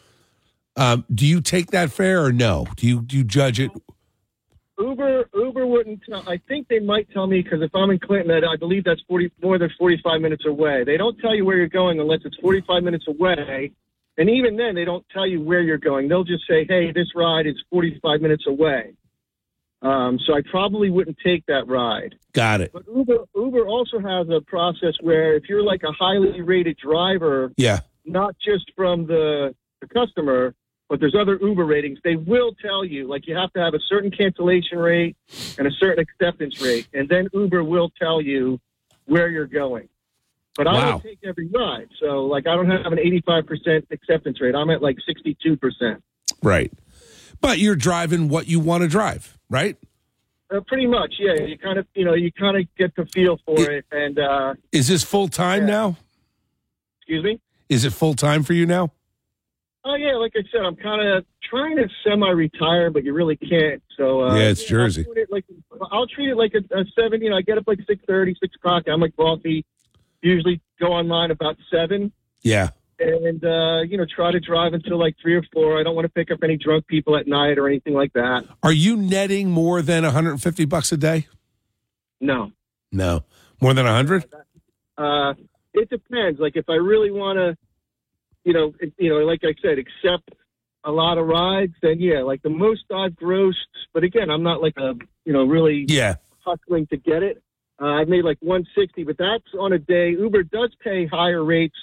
Um, 0.78 1.06
do 1.14 1.26
you 1.26 1.42
take 1.42 1.72
that 1.72 1.92
fare 1.92 2.24
or 2.24 2.32
no? 2.32 2.68
Do 2.76 2.86
you 2.86 3.02
do 3.02 3.18
you 3.18 3.24
judge 3.24 3.60
it? 3.60 3.72
Uber 4.78 5.30
Uber 5.34 5.66
wouldn't. 5.66 6.02
Tell, 6.08 6.28
I 6.28 6.38
think 6.48 6.68
they 6.68 6.80
might 6.80 7.10
tell 7.12 7.28
me 7.28 7.42
because 7.42 7.62
if 7.62 7.74
I'm 7.74 7.90
in 7.92 8.00
Clinton, 8.00 8.32
I 8.32 8.54
I 8.54 8.56
believe 8.58 8.84
that's 8.84 9.02
forty 9.08 9.32
more 9.42 9.58
than 9.58 9.70
forty 9.78 10.00
five 10.04 10.22
minutes 10.22 10.46
away. 10.46 10.84
They 10.84 10.98
don't 10.98 11.18
tell 11.20 11.34
you 11.36 11.46
where 11.46 11.58
you're 11.58 11.68
going 11.68 12.00
unless 12.00 12.20
it's 12.26 12.38
forty 12.38 12.62
five 12.68 12.84
minutes 12.84 13.06
away, 13.08 13.72
and 14.18 14.30
even 14.30 14.58
then, 14.58 14.76
they 14.76 14.86
don't 14.86 15.06
tell 15.14 15.26
you 15.26 15.42
where 15.42 15.62
you're 15.62 15.78
going. 15.78 16.10
They'll 16.10 16.24
just 16.26 16.44
say, 16.48 16.66
"Hey, 16.68 16.92
this 16.92 17.08
ride 17.16 17.48
is 17.48 17.56
forty 17.70 18.00
five 18.02 18.22
minutes 18.22 18.46
away." 18.48 18.94
Um, 19.82 20.18
so 20.26 20.34
I 20.34 20.42
probably 20.50 20.90
wouldn't 20.90 21.18
take 21.24 21.46
that 21.46 21.68
ride. 21.68 22.16
Got 22.34 22.62
it. 22.62 22.72
But 22.74 22.84
Uber 22.94 23.26
Uber 23.36 23.68
also 23.68 24.00
has 24.00 24.28
a 24.30 24.42
process 24.42 24.94
where 25.02 25.36
if 25.36 25.44
you're 25.48 25.64
like 25.64 25.84
a 25.84 25.92
highly 25.92 26.42
rated 26.42 26.78
driver, 26.78 27.52
Yeah. 27.56 27.82
not 28.04 28.36
just 28.44 28.72
from 28.76 29.06
the, 29.06 29.54
the 29.82 29.88
customer, 29.88 30.56
but 30.90 31.00
there's 31.00 31.16
other 31.20 31.38
Uber 31.42 31.66
ratings. 31.66 32.00
They 32.04 32.16
will 32.16 32.54
tell 32.62 32.86
you, 32.86 33.08
like, 33.08 33.28
you 33.28 33.36
have 33.36 33.52
to 33.54 33.60
have 33.60 33.74
a 33.74 33.80
certain 33.88 34.12
cancellation 34.12 34.78
rate 34.78 35.16
and 35.58 35.68
a 35.68 35.72
certain 35.72 36.00
acceptance 36.04 36.62
rate, 36.62 36.88
and 36.94 37.10
then 37.10 37.28
Uber 37.34 37.64
will 37.64 37.90
tell 38.00 38.22
you 38.22 38.60
where 39.06 39.30
you're 39.30 39.48
going. 39.48 39.90
But 40.56 40.68
I 40.68 40.74
Wow. 40.74 40.92
don't 40.92 41.04
take 41.04 41.20
every 41.24 41.48
ride. 41.48 41.90
So, 42.00 42.26
like, 42.26 42.48
I 42.48 42.56
don't 42.56 42.70
have 42.70 42.92
an 42.94 43.00
85% 43.00 43.86
acceptance 43.92 44.40
rate. 44.40 44.56
I'm 44.56 44.70
at 44.70 44.82
like 44.82 44.98
62%. 45.06 46.02
Right. 46.42 46.72
But 47.42 47.60
you're 47.60 47.76
driving 47.76 48.30
what 48.30 48.48
you 48.48 48.60
want 48.60 48.84
to 48.84 48.88
drive, 48.88 49.38
right? 49.50 49.76
Uh, 50.50 50.62
pretty 50.68 50.88
much, 50.88 51.16
yeah. 51.20 51.34
You 51.46 51.58
kind 51.58 51.78
of, 51.78 51.86
you 51.96 52.06
know, 52.06 52.14
you 52.14 52.32
kind 52.32 52.56
of 52.58 52.64
get 52.78 52.96
the 52.96 53.06
feel 53.08 53.38
for 53.46 53.60
it. 53.70 53.86
And, 53.92 54.18
uh, 54.18 54.54
Is 54.72 54.88
this 54.88 55.04
full 55.04 55.28
time 55.28 55.66
now? 55.66 55.98
excuse 57.00 57.24
me? 57.24 57.40
Is 57.68 57.84
it 57.84 57.92
full 57.94 58.14
time 58.14 58.44
for 58.44 58.54
you 58.54 58.66
now? 58.66 58.92
Oh 59.88 59.96
yeah, 59.96 60.16
like 60.16 60.34
I 60.36 60.42
said, 60.52 60.62
I'm 60.66 60.76
kind 60.76 61.08
of 61.08 61.26
trying 61.48 61.76
to 61.78 61.88
semi-retire, 62.04 62.90
but 62.90 63.04
you 63.04 63.14
really 63.14 63.36
can't. 63.38 63.84
So 63.96 64.24
uh, 64.24 64.36
Yeah, 64.36 64.50
it's 64.50 64.62
I'll 64.64 64.68
Jersey. 64.68 65.04
treat 65.04 65.18
it 65.18 65.28
like 65.32 65.46
I'll 65.92 66.08
treat 66.08 66.30
it 66.30 66.36
like 66.38 66.54
a, 66.56 66.76
a 66.76 66.84
seven. 67.00 67.22
You 67.22 67.30
know, 67.30 67.38
I 67.38 67.42
get 67.42 67.58
up 67.60 67.66
like 67.68 67.80
six 67.88 68.04
thirty, 68.08 68.36
six 68.42 68.56
o'clock. 68.56 68.84
I'm 68.92 69.00
like 69.00 69.16
coffee. 69.16 69.64
Usually 70.22 70.60
go 70.80 70.88
online 70.88 71.30
about 71.30 71.56
seven, 71.72 72.12
Yeah. 72.42 72.70
and 73.00 73.44
uh, 73.46 73.82
you 73.88 73.96
know, 73.98 74.06
try 74.16 74.32
to 74.32 74.40
drive 74.40 74.74
until 74.74 74.98
like 74.98 75.16
three 75.22 75.36
or 75.36 75.44
four. 75.54 75.80
I 75.80 75.84
don't 75.84 75.94
want 75.94 76.06
to 76.06 76.10
pick 76.10 76.32
up 76.32 76.40
any 76.44 76.58
drunk 76.58 76.88
people 76.88 77.16
at 77.16 77.28
night 77.28 77.60
or 77.60 77.68
anything 77.68 77.94
like 77.94 78.12
that. 78.14 78.44
Are 78.64 78.72
you 78.74 78.96
netting 78.98 79.52
more 79.52 79.84
than 79.84 80.04
150 80.04 80.66
bucks 80.66 80.92
a 80.92 80.98
day? 80.98 81.28
No. 82.20 82.52
No. 82.92 83.24
More 83.62 83.76
than 83.76 83.86
100? 83.86 84.26
Uh, 84.98 85.34
it 85.76 85.90
depends. 85.92 86.40
Like 86.40 86.56
if 86.56 86.66
I 86.70 86.76
really 86.76 87.12
want 87.12 87.38
to, 87.38 87.56
you 88.46 88.54
know, 88.54 88.74
you 88.98 89.10
know, 89.10 89.18
like 89.26 89.42
I 89.44 89.54
said, 89.62 89.78
accept 89.80 90.30
a 90.86 90.92
lot 90.92 91.18
of 91.18 91.26
rides, 91.28 91.74
then 91.82 92.00
yeah, 92.00 92.22
like 92.22 92.42
the 92.44 92.50
most 92.50 92.84
I've 92.96 93.14
grossed. 93.14 93.54
But 93.94 94.04
again, 94.04 94.30
I'm 94.30 94.44
not 94.44 94.62
like 94.62 94.78
a, 94.78 94.94
you 95.26 95.34
know, 95.34 95.44
really 95.46 95.86
Yeah. 95.90 96.16
hustling 96.46 96.88
to 96.88 96.98
get 96.98 97.24
it. 97.24 97.42
Uh, 97.82 97.88
I've 97.88 98.08
made 98.08 98.24
like 98.24 98.38
160, 98.42 99.04
but 99.04 99.18
that's 99.18 99.44
on 99.60 99.74
a 99.74 99.80
day. 99.80 100.12
Uber 100.12 100.44
does 100.44 100.74
pay 100.82 101.08
higher 101.08 101.44
rates 101.44 101.76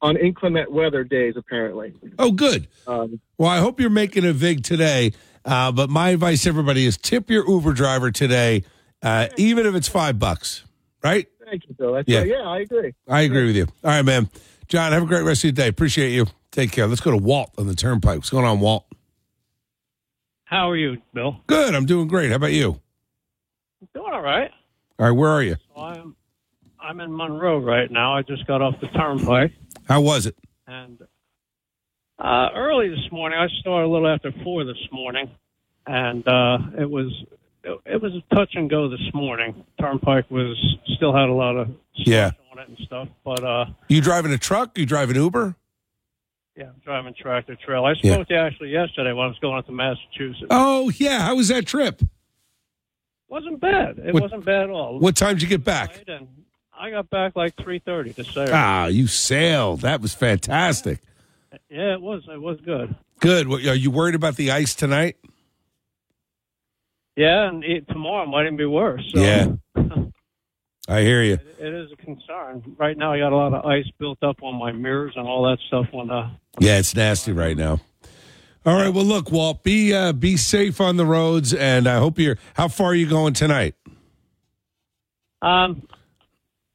on 0.00 0.16
inclement 0.16 0.70
weather 0.72 1.02
days, 1.04 1.34
apparently. 1.36 1.92
Oh, 2.18 2.30
good. 2.30 2.68
Um, 2.86 3.20
Well, 3.38 3.50
I 3.50 3.58
hope 3.58 3.80
you're 3.80 3.90
making 3.90 4.24
a 4.24 4.32
vig 4.32 4.62
today. 4.62 5.12
Uh, 5.44 5.72
but 5.72 5.90
my 5.90 6.10
advice 6.10 6.44
to 6.44 6.48
everybody 6.48 6.86
is 6.86 6.96
tip 6.96 7.28
your 7.28 7.46
Uber 7.48 7.72
driver 7.74 8.10
today, 8.10 8.62
uh, 9.02 9.28
even 9.36 9.66
if 9.66 9.74
it's 9.74 9.88
five 9.88 10.18
bucks, 10.18 10.64
right? 11.02 11.26
thank 11.44 11.68
you, 11.68 11.74
Bill. 11.74 11.92
That's 11.92 12.08
Yeah. 12.08 12.22
yeah. 12.24 12.36
yeah, 12.38 12.48
I 12.48 12.60
agree. 12.60 12.94
I 13.06 13.20
agree 13.22 13.46
with 13.46 13.56
you. 13.56 13.64
All 13.84 13.90
right, 13.90 14.02
man. 14.04 14.30
John, 14.74 14.90
have 14.90 15.04
a 15.04 15.06
great 15.06 15.22
rest 15.22 15.42
of 15.42 15.44
your 15.44 15.52
day. 15.52 15.68
Appreciate 15.68 16.10
you. 16.10 16.26
Take 16.50 16.72
care. 16.72 16.88
Let's 16.88 17.00
go 17.00 17.12
to 17.12 17.16
Walt 17.16 17.52
on 17.56 17.68
the 17.68 17.76
turnpike. 17.76 18.16
What's 18.16 18.30
going 18.30 18.44
on, 18.44 18.58
Walt? 18.58 18.84
How 20.46 20.68
are 20.68 20.76
you, 20.76 21.00
Bill? 21.12 21.36
Good. 21.46 21.76
I'm 21.76 21.86
doing 21.86 22.08
great. 22.08 22.30
How 22.30 22.34
about 22.36 22.50
you? 22.50 22.80
Doing 23.94 24.10
all 24.12 24.20
right. 24.20 24.50
All 24.98 25.06
right, 25.06 25.12
where 25.12 25.30
are 25.30 25.44
you? 25.44 25.54
I'm 25.76 26.16
I'm 26.80 26.98
in 26.98 27.16
Monroe 27.16 27.58
right 27.60 27.88
now. 27.88 28.16
I 28.16 28.22
just 28.22 28.48
got 28.48 28.62
off 28.62 28.74
the 28.80 28.88
turnpike, 28.88 29.52
How 29.88 30.00
was 30.00 30.26
it? 30.26 30.36
and 30.66 30.98
uh, 32.18 32.48
early 32.56 32.88
this 32.88 33.12
morning 33.12 33.38
I 33.38 33.46
started 33.60 33.86
a 33.86 33.92
little 33.92 34.08
after 34.08 34.32
four 34.42 34.64
this 34.64 34.88
morning, 34.90 35.30
and 35.86 36.26
uh, 36.26 36.58
it 36.80 36.90
was 36.90 37.12
it, 37.86 38.02
was 38.02 38.12
a 38.14 38.34
touch 38.34 38.50
and 38.54 38.68
go 38.70 38.88
this 38.88 39.00
morning. 39.12 39.64
Turnpike 39.80 40.30
was 40.30 40.56
still 40.96 41.14
had 41.14 41.28
a 41.28 41.32
lot 41.32 41.56
of 41.56 41.68
Yeah. 41.94 42.30
on 42.52 42.58
it 42.58 42.68
and 42.68 42.78
stuff, 42.86 43.08
but 43.24 43.42
uh, 43.44 43.66
You 43.88 44.00
driving 44.00 44.32
a 44.32 44.38
truck? 44.38 44.76
You 44.78 44.86
driving 44.86 45.16
Uber? 45.16 45.56
yeah, 46.56 46.64
I'm 46.66 46.80
driving 46.84 47.14
tractor 47.20 47.56
trail. 47.56 47.84
I 47.84 47.94
spoke 47.94 48.04
Yeah. 48.04 48.16
to 48.24 48.26
you 48.34 48.38
actually 48.40 48.68
yesterday 48.70 49.12
when 49.12 49.24
I 49.24 49.28
was 49.28 49.38
going 49.40 49.58
up 49.58 49.66
to 49.66 49.72
Massachusetts. 49.72 50.46
Oh, 50.50 50.90
yeah. 50.96 51.20
How 51.22 51.34
was 51.36 51.48
that 51.48 51.66
trip? 51.66 52.00
wasn't 53.28 53.58
bad. 53.60 53.98
It 53.98 54.14
What- 54.14 54.22
wasn't 54.24 54.44
bad 54.44 54.62
at 54.64 54.70
all. 54.70 55.00
What 55.00 55.16
time 55.16 55.34
did 55.34 55.42
you 55.42 55.48
get 55.48 55.64
back? 55.64 56.04
And 56.06 56.28
I 56.78 56.90
got 56.90 57.10
back 57.10 57.34
like 57.34 57.54
three 57.56 57.80
thirty 57.80 58.12
to 58.12 58.22
Saturday. 58.22 58.52
Ah, 58.54 58.86
you 58.86 59.08
sailed. 59.08 59.80
That 59.80 60.00
was 60.00 60.14
fantastic. 60.14 61.00
Yeah, 61.68 61.94
it 61.94 62.00
was. 62.00 62.22
It 62.32 62.40
was 62.40 62.60
good. 62.64 62.94
Good. 63.18 63.46
Are 63.48 63.74
you 63.74 63.90
worried 63.90 64.14
about 64.14 64.36
the 64.36 64.52
ice 64.52 64.74
tonight? 64.74 65.16
Yeah, 67.16 67.48
and 67.48 67.64
it, 67.64 67.86
tomorrow 67.88 68.26
might 68.26 68.42
even 68.42 68.56
be 68.56 68.64
worse. 68.64 69.02
So 69.14 69.20
Yeah. 69.20 69.52
I 70.86 71.00
hear 71.00 71.22
you. 71.22 71.38
it 71.58 71.74
is 71.74 71.90
a 71.92 71.96
concern. 71.96 72.62
Right 72.76 72.98
now, 72.98 73.12
I 73.12 73.18
got 73.18 73.32
a 73.32 73.36
lot 73.36 73.54
of 73.54 73.64
ice 73.64 73.86
built 73.98 74.22
up 74.22 74.42
on 74.42 74.56
my 74.56 74.70
mirrors 74.72 75.14
and 75.16 75.26
all 75.26 75.44
that 75.44 75.58
stuff. 75.66 75.86
When 75.92 76.10
uh, 76.10 76.30
Yeah, 76.58 76.78
it's 76.78 76.94
nasty 76.94 77.32
right 77.32 77.56
now. 77.56 77.80
All 78.66 78.74
right. 78.74 78.92
Well, 78.92 79.04
look, 79.04 79.30
Walt, 79.30 79.62
be 79.62 79.94
uh, 79.94 80.12
be 80.12 80.36
safe 80.36 80.80
on 80.80 80.96
the 80.96 81.06
roads, 81.06 81.54
and 81.54 81.86
I 81.86 81.98
hope 81.98 82.18
you're. 82.18 82.36
How 82.54 82.68
far 82.68 82.88
are 82.88 82.94
you 82.94 83.08
going 83.08 83.32
tonight? 83.34 83.74
um, 85.40 85.86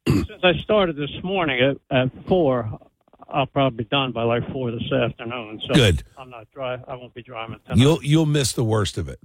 since 0.07 0.43
I 0.43 0.53
started 0.63 0.95
this 0.95 1.11
morning 1.23 1.59
at, 1.61 1.95
at 1.95 2.09
four, 2.27 2.79
I'll 3.27 3.45
probably 3.45 3.83
be 3.83 3.89
done 3.89 4.11
by 4.11 4.23
like 4.23 4.51
four 4.51 4.71
this 4.71 4.91
afternoon. 4.91 5.61
So 5.67 5.73
Good. 5.73 6.03
I'm 6.17 6.29
not 6.31 6.47
dry. 6.51 6.79
I 6.87 6.95
won't 6.95 7.13
be 7.13 7.21
driving 7.21 7.57
tonight. 7.65 7.77
You'll 7.77 8.03
you'll 8.03 8.25
miss 8.25 8.53
the 8.53 8.63
worst 8.63 8.97
of 8.97 9.07
it. 9.07 9.19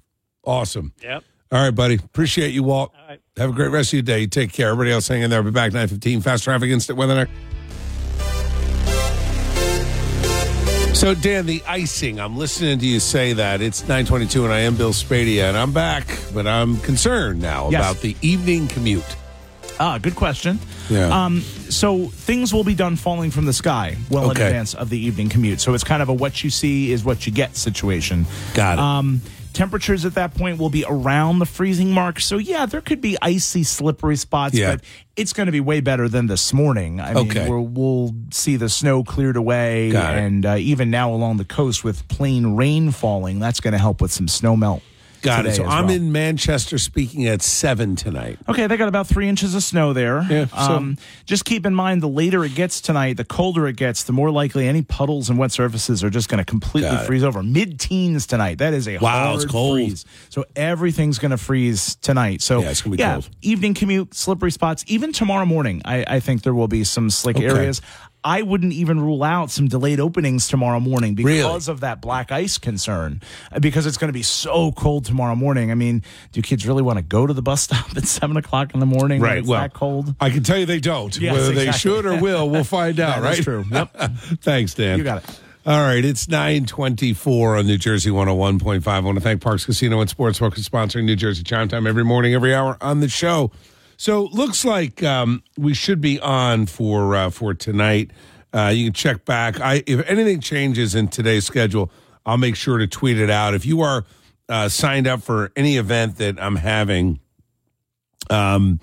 Awesome. 0.46 0.92
Yep. 1.02 1.24
All 1.52 1.62
right, 1.62 1.70
buddy. 1.74 1.94
Appreciate 1.96 2.52
you, 2.52 2.62
Walt. 2.64 2.92
All 3.00 3.08
right. 3.08 3.20
Have 3.36 3.50
a 3.50 3.52
great 3.52 3.68
rest 3.70 3.90
of 3.90 3.94
your 3.94 4.02
day. 4.02 4.26
Take 4.26 4.52
care. 4.52 4.68
Everybody 4.70 4.92
else 4.92 5.06
hang 5.08 5.22
in 5.22 5.30
there. 5.30 5.38
I'll 5.40 5.44
be 5.44 5.50
back 5.50 5.72
915. 5.72 6.20
Fast 6.20 6.44
traffic 6.44 6.70
instant 6.70 6.98
weather 6.98 7.14
next. 7.14 7.32
So, 10.94 11.12
Dan, 11.12 11.44
the 11.46 11.60
icing, 11.66 12.20
I'm 12.20 12.36
listening 12.38 12.78
to 12.78 12.86
you 12.86 13.00
say 13.00 13.32
that. 13.34 13.60
It's 13.60 13.82
922 13.82 14.44
and 14.44 14.52
I 14.54 14.60
am 14.60 14.76
Bill 14.76 14.92
Spadea 14.92 15.48
and 15.48 15.56
I'm 15.56 15.72
back, 15.72 16.06
but 16.32 16.46
I'm 16.46 16.78
concerned 16.80 17.42
now 17.42 17.68
Yes. 17.68 17.80
about 17.80 18.00
the 18.00 18.16
evening 18.22 18.68
commute. 18.68 19.04
Ah, 19.80 19.98
good 19.98 20.14
question. 20.14 20.58
Yeah. 20.88 21.08
Um, 21.24 21.40
so 21.68 22.06
things 22.08 22.54
will 22.54 22.62
be 22.62 22.74
done 22.76 22.94
falling 22.94 23.32
from 23.32 23.44
the 23.44 23.52
sky 23.52 23.96
well 24.08 24.30
Okay. 24.30 24.42
in 24.42 24.46
advance 24.46 24.74
of 24.74 24.88
the 24.88 24.98
evening 24.98 25.28
commute. 25.28 25.60
So 25.60 25.74
it's 25.74 25.82
kind 25.84 26.00
of 26.00 26.08
a 26.08 26.12
what 26.12 26.44
you 26.44 26.48
see 26.50 26.92
is 26.92 27.04
what 27.04 27.26
you 27.26 27.32
get 27.32 27.56
situation. 27.56 28.24
Got 28.54 28.74
it. 28.74 28.80
Um, 28.80 29.20
temperatures 29.54 30.04
at 30.04 30.14
that 30.14 30.34
point 30.34 30.58
will 30.58 30.70
be 30.70 30.84
around 30.88 31.38
the 31.38 31.46
freezing 31.46 31.90
mark. 31.92 32.20
So 32.20 32.36
yeah, 32.38 32.66
there 32.66 32.80
could 32.80 33.00
be 33.00 33.16
icy, 33.22 33.62
slippery 33.62 34.16
spots, 34.16 34.54
Yeah. 34.54 34.72
but 34.76 34.84
it's 35.16 35.32
going 35.32 35.46
to 35.46 35.52
be 35.52 35.60
way 35.60 35.80
better 35.80 36.08
than 36.08 36.26
this 36.26 36.52
morning. 36.52 37.00
I 37.00 37.14
mean, 37.14 37.30
Okay. 37.30 37.48
we'll, 37.48 37.66
we'll 37.66 38.14
see 38.32 38.56
the 38.56 38.68
snow 38.68 39.04
cleared 39.04 39.36
away, 39.36 39.94
and 39.94 40.44
uh, 40.44 40.56
even 40.58 40.90
now 40.90 41.12
along 41.12 41.36
the 41.38 41.44
coast 41.44 41.84
with 41.84 42.06
plain 42.08 42.56
rain 42.56 42.90
falling, 42.90 43.38
that's 43.38 43.60
going 43.60 43.72
to 43.72 43.78
help 43.78 44.00
with 44.00 44.12
some 44.12 44.28
snow 44.28 44.56
melt. 44.56 44.82
Got 45.24 45.46
it. 45.46 45.54
So 45.54 45.64
I'm 45.64 45.86
well. 45.86 45.96
in 45.96 46.12
Manchester 46.12 46.78
speaking 46.78 47.26
at 47.26 47.42
7 47.42 47.96
tonight. 47.96 48.38
Okay, 48.48 48.66
they 48.66 48.76
got 48.76 48.88
about 48.88 49.06
three 49.06 49.28
inches 49.28 49.54
of 49.54 49.62
snow 49.62 49.92
there. 49.92 50.22
Yeah, 50.30 50.46
so- 50.46 50.56
um, 50.56 50.98
just 51.24 51.44
keep 51.44 51.64
in 51.66 51.74
mind, 51.74 52.02
the 52.02 52.08
later 52.08 52.44
it 52.44 52.54
gets 52.54 52.80
tonight, 52.80 53.16
the 53.16 53.24
colder 53.24 53.66
it 53.66 53.76
gets, 53.76 54.04
the 54.04 54.12
more 54.12 54.30
likely 54.30 54.68
any 54.68 54.82
puddles 54.82 55.30
and 55.30 55.38
wet 55.38 55.50
surfaces 55.52 56.04
are 56.04 56.10
just 56.10 56.28
going 56.28 56.38
to 56.38 56.44
completely 56.44 56.96
freeze 57.06 57.24
over. 57.24 57.42
Mid 57.42 57.80
teens 57.80 58.26
tonight. 58.26 58.58
That 58.58 58.74
is 58.74 58.86
a 58.86 58.98
Wow, 58.98 59.24
hard 59.28 59.42
it's 59.42 59.50
cold. 59.50 59.76
freeze. 59.76 60.04
So 60.28 60.44
everything's 60.54 61.18
going 61.18 61.30
to 61.30 61.38
freeze 61.38 61.96
tonight. 61.96 62.42
So 62.42 62.60
Yeah, 62.60 62.70
it's 62.70 62.82
gonna 62.82 62.96
be 62.96 63.00
yeah, 63.02 63.12
cold. 63.14 63.30
evening 63.42 63.74
commute, 63.74 64.14
slippery 64.14 64.50
spots. 64.50 64.84
Even 64.86 65.12
tomorrow 65.12 65.46
morning, 65.46 65.82
I, 65.84 66.04
I 66.06 66.20
think 66.20 66.42
there 66.42 66.54
will 66.54 66.68
be 66.68 66.84
some 66.84 67.10
slick 67.10 67.36
Okay. 67.36 67.46
areas. 67.46 67.80
I 68.26 68.40
wouldn't 68.40 68.72
even 68.72 69.00
rule 69.00 69.22
out 69.22 69.50
some 69.50 69.68
delayed 69.68 70.00
openings 70.00 70.48
tomorrow 70.48 70.80
morning 70.80 71.14
because 71.14 71.26
Really? 71.68 71.72
of 71.74 71.80
that 71.80 72.00
black 72.00 72.32
ice 72.32 72.56
concern. 72.56 73.20
uh, 73.52 73.60
Because 73.60 73.84
it's 73.84 73.98
going 73.98 74.08
to 74.08 74.14
be 74.14 74.22
so 74.22 74.72
cold 74.72 75.04
tomorrow 75.04 75.34
morning. 75.34 75.70
I 75.70 75.74
mean, 75.74 76.02
do 76.32 76.40
kids 76.40 76.66
really 76.66 76.82
want 76.82 76.96
to 76.98 77.02
go 77.02 77.26
to 77.26 77.34
the 77.34 77.42
bus 77.42 77.62
stop 77.64 77.94
at 77.96 78.04
seven 78.06 78.36
o'clock 78.38 78.72
in 78.72 78.80
the 78.80 78.86
morning? 78.86 79.20
when 79.20 79.28
Right. 79.30 79.38
It's 79.40 79.48
well, 79.48 79.60
that 79.60 79.74
cold. 79.74 80.14
I 80.20 80.30
can 80.30 80.42
tell 80.42 80.56
you 80.56 80.64
they 80.64 80.80
don't. 80.80 81.14
Yes, 81.20 81.34
Whether 81.34 81.52
they 81.52 81.70
should 81.72 82.06
or 82.06 82.18
will, 82.18 82.48
we'll 82.48 82.64
find 82.64 82.98
out, 83.00 83.20
That 83.20 83.28
right? 83.28 83.42
true. 83.42 83.64
Yep. 83.70 83.94
Thanks, 84.40 84.72
Dan. 84.74 84.96
You 84.98 85.04
got 85.04 85.22
it. 85.22 85.40
All 85.66 85.80
right, 85.80 86.04
it's 86.04 86.28
924 86.28 87.56
on 87.56 87.66
New 87.66 87.78
Jersey 87.78 88.10
101.5. 88.10 88.86
I 88.86 88.98
want 89.00 89.16
to 89.16 89.20
thank 89.22 89.40
Parx 89.42 89.64
Casino 89.64 90.00
and 90.00 90.10
Sportsbook 90.14 90.54
for 90.54 90.60
sponsoring 90.60 91.04
New 91.04 91.16
Jersey 91.16 91.42
Chime 91.42 91.68
Time 91.68 91.86
every 91.86 92.04
morning, 92.04 92.34
every 92.34 92.54
hour 92.54 92.76
on 92.82 93.00
the 93.00 93.08
show. 93.08 93.50
So 93.96 94.24
looks 94.24 94.64
like 94.64 95.02
um, 95.02 95.42
we 95.56 95.74
should 95.74 96.00
be 96.00 96.20
on 96.20 96.66
for 96.66 97.14
uh, 97.14 97.30
for 97.30 97.54
tonight. 97.54 98.10
Uh, 98.52 98.72
you 98.74 98.86
can 98.86 98.92
check 98.92 99.24
back. 99.24 99.60
I 99.60 99.82
if 99.86 100.06
anything 100.08 100.40
changes 100.40 100.94
in 100.94 101.08
today's 101.08 101.44
schedule, 101.44 101.90
I'll 102.26 102.38
make 102.38 102.56
sure 102.56 102.78
to 102.78 102.86
tweet 102.86 103.18
it 103.18 103.30
out. 103.30 103.54
If 103.54 103.66
you 103.66 103.82
are 103.82 104.04
uh, 104.48 104.68
signed 104.68 105.06
up 105.06 105.22
for 105.22 105.52
any 105.56 105.76
event 105.76 106.18
that 106.18 106.40
I'm 106.42 106.56
having, 106.56 107.20
um, 108.30 108.80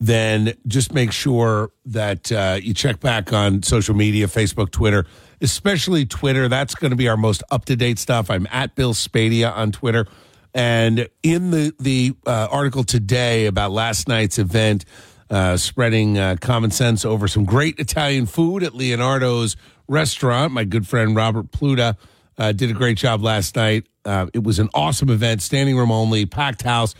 then 0.00 0.54
just 0.66 0.92
make 0.92 1.12
sure 1.12 1.70
that 1.86 2.32
uh, 2.32 2.58
you 2.60 2.74
check 2.74 3.00
back 3.00 3.32
on 3.32 3.62
social 3.62 3.94
media 3.94 4.26
Facebook, 4.26 4.70
Twitter, 4.70 5.06
especially 5.40 6.04
Twitter. 6.04 6.48
That's 6.48 6.74
going 6.74 6.90
to 6.90 6.96
be 6.96 7.08
our 7.08 7.16
most 7.16 7.42
up 7.50 7.64
to 7.66 7.76
date 7.76 7.98
stuff. 7.98 8.30
I'm 8.30 8.48
at 8.50 8.74
Bill 8.74 8.94
Spadea 8.94 9.54
on 9.54 9.70
Twitter. 9.70 10.06
And 10.54 11.08
in 11.22 11.50
the, 11.50 11.74
the 11.80 12.14
uh, 12.26 12.48
article 12.50 12.84
today 12.84 13.46
about 13.46 13.70
last 13.70 14.08
night's 14.08 14.38
event, 14.38 14.84
uh, 15.30 15.56
spreading 15.56 16.18
uh, 16.18 16.36
common 16.40 16.70
sense 16.70 17.04
over 17.04 17.26
some 17.26 17.44
great 17.44 17.78
Italian 17.78 18.26
food 18.26 18.62
at 18.62 18.74
Leonardo's 18.74 19.56
restaurant, 19.88 20.52
my 20.52 20.64
good 20.64 20.86
friend 20.86 21.16
Robert 21.16 21.50
Pluta 21.50 21.96
uh, 22.38 22.52
did 22.52 22.70
a 22.70 22.74
great 22.74 22.98
job 22.98 23.22
last 23.22 23.56
night. 23.56 23.86
Uh, 24.04 24.26
it 24.34 24.42
was 24.42 24.58
an 24.58 24.68
awesome 24.74 25.08
event, 25.08 25.40
standing 25.40 25.76
room 25.76 25.90
only, 25.90 26.26
packed 26.26 26.62
house 26.62 26.94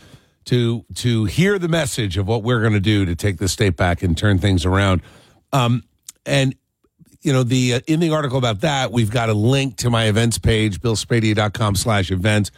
to 0.45 0.85
to 0.95 1.25
hear 1.25 1.57
the 1.57 1.67
message 1.67 2.17
of 2.17 2.27
what 2.27 2.43
we're 2.43 2.59
going 2.59 2.73
to 2.73 2.79
do 2.79 3.05
to 3.05 3.15
take 3.15 3.37
the 3.37 3.47
state 3.47 3.75
back 3.75 4.03
and 4.03 4.17
turn 4.17 4.39
things 4.39 4.65
around. 4.65 5.01
Um, 5.51 5.83
and 6.25 6.55
you 7.21 7.33
know 7.33 7.43
the 7.43 7.75
uh, 7.75 7.79
in 7.87 7.99
the 7.99 8.11
article 8.11 8.37
about 8.37 8.61
that, 8.61 8.91
we've 8.91 9.11
got 9.11 9.29
a 9.29 9.33
link 9.33 9.77
to 9.77 9.89
my 9.89 10.05
events 10.05 10.37
page, 10.37 10.81
billspadea.com 10.81 11.75
slash 11.75 12.11
events. 12.11 12.51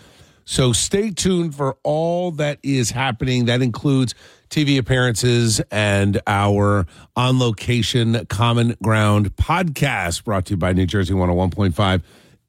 So 0.45 0.73
stay 0.73 1.09
tuned 1.09 1.55
for 1.55 1.75
all 1.81 2.31
that 2.31 2.59
is 2.61 2.91
happening. 2.91 3.45
That 3.45 3.63
includes 3.63 4.13
TV 4.49 4.77
appearances 4.77 5.59
and 5.71 6.21
our 6.27 6.85
on 7.15 7.39
location 7.39 8.25
common 8.27 8.75
ground 8.81 9.35
podcast 9.35 10.23
brought 10.23 10.45
to 10.45 10.51
you 10.51 10.57
by 10.57 10.71
New 10.71 10.85
Jersey 10.85 11.13
101.5. 11.13 12.01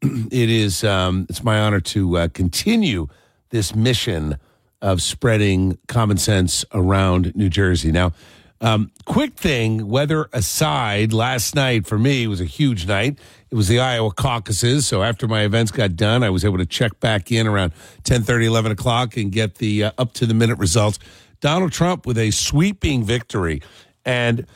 It 0.31 0.51
is 0.51 0.85
um, 0.85 1.27
it's 1.31 1.43
my 1.43 1.59
honor 1.59 1.81
to 1.81 2.19
uh, 2.19 2.29
continue 2.29 3.09
this 3.49 3.75
mission 3.75 4.37
of 4.83 5.01
spreading 5.01 5.79
common 5.89 6.19
sense 6.19 6.67
around 6.73 7.35
New 7.35 7.49
Jersey. 7.49 7.91
Now, 7.93 8.13
um, 8.61 8.91
quick 9.07 9.35
thing, 9.35 9.89
weather 9.89 10.29
aside, 10.35 11.15
last 11.15 11.55
night 11.55 11.87
for 11.87 11.99
me 11.99 12.27
was 12.27 12.43
a 12.43 12.45
huge 12.45 12.87
night. 12.87 13.19
It 13.51 13.55
was 13.55 13.69
the 13.69 13.79
Iowa 13.79 14.11
caucuses. 14.11 14.87
So 14.87 15.03
after 15.03 15.29
my 15.29 15.43
events 15.43 15.71
got 15.71 15.97
done, 15.97 16.23
I 16.23 16.31
was 16.31 16.45
able 16.45 16.59
to 16.59 16.67
check 16.67 16.99
back 17.01 17.31
in 17.31 17.47
around 17.47 17.73
10 18.05 18.23
30, 18.23 18.47
11 18.47 18.73
o'clock 18.73 19.17
and 19.17 19.31
get 19.31 19.57
the 19.57 19.85
uh, 19.85 19.93
up 19.99 20.13
to 20.15 20.27
the 20.27 20.35
minute 20.35 20.59
results. 20.59 20.99
Donald 21.41 21.73
Trump 21.73 22.07
with 22.07 22.19
a 22.19 22.31
sweeping 22.31 23.05
victory. 23.05 23.63
And 24.05 24.47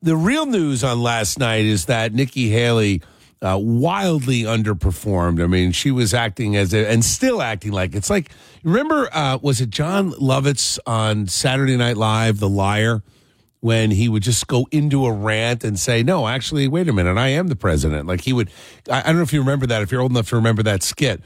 the 0.00 0.16
real 0.16 0.46
news 0.46 0.82
on 0.82 1.00
last 1.00 1.38
night 1.38 1.64
is 1.64 1.86
that 1.86 2.12
Nikki 2.12 2.48
Haley 2.48 3.02
uh, 3.40 3.58
wildly 3.60 4.42
underperformed. 4.42 5.42
I 5.42 5.46
mean, 5.46 5.72
she 5.72 5.90
was 5.90 6.14
acting 6.14 6.56
as 6.56 6.72
a, 6.72 6.88
and 6.88 7.04
still 7.04 7.42
acting 7.42 7.72
like 7.72 7.94
it's 7.94 8.10
like, 8.10 8.30
remember, 8.62 9.08
uh, 9.12 9.38
was 9.42 9.60
it 9.60 9.70
Jon 9.70 10.12
Lovitz 10.12 10.78
on 10.86 11.26
Saturday 11.26 11.76
Night 11.76 11.96
Live, 11.96 12.38
The 12.38 12.48
Liar? 12.48 13.02
When 13.62 13.92
he 13.92 14.08
would 14.08 14.24
just 14.24 14.48
go 14.48 14.66
into 14.72 15.06
a 15.06 15.12
rant 15.12 15.62
and 15.64 15.78
say, 15.78 16.02
"No, 16.02 16.26
actually, 16.26 16.66
wait 16.68 16.88
a 16.88 16.92
minute, 16.92 17.16
I 17.16 17.28
am 17.28 17.46
the 17.46 17.56
president." 17.56 18.06
Like 18.08 18.20
he 18.22 18.32
would. 18.32 18.50
I, 18.90 19.00
I 19.00 19.02
don't 19.04 19.16
know 19.16 19.22
if 19.22 19.32
you 19.32 19.40
remember 19.40 19.66
that. 19.68 19.80
If 19.82 19.90
you're 19.90 20.00
old 20.02 20.10
enough 20.10 20.28
to 20.30 20.36
remember 20.36 20.62
that 20.64 20.82
skit, 20.82 21.22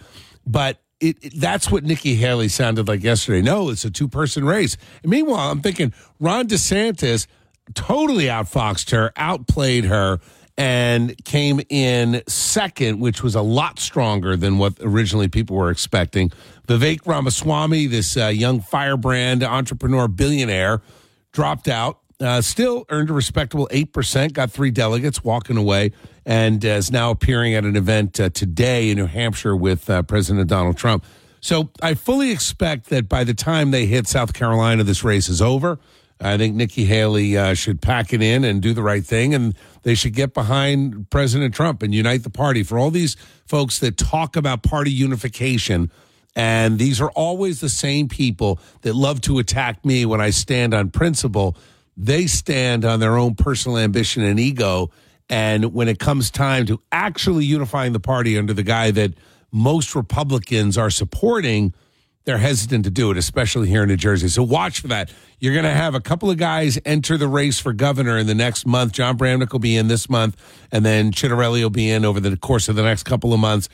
but 0.47 0.79
it, 1.01 1.17
it- 1.23 1.41
that's 1.41 1.71
what 1.71 1.83
Nikki 1.83 2.15
Haley 2.15 2.49
sounded 2.49 2.89
like 2.89 3.03
yesterday. 3.03 3.41
No, 3.43 3.71
it's 3.71 3.85
a 3.87 3.91
two 3.91 4.07
person 4.07 4.45
race. 4.45 4.77
And 5.03 5.11
meanwhile, 5.11 5.51
I'm 5.51 5.61
thinking 5.63 5.93
Ron 6.21 6.47
DeSantis 6.47 7.27
totally 7.75 8.25
outfoxed 8.27 8.91
her, 8.93 9.13
outplayed 9.17 9.85
her. 9.87 10.21
And 10.59 11.23
came 11.27 11.61
in 11.69 12.23
second, 12.27 12.99
which 12.99 13.23
was 13.23 13.35
a 13.35 13.43
lot 13.43 13.79
stronger 13.79 14.39
than 14.39 14.57
what 14.57 14.73
originally 14.81 15.29
people 15.29 15.55
were 15.55 15.71
expecting. 15.71 16.31
Vivek 16.67 17.01
Ramaswamy, 17.05 17.89
this 17.89 18.17
uh, 18.17 18.29
young 18.29 18.63
firebrand 18.63 19.43
entrepreneur 19.43 20.09
billionaire, 20.09 20.81
dropped 21.33 21.69
out. 21.69 21.99
Uh, 22.19 22.41
still 22.41 22.87
earned 22.89 23.11
a 23.11 23.13
respectable 23.13 23.69
8%, 23.71 24.33
got 24.33 24.51
three 24.51 24.71
delegates 24.71 25.23
walking 25.23 25.59
away, 25.59 25.93
and 26.25 26.65
uh, 26.65 26.69
is 26.69 26.91
now 26.91 27.11
appearing 27.11 27.55
at 27.55 27.65
an 27.65 27.77
event 27.77 28.19
uh, 28.19 28.31
today 28.31 28.89
in 28.89 28.97
New 28.97 29.05
Hampshire 29.05 29.55
with 29.55 29.91
uh, 29.91 30.03
President 30.03 30.49
Donald 30.49 30.79
Trump. 30.79 31.05
So 31.41 31.69
I 31.83 31.93
fully 31.93 32.31
expect 32.31 32.89
that 32.89 33.07
by 33.07 33.23
the 33.25 33.35
time 33.35 33.71
they 33.71 33.85
hit 33.85 34.09
South 34.09 34.33
Carolina, 34.33 34.83
this 34.83 35.05
race 35.05 35.29
is 35.29 35.43
over. 35.43 35.79
I 36.19 36.39
think 36.39 36.57
Nikki 36.57 36.87
Haley 36.87 37.37
uh, 37.37 37.53
should 37.53 37.83
pack 37.83 38.15
it 38.15 38.23
in 38.23 38.45
and 38.45 38.63
do 38.63 38.73
the 38.73 38.83
right 38.83 39.05
thing, 39.05 39.35
and 39.35 39.55
they 39.83 39.95
should 39.95 40.15
get 40.15 40.33
behind 40.33 41.11
President 41.11 41.55
Trump 41.55 41.83
and 41.83 41.95
unite 41.95 42.23
the 42.23 42.31
party. 42.31 42.63
For 42.63 42.79
all 42.79 42.91
these 42.91 43.17
folks 43.47 43.79
that 43.81 43.99
talk 43.99 44.37
about 44.37 44.63
party 44.63 44.91
unification, 44.91 45.91
and 46.35 46.79
these 46.79 46.99
are 47.01 47.11
always 47.11 47.61
the 47.61 47.69
same 47.69 48.09
people 48.09 48.59
that 48.81 48.95
love 48.95 49.21
to 49.23 49.39
attack 49.39 49.85
me 49.85 50.07
when 50.07 50.23
I 50.23 50.31
stand 50.31 50.73
on 50.73 50.91
principle. 50.91 51.57
They 51.97 52.27
stand 52.27 52.85
on 52.85 53.01
their 53.01 53.17
own 53.17 53.35
personal 53.35 53.79
ambition 53.79 54.23
and 54.23 54.39
ego. 54.39 54.91
And 55.29 55.73
when 55.73 55.89
it 55.89 55.99
comes 55.99 56.31
time 56.31 56.67
to 56.67 56.81
actually 56.93 57.45
unifying 57.45 57.93
the 57.93 58.01
party 58.01 58.39
under 58.39 58.53
the 58.53 58.63
guy 58.63 58.91
that 58.93 59.15
most 59.51 59.95
Republicans 59.95 60.77
are 60.77 60.91
supporting, 60.91 61.73
they're 62.25 62.39
hesitant 62.39 62.85
to 62.85 62.91
do 62.91 63.11
it, 63.11 63.17
especially 63.17 63.69
here 63.69 63.85
in 63.85 63.89
New 63.89 63.97
Jersey. 63.97 64.29
So 64.29 64.43
watch 64.43 64.81
for 64.81 64.89
that. 64.89 65.13
You're 65.39 65.55
going 65.55 65.65
to 65.65 65.71
have 65.71 65.95
a 65.95 66.01
couple 66.01 66.29
of 66.29 66.37
guys 66.37 66.79
enter 66.85 67.17
the 67.17 67.29
race 67.29 67.59
for 67.59 67.73
governor 67.73 68.19
in 68.19 68.27
the 68.27 68.35
next 68.35 68.67
month. 68.67 68.93
Jon 68.93 69.17
Bramnick 69.17 69.53
will 69.53 69.61
be 69.61 69.77
in 69.77 69.89
this 69.89 70.11
month, 70.11 70.37
and 70.73 70.85
then 70.85 71.13
Ciattarelli 71.13 71.63
will 71.63 71.71
be 71.71 71.89
in 71.91 72.05
over 72.05 72.21
the 72.21 72.37
course 72.37 72.69
of 72.69 72.77
the 72.77 72.83
next 72.83 73.05
couple 73.05 73.33
of 73.33 73.41
months. 73.41 73.69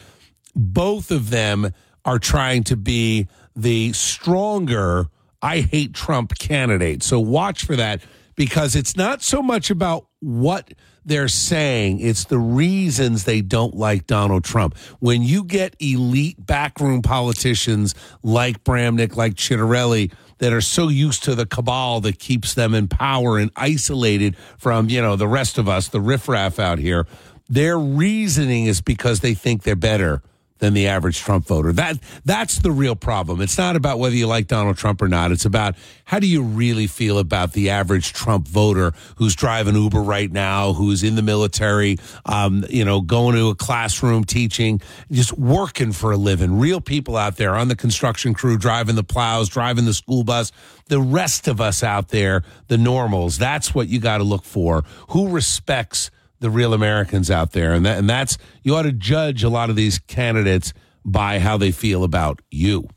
Both 0.54 1.10
of 1.10 1.30
them 1.30 1.72
are 2.04 2.18
trying 2.18 2.64
to 2.64 2.76
be 2.76 3.28
the 3.56 3.92
stronger, 3.94 5.06
I 5.42 5.60
hate 5.60 5.92
Trump 5.92 6.38
candidate. 6.38 7.02
So 7.02 7.18
watch 7.18 7.64
for 7.64 7.76
that 7.76 8.02
because 8.36 8.76
it's 8.76 8.96
not 8.96 9.22
so 9.22 9.42
much 9.42 9.70
about 9.70 10.06
what 10.20 10.72
they're 11.04 11.28
saying. 11.28 11.98
It's 11.98 12.24
the 12.24 12.38
reasons 12.38 13.24
they 13.24 13.40
don't 13.40 13.74
like 13.74 14.06
Donald 14.06 14.44
Trump. 14.44 14.76
When 15.00 15.22
you 15.22 15.44
get 15.44 15.74
elite 15.80 16.44
backroom 16.46 17.02
politicians 17.02 17.94
like 18.22 18.62
Bramnick, 18.62 19.16
like 19.16 19.34
Ciattarelli, 19.34 20.12
that 20.38 20.52
are 20.52 20.60
so 20.60 20.88
used 20.88 21.24
to 21.24 21.34
the 21.34 21.46
cabal 21.46 22.00
that 22.00 22.18
keeps 22.18 22.54
them 22.54 22.74
in 22.74 22.88
power 22.88 23.38
and 23.38 23.50
isolated 23.56 24.36
from, 24.58 24.88
you 24.88 25.00
know, 25.00 25.16
the 25.16 25.28
rest 25.28 25.58
of 25.58 25.68
us, 25.68 25.88
the 25.88 26.00
riffraff 26.00 26.58
out 26.58 26.78
here, 26.78 27.06
their 27.48 27.78
reasoning 27.78 28.66
is 28.66 28.80
because 28.80 29.20
they 29.20 29.34
think 29.34 29.62
they're 29.62 29.76
better 29.76 30.22
than 30.62 30.74
the 30.74 30.86
average 30.86 31.18
Trump 31.18 31.44
voter. 31.44 31.72
That 31.72 31.98
that's 32.24 32.60
the 32.60 32.70
real 32.70 32.94
problem. 32.94 33.40
It's 33.40 33.58
not 33.58 33.74
about 33.74 33.98
whether 33.98 34.14
you 34.14 34.28
like 34.28 34.46
Donald 34.46 34.76
Trump 34.76 35.02
or 35.02 35.08
not. 35.08 35.32
It's 35.32 35.44
about 35.44 35.74
how 36.04 36.20
do 36.20 36.28
you 36.28 36.40
really 36.40 36.86
feel 36.86 37.18
about 37.18 37.52
the 37.52 37.70
average 37.70 38.12
Trump 38.12 38.46
voter 38.46 38.92
who's 39.16 39.34
driving 39.34 39.74
Uber 39.74 40.00
right 40.00 40.30
now, 40.30 40.72
who's 40.72 41.02
in 41.02 41.16
the 41.16 41.22
military, 41.22 41.98
um, 42.26 42.64
you 42.70 42.84
know, 42.84 43.00
going 43.00 43.34
to 43.34 43.48
a 43.48 43.56
classroom 43.56 44.22
teaching, 44.22 44.80
just 45.10 45.36
working 45.36 45.90
for 45.90 46.12
a 46.12 46.16
living. 46.16 46.56
Real 46.60 46.80
people 46.80 47.16
out 47.16 47.38
there 47.38 47.56
on 47.56 47.66
the 47.66 47.74
construction 47.74 48.32
crew, 48.32 48.56
driving 48.56 48.94
the 48.94 49.02
plows, 49.02 49.48
driving 49.48 49.84
the 49.84 49.94
school 49.94 50.22
bus. 50.22 50.52
The 50.86 51.00
rest 51.00 51.48
of 51.48 51.60
us 51.60 51.82
out 51.82 52.10
there, 52.10 52.44
the 52.68 52.78
normals. 52.78 53.36
That's 53.36 53.74
what 53.74 53.88
you 53.88 53.98
got 53.98 54.18
to 54.18 54.24
look 54.24 54.44
for. 54.44 54.84
Who 55.08 55.28
respects 55.30 56.12
the 56.42 56.50
real 56.50 56.74
Americans 56.74 57.30
out 57.30 57.52
there, 57.52 57.72
and 57.72 57.86
that, 57.86 57.98
and 57.98 58.10
that's 58.10 58.36
you 58.62 58.74
ought 58.76 58.82
to 58.82 58.92
judge 58.92 59.42
a 59.42 59.48
lot 59.48 59.70
of 59.70 59.76
these 59.76 59.98
candidates 59.98 60.74
by 61.04 61.38
how 61.38 61.56
they 61.56 61.70
feel 61.70 62.04
about 62.04 62.40
you. 62.50 62.88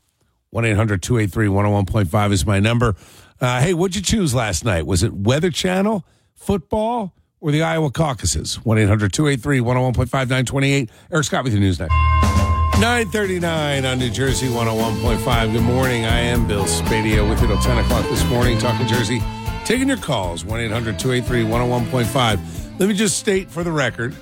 One 0.50 0.64
101.5 0.64 2.32
is 2.32 2.46
my 2.46 2.60
number. 2.60 2.96
Uh, 3.40 3.60
hey, 3.60 3.74
what'd 3.74 3.96
you 3.96 4.02
choose 4.02 4.34
last 4.34 4.64
night? 4.64 4.86
Was 4.86 5.02
it 5.02 5.12
Weather 5.12 5.50
Channel, 5.50 6.04
football, 6.34 7.14
or 7.40 7.50
the 7.50 7.62
Iowa 7.62 7.90
caucuses? 7.90 8.64
1 8.64 8.78
800 8.78 9.12
283 9.12 9.60
101.5 9.60 10.12
928. 10.12 10.90
Eric 11.12 11.24
Scott 11.24 11.44
with 11.44 11.52
your 11.52 11.60
news 11.60 11.78
next. 11.78 11.94
939 12.78 13.84
on 13.84 13.98
New 13.98 14.10
Jersey 14.10 14.48
101.5. 14.48 15.52
Good 15.52 15.62
morning. 15.62 16.04
I 16.04 16.20
am 16.20 16.46
Bill 16.46 16.64
Spadea 16.64 17.28
with 17.28 17.40
you 17.40 17.48
till 17.48 17.58
10 17.58 17.78
o'clock 17.78 18.04
this 18.08 18.24
morning, 18.26 18.58
talking 18.58 18.86
Jersey. 18.86 19.22
Taking 19.64 19.88
your 19.88 19.96
calls, 19.96 20.44
1 20.44 20.60
800 20.60 20.98
283 20.98 21.42
101.5. 21.44 22.65
Let 22.78 22.88
me 22.90 22.94
just 22.94 23.18
state 23.18 23.50
for 23.50 23.64
the 23.64 23.72
record 23.72 24.14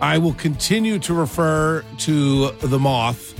I 0.00 0.18
will 0.18 0.34
continue 0.34 0.98
to 0.98 1.14
refer 1.14 1.84
to 1.98 2.50
the 2.50 2.78
moth 2.80 3.38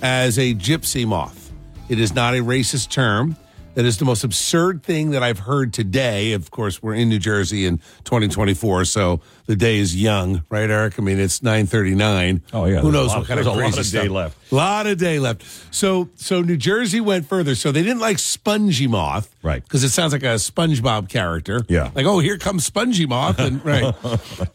as 0.00 0.38
a 0.38 0.54
gypsy 0.54 1.06
moth. 1.06 1.52
It 1.90 2.00
is 2.00 2.14
not 2.14 2.32
a 2.32 2.38
racist 2.38 2.88
term. 2.88 3.36
That 3.78 3.84
is 3.86 3.98
the 3.98 4.04
most 4.04 4.24
absurd 4.24 4.82
thing 4.82 5.12
that 5.12 5.22
I've 5.22 5.38
heard 5.38 5.72
today. 5.72 6.32
Of 6.32 6.50
course, 6.50 6.82
we're 6.82 6.94
in 6.94 7.08
New 7.08 7.20
Jersey 7.20 7.64
in 7.64 7.78
2024, 8.02 8.84
so 8.86 9.20
the 9.46 9.54
day 9.54 9.78
is 9.78 9.94
young, 9.94 10.42
right, 10.50 10.68
Eric? 10.68 10.98
I 10.98 11.02
mean, 11.02 11.20
it's 11.20 11.38
9:39. 11.44 12.42
Oh 12.52 12.64
yeah, 12.64 12.80
who 12.80 12.90
knows 12.90 13.10
lot- 13.10 13.18
what 13.18 13.28
kind 13.28 13.38
of 13.38 13.46
there's 13.46 13.56
a 13.56 13.58
crazy 13.60 13.70
lot 13.76 13.78
of 13.78 13.86
stuff. 13.86 14.02
day 14.02 14.08
left. 14.08 14.52
A 14.52 14.54
lot 14.56 14.86
of 14.88 14.98
day 14.98 15.18
left. 15.20 15.44
So, 15.72 16.08
so 16.16 16.42
New 16.42 16.56
Jersey 16.56 17.00
went 17.00 17.28
further. 17.28 17.54
So 17.54 17.70
they 17.70 17.84
didn't 17.84 18.00
like 18.00 18.18
Spongy 18.18 18.88
Moth, 18.88 19.32
Right. 19.44 19.62
Because 19.62 19.84
it 19.84 19.90
sounds 19.90 20.12
like 20.12 20.24
a 20.24 20.34
SpongeBob 20.40 21.08
character. 21.08 21.64
Yeah. 21.68 21.92
like 21.94 22.04
oh, 22.04 22.18
here 22.18 22.36
comes 22.36 22.66
Spongy 22.66 23.06
Moth, 23.06 23.38
and 23.38 23.64
right, 23.64 23.94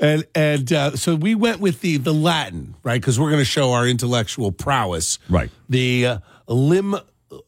and 0.02 0.26
and 0.36 0.74
uh, 0.74 0.98
so 0.98 1.16
we 1.16 1.34
went 1.34 1.62
with 1.62 1.80
the 1.80 1.96
the 1.96 2.14
Latin, 2.14 2.76
right? 2.84 3.00
Because 3.00 3.18
we're 3.18 3.30
going 3.30 3.40
to 3.40 3.46
show 3.46 3.72
our 3.72 3.88
intellectual 3.88 4.52
prowess, 4.52 5.18
Right. 5.30 5.50
The 5.70 6.06
uh, 6.08 6.18
lim, 6.48 6.98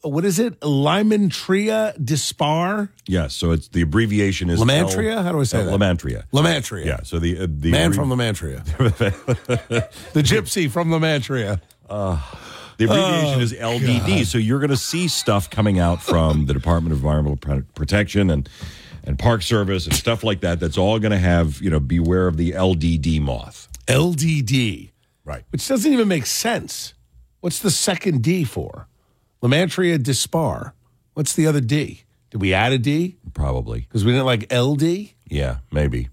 what 0.02 0.24
is 0.24 0.38
it? 0.38 0.60
Lymantria 0.60 1.92
dispar. 2.04 2.90
Yes, 3.06 3.34
so 3.34 3.52
it's 3.52 3.68
the 3.68 3.82
abbreviation 3.82 4.50
is 4.50 4.60
Lamantria? 4.60 5.16
L- 5.16 5.22
How 5.22 5.32
do 5.32 5.40
I 5.40 5.44
say 5.44 5.60
uh, 5.60 5.64
that? 5.64 5.70
Lamantria. 5.78 6.24
Lamantria. 6.32 6.84
Yeah. 6.84 7.02
So 7.02 7.18
the 7.18 7.38
uh, 7.38 7.46
the 7.48 7.70
Man 7.70 7.92
abbrev- 7.92 7.94
from 7.96 8.08
Lamantria. 8.10 8.64
the 10.12 10.22
gypsy 10.22 10.70
from 10.70 10.88
Lamantria. 10.90 11.60
The 12.78 12.84
abbreviation 12.84 13.38
Oh, 13.38 13.42
is 13.42 13.52
LDD. 13.54 14.26
So 14.26 14.36
you're 14.38 14.58
going 14.58 14.68
to 14.70 14.76
see 14.76 15.08
stuff 15.08 15.48
coming 15.48 15.78
out 15.78 16.02
from 16.02 16.44
the 16.46 16.52
Department 16.52 16.92
of 16.92 16.98
Environmental 16.98 17.62
Protection 17.74 18.28
and 18.30 18.48
and 19.04 19.18
Park 19.18 19.42
Service 19.42 19.86
and 19.86 19.94
stuff 19.94 20.24
like 20.24 20.40
that. 20.40 20.58
That's 20.60 20.76
all 20.76 20.98
going 20.98 21.12
to 21.12 21.18
have 21.18 21.60
you 21.62 21.70
know 21.70 21.80
beware 21.80 22.26
of 22.26 22.36
the 22.36 22.52
LDD 22.52 23.20
moth. 23.20 23.68
LDD. 23.86 24.90
Right. 25.24 25.44
Which 25.50 25.66
doesn't 25.66 25.90
even 25.92 26.06
make 26.08 26.26
sense. 26.26 26.92
What's 27.40 27.60
the 27.60 27.70
second 27.70 28.22
D 28.22 28.44
for? 28.44 28.88
Lamantria 29.46 30.02
dispar. 30.02 30.74
What's 31.14 31.32
the 31.34 31.46
other 31.46 31.60
D? 31.60 32.02
Did 32.30 32.40
we 32.40 32.52
add 32.54 32.72
a 32.72 32.78
D? 32.78 33.16
Probably. 33.34 33.80
Because 33.80 34.04
we 34.04 34.12
didn't 34.12 34.26
like 34.26 34.52
LD? 34.52 35.10
Yeah, 35.28 35.58
maybe. 35.70 36.08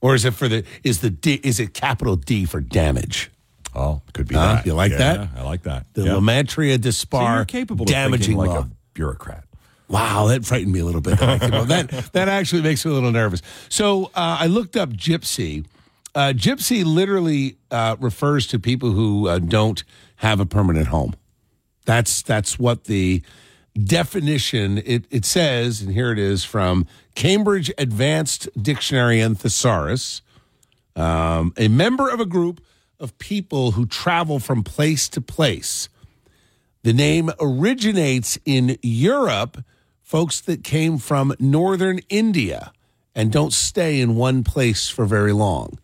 Or 0.00 0.14
is 0.14 0.24
it 0.24 0.34
for 0.34 0.48
the 0.48 0.64
is 0.82 1.00
the 1.00 1.10
D 1.10 1.34
is 1.42 1.58
it 1.60 1.74
capital 1.74 2.16
D 2.16 2.44
for 2.44 2.60
damage? 2.60 3.30
Oh, 3.74 4.02
could 4.12 4.28
be 4.28 4.34
Huh? 4.34 4.56
that. 4.56 4.66
You 4.66 4.74
like 4.74 4.92
Yeah, 4.92 4.98
that? 4.98 5.28
I 5.36 5.42
like 5.42 5.62
that. 5.64 5.86
The 5.94 6.04
Yeah. 6.04 6.12
Lamantria 6.12 6.74
So 6.74 6.78
dispar 6.78 7.36
you're 7.36 7.44
capable 7.44 7.84
damaging 7.86 8.36
like 8.36 8.50
moth. 8.50 8.66
a 8.66 8.70
bureaucrat. 8.92 9.44
Wow, 9.88 10.28
that 10.28 10.44
frightened 10.44 10.72
me 10.72 10.80
a 10.80 10.84
little 10.84 11.00
bit. 11.00 11.18
that 11.18 12.08
that 12.12 12.28
actually 12.28 12.62
makes 12.62 12.84
me 12.84 12.90
a 12.90 12.94
little 12.94 13.10
nervous. 13.10 13.42
So 13.68 14.06
uh, 14.14 14.38
I 14.40 14.46
looked 14.46 14.76
up 14.76 14.90
gypsy. 14.90 15.64
Uh, 16.14 16.32
gypsy 16.34 16.84
literally 16.84 17.56
uh, 17.70 17.96
refers 17.98 18.46
to 18.48 18.58
people 18.58 18.92
who 18.92 19.26
uh, 19.28 19.38
don't 19.40 19.82
have 20.16 20.38
a 20.38 20.46
permanent 20.46 20.86
home. 20.88 21.14
That's 21.84 22.22
that's 22.22 22.58
what 22.58 22.84
the 22.84 23.22
definition 23.82 24.78
it, 24.78 25.04
it 25.10 25.24
says, 25.24 25.82
and 25.82 25.92
here 25.92 26.12
it 26.12 26.18
is 26.18 26.44
from 26.44 26.86
Cambridge 27.14 27.72
Advanced 27.76 28.48
Dictionary 28.60 29.20
and 29.20 29.38
Thesaurus. 29.38 30.22
Um, 30.96 31.52
a 31.56 31.68
member 31.68 32.08
of 32.08 32.20
a 32.20 32.26
group 32.26 32.64
of 33.00 33.18
people 33.18 33.72
who 33.72 33.86
travel 33.86 34.38
from 34.38 34.62
place 34.62 35.08
to 35.10 35.20
place. 35.20 35.88
The 36.84 36.92
name 36.92 37.30
originates 37.40 38.38
in 38.44 38.78
Europe, 38.82 39.64
folks 40.02 40.40
that 40.42 40.62
came 40.62 40.98
from 40.98 41.34
northern 41.40 42.00
India 42.08 42.72
and 43.14 43.32
don't 43.32 43.52
stay 43.52 44.00
in 44.00 44.16
one 44.16 44.44
place 44.44 44.88
for 44.88 45.04
very 45.04 45.32
long. 45.32 45.78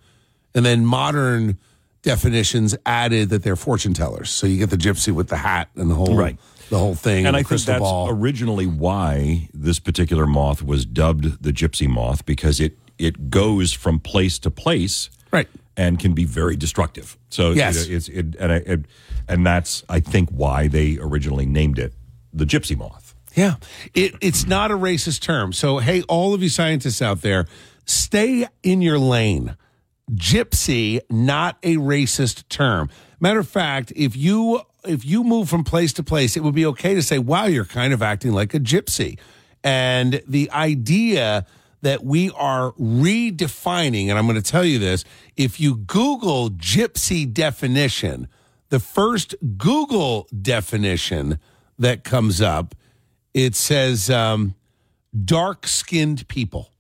And 0.55 0.65
then 0.65 0.85
modern 0.85 1.59
definitions 2.03 2.77
added 2.87 3.29
that 3.31 3.43
they're 3.43 3.57
fortune 3.57 3.95
tellers. 3.95 4.31
So 4.31 4.47
you 4.47 4.59
get 4.59 4.71
the 4.71 4.77
gypsy 4.77 5.13
with 5.13 5.29
the 5.29 5.37
hat 5.37 5.69
and 5.77 5.91
the 5.91 5.95
whole 5.95 6.17
Right. 6.17 6.39
the 6.71 6.79
whole 6.79 6.95
thing 6.95 7.27
And 7.27 7.35
the 7.35 7.41
I 7.41 7.43
think 7.43 7.63
that's 7.63 7.79
ball. 7.81 8.09
originally 8.11 8.67
why 8.67 9.49
this 9.53 9.79
particular 9.79 10.27
moth 10.27 10.63
was 10.63 10.85
dubbed 10.87 11.43
the 11.43 11.53
gypsy 11.53 11.89
moth 11.89 12.25
because 12.27 12.61
it 12.61 12.79
it 12.99 13.31
goes 13.31 13.73
from 13.73 13.99
place 13.99 14.39
to 14.39 14.51
place, 14.51 15.09
right, 15.33 15.49
and 15.77 15.99
can 15.99 16.13
be 16.13 16.25
very 16.25 16.55
destructive. 16.57 17.17
So 17.31 17.53
Yes. 17.53 17.87
it, 17.87 17.93
it's 17.95 18.09
it, 18.09 18.37
and 18.39 18.53
I, 18.53 18.57
it, 18.57 18.85
and 19.27 19.47
that's 19.47 19.83
I 19.89 20.01
think 20.01 20.29
why 20.31 20.69
they 20.69 20.99
originally 21.01 21.47
named 21.47 21.79
it 21.79 21.95
the 22.33 22.45
gypsy 22.45 22.77
moth. 22.77 23.15
Yeah. 23.35 23.55
It, 23.95 24.15
it's 24.21 24.47
not 24.47 24.71
a 24.71 24.75
racist 24.77 25.21
term. 25.21 25.53
So, 25.53 25.79
hey, 25.79 26.03
all 26.09 26.35
of 26.35 26.43
you 26.43 26.49
scientists 26.49 27.01
out 27.01 27.23
there, 27.23 27.47
stay 27.87 28.47
in 28.65 28.83
your 28.83 28.99
lane. 28.99 29.57
Gypsy, 30.15 31.01
not 31.11 31.59
a 31.63 31.77
racist 31.77 32.49
term. 32.49 32.91
Matter 33.21 33.41
of 33.41 33.49
fact, 33.49 33.93
if 33.97 34.17
you 34.17 34.61
if 34.85 35.05
you 35.05 35.23
move 35.23 35.49
from 35.49 35.63
place 35.63 35.93
to 35.95 36.03
place, 36.03 36.37
it 36.37 36.43
would 36.43 36.55
be 36.55 36.67
okay 36.67 36.95
to 36.95 37.03
say, 37.03 37.19
"Wow, 37.19 37.47
you're 37.47 37.65
kind 37.65 37.93
of 37.93 38.03
acting 38.03 38.33
like 38.33 38.55
a 38.55 38.61
gypsy." 38.61 39.19
And 39.63 40.23
the 40.27 40.51
idea 40.51 41.47
that 41.83 42.05
we 42.05 42.31
are 42.31 42.73
redefining, 42.73 44.09
and 44.09 44.19
I'm 44.19 44.27
going 44.27 44.41
to 44.41 44.51
tell 44.51 44.65
you 44.65 44.79
this: 44.79 45.05
if 45.37 45.61
you 45.61 45.77
Google 45.77 46.51
gypsy 46.51 47.31
definition, 47.31 48.29
the 48.71 48.81
first 48.81 49.35
Google 49.59 50.29
definition 50.41 51.39
that 51.79 52.05
comes 52.05 52.41
up, 52.41 52.75
it 53.35 53.55
says 53.55 54.11
um, 54.11 54.55
dark 55.25 55.67
skinned 55.67 56.27
people. 56.29 56.71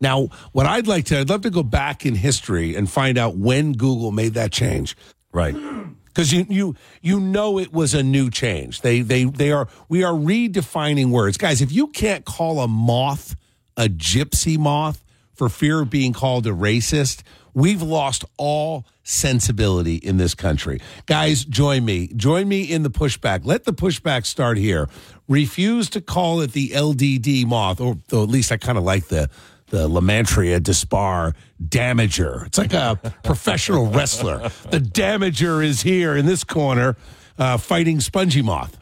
Now, 0.00 0.28
what 0.52 0.66
I'd 0.66 0.86
like 0.86 1.06
to, 1.06 1.20
I'd 1.20 1.28
love 1.28 1.42
to 1.42 1.50
go 1.50 1.62
back 1.62 2.06
in 2.06 2.14
history 2.14 2.74
and 2.74 2.90
find 2.90 3.18
out 3.18 3.36
when 3.36 3.72
Google 3.72 4.12
made 4.12 4.34
that 4.34 4.52
change. 4.52 4.96
Right. 5.32 5.54
Because 6.12 6.32
you 6.32 6.44
you 6.48 6.74
you 7.00 7.20
know 7.20 7.60
it 7.60 7.72
was 7.72 7.94
a 7.94 8.02
new 8.02 8.30
change. 8.30 8.80
They 8.80 9.00
they 9.00 9.24
they 9.24 9.52
are 9.52 9.68
we 9.88 10.02
are 10.02 10.12
redefining 10.12 11.10
words, 11.10 11.36
guys. 11.36 11.62
If 11.62 11.70
you 11.70 11.86
can't 11.86 12.24
call 12.24 12.58
a 12.58 12.66
moth 12.66 13.36
a 13.76 13.84
gypsy 13.88 14.58
moth 14.58 15.02
for 15.32 15.48
fear 15.48 15.80
of 15.80 15.88
being 15.88 16.12
called 16.12 16.46
a 16.46 16.50
racist, 16.50 17.22
we've 17.54 17.80
lost 17.80 18.24
all 18.36 18.84
sensibility 19.02 19.96
in 19.96 20.18
this 20.18 20.34
country. 20.34 20.80
Guys, 21.06 21.44
join 21.44 21.84
me. 21.84 22.08
Join 22.08 22.46
me 22.46 22.62
in 22.62 22.82
the 22.82 22.90
pushback. 22.90 23.40
Let 23.44 23.64
the 23.64 23.72
pushback 23.72 24.26
start 24.26 24.58
here. 24.58 24.88
Refuse 25.28 25.88
to 25.90 26.00
call 26.00 26.40
it 26.40 26.52
the 26.52 26.70
LDD 26.70 27.46
moth, 27.46 27.80
or 27.80 27.96
though 28.08 28.22
at 28.22 28.28
least 28.28 28.52
I 28.52 28.58
kind 28.58 28.76
of 28.76 28.84
like 28.84 29.06
the 29.06 29.30
the 29.70 29.88
Lamantria 29.88 30.62
dispar 30.62 31.34
damager. 31.62 32.46
It's 32.46 32.58
like 32.58 32.72
a 32.74 32.98
professional 33.24 33.86
wrestler. 33.86 34.38
The 34.70 34.78
damager 34.80 35.64
is 35.64 35.82
here 35.82 36.16
in 36.16 36.26
this 36.26 36.44
corner 36.44 36.96
uh, 37.38 37.56
fighting 37.56 38.00
spongy 38.00 38.42
moth. 38.42 38.76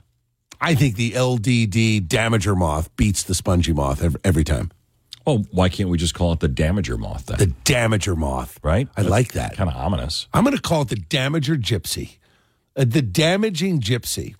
I 0.60 0.74
think 0.74 0.96
the 0.96 1.12
LDD 1.12 2.08
damager 2.08 2.56
moth 2.56 2.94
beats 2.96 3.22
the 3.22 3.34
spongy 3.34 3.72
moth 3.72 4.02
every, 4.02 4.20
every 4.24 4.44
time. 4.44 4.72
Well, 5.24 5.44
why 5.50 5.68
can't 5.68 5.90
we 5.90 5.98
just 5.98 6.14
call 6.14 6.32
it 6.32 6.40
the 6.40 6.48
Damager 6.48 6.98
moth 6.98 7.26
then? 7.26 7.36
The 7.38 7.54
Damager 7.64 8.16
moth. 8.16 8.58
right? 8.62 8.88
I 8.96 9.02
like 9.02 9.32
that. 9.32 9.54
Kind 9.56 9.68
of 9.68 9.76
ominous. 9.76 10.26
I'm 10.32 10.42
going 10.42 10.56
to 10.56 10.62
call 10.62 10.82
it 10.82 10.88
the 10.88 10.96
Damager 10.96 11.54
Gypsy. 11.60 12.16
Uh, 12.74 12.86
the 12.88 13.02
damaging 13.02 13.80
gypsy. 13.80 14.36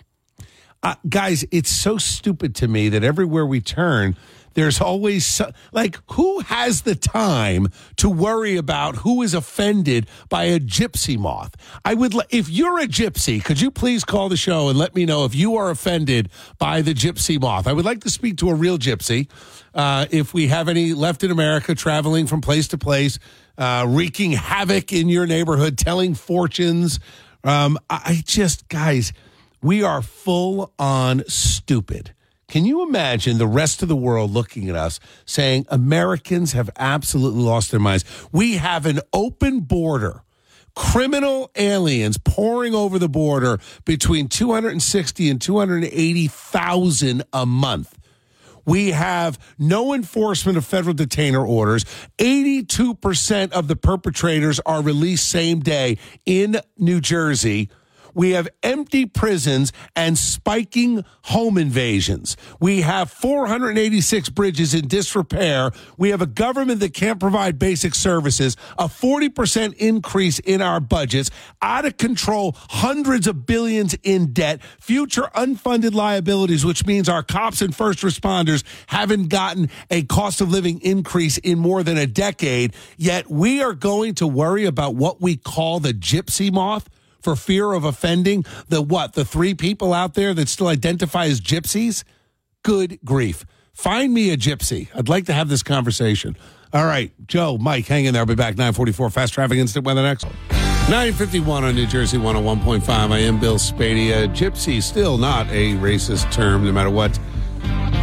Uh, 0.81 0.95
guys, 1.07 1.45
it's 1.51 1.69
so 1.69 1.97
stupid 1.99 2.55
to 2.55 2.67
me 2.67 2.89
that 2.89 3.03
everywhere 3.03 3.45
we 3.45 3.61
turn, 3.61 4.17
there's 4.53 4.81
always 4.81 5.25
so, 5.25 5.51
like 5.71 5.97
who 6.11 6.39
has 6.41 6.81
the 6.81 6.95
time 6.95 7.67
to 7.97 8.09
worry 8.09 8.57
about 8.57 8.97
who 8.97 9.21
is 9.21 9.33
offended 9.33 10.07
by 10.29 10.45
a 10.45 10.59
gypsy 10.59 11.17
moth? 11.17 11.55
I 11.85 11.93
would 11.93 12.13
if 12.29 12.49
you're 12.49 12.79
a 12.79 12.87
gypsy, 12.87 13.43
could 13.43 13.61
you 13.61 13.71
please 13.71 14.03
call 14.03 14.29
the 14.29 14.37
show 14.37 14.69
and 14.69 14.77
let 14.77 14.95
me 14.95 15.05
know 15.05 15.25
if 15.25 15.35
you 15.35 15.55
are 15.55 15.69
offended 15.69 16.29
by 16.57 16.81
the 16.81 16.93
gypsy 16.93 17.39
moth? 17.39 17.67
I 17.67 17.73
would 17.73 17.85
like 17.85 18.01
to 18.01 18.09
speak 18.09 18.37
to 18.37 18.49
a 18.49 18.55
real 18.55 18.77
gypsy. 18.77 19.29
Uh, 19.73 20.07
if 20.09 20.33
we 20.33 20.47
have 20.47 20.67
any 20.67 20.93
left 20.93 21.23
in 21.23 21.31
America 21.31 21.75
traveling 21.75 22.27
from 22.27 22.41
place 22.41 22.67
to 22.69 22.77
place, 22.77 23.19
uh, 23.57 23.85
wreaking 23.87 24.31
havoc 24.31 24.91
in 24.91 25.09
your 25.09 25.25
neighborhood, 25.25 25.77
telling 25.77 26.15
fortunes. 26.15 26.99
Um, 27.43 27.77
I 27.89 28.23
just, 28.25 28.67
guys, 28.67 29.13
we 29.61 29.83
are 29.83 30.01
full 30.01 30.73
on 30.79 31.23
stupid. 31.27 32.13
Can 32.49 32.65
you 32.65 32.81
imagine 32.81 33.37
the 33.37 33.47
rest 33.47 33.83
of 33.83 33.89
the 33.89 33.95
world 33.95 34.31
looking 34.31 34.69
at 34.69 34.75
us 34.75 34.99
saying 35.23 35.67
Americans 35.69 36.53
have 36.53 36.71
absolutely 36.77 37.43
lost 37.43 37.69
their 37.69 37.79
minds? 37.79 38.03
We 38.31 38.57
have 38.57 38.87
an 38.87 39.01
open 39.13 39.61
border. 39.61 40.23
Criminal 40.75 41.51
aliens 41.55 42.17
pouring 42.17 42.73
over 42.73 42.97
the 42.97 43.07
border 43.07 43.59
between 43.85 44.27
260 44.29 45.29
and 45.29 45.39
280,000 45.39 47.23
a 47.33 47.45
month. 47.45 47.99
We 48.65 48.91
have 48.91 49.37
no 49.59 49.93
enforcement 49.93 50.57
of 50.57 50.65
federal 50.65 50.95
detainer 50.95 51.45
orders. 51.45 51.85
82% 52.17 53.51
of 53.51 53.67
the 53.67 53.75
perpetrators 53.75 54.59
are 54.65 54.81
released 54.81 55.29
same 55.29 55.59
day 55.59 55.99
in 56.25 56.59
New 56.77 56.99
Jersey. 56.99 57.69
We 58.13 58.31
have 58.31 58.47
empty 58.63 59.05
prisons 59.05 59.71
and 59.95 60.17
spiking 60.17 61.03
home 61.23 61.57
invasions. 61.57 62.37
We 62.59 62.81
have 62.81 63.11
486 63.11 64.29
bridges 64.29 64.73
in 64.73 64.87
disrepair. 64.87 65.71
We 65.97 66.09
have 66.09 66.21
a 66.21 66.27
government 66.27 66.79
that 66.81 66.93
can't 66.93 67.19
provide 67.19 67.59
basic 67.59 67.95
services, 67.95 68.55
a 68.77 68.85
40% 68.85 69.73
increase 69.75 70.39
in 70.39 70.61
our 70.61 70.79
budgets, 70.79 71.31
out 71.61 71.85
of 71.85 71.97
control, 71.97 72.55
hundreds 72.69 73.27
of 73.27 73.45
billions 73.45 73.95
in 74.03 74.33
debt, 74.33 74.61
future 74.79 75.29
unfunded 75.35 75.93
liabilities, 75.93 76.65
which 76.65 76.85
means 76.85 77.09
our 77.09 77.23
cops 77.23 77.61
and 77.61 77.75
first 77.75 77.99
responders 77.99 78.63
haven't 78.87 79.29
gotten 79.29 79.69
a 79.89 80.03
cost 80.03 80.41
of 80.41 80.49
living 80.49 80.81
increase 80.81 81.37
in 81.39 81.59
more 81.59 81.83
than 81.83 81.97
a 81.97 82.07
decade. 82.07 82.73
Yet 82.97 83.29
we 83.29 83.61
are 83.61 83.73
going 83.73 84.15
to 84.15 84.27
worry 84.27 84.65
about 84.65 84.95
what 84.95 85.21
we 85.21 85.37
call 85.37 85.79
the 85.79 85.93
gypsy 85.93 86.51
moth 86.51 86.89
for 87.21 87.35
fear 87.35 87.73
of 87.73 87.83
offending 87.83 88.45
the 88.67 88.81
what? 88.81 89.13
The 89.13 89.25
three 89.25 89.53
people 89.53 89.93
out 89.93 90.13
there 90.13 90.33
that 90.33 90.49
still 90.49 90.67
identify 90.67 91.25
as 91.25 91.41
gypsies? 91.41 92.03
Good 92.63 92.99
grief. 93.03 93.45
Find 93.73 94.13
me 94.13 94.31
a 94.31 94.37
gypsy. 94.37 94.89
I'd 94.93 95.07
like 95.09 95.25
to 95.27 95.33
have 95.33 95.47
this 95.47 95.63
conversation. 95.63 96.35
All 96.73 96.85
right, 96.85 97.11
Joe, 97.25 97.57
Mike, 97.57 97.87
hang 97.87 98.05
in 98.05 98.13
there. 98.13 98.21
I'll 98.21 98.27
be 98.27 98.35
back 98.35 98.55
944 98.55 99.09
Fast 99.09 99.33
Traffic 99.33 99.57
Instant 99.57 99.85
Weather 99.85 100.03
next. 100.03 100.25
951 100.89 101.63
on 101.63 101.75
New 101.75 101.87
Jersey 101.87 102.17
101.5. 102.17 102.89
I 102.89 103.19
am 103.19 103.39
Bill 103.39 103.55
Spadea. 103.55 104.27
Gypsy 104.35 104.81
still 104.81 105.17
not 105.17 105.47
a 105.47 105.73
racist 105.75 106.31
term, 106.31 106.65
no 106.65 106.71
matter 106.71 106.89
what 106.89 107.17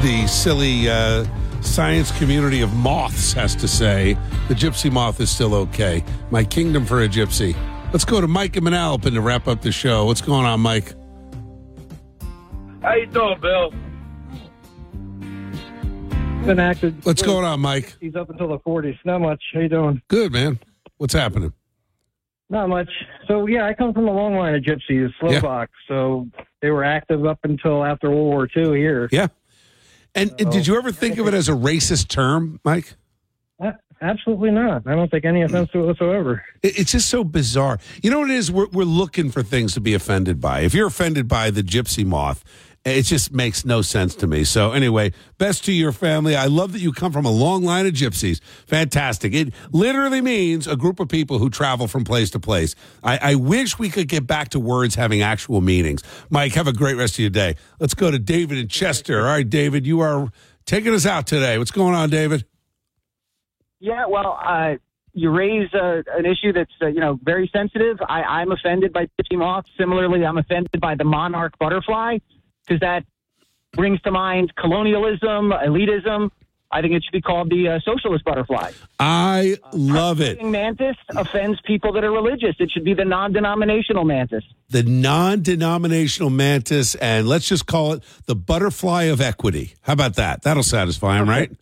the 0.02 0.26
silly 0.28 0.88
uh, 0.88 1.26
science 1.60 2.16
community 2.16 2.62
of 2.62 2.72
moths 2.74 3.32
has 3.32 3.54
to 3.56 3.68
say. 3.68 4.16
The 4.48 4.54
gypsy 4.54 4.90
moth 4.90 5.20
is 5.20 5.30
still 5.30 5.54
okay. 5.54 6.04
My 6.30 6.44
kingdom 6.44 6.86
for 6.86 7.02
a 7.02 7.08
gypsy. 7.08 7.54
Let's 7.92 8.04
go 8.04 8.20
to 8.20 8.26
Mike 8.26 8.56
and 8.56 8.66
Manalapan 8.66 9.12
to 9.14 9.20
wrap 9.20 9.48
up 9.48 9.62
the 9.62 9.72
show. 9.72 10.06
What's 10.06 10.20
going 10.20 10.44
on, 10.44 10.60
Mike? 10.60 10.94
How 12.82 12.94
you 12.94 13.06
doing, 13.06 13.40
Bill? 13.40 13.70
Been 16.44 16.60
active. 16.60 17.04
What's 17.04 17.22
going 17.22 17.44
on, 17.44 17.60
Mike? 17.60 17.96
He's 18.00 18.14
up 18.14 18.30
until 18.30 18.48
the 18.48 18.58
40s. 18.58 18.98
Not 19.04 19.20
much. 19.20 19.42
How 19.52 19.60
you 19.60 19.68
doing? 19.68 20.02
Good, 20.08 20.32
man. 20.32 20.58
What's 20.98 21.14
happening? 21.14 21.52
Not 22.48 22.68
much. 22.68 22.88
So 23.26 23.46
yeah, 23.46 23.66
I 23.66 23.74
come 23.74 23.92
from 23.92 24.06
a 24.06 24.12
long 24.12 24.36
line 24.36 24.54
of 24.54 24.62
gypsies, 24.62 25.10
Slovaks. 25.18 25.72
So 25.88 26.28
they 26.62 26.70
were 26.70 26.84
active 26.84 27.26
up 27.26 27.40
until 27.42 27.84
after 27.84 28.10
World 28.10 28.26
War 28.26 28.48
II 28.56 28.78
here. 28.78 29.08
Yeah. 29.10 29.28
And, 30.14 30.32
and 30.40 30.50
did 30.50 30.66
you 30.66 30.76
ever 30.76 30.92
think 30.92 31.18
of 31.18 31.26
it 31.26 31.34
as 31.34 31.48
a 31.48 31.52
racist 31.52 32.08
term, 32.08 32.60
Mike? 32.64 32.94
Absolutely 34.00 34.50
not. 34.50 34.86
I 34.86 34.94
don't 34.94 35.10
take 35.10 35.24
any 35.24 35.42
offense 35.42 35.70
to 35.70 35.80
it 35.80 35.86
whatsoever. 35.86 36.44
It's 36.62 36.92
just 36.92 37.08
so 37.08 37.24
bizarre. 37.24 37.78
You 38.02 38.10
know 38.10 38.20
what 38.20 38.30
it 38.30 38.36
is? 38.36 38.52
We're, 38.52 38.68
we're 38.68 38.84
looking 38.84 39.30
for 39.30 39.42
things 39.42 39.72
to 39.74 39.80
be 39.80 39.94
offended 39.94 40.40
by. 40.40 40.60
If 40.60 40.74
you're 40.74 40.88
offended 40.88 41.28
by 41.28 41.50
the 41.50 41.62
gypsy 41.62 42.04
moth, 42.04 42.44
it 42.84 43.02
just 43.02 43.32
makes 43.32 43.64
no 43.64 43.82
sense 43.82 44.14
to 44.16 44.26
me. 44.28 44.44
So, 44.44 44.70
anyway, 44.70 45.12
best 45.38 45.64
to 45.64 45.72
your 45.72 45.90
family. 45.90 46.36
I 46.36 46.46
love 46.46 46.72
that 46.72 46.78
you 46.78 46.92
come 46.92 47.10
from 47.10 47.24
a 47.24 47.30
long 47.30 47.64
line 47.64 47.84
of 47.86 47.94
gypsies. 47.94 48.40
Fantastic. 48.66 49.34
It 49.34 49.52
literally 49.72 50.20
means 50.20 50.68
a 50.68 50.76
group 50.76 51.00
of 51.00 51.08
people 51.08 51.38
who 51.38 51.50
travel 51.50 51.88
from 51.88 52.04
place 52.04 52.30
to 52.30 52.38
place. 52.38 52.76
I, 53.02 53.32
I 53.32 53.34
wish 53.34 53.78
we 53.78 53.88
could 53.88 54.06
get 54.06 54.26
back 54.26 54.50
to 54.50 54.60
words 54.60 54.94
having 54.94 55.20
actual 55.20 55.60
meanings. 55.60 56.02
Mike, 56.30 56.52
have 56.52 56.68
a 56.68 56.72
great 56.72 56.96
rest 56.96 57.14
of 57.14 57.20
your 57.20 57.30
day. 57.30 57.56
Let's 57.80 57.94
go 57.94 58.10
to 58.10 58.20
David 58.20 58.58
in 58.58 58.68
Chester. 58.68 59.20
All 59.20 59.26
right, 59.26 59.48
David, 59.48 59.84
you 59.84 59.98
are 60.00 60.30
taking 60.64 60.94
us 60.94 61.06
out 61.06 61.26
today. 61.26 61.58
What's 61.58 61.72
going 61.72 61.94
on, 61.94 62.08
David? 62.08 62.44
Yeah, 63.80 64.06
well, 64.06 64.38
uh, 64.42 64.74
you 65.12 65.30
raise 65.30 65.72
uh, 65.74 66.02
an 66.16 66.26
issue 66.26 66.52
that's 66.52 66.70
uh, 66.82 66.86
you 66.86 67.00
know 67.00 67.18
very 67.22 67.48
sensitive. 67.52 67.98
I, 68.06 68.22
I'm 68.22 68.52
offended 68.52 68.92
by 68.92 69.06
gypsy 69.20 69.38
moths. 69.38 69.70
Similarly, 69.78 70.24
I'm 70.24 70.38
offended 70.38 70.80
by 70.80 70.94
the 70.94 71.04
monarch 71.04 71.58
butterfly 71.58 72.18
because 72.66 72.80
that 72.80 73.04
brings 73.72 74.00
to 74.02 74.10
mind 74.10 74.54
colonialism, 74.56 75.50
elitism. 75.52 76.30
I 76.70 76.80
think 76.82 76.94
it 76.94 77.04
should 77.04 77.12
be 77.12 77.20
called 77.22 77.48
the 77.48 77.68
uh, 77.68 77.80
socialist 77.84 78.24
butterfly. 78.24 78.72
I 78.98 79.56
love 79.72 80.20
it. 80.20 80.42
Mantis 80.44 80.96
offends 81.14 81.60
people 81.64 81.92
that 81.92 82.02
are 82.02 82.10
religious. 82.10 82.56
It 82.58 82.70
should 82.72 82.84
be 82.84 82.92
the 82.92 83.04
non-denominational 83.04 84.04
mantis. 84.04 84.42
the 84.68 84.82
non-denominational 84.82 86.30
mantis 86.30 86.94
and 86.96 87.28
let's 87.28 87.48
just 87.48 87.66
call 87.66 87.92
it 87.92 88.02
the 88.26 88.34
butterfly 88.34 89.04
of 89.04 89.20
equity 89.20 89.74
how 89.82 89.92
about 89.92 90.16
that 90.16 90.42
that'll 90.42 90.64
satisfy 90.64 91.18
him 91.20 91.28
right 91.28 91.52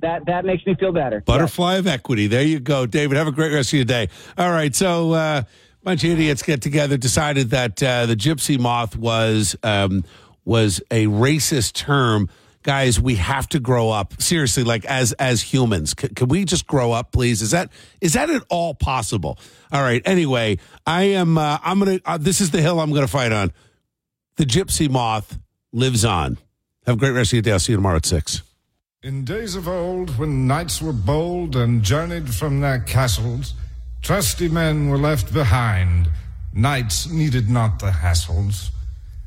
That 0.00 0.26
that 0.26 0.44
makes 0.44 0.64
me 0.66 0.74
feel 0.76 0.92
better. 0.92 1.20
butterfly 1.20 1.76
of 1.76 1.86
equity. 1.86 2.26
There 2.28 2.42
you 2.42 2.60
go. 2.60 2.86
David 2.86 3.16
have 3.16 3.26
a 3.26 3.32
great 3.32 3.52
rest 3.52 3.70
of 3.70 3.76
your 3.78 3.84
day. 3.84 4.08
All 4.36 4.50
right 4.50 4.74
so 4.74 5.12
uh, 5.12 5.42
bunch 5.82 6.04
of 6.04 6.10
idiots 6.10 6.42
get 6.42 6.62
together 6.62 6.96
decided 6.96 7.50
that 7.50 7.82
uh, 7.82 8.06
the 8.06 8.14
gypsy 8.16 8.58
moth 8.58 8.96
was 8.96 9.56
um, 9.62 10.04
was 10.44 10.80
a 10.90 11.06
racist 11.06 11.72
term. 11.74 12.28
Guys 12.62 13.00
we 13.00 13.14
have 13.16 13.48
to 13.48 13.60
grow 13.60 13.90
up. 13.90 14.20
Seriously 14.20 14.62
like 14.62 14.84
as 14.84 15.12
as 15.14 15.42
humans. 15.42 15.94
C- 15.98 16.08
can 16.08 16.28
we 16.28 16.44
just 16.44 16.66
grow 16.66 16.92
up 16.92 17.12
please? 17.12 17.40
Is 17.42 17.50
that 17.52 17.70
is 18.00 18.12
that 18.12 18.30
at 18.30 18.42
all 18.50 18.74
possible? 18.74 19.38
All 19.72 19.82
right 19.82 20.02
anyway 20.04 20.58
i 20.86 21.02
am 21.02 21.38
uh, 21.38 21.58
i'm 21.62 21.78
gonna 21.78 22.00
uh, 22.04 22.18
this 22.18 22.40
is 22.40 22.50
the 22.50 22.60
hill 22.60 22.78
i'm 22.80 22.92
gonna 22.92 23.08
fight 23.08 23.32
on. 23.32 23.52
The 24.36 24.44
gypsy 24.44 24.88
moth 24.88 25.38
lives 25.72 26.04
on. 26.04 26.38
Have 26.86 26.96
a 26.96 26.98
great 26.98 27.10
rest 27.10 27.30
of 27.30 27.34
your 27.34 27.42
day. 27.42 27.52
I'll 27.52 27.58
see 27.58 27.72
you 27.72 27.76
tomorrow 27.76 27.96
at 27.96 28.06
six 28.06 28.42
In 29.04 29.24
days 29.24 29.54
of 29.54 29.68
old, 29.68 30.18
when 30.18 30.48
knights 30.48 30.82
were 30.82 30.92
bold 30.92 31.54
and 31.54 31.84
journeyed 31.84 32.34
from 32.34 32.60
their 32.60 32.80
castles, 32.80 33.54
trusty 34.02 34.48
men 34.48 34.88
were 34.88 34.98
left 34.98 35.32
behind. 35.32 36.10
Knights 36.52 37.08
needed 37.08 37.48
not 37.48 37.78
the 37.78 37.92
hassles. 37.92 38.70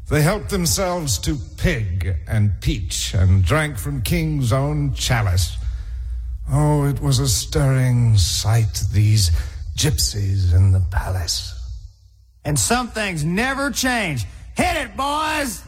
They 0.10 0.23
helped 0.23 0.49
themselves 0.49 1.18
to 1.19 1.38
pig 1.56 2.18
and 2.27 2.52
peach 2.60 3.14
and 3.14 3.45
drank 3.45 3.77
from 3.77 4.02
king's 4.02 4.52
own 4.52 4.93
chalice. 4.93 5.56
Oh, 6.52 6.84
it 6.84 6.99
was 6.99 7.19
a 7.19 7.30
stirring 7.30 8.18
sight, 8.18 8.84
these 8.91 9.31
gypsies 9.77 10.53
in 10.53 10.73
the 10.73 10.85
palace. 10.91 11.57
And 12.43 12.60
some 12.60 12.89
things 12.89 13.23
never 13.23 13.72
change. 13.72 14.26
Hit 14.57 14.76
it, 14.76 14.98
boys! 14.98 15.64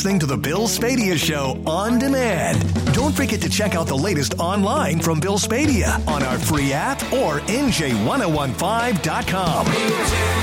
Listening 0.00 0.20
to 0.20 0.24
the 0.24 0.38
Bill 0.38 0.66
Spadea 0.66 1.18
Show 1.18 1.62
on 1.66 1.98
demand. 1.98 2.64
Don't 2.94 3.14
forget 3.14 3.42
to 3.42 3.50
check 3.50 3.74
out 3.74 3.86
the 3.86 3.94
latest 3.94 4.32
online 4.38 4.98
from 4.98 5.20
Bill 5.20 5.36
Spadea 5.36 5.98
on 6.08 6.22
our 6.22 6.38
free 6.38 6.72
app 6.72 7.02
or 7.12 7.40
NJ1015.com. 7.40 9.66
New 9.66 9.72
Jersey 9.72 10.16
101.5. 10.16 10.39